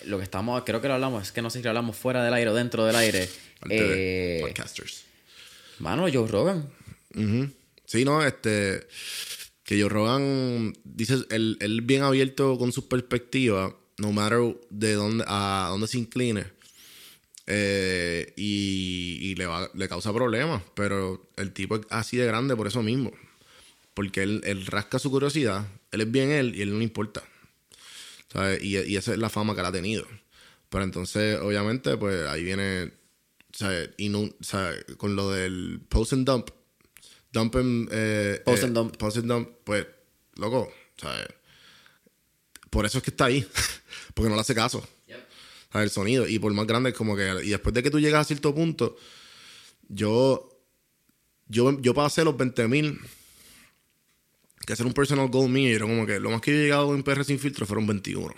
Lo 0.06 0.18
que 0.18 0.24
estamos, 0.24 0.62
creo 0.66 0.80
que 0.82 0.88
lo 0.88 0.94
hablamos, 0.94 1.24
es 1.24 1.32
que 1.32 1.42
no 1.42 1.50
sé 1.50 1.60
si 1.60 1.64
lo 1.64 1.72
hablamos 1.72 1.96
fuera 1.98 2.24
del 2.24 2.34
aire 2.34 2.52
o 2.52 2.54
dentro 2.54 2.86
del 2.86 2.96
aire. 2.96 3.28
Parte 3.60 3.76
de 3.76 4.38
Eh, 4.38 4.42
podcasters. 4.42 5.04
mano, 5.80 6.04
Joe 6.14 6.28
Rogan. 6.28 6.70
Sí, 7.86 8.06
no, 8.06 8.24
este. 8.24 8.88
Que 9.64 9.82
Joe 9.82 9.90
Rogan 9.90 10.74
dice, 10.84 11.16
él, 11.32 11.58
él 11.60 11.82
bien 11.82 12.04
abierto 12.04 12.58
con 12.58 12.72
sus 12.72 12.84
perspectivas, 12.86 13.74
no 13.98 14.12
matter 14.12 14.58
de 14.70 14.94
dónde, 14.94 15.26
a 15.28 15.68
dónde 15.72 15.88
se 15.88 15.98
incline. 15.98 16.46
Eh, 17.50 18.34
y 18.36 19.20
y 19.22 19.36
le, 19.36 19.46
va- 19.46 19.70
le 19.74 19.88
causa 19.88 20.12
problemas, 20.14 20.62
pero 20.76 21.30
el 21.38 21.54
tipo 21.54 21.78
es 21.78 21.82
así 21.90 22.18
de 22.18 22.26
grande 22.28 22.56
por 22.56 22.68
eso 22.68 22.84
mismo. 22.84 23.12
Porque 23.94 24.22
él, 24.24 24.42
él 24.46 24.66
rasca 24.66 25.00
su 25.00 25.10
curiosidad, 25.10 25.66
él 25.92 26.02
es 26.02 26.12
bien 26.12 26.30
él 26.30 26.56
y 26.56 26.62
él 26.62 26.72
no 26.72 26.78
le 26.78 26.84
importa. 26.84 27.24
¿Sabes? 28.32 28.62
Y, 28.64 28.78
y 28.78 28.98
esa 28.98 29.14
es 29.14 29.18
la 29.18 29.30
fama 29.30 29.54
que 29.56 29.62
él 29.62 29.66
ha 29.66 29.72
tenido. 29.72 30.06
Pero 30.70 30.84
entonces, 30.84 31.40
obviamente, 31.40 31.96
pues 31.98 32.28
ahí 32.28 32.44
viene, 32.44 32.92
¿sabes? 33.54 33.92
Y 33.98 34.10
no, 34.10 34.30
¿sabes? 34.42 34.84
Con 34.98 35.16
lo 35.16 35.32
del 35.32 35.80
post 35.88 36.12
and 36.14 36.28
dump, 36.28 36.50
dump 37.32 37.56
and, 37.56 37.90
eh, 37.92 38.42
Post 38.44 38.64
eh, 38.64 38.66
and 38.66 38.76
dump. 38.76 38.98
Post 38.98 39.18
and 39.18 39.28
dump, 39.32 39.50
pues, 39.64 39.88
loco, 40.36 40.70
¿sabes? 40.98 41.26
Por 42.70 42.86
eso 42.86 42.98
es 42.98 43.04
que 43.06 43.12
está 43.12 43.26
ahí. 43.26 43.48
Porque 44.14 44.30
no 44.30 44.36
le 44.36 44.42
hace 44.42 44.54
caso. 44.54 44.86
¿Sabes? 45.72 45.86
El 45.86 45.92
sonido. 45.92 46.28
Y 46.28 46.40
por 46.40 46.54
más 46.54 46.68
grande 46.68 46.90
es 46.90 46.96
como 46.96 47.16
que... 47.16 47.42
Y 47.44 47.50
después 47.50 47.74
de 47.74 47.84
que 47.84 47.92
tú 47.92 48.00
llegas 48.00 48.22
a 48.22 48.24
cierto 48.26 48.54
punto, 48.54 48.96
yo... 49.88 50.50
Yo, 51.50 51.80
yo 51.80 51.94
pasé 51.94 52.26
los 52.26 52.36
20 52.36 52.68
mil 52.68 53.00
que 54.68 54.74
hacer 54.74 54.86
un 54.86 54.94
personal 54.94 55.30
goal 55.30 55.50
mío, 55.50 55.70
y 55.70 55.74
era 55.74 55.86
como 55.86 56.06
que 56.06 56.20
lo 56.20 56.30
más 56.30 56.42
que 56.42 56.52
yo 56.52 56.58
he 56.58 56.64
llegado 56.64 56.94
en 56.94 57.02
PR 57.02 57.24
sin 57.24 57.40
filtro 57.40 57.66
fueron 57.66 57.88
21. 57.88 58.26
O 58.28 58.34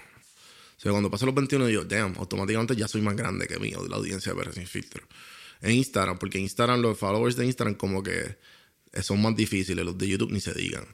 sea, 0.78 0.92
cuando 0.92 1.10
pasé 1.10 1.26
los 1.26 1.34
21, 1.34 1.66
digo, 1.66 1.84
damn, 1.86 2.14
automáticamente 2.18 2.76
ya 2.76 2.88
soy 2.88 3.02
más 3.02 3.16
grande 3.16 3.48
que 3.48 3.58
mí, 3.58 3.72
de 3.72 3.90
la 3.90 3.96
audiencia 3.96 4.32
de 4.32 4.40
PR 4.40 4.54
sin 4.54 4.68
filtro. 4.68 5.04
En 5.60 5.72
Instagram, 5.72 6.20
porque 6.20 6.38
Instagram, 6.38 6.82
los 6.82 7.00
followers 7.00 7.36
de 7.36 7.48
Instagram, 7.48 7.74
como 7.74 8.04
que 8.04 8.38
son 9.02 9.20
más 9.24 9.36
difíciles, 9.36 9.84
los 9.84 9.98
de 9.98 10.08
YouTube 10.08 10.32
ni 10.32 10.40
se 10.40 10.54
digan. 10.54 10.86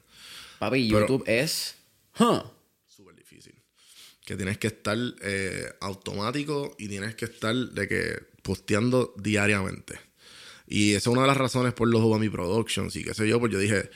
Papi, 0.58 0.88
YouTube 0.88 1.22
es. 1.26 1.76
Huh. 2.18 2.40
Que 4.26 4.36
tienes 4.36 4.58
que 4.58 4.66
estar 4.66 4.98
eh, 5.22 5.72
automático 5.80 6.76
y 6.78 6.88
tienes 6.88 7.14
que 7.14 7.24
estar 7.24 7.54
de 7.54 7.88
que 7.88 8.18
posteando 8.42 9.14
diariamente. 9.16 9.98
Y 10.66 10.90
esa 10.90 10.98
es 10.98 11.06
una 11.06 11.22
de 11.22 11.28
las 11.28 11.36
razones 11.38 11.72
por 11.72 11.88
los 11.88 12.02
Obami 12.02 12.28
Productions 12.28 12.94
y 12.96 13.04
qué 13.04 13.14
sé 13.14 13.26
yo, 13.26 13.40
pues 13.40 13.52
yo 13.52 13.58
dije, 13.58 13.88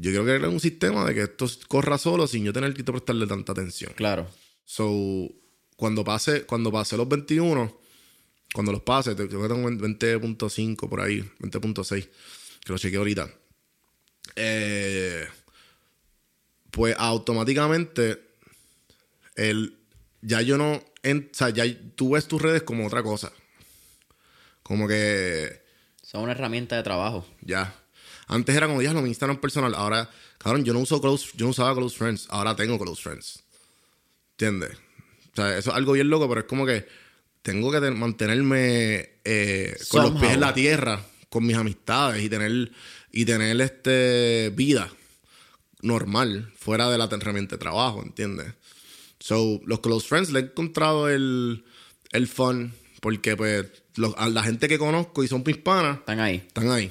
yo 0.00 0.10
quiero 0.10 0.24
crear 0.24 0.46
un 0.46 0.60
sistema 0.60 1.04
de 1.04 1.14
que 1.14 1.22
esto 1.22 1.46
corra 1.66 1.98
solo 1.98 2.28
sin 2.28 2.44
yo 2.44 2.52
tener 2.52 2.72
que 2.72 2.84
prestarle 2.84 3.26
tanta 3.26 3.52
atención. 3.52 3.92
Claro. 3.96 4.28
So, 4.64 5.28
cuando 5.76 6.04
pase, 6.04 6.44
cuando 6.44 6.70
pase 6.70 6.96
los 6.96 7.08
21, 7.08 7.80
cuando 8.52 8.72
los 8.72 8.82
pase, 8.82 9.14
creo 9.16 9.28
que 9.28 9.48
tengo 9.48 9.68
20.5 9.68 10.88
por 10.88 11.00
ahí, 11.00 11.20
20.6, 11.40 12.08
que 12.64 12.72
lo 12.72 12.78
chequeé 12.78 12.98
ahorita. 12.98 13.30
Eh, 14.36 15.26
pues 16.70 16.94
automáticamente, 16.98 18.27
el, 19.38 19.78
ya 20.20 20.42
yo 20.42 20.58
no, 20.58 20.72
o 20.74 20.82
sea, 21.32 21.50
ya 21.50 21.64
tú 21.94 22.10
ves 22.10 22.26
tus 22.26 22.42
redes 22.42 22.62
como 22.62 22.86
otra 22.86 23.02
cosa. 23.02 23.32
Como 24.62 24.86
que... 24.86 25.62
Son 26.02 26.22
una 26.22 26.32
herramienta 26.32 26.76
de 26.76 26.82
trabajo. 26.82 27.26
Ya. 27.40 27.74
Antes 28.26 28.54
era 28.54 28.66
como, 28.66 28.82
lo 28.82 29.02
mi 29.02 29.08
Instagram 29.08 29.40
personal. 29.40 29.74
Ahora, 29.74 30.10
cabrón, 30.38 30.64
yo 30.64 30.72
no 30.72 30.80
uso 30.80 31.00
close, 31.00 31.30
yo 31.34 31.46
no 31.46 31.50
usaba 31.50 31.74
close 31.74 31.96
friends. 31.96 32.26
Ahora 32.30 32.54
tengo 32.56 32.78
close 32.78 33.02
friends. 33.02 33.42
¿Entiendes? 34.32 34.76
O 35.32 35.36
sea, 35.36 35.56
eso 35.56 35.70
es 35.70 35.76
algo 35.76 35.92
bien 35.92 36.10
loco, 36.10 36.28
pero 36.28 36.40
es 36.40 36.46
como 36.46 36.66
que 36.66 36.86
tengo 37.42 37.70
que 37.70 37.80
mantenerme 37.90 39.20
eh, 39.24 39.76
con 39.88 40.02
los 40.02 40.20
pies 40.20 40.32
en 40.32 40.40
la 40.40 40.52
tierra, 40.52 41.00
con 41.28 41.46
mis 41.46 41.56
amistades 41.56 42.22
y 42.22 42.28
tener, 42.28 42.72
y 43.12 43.24
tener 43.24 43.60
este 43.60 44.52
vida 44.54 44.90
normal, 45.80 46.52
fuera 46.56 46.90
de 46.90 46.98
la 46.98 47.04
herramienta 47.04 47.56
de 47.56 47.60
trabajo, 47.60 48.02
¿entiendes? 48.02 48.52
So, 49.20 49.60
los 49.66 49.80
close 49.80 50.06
friends 50.06 50.30
le 50.30 50.40
he 50.40 50.42
encontrado 50.44 51.08
el, 51.08 51.64
el 52.12 52.28
fun, 52.28 52.72
porque 53.00 53.36
pues 53.36 53.66
la 53.96 54.42
gente 54.42 54.68
que 54.68 54.78
conozco 54.78 55.24
y 55.24 55.28
son 55.28 55.42
hispanas, 55.46 55.98
están 55.98 56.20
ahí. 56.20 56.36
Están 56.36 56.70
ahí. 56.70 56.90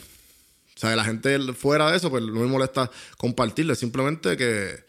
O 0.76 0.80
sea, 0.80 0.96
la 0.96 1.04
gente 1.04 1.40
fuera 1.54 1.90
de 1.90 1.98
eso, 1.98 2.10
pues 2.10 2.24
no 2.24 2.40
me 2.40 2.46
molesta 2.46 2.92
compartirlo. 3.18 3.74
Es 3.74 3.80
simplemente 3.80 4.38
que, 4.38 4.84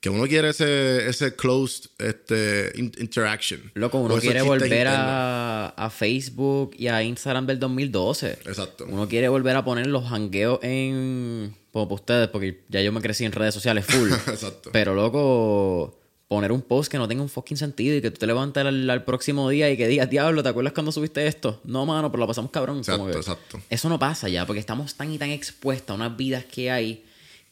que 0.00 0.08
uno 0.08 0.26
quiere 0.26 0.50
ese, 0.50 1.06
ese 1.06 1.36
closed 1.36 1.90
este, 1.98 2.72
interaction. 2.76 3.70
Loco, 3.74 3.98
uno 3.98 4.16
quiere 4.16 4.40
volver 4.40 4.86
a, 4.86 5.68
a, 5.68 5.90
Facebook 5.90 6.74
y 6.78 6.86
a 6.86 7.02
Instagram 7.02 7.46
del 7.46 7.58
2012. 7.58 8.38
Exacto. 8.46 8.86
Uno 8.88 9.06
quiere 9.06 9.28
volver 9.28 9.56
a 9.56 9.64
poner 9.64 9.86
los 9.86 10.10
hangueos 10.10 10.60
en... 10.62 11.54
Como 11.72 11.88
para 11.88 11.94
ustedes, 11.96 12.28
porque 12.28 12.62
ya 12.68 12.80
yo 12.80 12.92
me 12.92 13.00
crecí 13.00 13.24
en 13.24 13.32
redes 13.32 13.52
sociales 13.52 13.84
full. 13.84 14.10
Exacto. 14.28 14.70
Pero, 14.72 14.94
loco 14.94 16.03
poner 16.34 16.50
un 16.50 16.62
post 16.62 16.90
que 16.90 16.98
no 16.98 17.06
tenga 17.06 17.22
un 17.22 17.28
fucking 17.28 17.56
sentido 17.56 17.96
y 17.96 18.02
que 18.02 18.10
tú 18.10 18.18
te 18.18 18.26
levantes 18.26 18.64
al, 18.64 19.04
próximo 19.04 19.48
día 19.48 19.70
y 19.70 19.76
que 19.76 19.86
digas, 19.86 20.10
diablo, 20.10 20.42
¿te 20.42 20.48
acuerdas 20.48 20.72
cuando 20.72 20.90
subiste 20.90 21.26
esto? 21.26 21.60
No, 21.64 21.86
mano, 21.86 22.10
pero 22.10 22.22
lo 22.22 22.26
pasamos 22.26 22.50
cabrón. 22.50 22.78
Exacto, 22.78 23.10
exacto. 23.10 23.60
Eso 23.70 23.88
no 23.88 23.98
pasa 23.98 24.28
ya, 24.28 24.44
porque 24.44 24.60
estamos 24.60 24.94
tan 24.96 25.12
y 25.12 25.18
tan 25.18 25.30
expuestos 25.30 25.90
a 25.90 25.94
unas 25.94 26.16
vidas 26.16 26.44
que 26.44 26.70
hay 26.70 27.04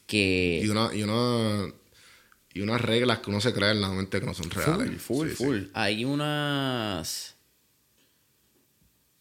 que... 0.07 0.61
Y 0.65 0.69
una... 0.69 0.95
Y 0.95 1.03
una... 1.03 1.73
Y 2.55 2.61
unas 2.61 2.83
reglas 2.83 3.21
que 3.21 3.31
uno 3.31 3.41
se 3.41 3.55
cree 3.55 3.71
en 3.71 3.81
la 3.81 3.89
mente 3.89 4.21
que 4.21 4.27
no 4.27 4.35
son 4.35 4.51
reales. 4.51 5.01
Full, 5.01 5.29
full, 5.29 5.47
full. 5.47 5.59
Hay 5.73 6.05
unas... 6.05 7.37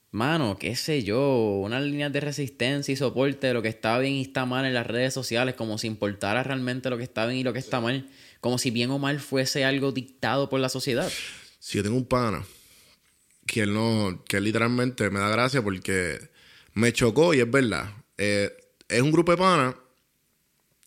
Mano, 0.10 0.58
qué 0.60 0.76
sé 0.76 1.04
yo, 1.04 1.62
unas 1.64 1.84
líneas 1.84 2.12
de 2.12 2.20
resistencia 2.20 2.92
y 2.92 2.98
soporte 2.98 3.48
de 3.48 3.54
lo 3.54 3.62
que 3.62 3.70
está 3.70 3.98
bien 4.00 4.16
y 4.16 4.22
está 4.24 4.46
mal 4.46 4.66
en 4.66 4.74
las 4.74 4.86
redes 4.86 5.14
sociales, 5.14 5.56
como 5.56 5.78
si 5.78 5.88
importara 5.88 6.44
realmente 6.44 6.90
lo 6.90 6.98
que 6.98 7.04
está 7.04 7.26
bien 7.26 7.40
y 7.40 7.44
lo 7.44 7.54
que 7.54 7.60
está 7.60 7.80
mal 7.80 8.06
como 8.42 8.58
si 8.58 8.72
bien 8.72 8.90
o 8.92 9.00
mal 9.00 9.20
fuese 9.20 9.64
algo 9.64 9.92
dictado 9.92 10.50
por 10.50 10.60
la 10.60 10.68
sociedad. 10.68 11.12
Si 11.60 11.78
yo 11.78 11.84
tengo 11.84 11.96
un 11.96 12.06
pana 12.06 12.44
que 13.46 13.62
él 13.62 13.74
no, 13.74 14.24
que 14.28 14.42
literalmente 14.42 15.10
me 15.10 15.20
da 15.20 15.30
gracia 15.30 15.62
porque 15.62 16.20
me 16.74 16.92
chocó 16.92 17.34
y 17.34 17.40
es 17.40 17.50
verdad. 17.50 17.92
Eh, 18.18 18.52
es 18.90 19.02
un 19.02 19.12
grupo 19.12 19.32
de 19.32 19.38
panas. 19.38 19.76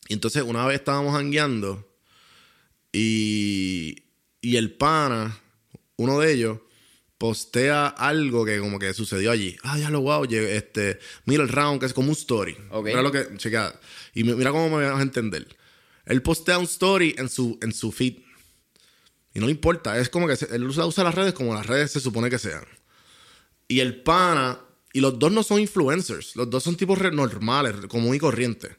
Y 0.07 0.13
entonces 0.13 0.43
una 0.43 0.65
vez 0.65 0.75
estábamos 0.79 1.15
hangueando 1.15 1.87
y, 2.91 4.03
y 4.41 4.55
el 4.57 4.71
pana, 4.73 5.39
uno 5.97 6.19
de 6.19 6.33
ellos, 6.33 6.59
postea 7.17 7.87
algo 7.87 8.45
que 8.45 8.59
como 8.59 8.79
que 8.79 8.93
sucedió 8.93 9.31
allí. 9.31 9.55
Ah, 9.63 9.77
ya 9.77 9.89
lo 9.89 10.01
wow, 10.01 10.25
este, 10.25 10.99
mira 11.25 11.43
el 11.43 11.49
round 11.49 11.79
que 11.79 11.87
es 11.87 11.93
como 11.93 12.09
un 12.09 12.13
story. 12.13 12.55
Mira 12.83 13.01
lo 13.01 13.11
que, 13.11 13.35
checa. 13.37 13.79
Y 14.13 14.23
mira 14.23 14.51
cómo 14.51 14.77
me 14.77 14.85
vas 14.85 14.99
a 14.99 15.01
entender. 15.01 15.47
Él 16.05 16.21
postea 16.21 16.57
un 16.57 16.65
story 16.65 17.15
en 17.17 17.29
su, 17.29 17.57
en 17.61 17.73
su 17.73 17.91
feed. 17.91 18.19
Y 19.33 19.39
no 19.39 19.49
importa. 19.49 19.99
Es 19.99 20.09
como 20.09 20.27
que 20.27 20.37
él 20.51 20.63
usa, 20.63 20.85
usa 20.85 21.03
las 21.03 21.15
redes 21.15 21.33
como 21.33 21.53
las 21.53 21.65
redes 21.65 21.91
se 21.91 21.99
supone 21.99 22.29
que 22.29 22.39
sean. 22.39 22.65
Y 23.67 23.79
el 23.79 24.01
pana. 24.01 24.59
Y 24.93 25.01
los 25.01 25.19
dos 25.19 25.31
no 25.31 25.43
son 25.43 25.59
influencers. 25.59 26.35
Los 26.35 26.49
dos 26.49 26.63
son 26.63 26.77
tipos 26.77 26.99
normales, 27.11 27.75
común 27.87 28.15
y 28.15 28.19
corriente. 28.19 28.77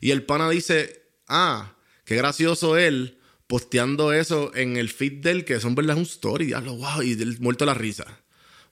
Y 0.00 0.12
el 0.12 0.24
pana 0.24 0.48
dice: 0.48 1.10
Ah, 1.26 1.76
qué 2.04 2.16
gracioso 2.16 2.76
él 2.78 3.18
posteando 3.46 4.12
eso 4.12 4.54
en 4.54 4.76
el 4.76 4.90
feed 4.90 5.22
del 5.22 5.44
que 5.44 5.60
son 5.60 5.74
verdad 5.74 5.96
un 5.96 6.04
story. 6.04 6.46
Diablo, 6.46 6.76
wow. 6.76 7.02
Y 7.02 7.12
él 7.12 7.36
muerto 7.40 7.66
la 7.66 7.74
risa. 7.74 8.06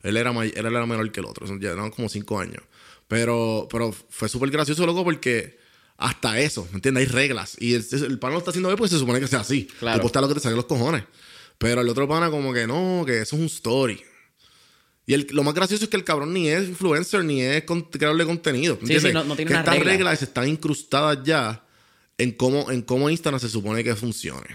Él 0.03 0.17
era, 0.17 0.31
él 0.31 0.55
era 0.55 0.87
menor 0.87 1.11
que 1.13 1.21
el 1.21 1.27
otro. 1.27 1.47
Ya 1.59 1.73
eran 1.73 1.91
como 1.91 2.09
cinco 2.09 2.39
años. 2.39 2.63
Pero, 3.09 3.69
pero 3.71 3.93
fue 3.93 4.29
súper 4.29 4.51
gracioso, 4.51 4.87
loco, 4.87 5.05
porque 5.05 5.59
hasta 5.99 6.39
eso, 6.41 6.67
¿me 6.71 6.77
entiendes? 6.77 7.07
Hay 7.07 7.13
reglas. 7.13 7.57
Y 7.59 7.75
el, 7.75 7.87
el 7.91 8.19
pana 8.19 8.35
lo 8.35 8.39
está 8.39 8.51
haciendo 8.51 8.69
bien 8.69 8.77
porque 8.79 8.93
se 8.93 8.99
supone 8.99 9.21
que 9.21 9.29
sea 9.29 9.41
así. 9.41 9.67
Claro. 9.79 10.09
Tú 10.09 10.21
lo 10.21 10.29
que 10.29 10.35
te 10.35 10.41
sale 10.41 10.57
los 10.57 10.67
cojones. 10.67 11.05
Pero 11.59 11.81
el 11.81 11.89
otro 11.89 12.07
pana 12.07 12.31
como 12.31 12.53
que 12.53 12.67
no, 12.67 13.05
que 13.07 13.23
eso 13.23 13.37
es 13.37 13.41
un 13.41 13.47
story. 13.47 14.03
Y 15.07 15.15
el, 15.15 15.27
lo 15.31 15.43
más 15.43 15.55
gracioso 15.55 15.85
es 15.85 15.91
que 15.91 15.97
el 15.97 16.05
cabrón 16.05 16.33
ni 16.35 16.49
es 16.49 16.69
influencer 16.69 17.25
ni 17.25 17.41
es 17.41 17.65
creador 17.65 18.19
de 18.19 18.27
contenido. 18.27 18.79
Sí, 18.85 19.01
sí, 19.01 19.13
no, 19.13 19.25
no 19.25 19.37
tiene 19.37 19.53
que 19.53 19.59
estas 19.59 19.79
reglas 19.79 20.21
están 20.21 20.49
incrustadas 20.49 21.21
ya 21.25 21.65
en 22.19 22.33
cómo, 22.33 22.71
en 22.71 22.83
cómo 22.83 23.09
Instagram 23.09 23.41
se 23.41 23.49
supone 23.49 23.85
que 23.85 23.95
funcione. 23.95 24.49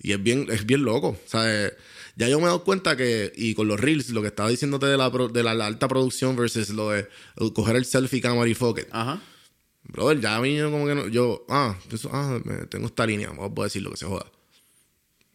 Y 0.00 0.12
es 0.12 0.22
bien, 0.22 0.46
es 0.50 0.64
bien 0.64 0.82
loco. 0.82 1.08
O 1.08 1.28
sea, 1.28 1.72
ya 2.16 2.28
yo 2.28 2.38
me 2.38 2.44
he 2.44 2.46
dado 2.46 2.62
cuenta 2.64 2.96
que, 2.96 3.32
y 3.34 3.54
con 3.54 3.66
los 3.66 3.80
reels, 3.80 4.10
lo 4.10 4.20
que 4.20 4.28
estaba 4.28 4.48
diciéndote 4.48 4.86
de 4.86 4.96
la, 4.96 5.10
de 5.10 5.42
la, 5.42 5.66
alta 5.66 5.88
producción 5.88 6.36
versus 6.36 6.68
lo 6.70 6.90
de 6.90 7.08
coger 7.54 7.74
el 7.74 7.84
selfie 7.84 8.20
camera 8.20 8.48
y 8.48 8.54
focus. 8.54 8.84
Ajá. 8.90 9.20
Brother, 9.88 10.20
ya 10.20 10.36
a 10.36 10.40
mí 10.40 10.58
como 10.60 10.86
que 10.86 10.94
no, 10.94 11.08
yo, 11.08 11.46
ah, 11.48 11.76
ah 12.12 12.40
tengo 12.68 12.86
esta 12.86 13.06
línea, 13.06 13.30
vamos 13.30 13.52
a 13.58 13.62
decir 13.64 13.82
lo 13.82 13.90
que 13.90 13.96
se 13.96 14.06
joda. 14.06 14.26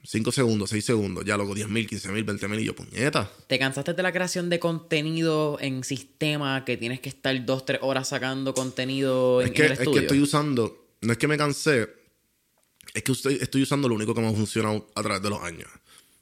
5 0.06 0.32
segundos, 0.34 0.70
6 0.70 0.84
segundos, 0.84 1.24
ya 1.24 1.38
luego 1.38 1.56
10 1.56 1.70
mil, 1.70 1.88
15 1.88 2.12
mil, 2.12 2.24
20 2.26 2.48
mil 2.50 2.60
y 2.60 2.66
yo, 2.66 2.76
puñeta. 2.76 3.32
¿Te 3.48 3.58
cansaste 3.58 3.94
de 3.94 4.04
la 4.04 4.12
creación 4.12 4.50
de 4.50 4.60
contenido 4.60 5.58
en 5.62 5.84
sistema 5.84 6.66
que 6.66 6.76
tienes 6.76 7.00
que 7.00 7.10
estar 7.10 7.46
2, 7.46 7.66
3 7.66 7.80
horas 7.82 8.10
sacando 8.10 8.54
contenido 8.54 9.42
en, 9.42 9.54
que, 9.54 9.66
el 9.66 9.72
estudio? 9.72 9.92
Es 9.92 10.00
que 10.00 10.06
estoy 10.06 10.20
usando, 10.20 10.88
no 11.02 11.14
es 11.14 11.18
que 11.18 11.28
me 11.28 11.38
cansé, 11.38 11.90
es 12.94 13.02
que 13.02 13.14
estoy, 13.14 13.38
estoy 13.42 13.64
usando 13.64 13.88
lo 13.88 13.96
único 13.96 14.14
que 14.14 14.22
me 14.22 14.28
ha 14.28 14.34
funcionado 14.34 14.88
a 14.94 15.02
través 15.02 15.22
de 15.22 15.30
los 15.30 15.42
años, 15.42 15.70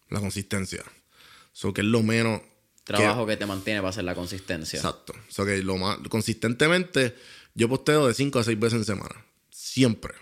la 0.10 0.20
consistencia. 0.20 0.84
So 1.52 1.74
que 1.74 1.82
es 1.82 1.88
lo 1.88 2.04
menos... 2.04 2.42
Trabajo 2.84 3.26
que, 3.26 3.38
te 3.38 3.46
mantiene 3.46 3.80
para 3.80 3.90
hacer 3.90 4.04
la 4.04 4.16
consistencia. 4.16 4.78
Exacto. 4.78 5.14
So 5.28 5.44
que 5.44 5.62
lo 5.64 5.78
más, 5.78 5.98
consistentemente 6.08 7.16
yo 7.56 7.70
posteo 7.70 8.08
de 8.08 8.14
5 8.14 8.40
a 8.40 8.44
6 8.44 8.60
veces 8.60 8.80
en 8.80 8.86
semana. 8.86 9.26
Siempre. 9.50 10.14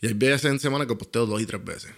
Y 0.00 0.08
hay 0.08 0.14
veces 0.14 0.50
en 0.50 0.58
semana 0.58 0.86
que 0.86 0.94
posteo 0.94 1.26
2 1.26 1.42
y 1.42 1.46
3 1.46 1.64
veces. 1.64 1.90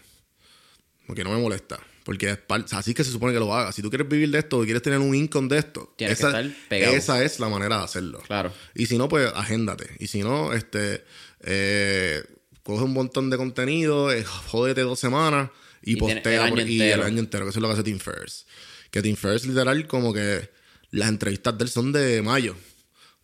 Porque 1.07 1.25
no 1.25 1.31
me 1.31 1.41
molesta. 1.41 1.81
Porque 2.05 2.31
es 2.31 2.73
así 2.73 2.95
que 2.95 3.05
se 3.05 3.11
supone 3.11 3.35
que 3.35 3.39
lo 3.39 3.55
haga. 3.55 3.71
Si 3.73 3.83
tú 3.83 3.91
quieres 3.91 4.09
vivir 4.09 4.31
de 4.31 4.39
esto 4.39 4.59
o 4.59 4.65
quieres 4.65 4.83
tener 4.83 4.99
un 4.99 5.15
income 5.15 5.49
de 5.49 5.59
esto, 5.59 5.95
esa, 5.99 6.41
esa 6.71 7.23
es 7.23 7.39
la 7.39 7.51
manera 7.51 7.79
de 7.79 7.85
hacerlo. 7.85 8.23
Claro. 8.27 8.51
Y 8.75 8.87
si 8.87 8.97
no, 8.97 9.09
pues 9.09 9.31
agéndate. 9.35 9.91
Y 9.99 10.07
si 10.07 10.23
no, 10.23 10.55
este 10.55 11.05
eh, 11.41 12.23
coge 12.63 12.85
un 12.85 12.95
montón 12.95 13.29
de 13.29 13.37
contenido, 13.37 14.11
eh, 14.11 14.25
jódete 14.25 14.83
dos 14.83 14.99
semanas 14.99 15.51
y, 15.83 15.97
postea 15.97 16.47
el 16.47 16.53
año, 16.53 16.67
y 16.67 16.81
el 16.81 17.03
año 17.03 17.19
entero, 17.19 17.45
que 17.45 17.51
eso 17.51 17.59
es 17.59 17.63
lo 17.63 17.69
que 17.69 17.75
hace 17.75 17.83
Team 17.83 17.99
First. 17.99 18.49
Que 18.91 19.03
Team 19.03 19.17
First, 19.17 19.45
literal, 19.45 19.87
como 19.87 20.13
que 20.13 20.51
las 20.91 21.09
entrevistas 21.09 21.59
de 21.59 21.65
él 21.65 21.71
son 21.71 21.93
de 21.93 22.23
mayo. 22.23 22.57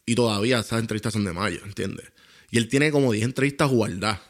Y 0.07 0.14
todavía 0.14 0.59
esas 0.61 0.80
entrevistas 0.80 1.12
son 1.12 1.24
de 1.24 1.32
mayo, 1.32 1.61
¿entiendes? 1.64 2.07
Y 2.50 2.59
él 2.59 2.68
tiene 2.68 2.90
como 2.90 3.12
10 3.12 3.24
entrevistas 3.24 3.70
guardadas. 3.70 4.20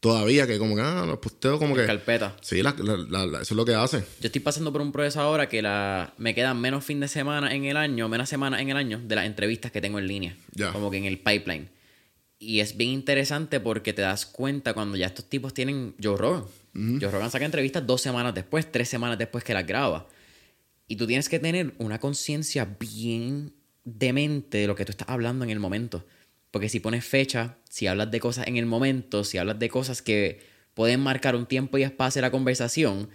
todavía, 0.00 0.46
que 0.46 0.58
como 0.58 0.74
que, 0.76 0.80
ah, 0.80 1.04
los 1.06 1.18
posteo 1.18 1.58
como 1.58 1.74
que... 1.76 1.84
Carpeta. 1.84 2.34
Sí, 2.40 2.62
la- 2.62 2.74
la- 2.78 2.96
la- 2.96 3.26
la- 3.26 3.42
eso 3.42 3.52
es 3.52 3.56
lo 3.56 3.66
que 3.66 3.74
hace. 3.74 3.98
Yo 3.98 4.26
estoy 4.28 4.40
pasando 4.40 4.72
por 4.72 4.80
un 4.80 4.92
proceso 4.92 5.20
ahora 5.20 5.46
que 5.50 5.60
la, 5.60 6.14
me 6.16 6.34
quedan 6.34 6.58
menos 6.58 6.84
fin 6.86 7.00
de 7.00 7.08
semana 7.08 7.54
en 7.54 7.66
el 7.66 7.76
año, 7.76 8.08
menos 8.08 8.28
semanas 8.30 8.62
en 8.62 8.70
el 8.70 8.78
año 8.78 8.98
de 9.04 9.14
las 9.14 9.26
entrevistas 9.26 9.70
que 9.72 9.82
tengo 9.82 9.98
en 9.98 10.06
línea. 10.06 10.36
Como 10.72 10.90
que 10.90 10.96
en 10.96 11.04
el 11.04 11.18
pipeline. 11.18 11.68
Y 12.38 12.60
es 12.60 12.78
bien 12.78 12.88
interesante 12.92 13.60
porque 13.60 13.92
te 13.92 14.00
das 14.00 14.24
cuenta 14.24 14.72
cuando 14.72 14.96
ya 14.96 15.06
estos 15.06 15.26
tipos 15.28 15.52
tienen 15.52 15.94
Joe 16.02 16.16
Rogan. 16.16 16.44
Joe 16.74 17.10
Rogan 17.10 17.30
saca 17.30 17.44
entrevistas 17.44 17.86
dos 17.86 18.00
semanas 18.00 18.34
después, 18.34 18.72
tres 18.72 18.88
semanas 18.88 19.18
después 19.18 19.44
que 19.44 19.52
las 19.52 19.66
graba. 19.66 20.08
Y 20.88 20.96
tú 20.96 21.06
tienes 21.06 21.28
que 21.28 21.38
tener 21.38 21.74
una 21.76 22.00
conciencia 22.00 22.64
bien 22.80 23.52
demente 23.98 24.58
de 24.58 24.66
lo 24.66 24.74
que 24.74 24.84
tú 24.84 24.90
estás 24.90 25.08
hablando 25.08 25.44
en 25.44 25.50
el 25.50 25.58
momento. 25.60 26.04
Porque 26.50 26.68
si 26.68 26.80
pones 26.80 27.04
fecha, 27.04 27.58
si 27.68 27.86
hablas 27.86 28.10
de 28.10 28.20
cosas 28.20 28.46
en 28.48 28.56
el 28.56 28.66
momento, 28.66 29.24
si 29.24 29.38
hablas 29.38 29.58
de 29.58 29.68
cosas 29.68 30.02
que 30.02 30.40
pueden 30.74 31.00
marcar 31.00 31.36
un 31.36 31.46
tiempo 31.46 31.78
y 31.78 31.82
espacio 31.84 32.20
de 32.20 32.26
la 32.26 32.30
conversación, 32.30 33.08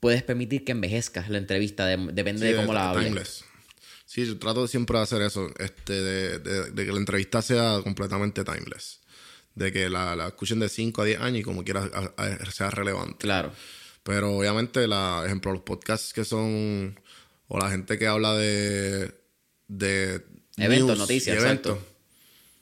puedes 0.00 0.22
permitir 0.22 0.64
que 0.64 0.72
envejezcas 0.72 1.28
la 1.30 1.38
entrevista, 1.38 1.86
de- 1.86 2.12
depende 2.12 2.46
Sí, 2.46 2.52
de 2.52 2.56
cómo 2.56 2.72
la 2.74 2.90
hables. 2.90 3.04
timeless. 3.06 3.44
Sí, 4.04 4.26
yo 4.26 4.38
trato 4.38 4.66
siempre 4.68 4.96
de 4.96 5.02
hacer 5.04 5.22
eso, 5.22 5.48
este, 5.58 5.92
de, 5.92 6.38
de- 6.38 6.70
de 6.70 6.86
que 6.86 6.92
la 6.92 6.98
entrevista 6.98 7.42
sea 7.42 7.80
completamente 7.82 8.44
timeless. 8.44 9.00
De 9.54 9.72
que 9.72 9.88
la, 9.90 10.14
la 10.14 10.28
escuchen 10.28 10.60
de 10.60 10.68
5 10.68 11.02
a 11.02 11.04
10 11.04 11.20
años 11.20 11.40
y 11.40 11.42
como 11.42 11.64
quiera 11.64 11.88
a- 11.92 12.22
a- 12.22 12.50
sea 12.50 12.70
relevante. 12.70 13.18
Claro. 13.18 13.52
Pero 14.04 14.36
obviamente, 14.36 14.86
la, 14.86 15.22
ejemplo, 15.26 15.52
los 15.52 15.62
podcasts 15.62 16.12
que 16.12 16.24
son, 16.24 16.98
o 17.48 17.58
la 17.58 17.70
gente 17.70 17.98
que 17.98 18.06
habla 18.06 18.34
de, 18.34 19.12
de 19.68 20.24
Eventos, 20.56 20.88
news 20.88 20.98
noticias, 20.98 21.36
y 21.36 21.38
eventos, 21.38 21.76
exacto. 21.76 21.94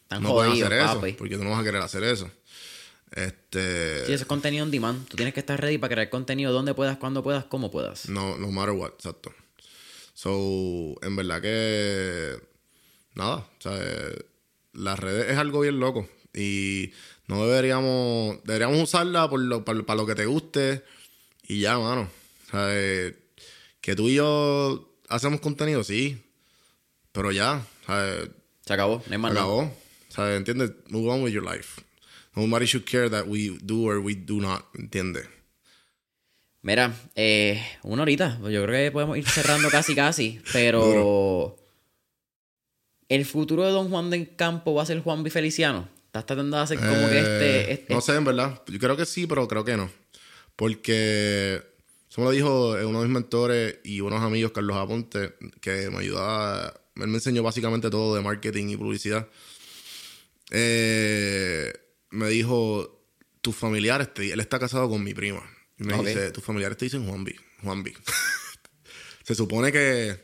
Están 0.03 0.23
no 0.23 0.35
pueden 0.35 0.53
jodidos, 0.53 0.73
eso, 0.73 1.01
porque 1.19 1.37
tú 1.37 1.45
no 1.45 1.51
vas 1.51 1.61
a 1.61 1.65
querer 1.65 1.81
hacer 1.81 2.05
eso. 2.05 2.31
Este, 3.13 4.05
Sí, 4.05 4.13
eso 4.13 4.23
es 4.23 4.27
contenido 4.27 4.65
on 4.65 4.71
demand. 4.71 5.09
Tú 5.09 5.17
tienes 5.17 5.33
que 5.33 5.41
estar 5.41 5.61
ready 5.61 5.79
para 5.79 5.95
crear 5.95 6.11
contenido 6.11 6.53
donde 6.53 6.75
puedas, 6.75 6.99
cuando 6.99 7.23
puedas, 7.23 7.45
como 7.45 7.71
puedas. 7.71 8.09
No, 8.09 8.37
no 8.37 8.51
matter 8.51 8.75
what, 8.75 8.93
exacto. 8.93 9.35
So, 10.15 10.97
en 11.03 11.17
verdad 11.17 11.41
que. 11.41 12.41
Nada, 13.15 13.37
o 13.37 13.61
sea, 13.61 13.79
las 14.73 14.99
redes 14.99 15.31
es 15.31 15.39
algo 15.39 15.61
bien 15.61 15.81
loco. 15.81 16.09
Y 16.35 16.93
no 17.27 17.47
deberíamos. 17.47 18.43
Deberíamos 18.45 18.83
usarla 18.83 19.29
por 19.31 19.41
lo, 19.41 19.65
para, 19.65 19.83
para 19.83 19.97
lo 19.99 20.07
que 20.07 20.15
te 20.15 20.27
guste. 20.27 20.85
Y 21.49 21.61
ya, 21.61 21.79
mano. 21.79 22.11
O 22.47 22.51
sea, 22.51 22.67
eh, 22.71 23.17
que 23.81 23.97
tú 23.97 24.09
y 24.09 24.15
yo 24.15 24.99
hacemos 25.09 25.41
contenido, 25.41 25.83
sí. 25.85 26.23
Pero 27.17 27.33
ya. 27.33 27.67
Sea, 27.87 28.09
eh, 28.09 28.31
Se 28.67 28.75
acabó, 28.75 29.03
no 29.07 29.13
hay 29.13 29.19
más 29.19 29.33
acabó. 29.33 29.73
Sea, 30.11 30.37
¿entiendes? 30.37 30.73
Move 30.89 31.09
on 31.11 31.23
with 31.23 31.33
your 31.33 31.43
life. 31.43 31.81
Nobody 32.35 32.67
should 32.67 32.85
care 32.85 33.09
that 33.09 33.27
we 33.27 33.57
do 33.63 33.89
or 33.89 33.99
we 33.99 34.15
do 34.15 34.35
not. 34.35 34.67
¿Entiendes? 34.75 35.27
Mira, 36.61 36.93
eh, 37.15 37.65
una 37.85 38.03
horita. 38.03 38.39
Yo 38.43 38.63
creo 38.65 38.67
que 38.67 38.91
podemos 38.93 39.17
ir 39.17 39.27
cerrando 39.27 39.71
casi, 39.71 39.95
casi. 39.95 40.41
Pero. 40.53 41.57
¿El 43.09 43.25
futuro 43.25 43.65
de 43.65 43.71
Don 43.71 43.89
Juan 43.89 44.11
del 44.11 44.37
Campo 44.37 44.75
va 44.75 44.83
a 44.83 44.87
ser 44.87 45.01
Juan 45.01 45.23
Bifeliciano? 45.23 45.89
¿Estás 46.07 46.27
tratando 46.27 46.59
de 46.59 46.63
hacer 46.65 46.79
como 46.79 47.09
que 47.09 47.19
este. 47.19 47.61
Eh, 47.61 47.73
este- 47.73 47.95
no 47.95 48.03
sé, 48.03 48.15
en 48.15 48.25
verdad. 48.25 48.63
Yo 48.67 48.79
creo 48.79 48.97
que 48.97 49.07
sí, 49.07 49.27
pero 49.27 49.49
creo 49.49 49.65
que 49.65 49.77
no. 49.79 49.89
Porque, 50.55 51.63
eso 52.11 52.21
me 52.21 52.25
lo 52.25 52.31
dijo 52.33 52.71
uno 52.73 53.01
de 53.01 53.07
mis 53.07 53.15
mentores 53.15 53.79
y 53.85 54.01
unos 54.03 54.23
amigos, 54.23 54.53
Carlos 54.53 54.77
Aponte, 54.77 55.35
que 55.63 55.89
me 55.89 55.99
ayudaba. 56.01 56.75
Él 56.97 57.09
me 57.09 57.15
enseñó 57.17 57.43
básicamente 57.43 57.91
todo 57.91 58.15
de 58.15 58.23
marketing 58.23 58.69
y 58.69 58.77
publicidad. 58.77 59.29
Eh, 60.51 61.73
me 62.11 62.29
dijo, 62.29 63.05
tus 63.41 63.55
familiares, 63.57 64.13
te- 64.15 64.33
él 64.33 64.41
está 64.41 64.59
casado 64.59 64.89
con 64.89 65.03
mi 65.03 65.13
prima. 65.15 65.43
Y 65.79 65.85
me 65.85 65.95
Ok. 65.95 66.07
dice, 66.07 66.31
tus 66.31 66.45
familiares 66.45 66.79
te 66.79 66.87
dicen 66.87 67.07
Juanvi. 67.07 67.35
Juanvi. 67.63 67.93
Se 69.25 69.35
supone 69.35 69.73
que 69.73 70.19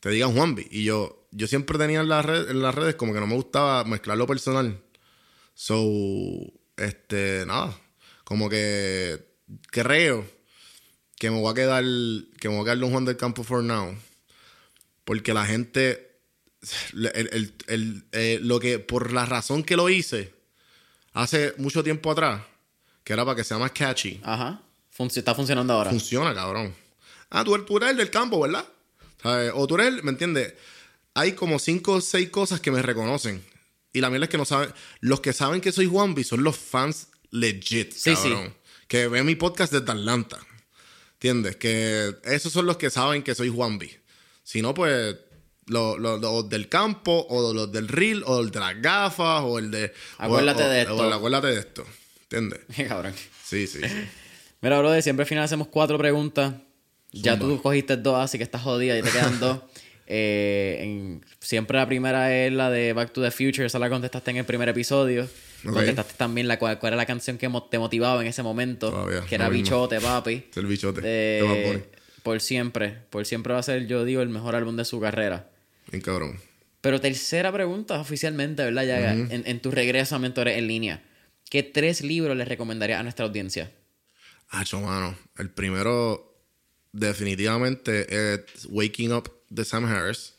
te 0.00 0.10
digan 0.10 0.32
Juanvi. 0.34 0.66
Y 0.70 0.84
yo, 0.84 1.26
yo 1.32 1.46
siempre 1.46 1.78
tenía 1.78 2.00
en, 2.00 2.08
las 2.08 2.24
red- 2.24 2.48
en 2.50 2.62
las 2.62 2.74
redes 2.74 2.94
como 2.94 3.12
que 3.12 3.20
no 3.20 3.26
me 3.26 3.34
gustaba 3.34 3.84
mezclar 3.84 4.16
lo 4.16 4.26
personal. 4.26 4.80
So, 5.54 5.84
este, 6.76 7.44
nada. 7.46 7.78
Como 8.24 8.48
que 8.48 9.22
creo 9.70 10.24
que 11.18 11.30
me 11.30 11.40
voy 11.40 11.50
a 11.50 11.54
quedar, 11.54 11.84
que 12.40 12.48
me 12.48 12.54
voy 12.56 12.62
a 12.62 12.64
quedar 12.64 12.78
Don 12.78 12.90
Juan 12.90 13.04
del 13.04 13.16
Campo 13.16 13.44
for 13.44 13.62
now. 13.62 13.94
Porque 15.04 15.34
la 15.34 15.44
gente, 15.46 16.16
el- 16.92 17.52
el- 17.66 18.04
eh, 18.12 18.38
lo 18.42 18.58
que, 18.60 18.78
por 18.78 19.12
la 19.12 19.26
razón 19.26 19.62
que 19.62 19.76
lo 19.76 19.88
hice 19.88 20.32
hace 21.12 21.54
mucho 21.58 21.82
tiempo 21.84 22.10
atrás, 22.10 22.42
que 23.04 23.12
era 23.12 23.24
para 23.24 23.36
que 23.36 23.44
sea 23.44 23.58
más 23.58 23.72
catchy, 23.72 24.20
Ajá. 24.24 24.60
Func- 24.96 25.16
está 25.16 25.34
funcionando 25.34 25.72
ahora. 25.74 25.90
funciona, 25.90 26.34
cabrón. 26.34 26.74
Ah, 27.30 27.44
tú, 27.44 27.54
eres- 27.54 27.66
tú 27.66 27.76
eres 27.76 27.90
el 27.90 27.96
del 27.98 28.10
campo, 28.10 28.40
¿verdad? 28.40 28.64
¿Sabes? 29.22 29.52
O 29.54 29.66
tú 29.66 29.74
eres 29.76 29.88
el, 29.88 30.02
¿me 30.02 30.10
entiendes? 30.10 30.54
Hay 31.14 31.32
como 31.32 31.58
cinco 31.58 31.92
o 31.94 32.00
seis 32.00 32.30
cosas 32.30 32.60
que 32.60 32.70
me 32.70 32.82
reconocen. 32.82 33.44
Y 33.92 34.00
la 34.00 34.10
mierda 34.10 34.24
es 34.24 34.30
que 34.30 34.38
no 34.38 34.44
saben. 34.44 34.72
Los 35.00 35.20
que 35.20 35.32
saben 35.32 35.60
que 35.60 35.70
soy 35.70 35.86
Juanvi 35.86 36.24
son 36.24 36.42
los 36.42 36.56
fans 36.56 37.08
legit, 37.30 37.92
Sí, 37.92 38.16
sí. 38.16 38.34
Que 38.88 39.06
ven 39.08 39.24
mi 39.24 39.34
podcast 39.36 39.72
desde 39.72 39.90
Atlanta. 39.92 40.38
¿Entiendes? 41.14 41.56
Que 41.56 42.14
esos 42.24 42.52
son 42.52 42.66
los 42.66 42.76
que 42.76 42.90
saben 42.90 43.22
que 43.22 43.34
soy 43.34 43.48
Juanvi. 43.48 43.90
Si 44.44 44.62
no, 44.62 44.72
pues. 44.74 45.16
Los 45.66 45.98
lo- 45.98 46.18
los 46.18 46.46
del 46.50 46.68
campo, 46.68 47.26
o 47.30 47.52
los 47.54 47.72
del 47.72 47.88
reel, 47.88 48.22
o 48.26 48.40
el 48.40 48.50
de 48.50 48.60
las 48.60 48.80
gafas, 48.82 49.40
o 49.44 49.58
el 49.58 49.70
de. 49.70 49.86
o- 50.18 50.22
Acuérdate 50.24 50.62
o- 50.62 50.68
de 50.68 50.78
o 50.80 50.82
esto. 50.82 51.06
el 51.06 51.12
acuérdate 51.14 51.46
de 51.46 51.58
esto. 51.58 51.84
¿Entiendes? 52.24 52.60
Cabrón. 52.88 53.14
Sí, 53.42 53.66
sí, 53.66 53.80
sí. 53.82 53.94
Mira, 54.60 54.78
brother, 54.78 55.02
siempre 55.02 55.22
al 55.22 55.26
final 55.28 55.42
hacemos 55.44 55.68
cuatro 55.68 55.96
preguntas. 55.96 56.52
Ya 57.12 57.38
tú 57.38 57.62
cogiste 57.62 57.96
dos, 57.96 58.16
así 58.18 58.36
que 58.38 58.44
estás 58.44 58.60
jodida 58.62 58.98
y 58.98 59.02
te 59.02 59.10
quedan 59.10 59.40
dos. 59.40 59.58
Eh, 60.06 60.80
en- 60.82 61.24
siempre 61.40 61.78
la 61.78 61.86
primera 61.86 62.30
es 62.36 62.52
la 62.52 62.68
de 62.70 62.92
Back 62.92 63.14
to 63.14 63.22
the 63.22 63.30
Future, 63.30 63.64
esa 63.64 63.78
la 63.78 63.88
contestaste 63.88 64.32
en 64.32 64.36
el 64.36 64.44
primer 64.44 64.68
episodio. 64.68 65.26
Contestaste 65.64 66.12
también 66.18 66.46
la 66.46 66.58
cuál, 66.58 66.78
cuál 66.78 66.90
era 66.92 66.96
la 66.98 67.06
canción 67.06 67.38
que 67.38 67.48
mo- 67.48 67.62
te 67.64 67.78
motivaba 67.78 68.20
en 68.20 68.26
ese 68.26 68.42
momento. 68.42 68.90
Todavía, 68.90 69.22
que 69.26 69.34
era. 69.34 69.48
Bichote, 69.48 69.98
papi. 70.02 70.44
Es 70.50 70.56
el 70.58 70.66
bichote. 70.66 71.00
De- 71.00 71.08
de. 71.08 71.88
Por 72.24 72.40
siempre. 72.40 73.02
Por 73.10 73.26
siempre 73.26 73.52
va 73.52 73.60
a 73.60 73.62
ser, 73.62 73.86
yo 73.86 74.04
digo, 74.04 74.22
el 74.22 74.30
mejor 74.30 74.56
álbum 74.56 74.74
de 74.76 74.84
su 74.84 74.98
carrera. 74.98 75.52
Bien 75.92 76.02
cabrón. 76.02 76.40
Pero 76.80 77.00
tercera 77.00 77.52
pregunta 77.52 78.00
oficialmente, 78.00 78.64
¿verdad? 78.64 78.84
Ya 78.84 79.12
en, 79.12 79.44
en 79.46 79.60
tu 79.60 79.70
regreso 79.70 80.16
a 80.16 80.18
Mentores 80.18 80.58
en 80.58 80.66
línea. 80.66 81.04
¿Qué 81.48 81.62
tres 81.62 82.02
libros 82.02 82.36
le 82.36 82.44
recomendarías 82.44 82.98
a 82.98 83.02
nuestra 83.02 83.26
audiencia? 83.26 83.70
Hacho, 84.48 84.80
mano. 84.80 85.16
El 85.38 85.50
primero, 85.50 86.34
definitivamente, 86.92 88.34
es 88.34 88.66
Waking 88.68 89.12
Up 89.12 89.30
de 89.50 89.64
Sam 89.64 89.84
Harris. 89.84 90.34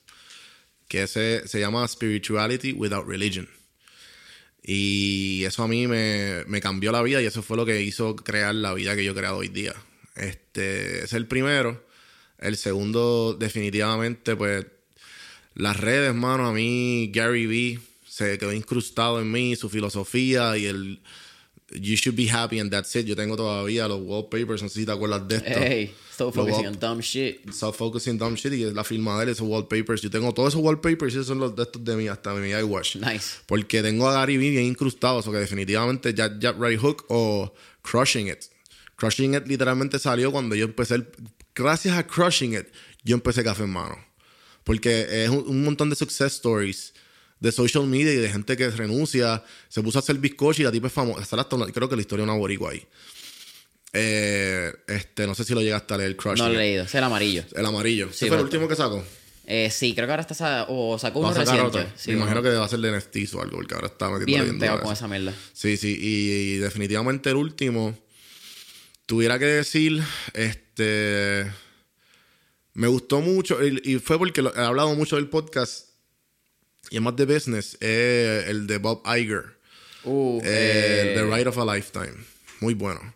Que 0.88 1.04
ese 1.04 1.48
se 1.48 1.60
llama 1.60 1.88
Spirituality 1.88 2.74
Without 2.74 3.08
Religion. 3.08 3.48
Y 4.64 5.44
eso 5.46 5.62
a 5.62 5.68
mí 5.68 5.86
me, 5.86 6.44
me 6.48 6.62
cambió 6.62 6.91
la 6.91 7.03
vida 7.03 7.22
y 7.22 7.26
eso 7.26 7.44
fue 7.44 7.57
lo 7.57 7.66
que 7.66 7.84
hizo 7.84 8.16
crear 8.16 8.56
la 8.56 8.74
vida 8.74 8.95
que 8.95 9.03
yo 9.03 9.12
he 9.12 9.16
creado 9.16 9.38
hoy 9.38 9.49
día. 9.49 9.76
Este 10.16 11.04
es 11.04 11.14
el 11.14 11.28
primero. 11.28 11.86
El 12.40 12.58
segundo, 12.58 13.36
definitivamente, 13.40 14.36
pues, 14.36 14.66
las 15.54 15.80
redes, 15.80 16.14
mano. 16.14 16.48
A 16.48 16.54
mí, 16.54 17.12
Gary 17.14 17.46
Vee 17.46 17.80
se 18.08 18.38
quedó 18.38 18.54
incrustado 18.54 19.22
en 19.22 19.32
mí, 19.32 19.56
su 19.56 19.70
filosofía 19.70 20.58
y 20.58 20.66
el 20.66 21.02
You 21.72 21.96
should 21.96 22.16
be 22.16 22.30
happy 22.30 22.60
and 22.60 22.70
that's 22.70 22.96
it. 22.96 23.06
Yo 23.06 23.16
tengo 23.16 23.36
todavía 23.36 23.88
los 23.88 24.00
wallpapers, 24.02 24.62
no 24.62 24.70
sé 24.70 24.82
si 24.82 24.86
te 24.86 24.92
acuerdas 24.92 25.28
de 25.28 25.38
esto. 25.38 25.60
Hey, 25.60 25.94
stop 26.12 26.36
Los 26.36 26.46
focusing 26.46 26.68
on 26.68 26.80
dumb 26.80 27.00
shit. 27.02 27.50
Stop 27.50 27.76
focusing 27.76 28.18
dumb 28.18 28.36
shit 28.36 28.54
y 28.54 28.64
es 28.64 28.74
la 28.74 28.84
firma 28.84 29.18
de 29.18 29.24
él, 29.24 29.30
esos 29.30 29.48
wallpapers. 29.48 30.02
Yo 30.02 30.12
tengo 30.12 30.32
todos 30.34 30.54
esos 30.54 30.62
wallpapers 30.62 31.14
y 31.14 31.18
esos 31.18 31.28
son 31.28 31.40
los 31.40 31.56
de 31.56 31.64
estos 31.64 31.84
de 31.84 31.96
mí, 31.96 32.08
hasta 32.08 32.34
mi 32.36 32.50
iWatch. 32.50 32.98
Nice. 32.98 33.40
Porque 33.48 33.82
tengo 33.82 34.08
a 34.08 34.14
Gary 34.14 34.38
Vee 34.38 34.52
bien 34.52 34.66
incrustado, 34.66 35.18
o 35.18 35.32
que 35.32 35.38
definitivamente 35.38 36.14
Jab 36.16 36.40
Jab 36.40 36.62
Right 36.62 36.80
Hook 36.80 37.06
o 37.10 37.52
Crushing 37.82 38.28
It. 38.28 38.44
Crushing 38.95 39.35
It 39.35 39.47
literalmente 39.47 39.99
salió 39.99 40.31
cuando 40.31 40.55
yo 40.55 40.65
empecé, 40.65 40.95
el- 40.95 41.07
gracias 41.53 41.97
a 41.97 42.05
Crushing 42.07 42.53
It, 42.53 42.67
yo 43.03 43.15
empecé 43.15 43.43
Café 43.43 43.63
en 43.63 43.69
Mano. 43.72 43.97
Porque 44.63 45.23
es 45.23 45.30
un, 45.30 45.47
un 45.47 45.63
montón 45.63 45.89
de 45.89 45.95
success 45.95 46.34
stories 46.34 46.93
de 47.39 47.51
social 47.51 47.85
media 47.85 48.13
y 48.13 48.15
de 48.17 48.30
gente 48.30 48.55
que 48.57 48.69
renuncia, 48.69 49.43
se 49.69 49.81
puso 49.84 49.99
a 49.99 50.01
hacer 50.01 50.17
bizcocho 50.17 50.61
y 50.61 50.65
la 50.65 50.72
tipa 50.72 50.88
es 50.88 50.93
famosa. 50.93 51.38
Creo 51.73 51.89
que 51.89 51.95
la 51.95 52.01
historia 52.01 52.23
es 52.23 52.30
una 52.30 52.38
boricua 52.38 52.72
ahí. 52.72 52.88
Eh, 53.93 54.73
este, 54.88 55.26
no 55.27 55.35
sé 55.35 55.43
si 55.43 55.53
lo 55.53 55.61
llegaste 55.61 55.93
a 55.93 55.97
leer, 55.97 56.15
Crushing 56.15 56.43
No 56.45 56.49
lo 56.51 56.55
he 56.59 56.63
leído. 56.63 56.84
Es 56.84 56.95
el 56.95 57.03
amarillo. 57.03 57.43
El 57.53 57.65
amarillo. 57.65 58.07
¿Sí 58.11 58.19
Sí, 58.19 58.27
fue 58.27 58.38
el 58.38 58.43
último 58.43 58.67
que 58.67 58.76
sacó? 58.76 59.03
Eh, 59.47 59.69
sí, 59.69 59.93
creo 59.93 60.07
que 60.07 60.11
ahora 60.13 60.26
está... 60.27 60.65
O 60.69 60.97
sacó 60.97 61.19
uno 61.19 61.34
reciente. 61.34 61.88
Sí, 61.95 62.11
Me 62.11 62.17
imagino 62.17 62.41
que 62.41 62.49
va 62.49 62.65
a 62.65 62.69
ser 62.69 62.80
de 62.80 62.97
NFTs 62.97 63.35
o 63.35 63.41
algo, 63.41 63.57
porque 63.57 63.76
ahora 63.76 63.88
está 63.88 64.09
metiendo 64.09 64.43
Bien 64.43 64.59
pegado 64.59 64.81
con 64.81 64.91
esa 64.93 65.07
mierda. 65.07 65.34
Sí, 65.53 65.77
sí, 65.77 65.95
y, 65.99 66.55
y 66.55 66.57
definitivamente 66.57 67.30
el 67.30 67.35
último, 67.35 67.95
tuviera 69.06 69.38
que 69.40 69.45
decir, 69.45 70.02
este, 70.34 71.52
me 72.73 72.88
gustó 72.88 73.22
mucho, 73.22 73.64
y, 73.65 73.82
y 73.84 73.99
fue 73.99 74.18
porque 74.18 74.41
lo- 74.41 74.56
he 74.56 74.60
hablado 74.60 74.95
mucho 74.95 75.15
del 75.15 75.30
podcast, 75.30 75.90
y 76.90 76.98
es 76.98 77.02
más 77.02 77.15
de 77.15 77.26
business, 77.26 77.76
es 77.82 78.48
el 78.48 78.68
de 78.68 78.77
Bob 78.77 79.02
Iger. 79.06 79.56
Uh, 80.03 80.40
Eh, 80.44 80.44
eh, 80.44 81.14
The 81.15 81.23
Ride 81.23 81.48
of 81.49 81.57
a 81.57 81.76
Lifetime. 81.76 82.14
Muy 82.61 82.76
bueno. 82.76 83.15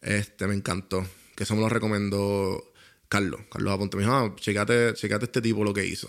Este, 0.00 0.46
me 0.46 0.54
encantó. 0.54 1.04
Que 1.34 1.42
eso 1.42 1.56
me 1.56 1.60
lo 1.62 1.68
recomendó 1.68 2.72
Carlos. 3.08 3.40
Carlos 3.50 3.74
Aponte. 3.74 3.96
Me 3.96 4.04
dijo, 4.04 4.14
ah, 4.14 4.32
checate, 4.38 4.94
checate 4.94 5.24
este 5.24 5.40
tipo 5.42 5.64
lo 5.64 5.74
que 5.74 5.84
hizo. 5.84 6.08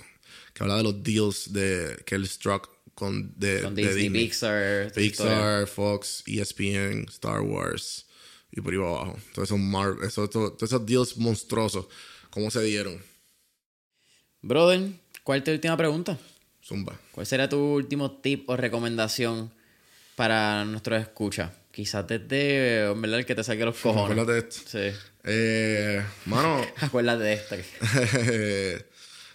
Que 0.54 0.62
habla 0.64 0.78
de 0.78 0.84
los 0.84 1.02
deals 1.02 1.52
de, 1.52 1.98
que 2.06 2.14
él 2.14 2.28
struck 2.28 2.70
con, 2.94 3.34
de, 3.40 3.62
con 3.64 3.74
de 3.74 3.88
Disney, 3.96 4.10
Pixar. 4.26 4.92
Pixar, 4.94 5.66
Fox, 5.68 6.22
ESPN, 6.28 7.08
Star 7.10 7.42
Wars 7.42 8.06
y 8.56 8.62
por 8.62 8.72
ahí 8.74 8.80
va 8.80 8.90
abajo. 8.90 9.18
Todos 9.34 9.50
esos, 9.50 9.60
mar- 9.60 9.96
esos, 10.04 10.30
todos 10.30 10.62
esos 10.62 10.86
deals 10.86 11.18
monstruosos. 11.18 11.88
¿Cómo 12.30 12.50
se 12.52 12.62
dieron? 12.64 13.02
Brother, 14.42 14.92
¿cuál 15.24 15.40
es 15.40 15.44
tu 15.46 15.52
última 15.52 15.78
pregunta? 15.78 16.18
Zumba. 16.64 16.98
¿Cuál 17.12 17.26
será 17.26 17.50
tu 17.50 17.58
último 17.58 18.12
tip 18.20 18.50
o 18.50 18.56
recomendación 18.58 19.52
para 20.16 20.66
nuestros 20.66 21.02
escuchas? 21.02 21.52
Quizás 21.72 22.08
desde, 22.08 22.92
en 22.92 23.02
verdad, 23.02 23.20
el 23.20 23.26
que 23.26 23.36
te 23.36 23.44
saque 23.44 23.66
los 23.66 23.76
cojones. 23.82 24.12
Acuérdate 24.20 24.34
de 24.34 24.40
esto. 24.40 24.62
Sí. 24.66 24.98
Eh, 25.24 26.04
mano, 26.26 26.62
Acuérdate 26.82 27.24
de 27.24 27.34
esta. 27.34 27.58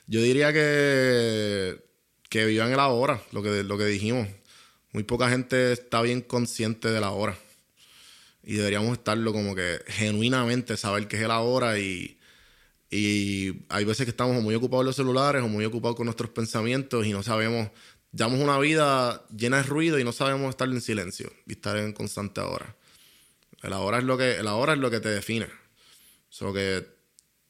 yo 0.07 0.23
diría 0.23 0.53
que, 0.53 1.83
que 2.29 2.45
vivan 2.47 2.73
el 2.73 2.79
ahora, 2.81 3.23
lo 3.33 3.43
que, 3.43 3.63
lo 3.65 3.77
que 3.79 3.87
dijimos. 3.87 4.29
Muy 4.93 5.03
poca 5.05 5.29
gente 5.29 5.73
está 5.73 6.01
bien 6.03 6.21
consciente 6.23 6.89
de 6.91 7.01
la 7.01 7.11
hora. 7.11 7.37
Y 8.49 8.55
deberíamos 8.55 8.97
estarlo 8.97 9.35
como 9.35 9.55
que 9.55 9.79
genuinamente 9.89 10.79
saber 10.79 11.07
qué 11.07 11.17
es 11.19 11.23
el 11.23 11.31
ahora 11.31 11.79
y, 11.79 12.19
y 12.91 13.67
hay 13.69 13.85
veces 13.85 14.07
que 14.07 14.11
estamos 14.11 14.43
muy 14.43 14.55
ocupados 14.55 14.85
en 14.85 14.87
los 14.87 14.97
celulares 14.97 15.43
o 15.43 15.49
muy 15.49 15.67
ocupados 15.67 15.99
con 15.99 16.07
nuestros 16.07 16.31
pensamientos 16.31 17.05
y 17.05 17.13
no 17.13 17.23
sabemos, 17.23 17.69
llevamos 18.11 18.41
una 18.41 18.59
vida 18.59 19.23
llena 19.37 19.59
de 19.59 19.65
ruido 19.65 19.99
y 19.99 20.05
no 20.05 20.13
sabemos 20.13 20.49
estar 20.49 20.67
en 20.67 20.81
silencio 20.81 21.31
y 21.47 21.53
estar 21.53 21.77
en 21.77 21.93
constante 21.93 22.41
ahora. 22.41 22.75
El 23.63 23.75
ahora 23.75 23.99
es 23.99 24.05
lo 24.05 24.17
que, 24.17 24.37
el 24.37 24.49
ahora 24.49 24.73
es 24.73 24.79
lo 24.79 24.91
que 24.91 25.01
te 25.01 25.11
define. 25.11 25.49
So 26.31 26.51
que 26.55 26.87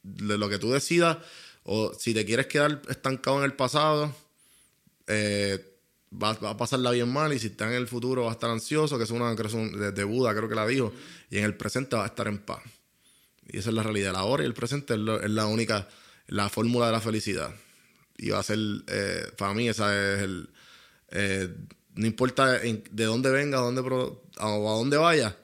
de 0.03 0.37
lo 0.37 0.49
que 0.49 0.59
tú 0.59 0.73
decidas, 0.73 1.19
o 1.63 1.95
si 1.95 2.13
te 2.13 2.25
quieres 2.25 2.49
quedar 2.49 2.83
estancado 2.89 3.39
en 3.39 3.45
el 3.45 3.53
pasado, 3.53 4.13
eh, 5.07 5.68
va, 6.13 6.33
va 6.35 6.51
a 6.51 6.57
pasarla 6.57 6.91
bien 6.91 7.13
mal. 7.13 7.33
Y 7.33 7.39
si 7.39 7.49
está 7.49 7.67
en 7.69 7.75
el 7.75 7.89
futuro, 7.89 8.25
va 8.25 8.31
a 8.31 8.33
estar 8.33 8.51
ansioso, 8.51 8.99
que 8.99 9.05
es 9.05 9.11
una 9.11 9.35
de, 9.35 10.05
Buda, 10.05 10.35
creo 10.35 10.49
que 10.49 10.55
la 10.55 10.67
dijo. 10.67 10.93
Y 11.31 11.39
en 11.39 11.45
el 11.45 11.55
presente 11.55 11.97
va 11.97 12.05
a 12.05 12.09
estar 12.09 12.29
en 12.29 12.39
paz. 12.39 12.63
Y 13.49 13.59
esa 13.59 13.71
es 13.71 13.75
la 13.75 13.83
realidad. 13.83 14.11
El 14.11 14.17
ahora 14.17 14.43
y 14.43 14.47
el 14.47 14.55
presente 14.55 14.95
es, 14.95 15.01
la 15.01 15.47
única, 15.47 15.89
la 16.27 16.49
fórmula 16.49 16.87
de 16.87 16.93
la 16.93 17.01
felicidad. 17.01 17.55
Y 18.17 18.31
va 18.31 18.41
a 18.41 18.43
ser, 18.43 18.59
eh, 18.89 19.27
para 19.37 19.55
mí, 19.55 19.69
esa 19.69 19.95
es 19.95 20.23
el. 20.23 20.51
eh, 21.11 21.55
no 21.95 22.07
importa 22.07 22.61
de 22.61 23.05
dónde 23.05 23.31
venga, 23.31 23.59
dónde 23.59 23.81
a 24.39 24.47
dónde 24.47 24.97
vaya, 24.97 25.37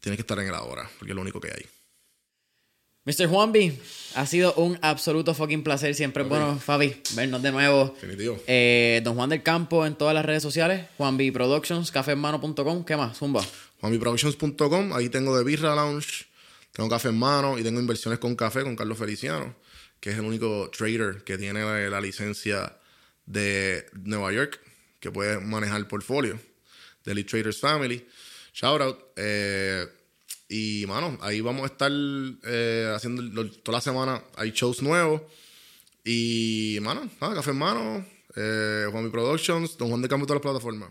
tienes 0.00 0.18
que 0.18 0.22
estar 0.22 0.38
en 0.38 0.48
el 0.48 0.54
ahora, 0.54 0.90
porque 0.98 1.12
es 1.12 1.16
lo 1.16 1.22
único 1.22 1.40
que 1.40 1.48
hay. 1.48 1.69
Mr. 3.04 3.28
Juanvi, 3.28 3.78
ha 4.14 4.26
sido 4.26 4.52
un 4.54 4.78
absoluto 4.82 5.32
fucking 5.34 5.62
placer. 5.62 5.94
Siempre 5.94 6.22
es 6.22 6.28
bueno, 6.28 6.58
Fabi, 6.58 7.00
vernos 7.14 7.42
de 7.42 7.50
nuevo. 7.50 7.94
Definitivo. 7.94 8.38
Eh, 8.46 9.00
Don 9.02 9.14
Juan 9.16 9.30
del 9.30 9.42
Campo 9.42 9.86
en 9.86 9.94
todas 9.96 10.14
las 10.14 10.24
redes 10.24 10.42
sociales. 10.42 10.86
Juanvi 10.98 11.30
Productions, 11.30 11.90
cafehermano.com. 11.90 12.84
¿Qué 12.84 12.96
más? 12.96 13.16
Zumba. 13.18 13.42
JuanmiProductions.com, 13.80 14.92
ahí 14.92 15.08
tengo 15.08 15.36
de 15.38 15.42
Birra 15.42 15.74
Lounge, 15.74 16.26
tengo 16.72 16.90
café 16.90 17.08
en 17.08 17.18
mano 17.18 17.58
y 17.58 17.62
tengo 17.62 17.80
inversiones 17.80 18.18
con 18.18 18.36
café 18.36 18.62
con 18.62 18.76
Carlos 18.76 18.98
Feliciano, 18.98 19.56
que 20.00 20.10
es 20.10 20.16
el 20.18 20.24
único 20.24 20.70
trader 20.70 21.24
que 21.24 21.38
tiene 21.38 21.62
la, 21.64 21.78
la 21.88 22.00
licencia 22.02 22.76
de 23.24 23.86
Nueva 23.94 24.32
York, 24.32 24.60
que 25.00 25.10
puede 25.10 25.40
manejar 25.40 25.78
el 25.78 25.86
portfolio 25.86 26.38
de 27.04 27.12
Elite 27.12 27.30
Traders 27.30 27.58
Family. 27.58 28.06
Shout 28.52 28.82
out. 28.82 28.98
eh, 29.16 29.86
y, 30.50 30.84
mano, 30.88 31.16
ahí 31.22 31.40
vamos 31.40 31.62
a 31.62 31.66
estar 31.66 31.92
eh, 31.92 32.92
haciendo 32.92 33.48
toda 33.62 33.78
la 33.78 33.80
semana. 33.80 34.24
Hay 34.36 34.50
shows 34.50 34.82
nuevos. 34.82 35.22
Y, 36.04 36.78
mano, 36.82 37.08
nada, 37.20 37.36
café 37.36 37.52
en 37.52 37.56
mano, 37.56 38.04
eh, 38.34 38.86
Productions, 39.12 39.78
Don 39.78 39.88
Juan 39.90 40.02
de 40.02 40.08
Campo, 40.08 40.26
todas 40.26 40.42
las 40.42 40.50
plataformas. 40.50 40.90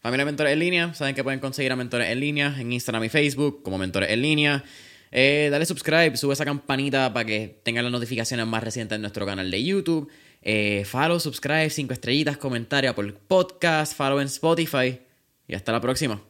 Familia 0.00 0.24
Mentores 0.24 0.52
en 0.54 0.58
línea, 0.60 0.94
saben 0.94 1.14
que 1.14 1.22
pueden 1.22 1.40
conseguir 1.40 1.72
a 1.72 1.76
Mentores 1.76 2.08
en 2.08 2.20
línea 2.20 2.56
en 2.58 2.72
Instagram 2.72 3.04
y 3.04 3.10
Facebook 3.10 3.62
como 3.62 3.76
Mentores 3.76 4.10
en 4.10 4.22
línea. 4.22 4.64
Eh, 5.10 5.48
dale 5.50 5.66
subscribe, 5.66 6.16
sube 6.16 6.32
esa 6.32 6.46
campanita 6.46 7.12
para 7.12 7.26
que 7.26 7.60
tengan 7.64 7.84
las 7.84 7.92
notificaciones 7.92 8.46
más 8.46 8.64
recientes 8.64 8.96
en 8.96 9.02
nuestro 9.02 9.26
canal 9.26 9.50
de 9.50 9.62
YouTube. 9.62 10.08
Eh, 10.40 10.84
follow, 10.86 11.20
subscribe, 11.20 11.68
cinco 11.68 11.92
estrellitas, 11.92 12.38
comentario 12.38 12.94
por 12.94 13.12
podcast, 13.12 13.94
follow 13.94 14.20
en 14.20 14.26
Spotify. 14.26 15.00
Y 15.48 15.54
hasta 15.54 15.72
la 15.72 15.80
próxima. 15.82 16.22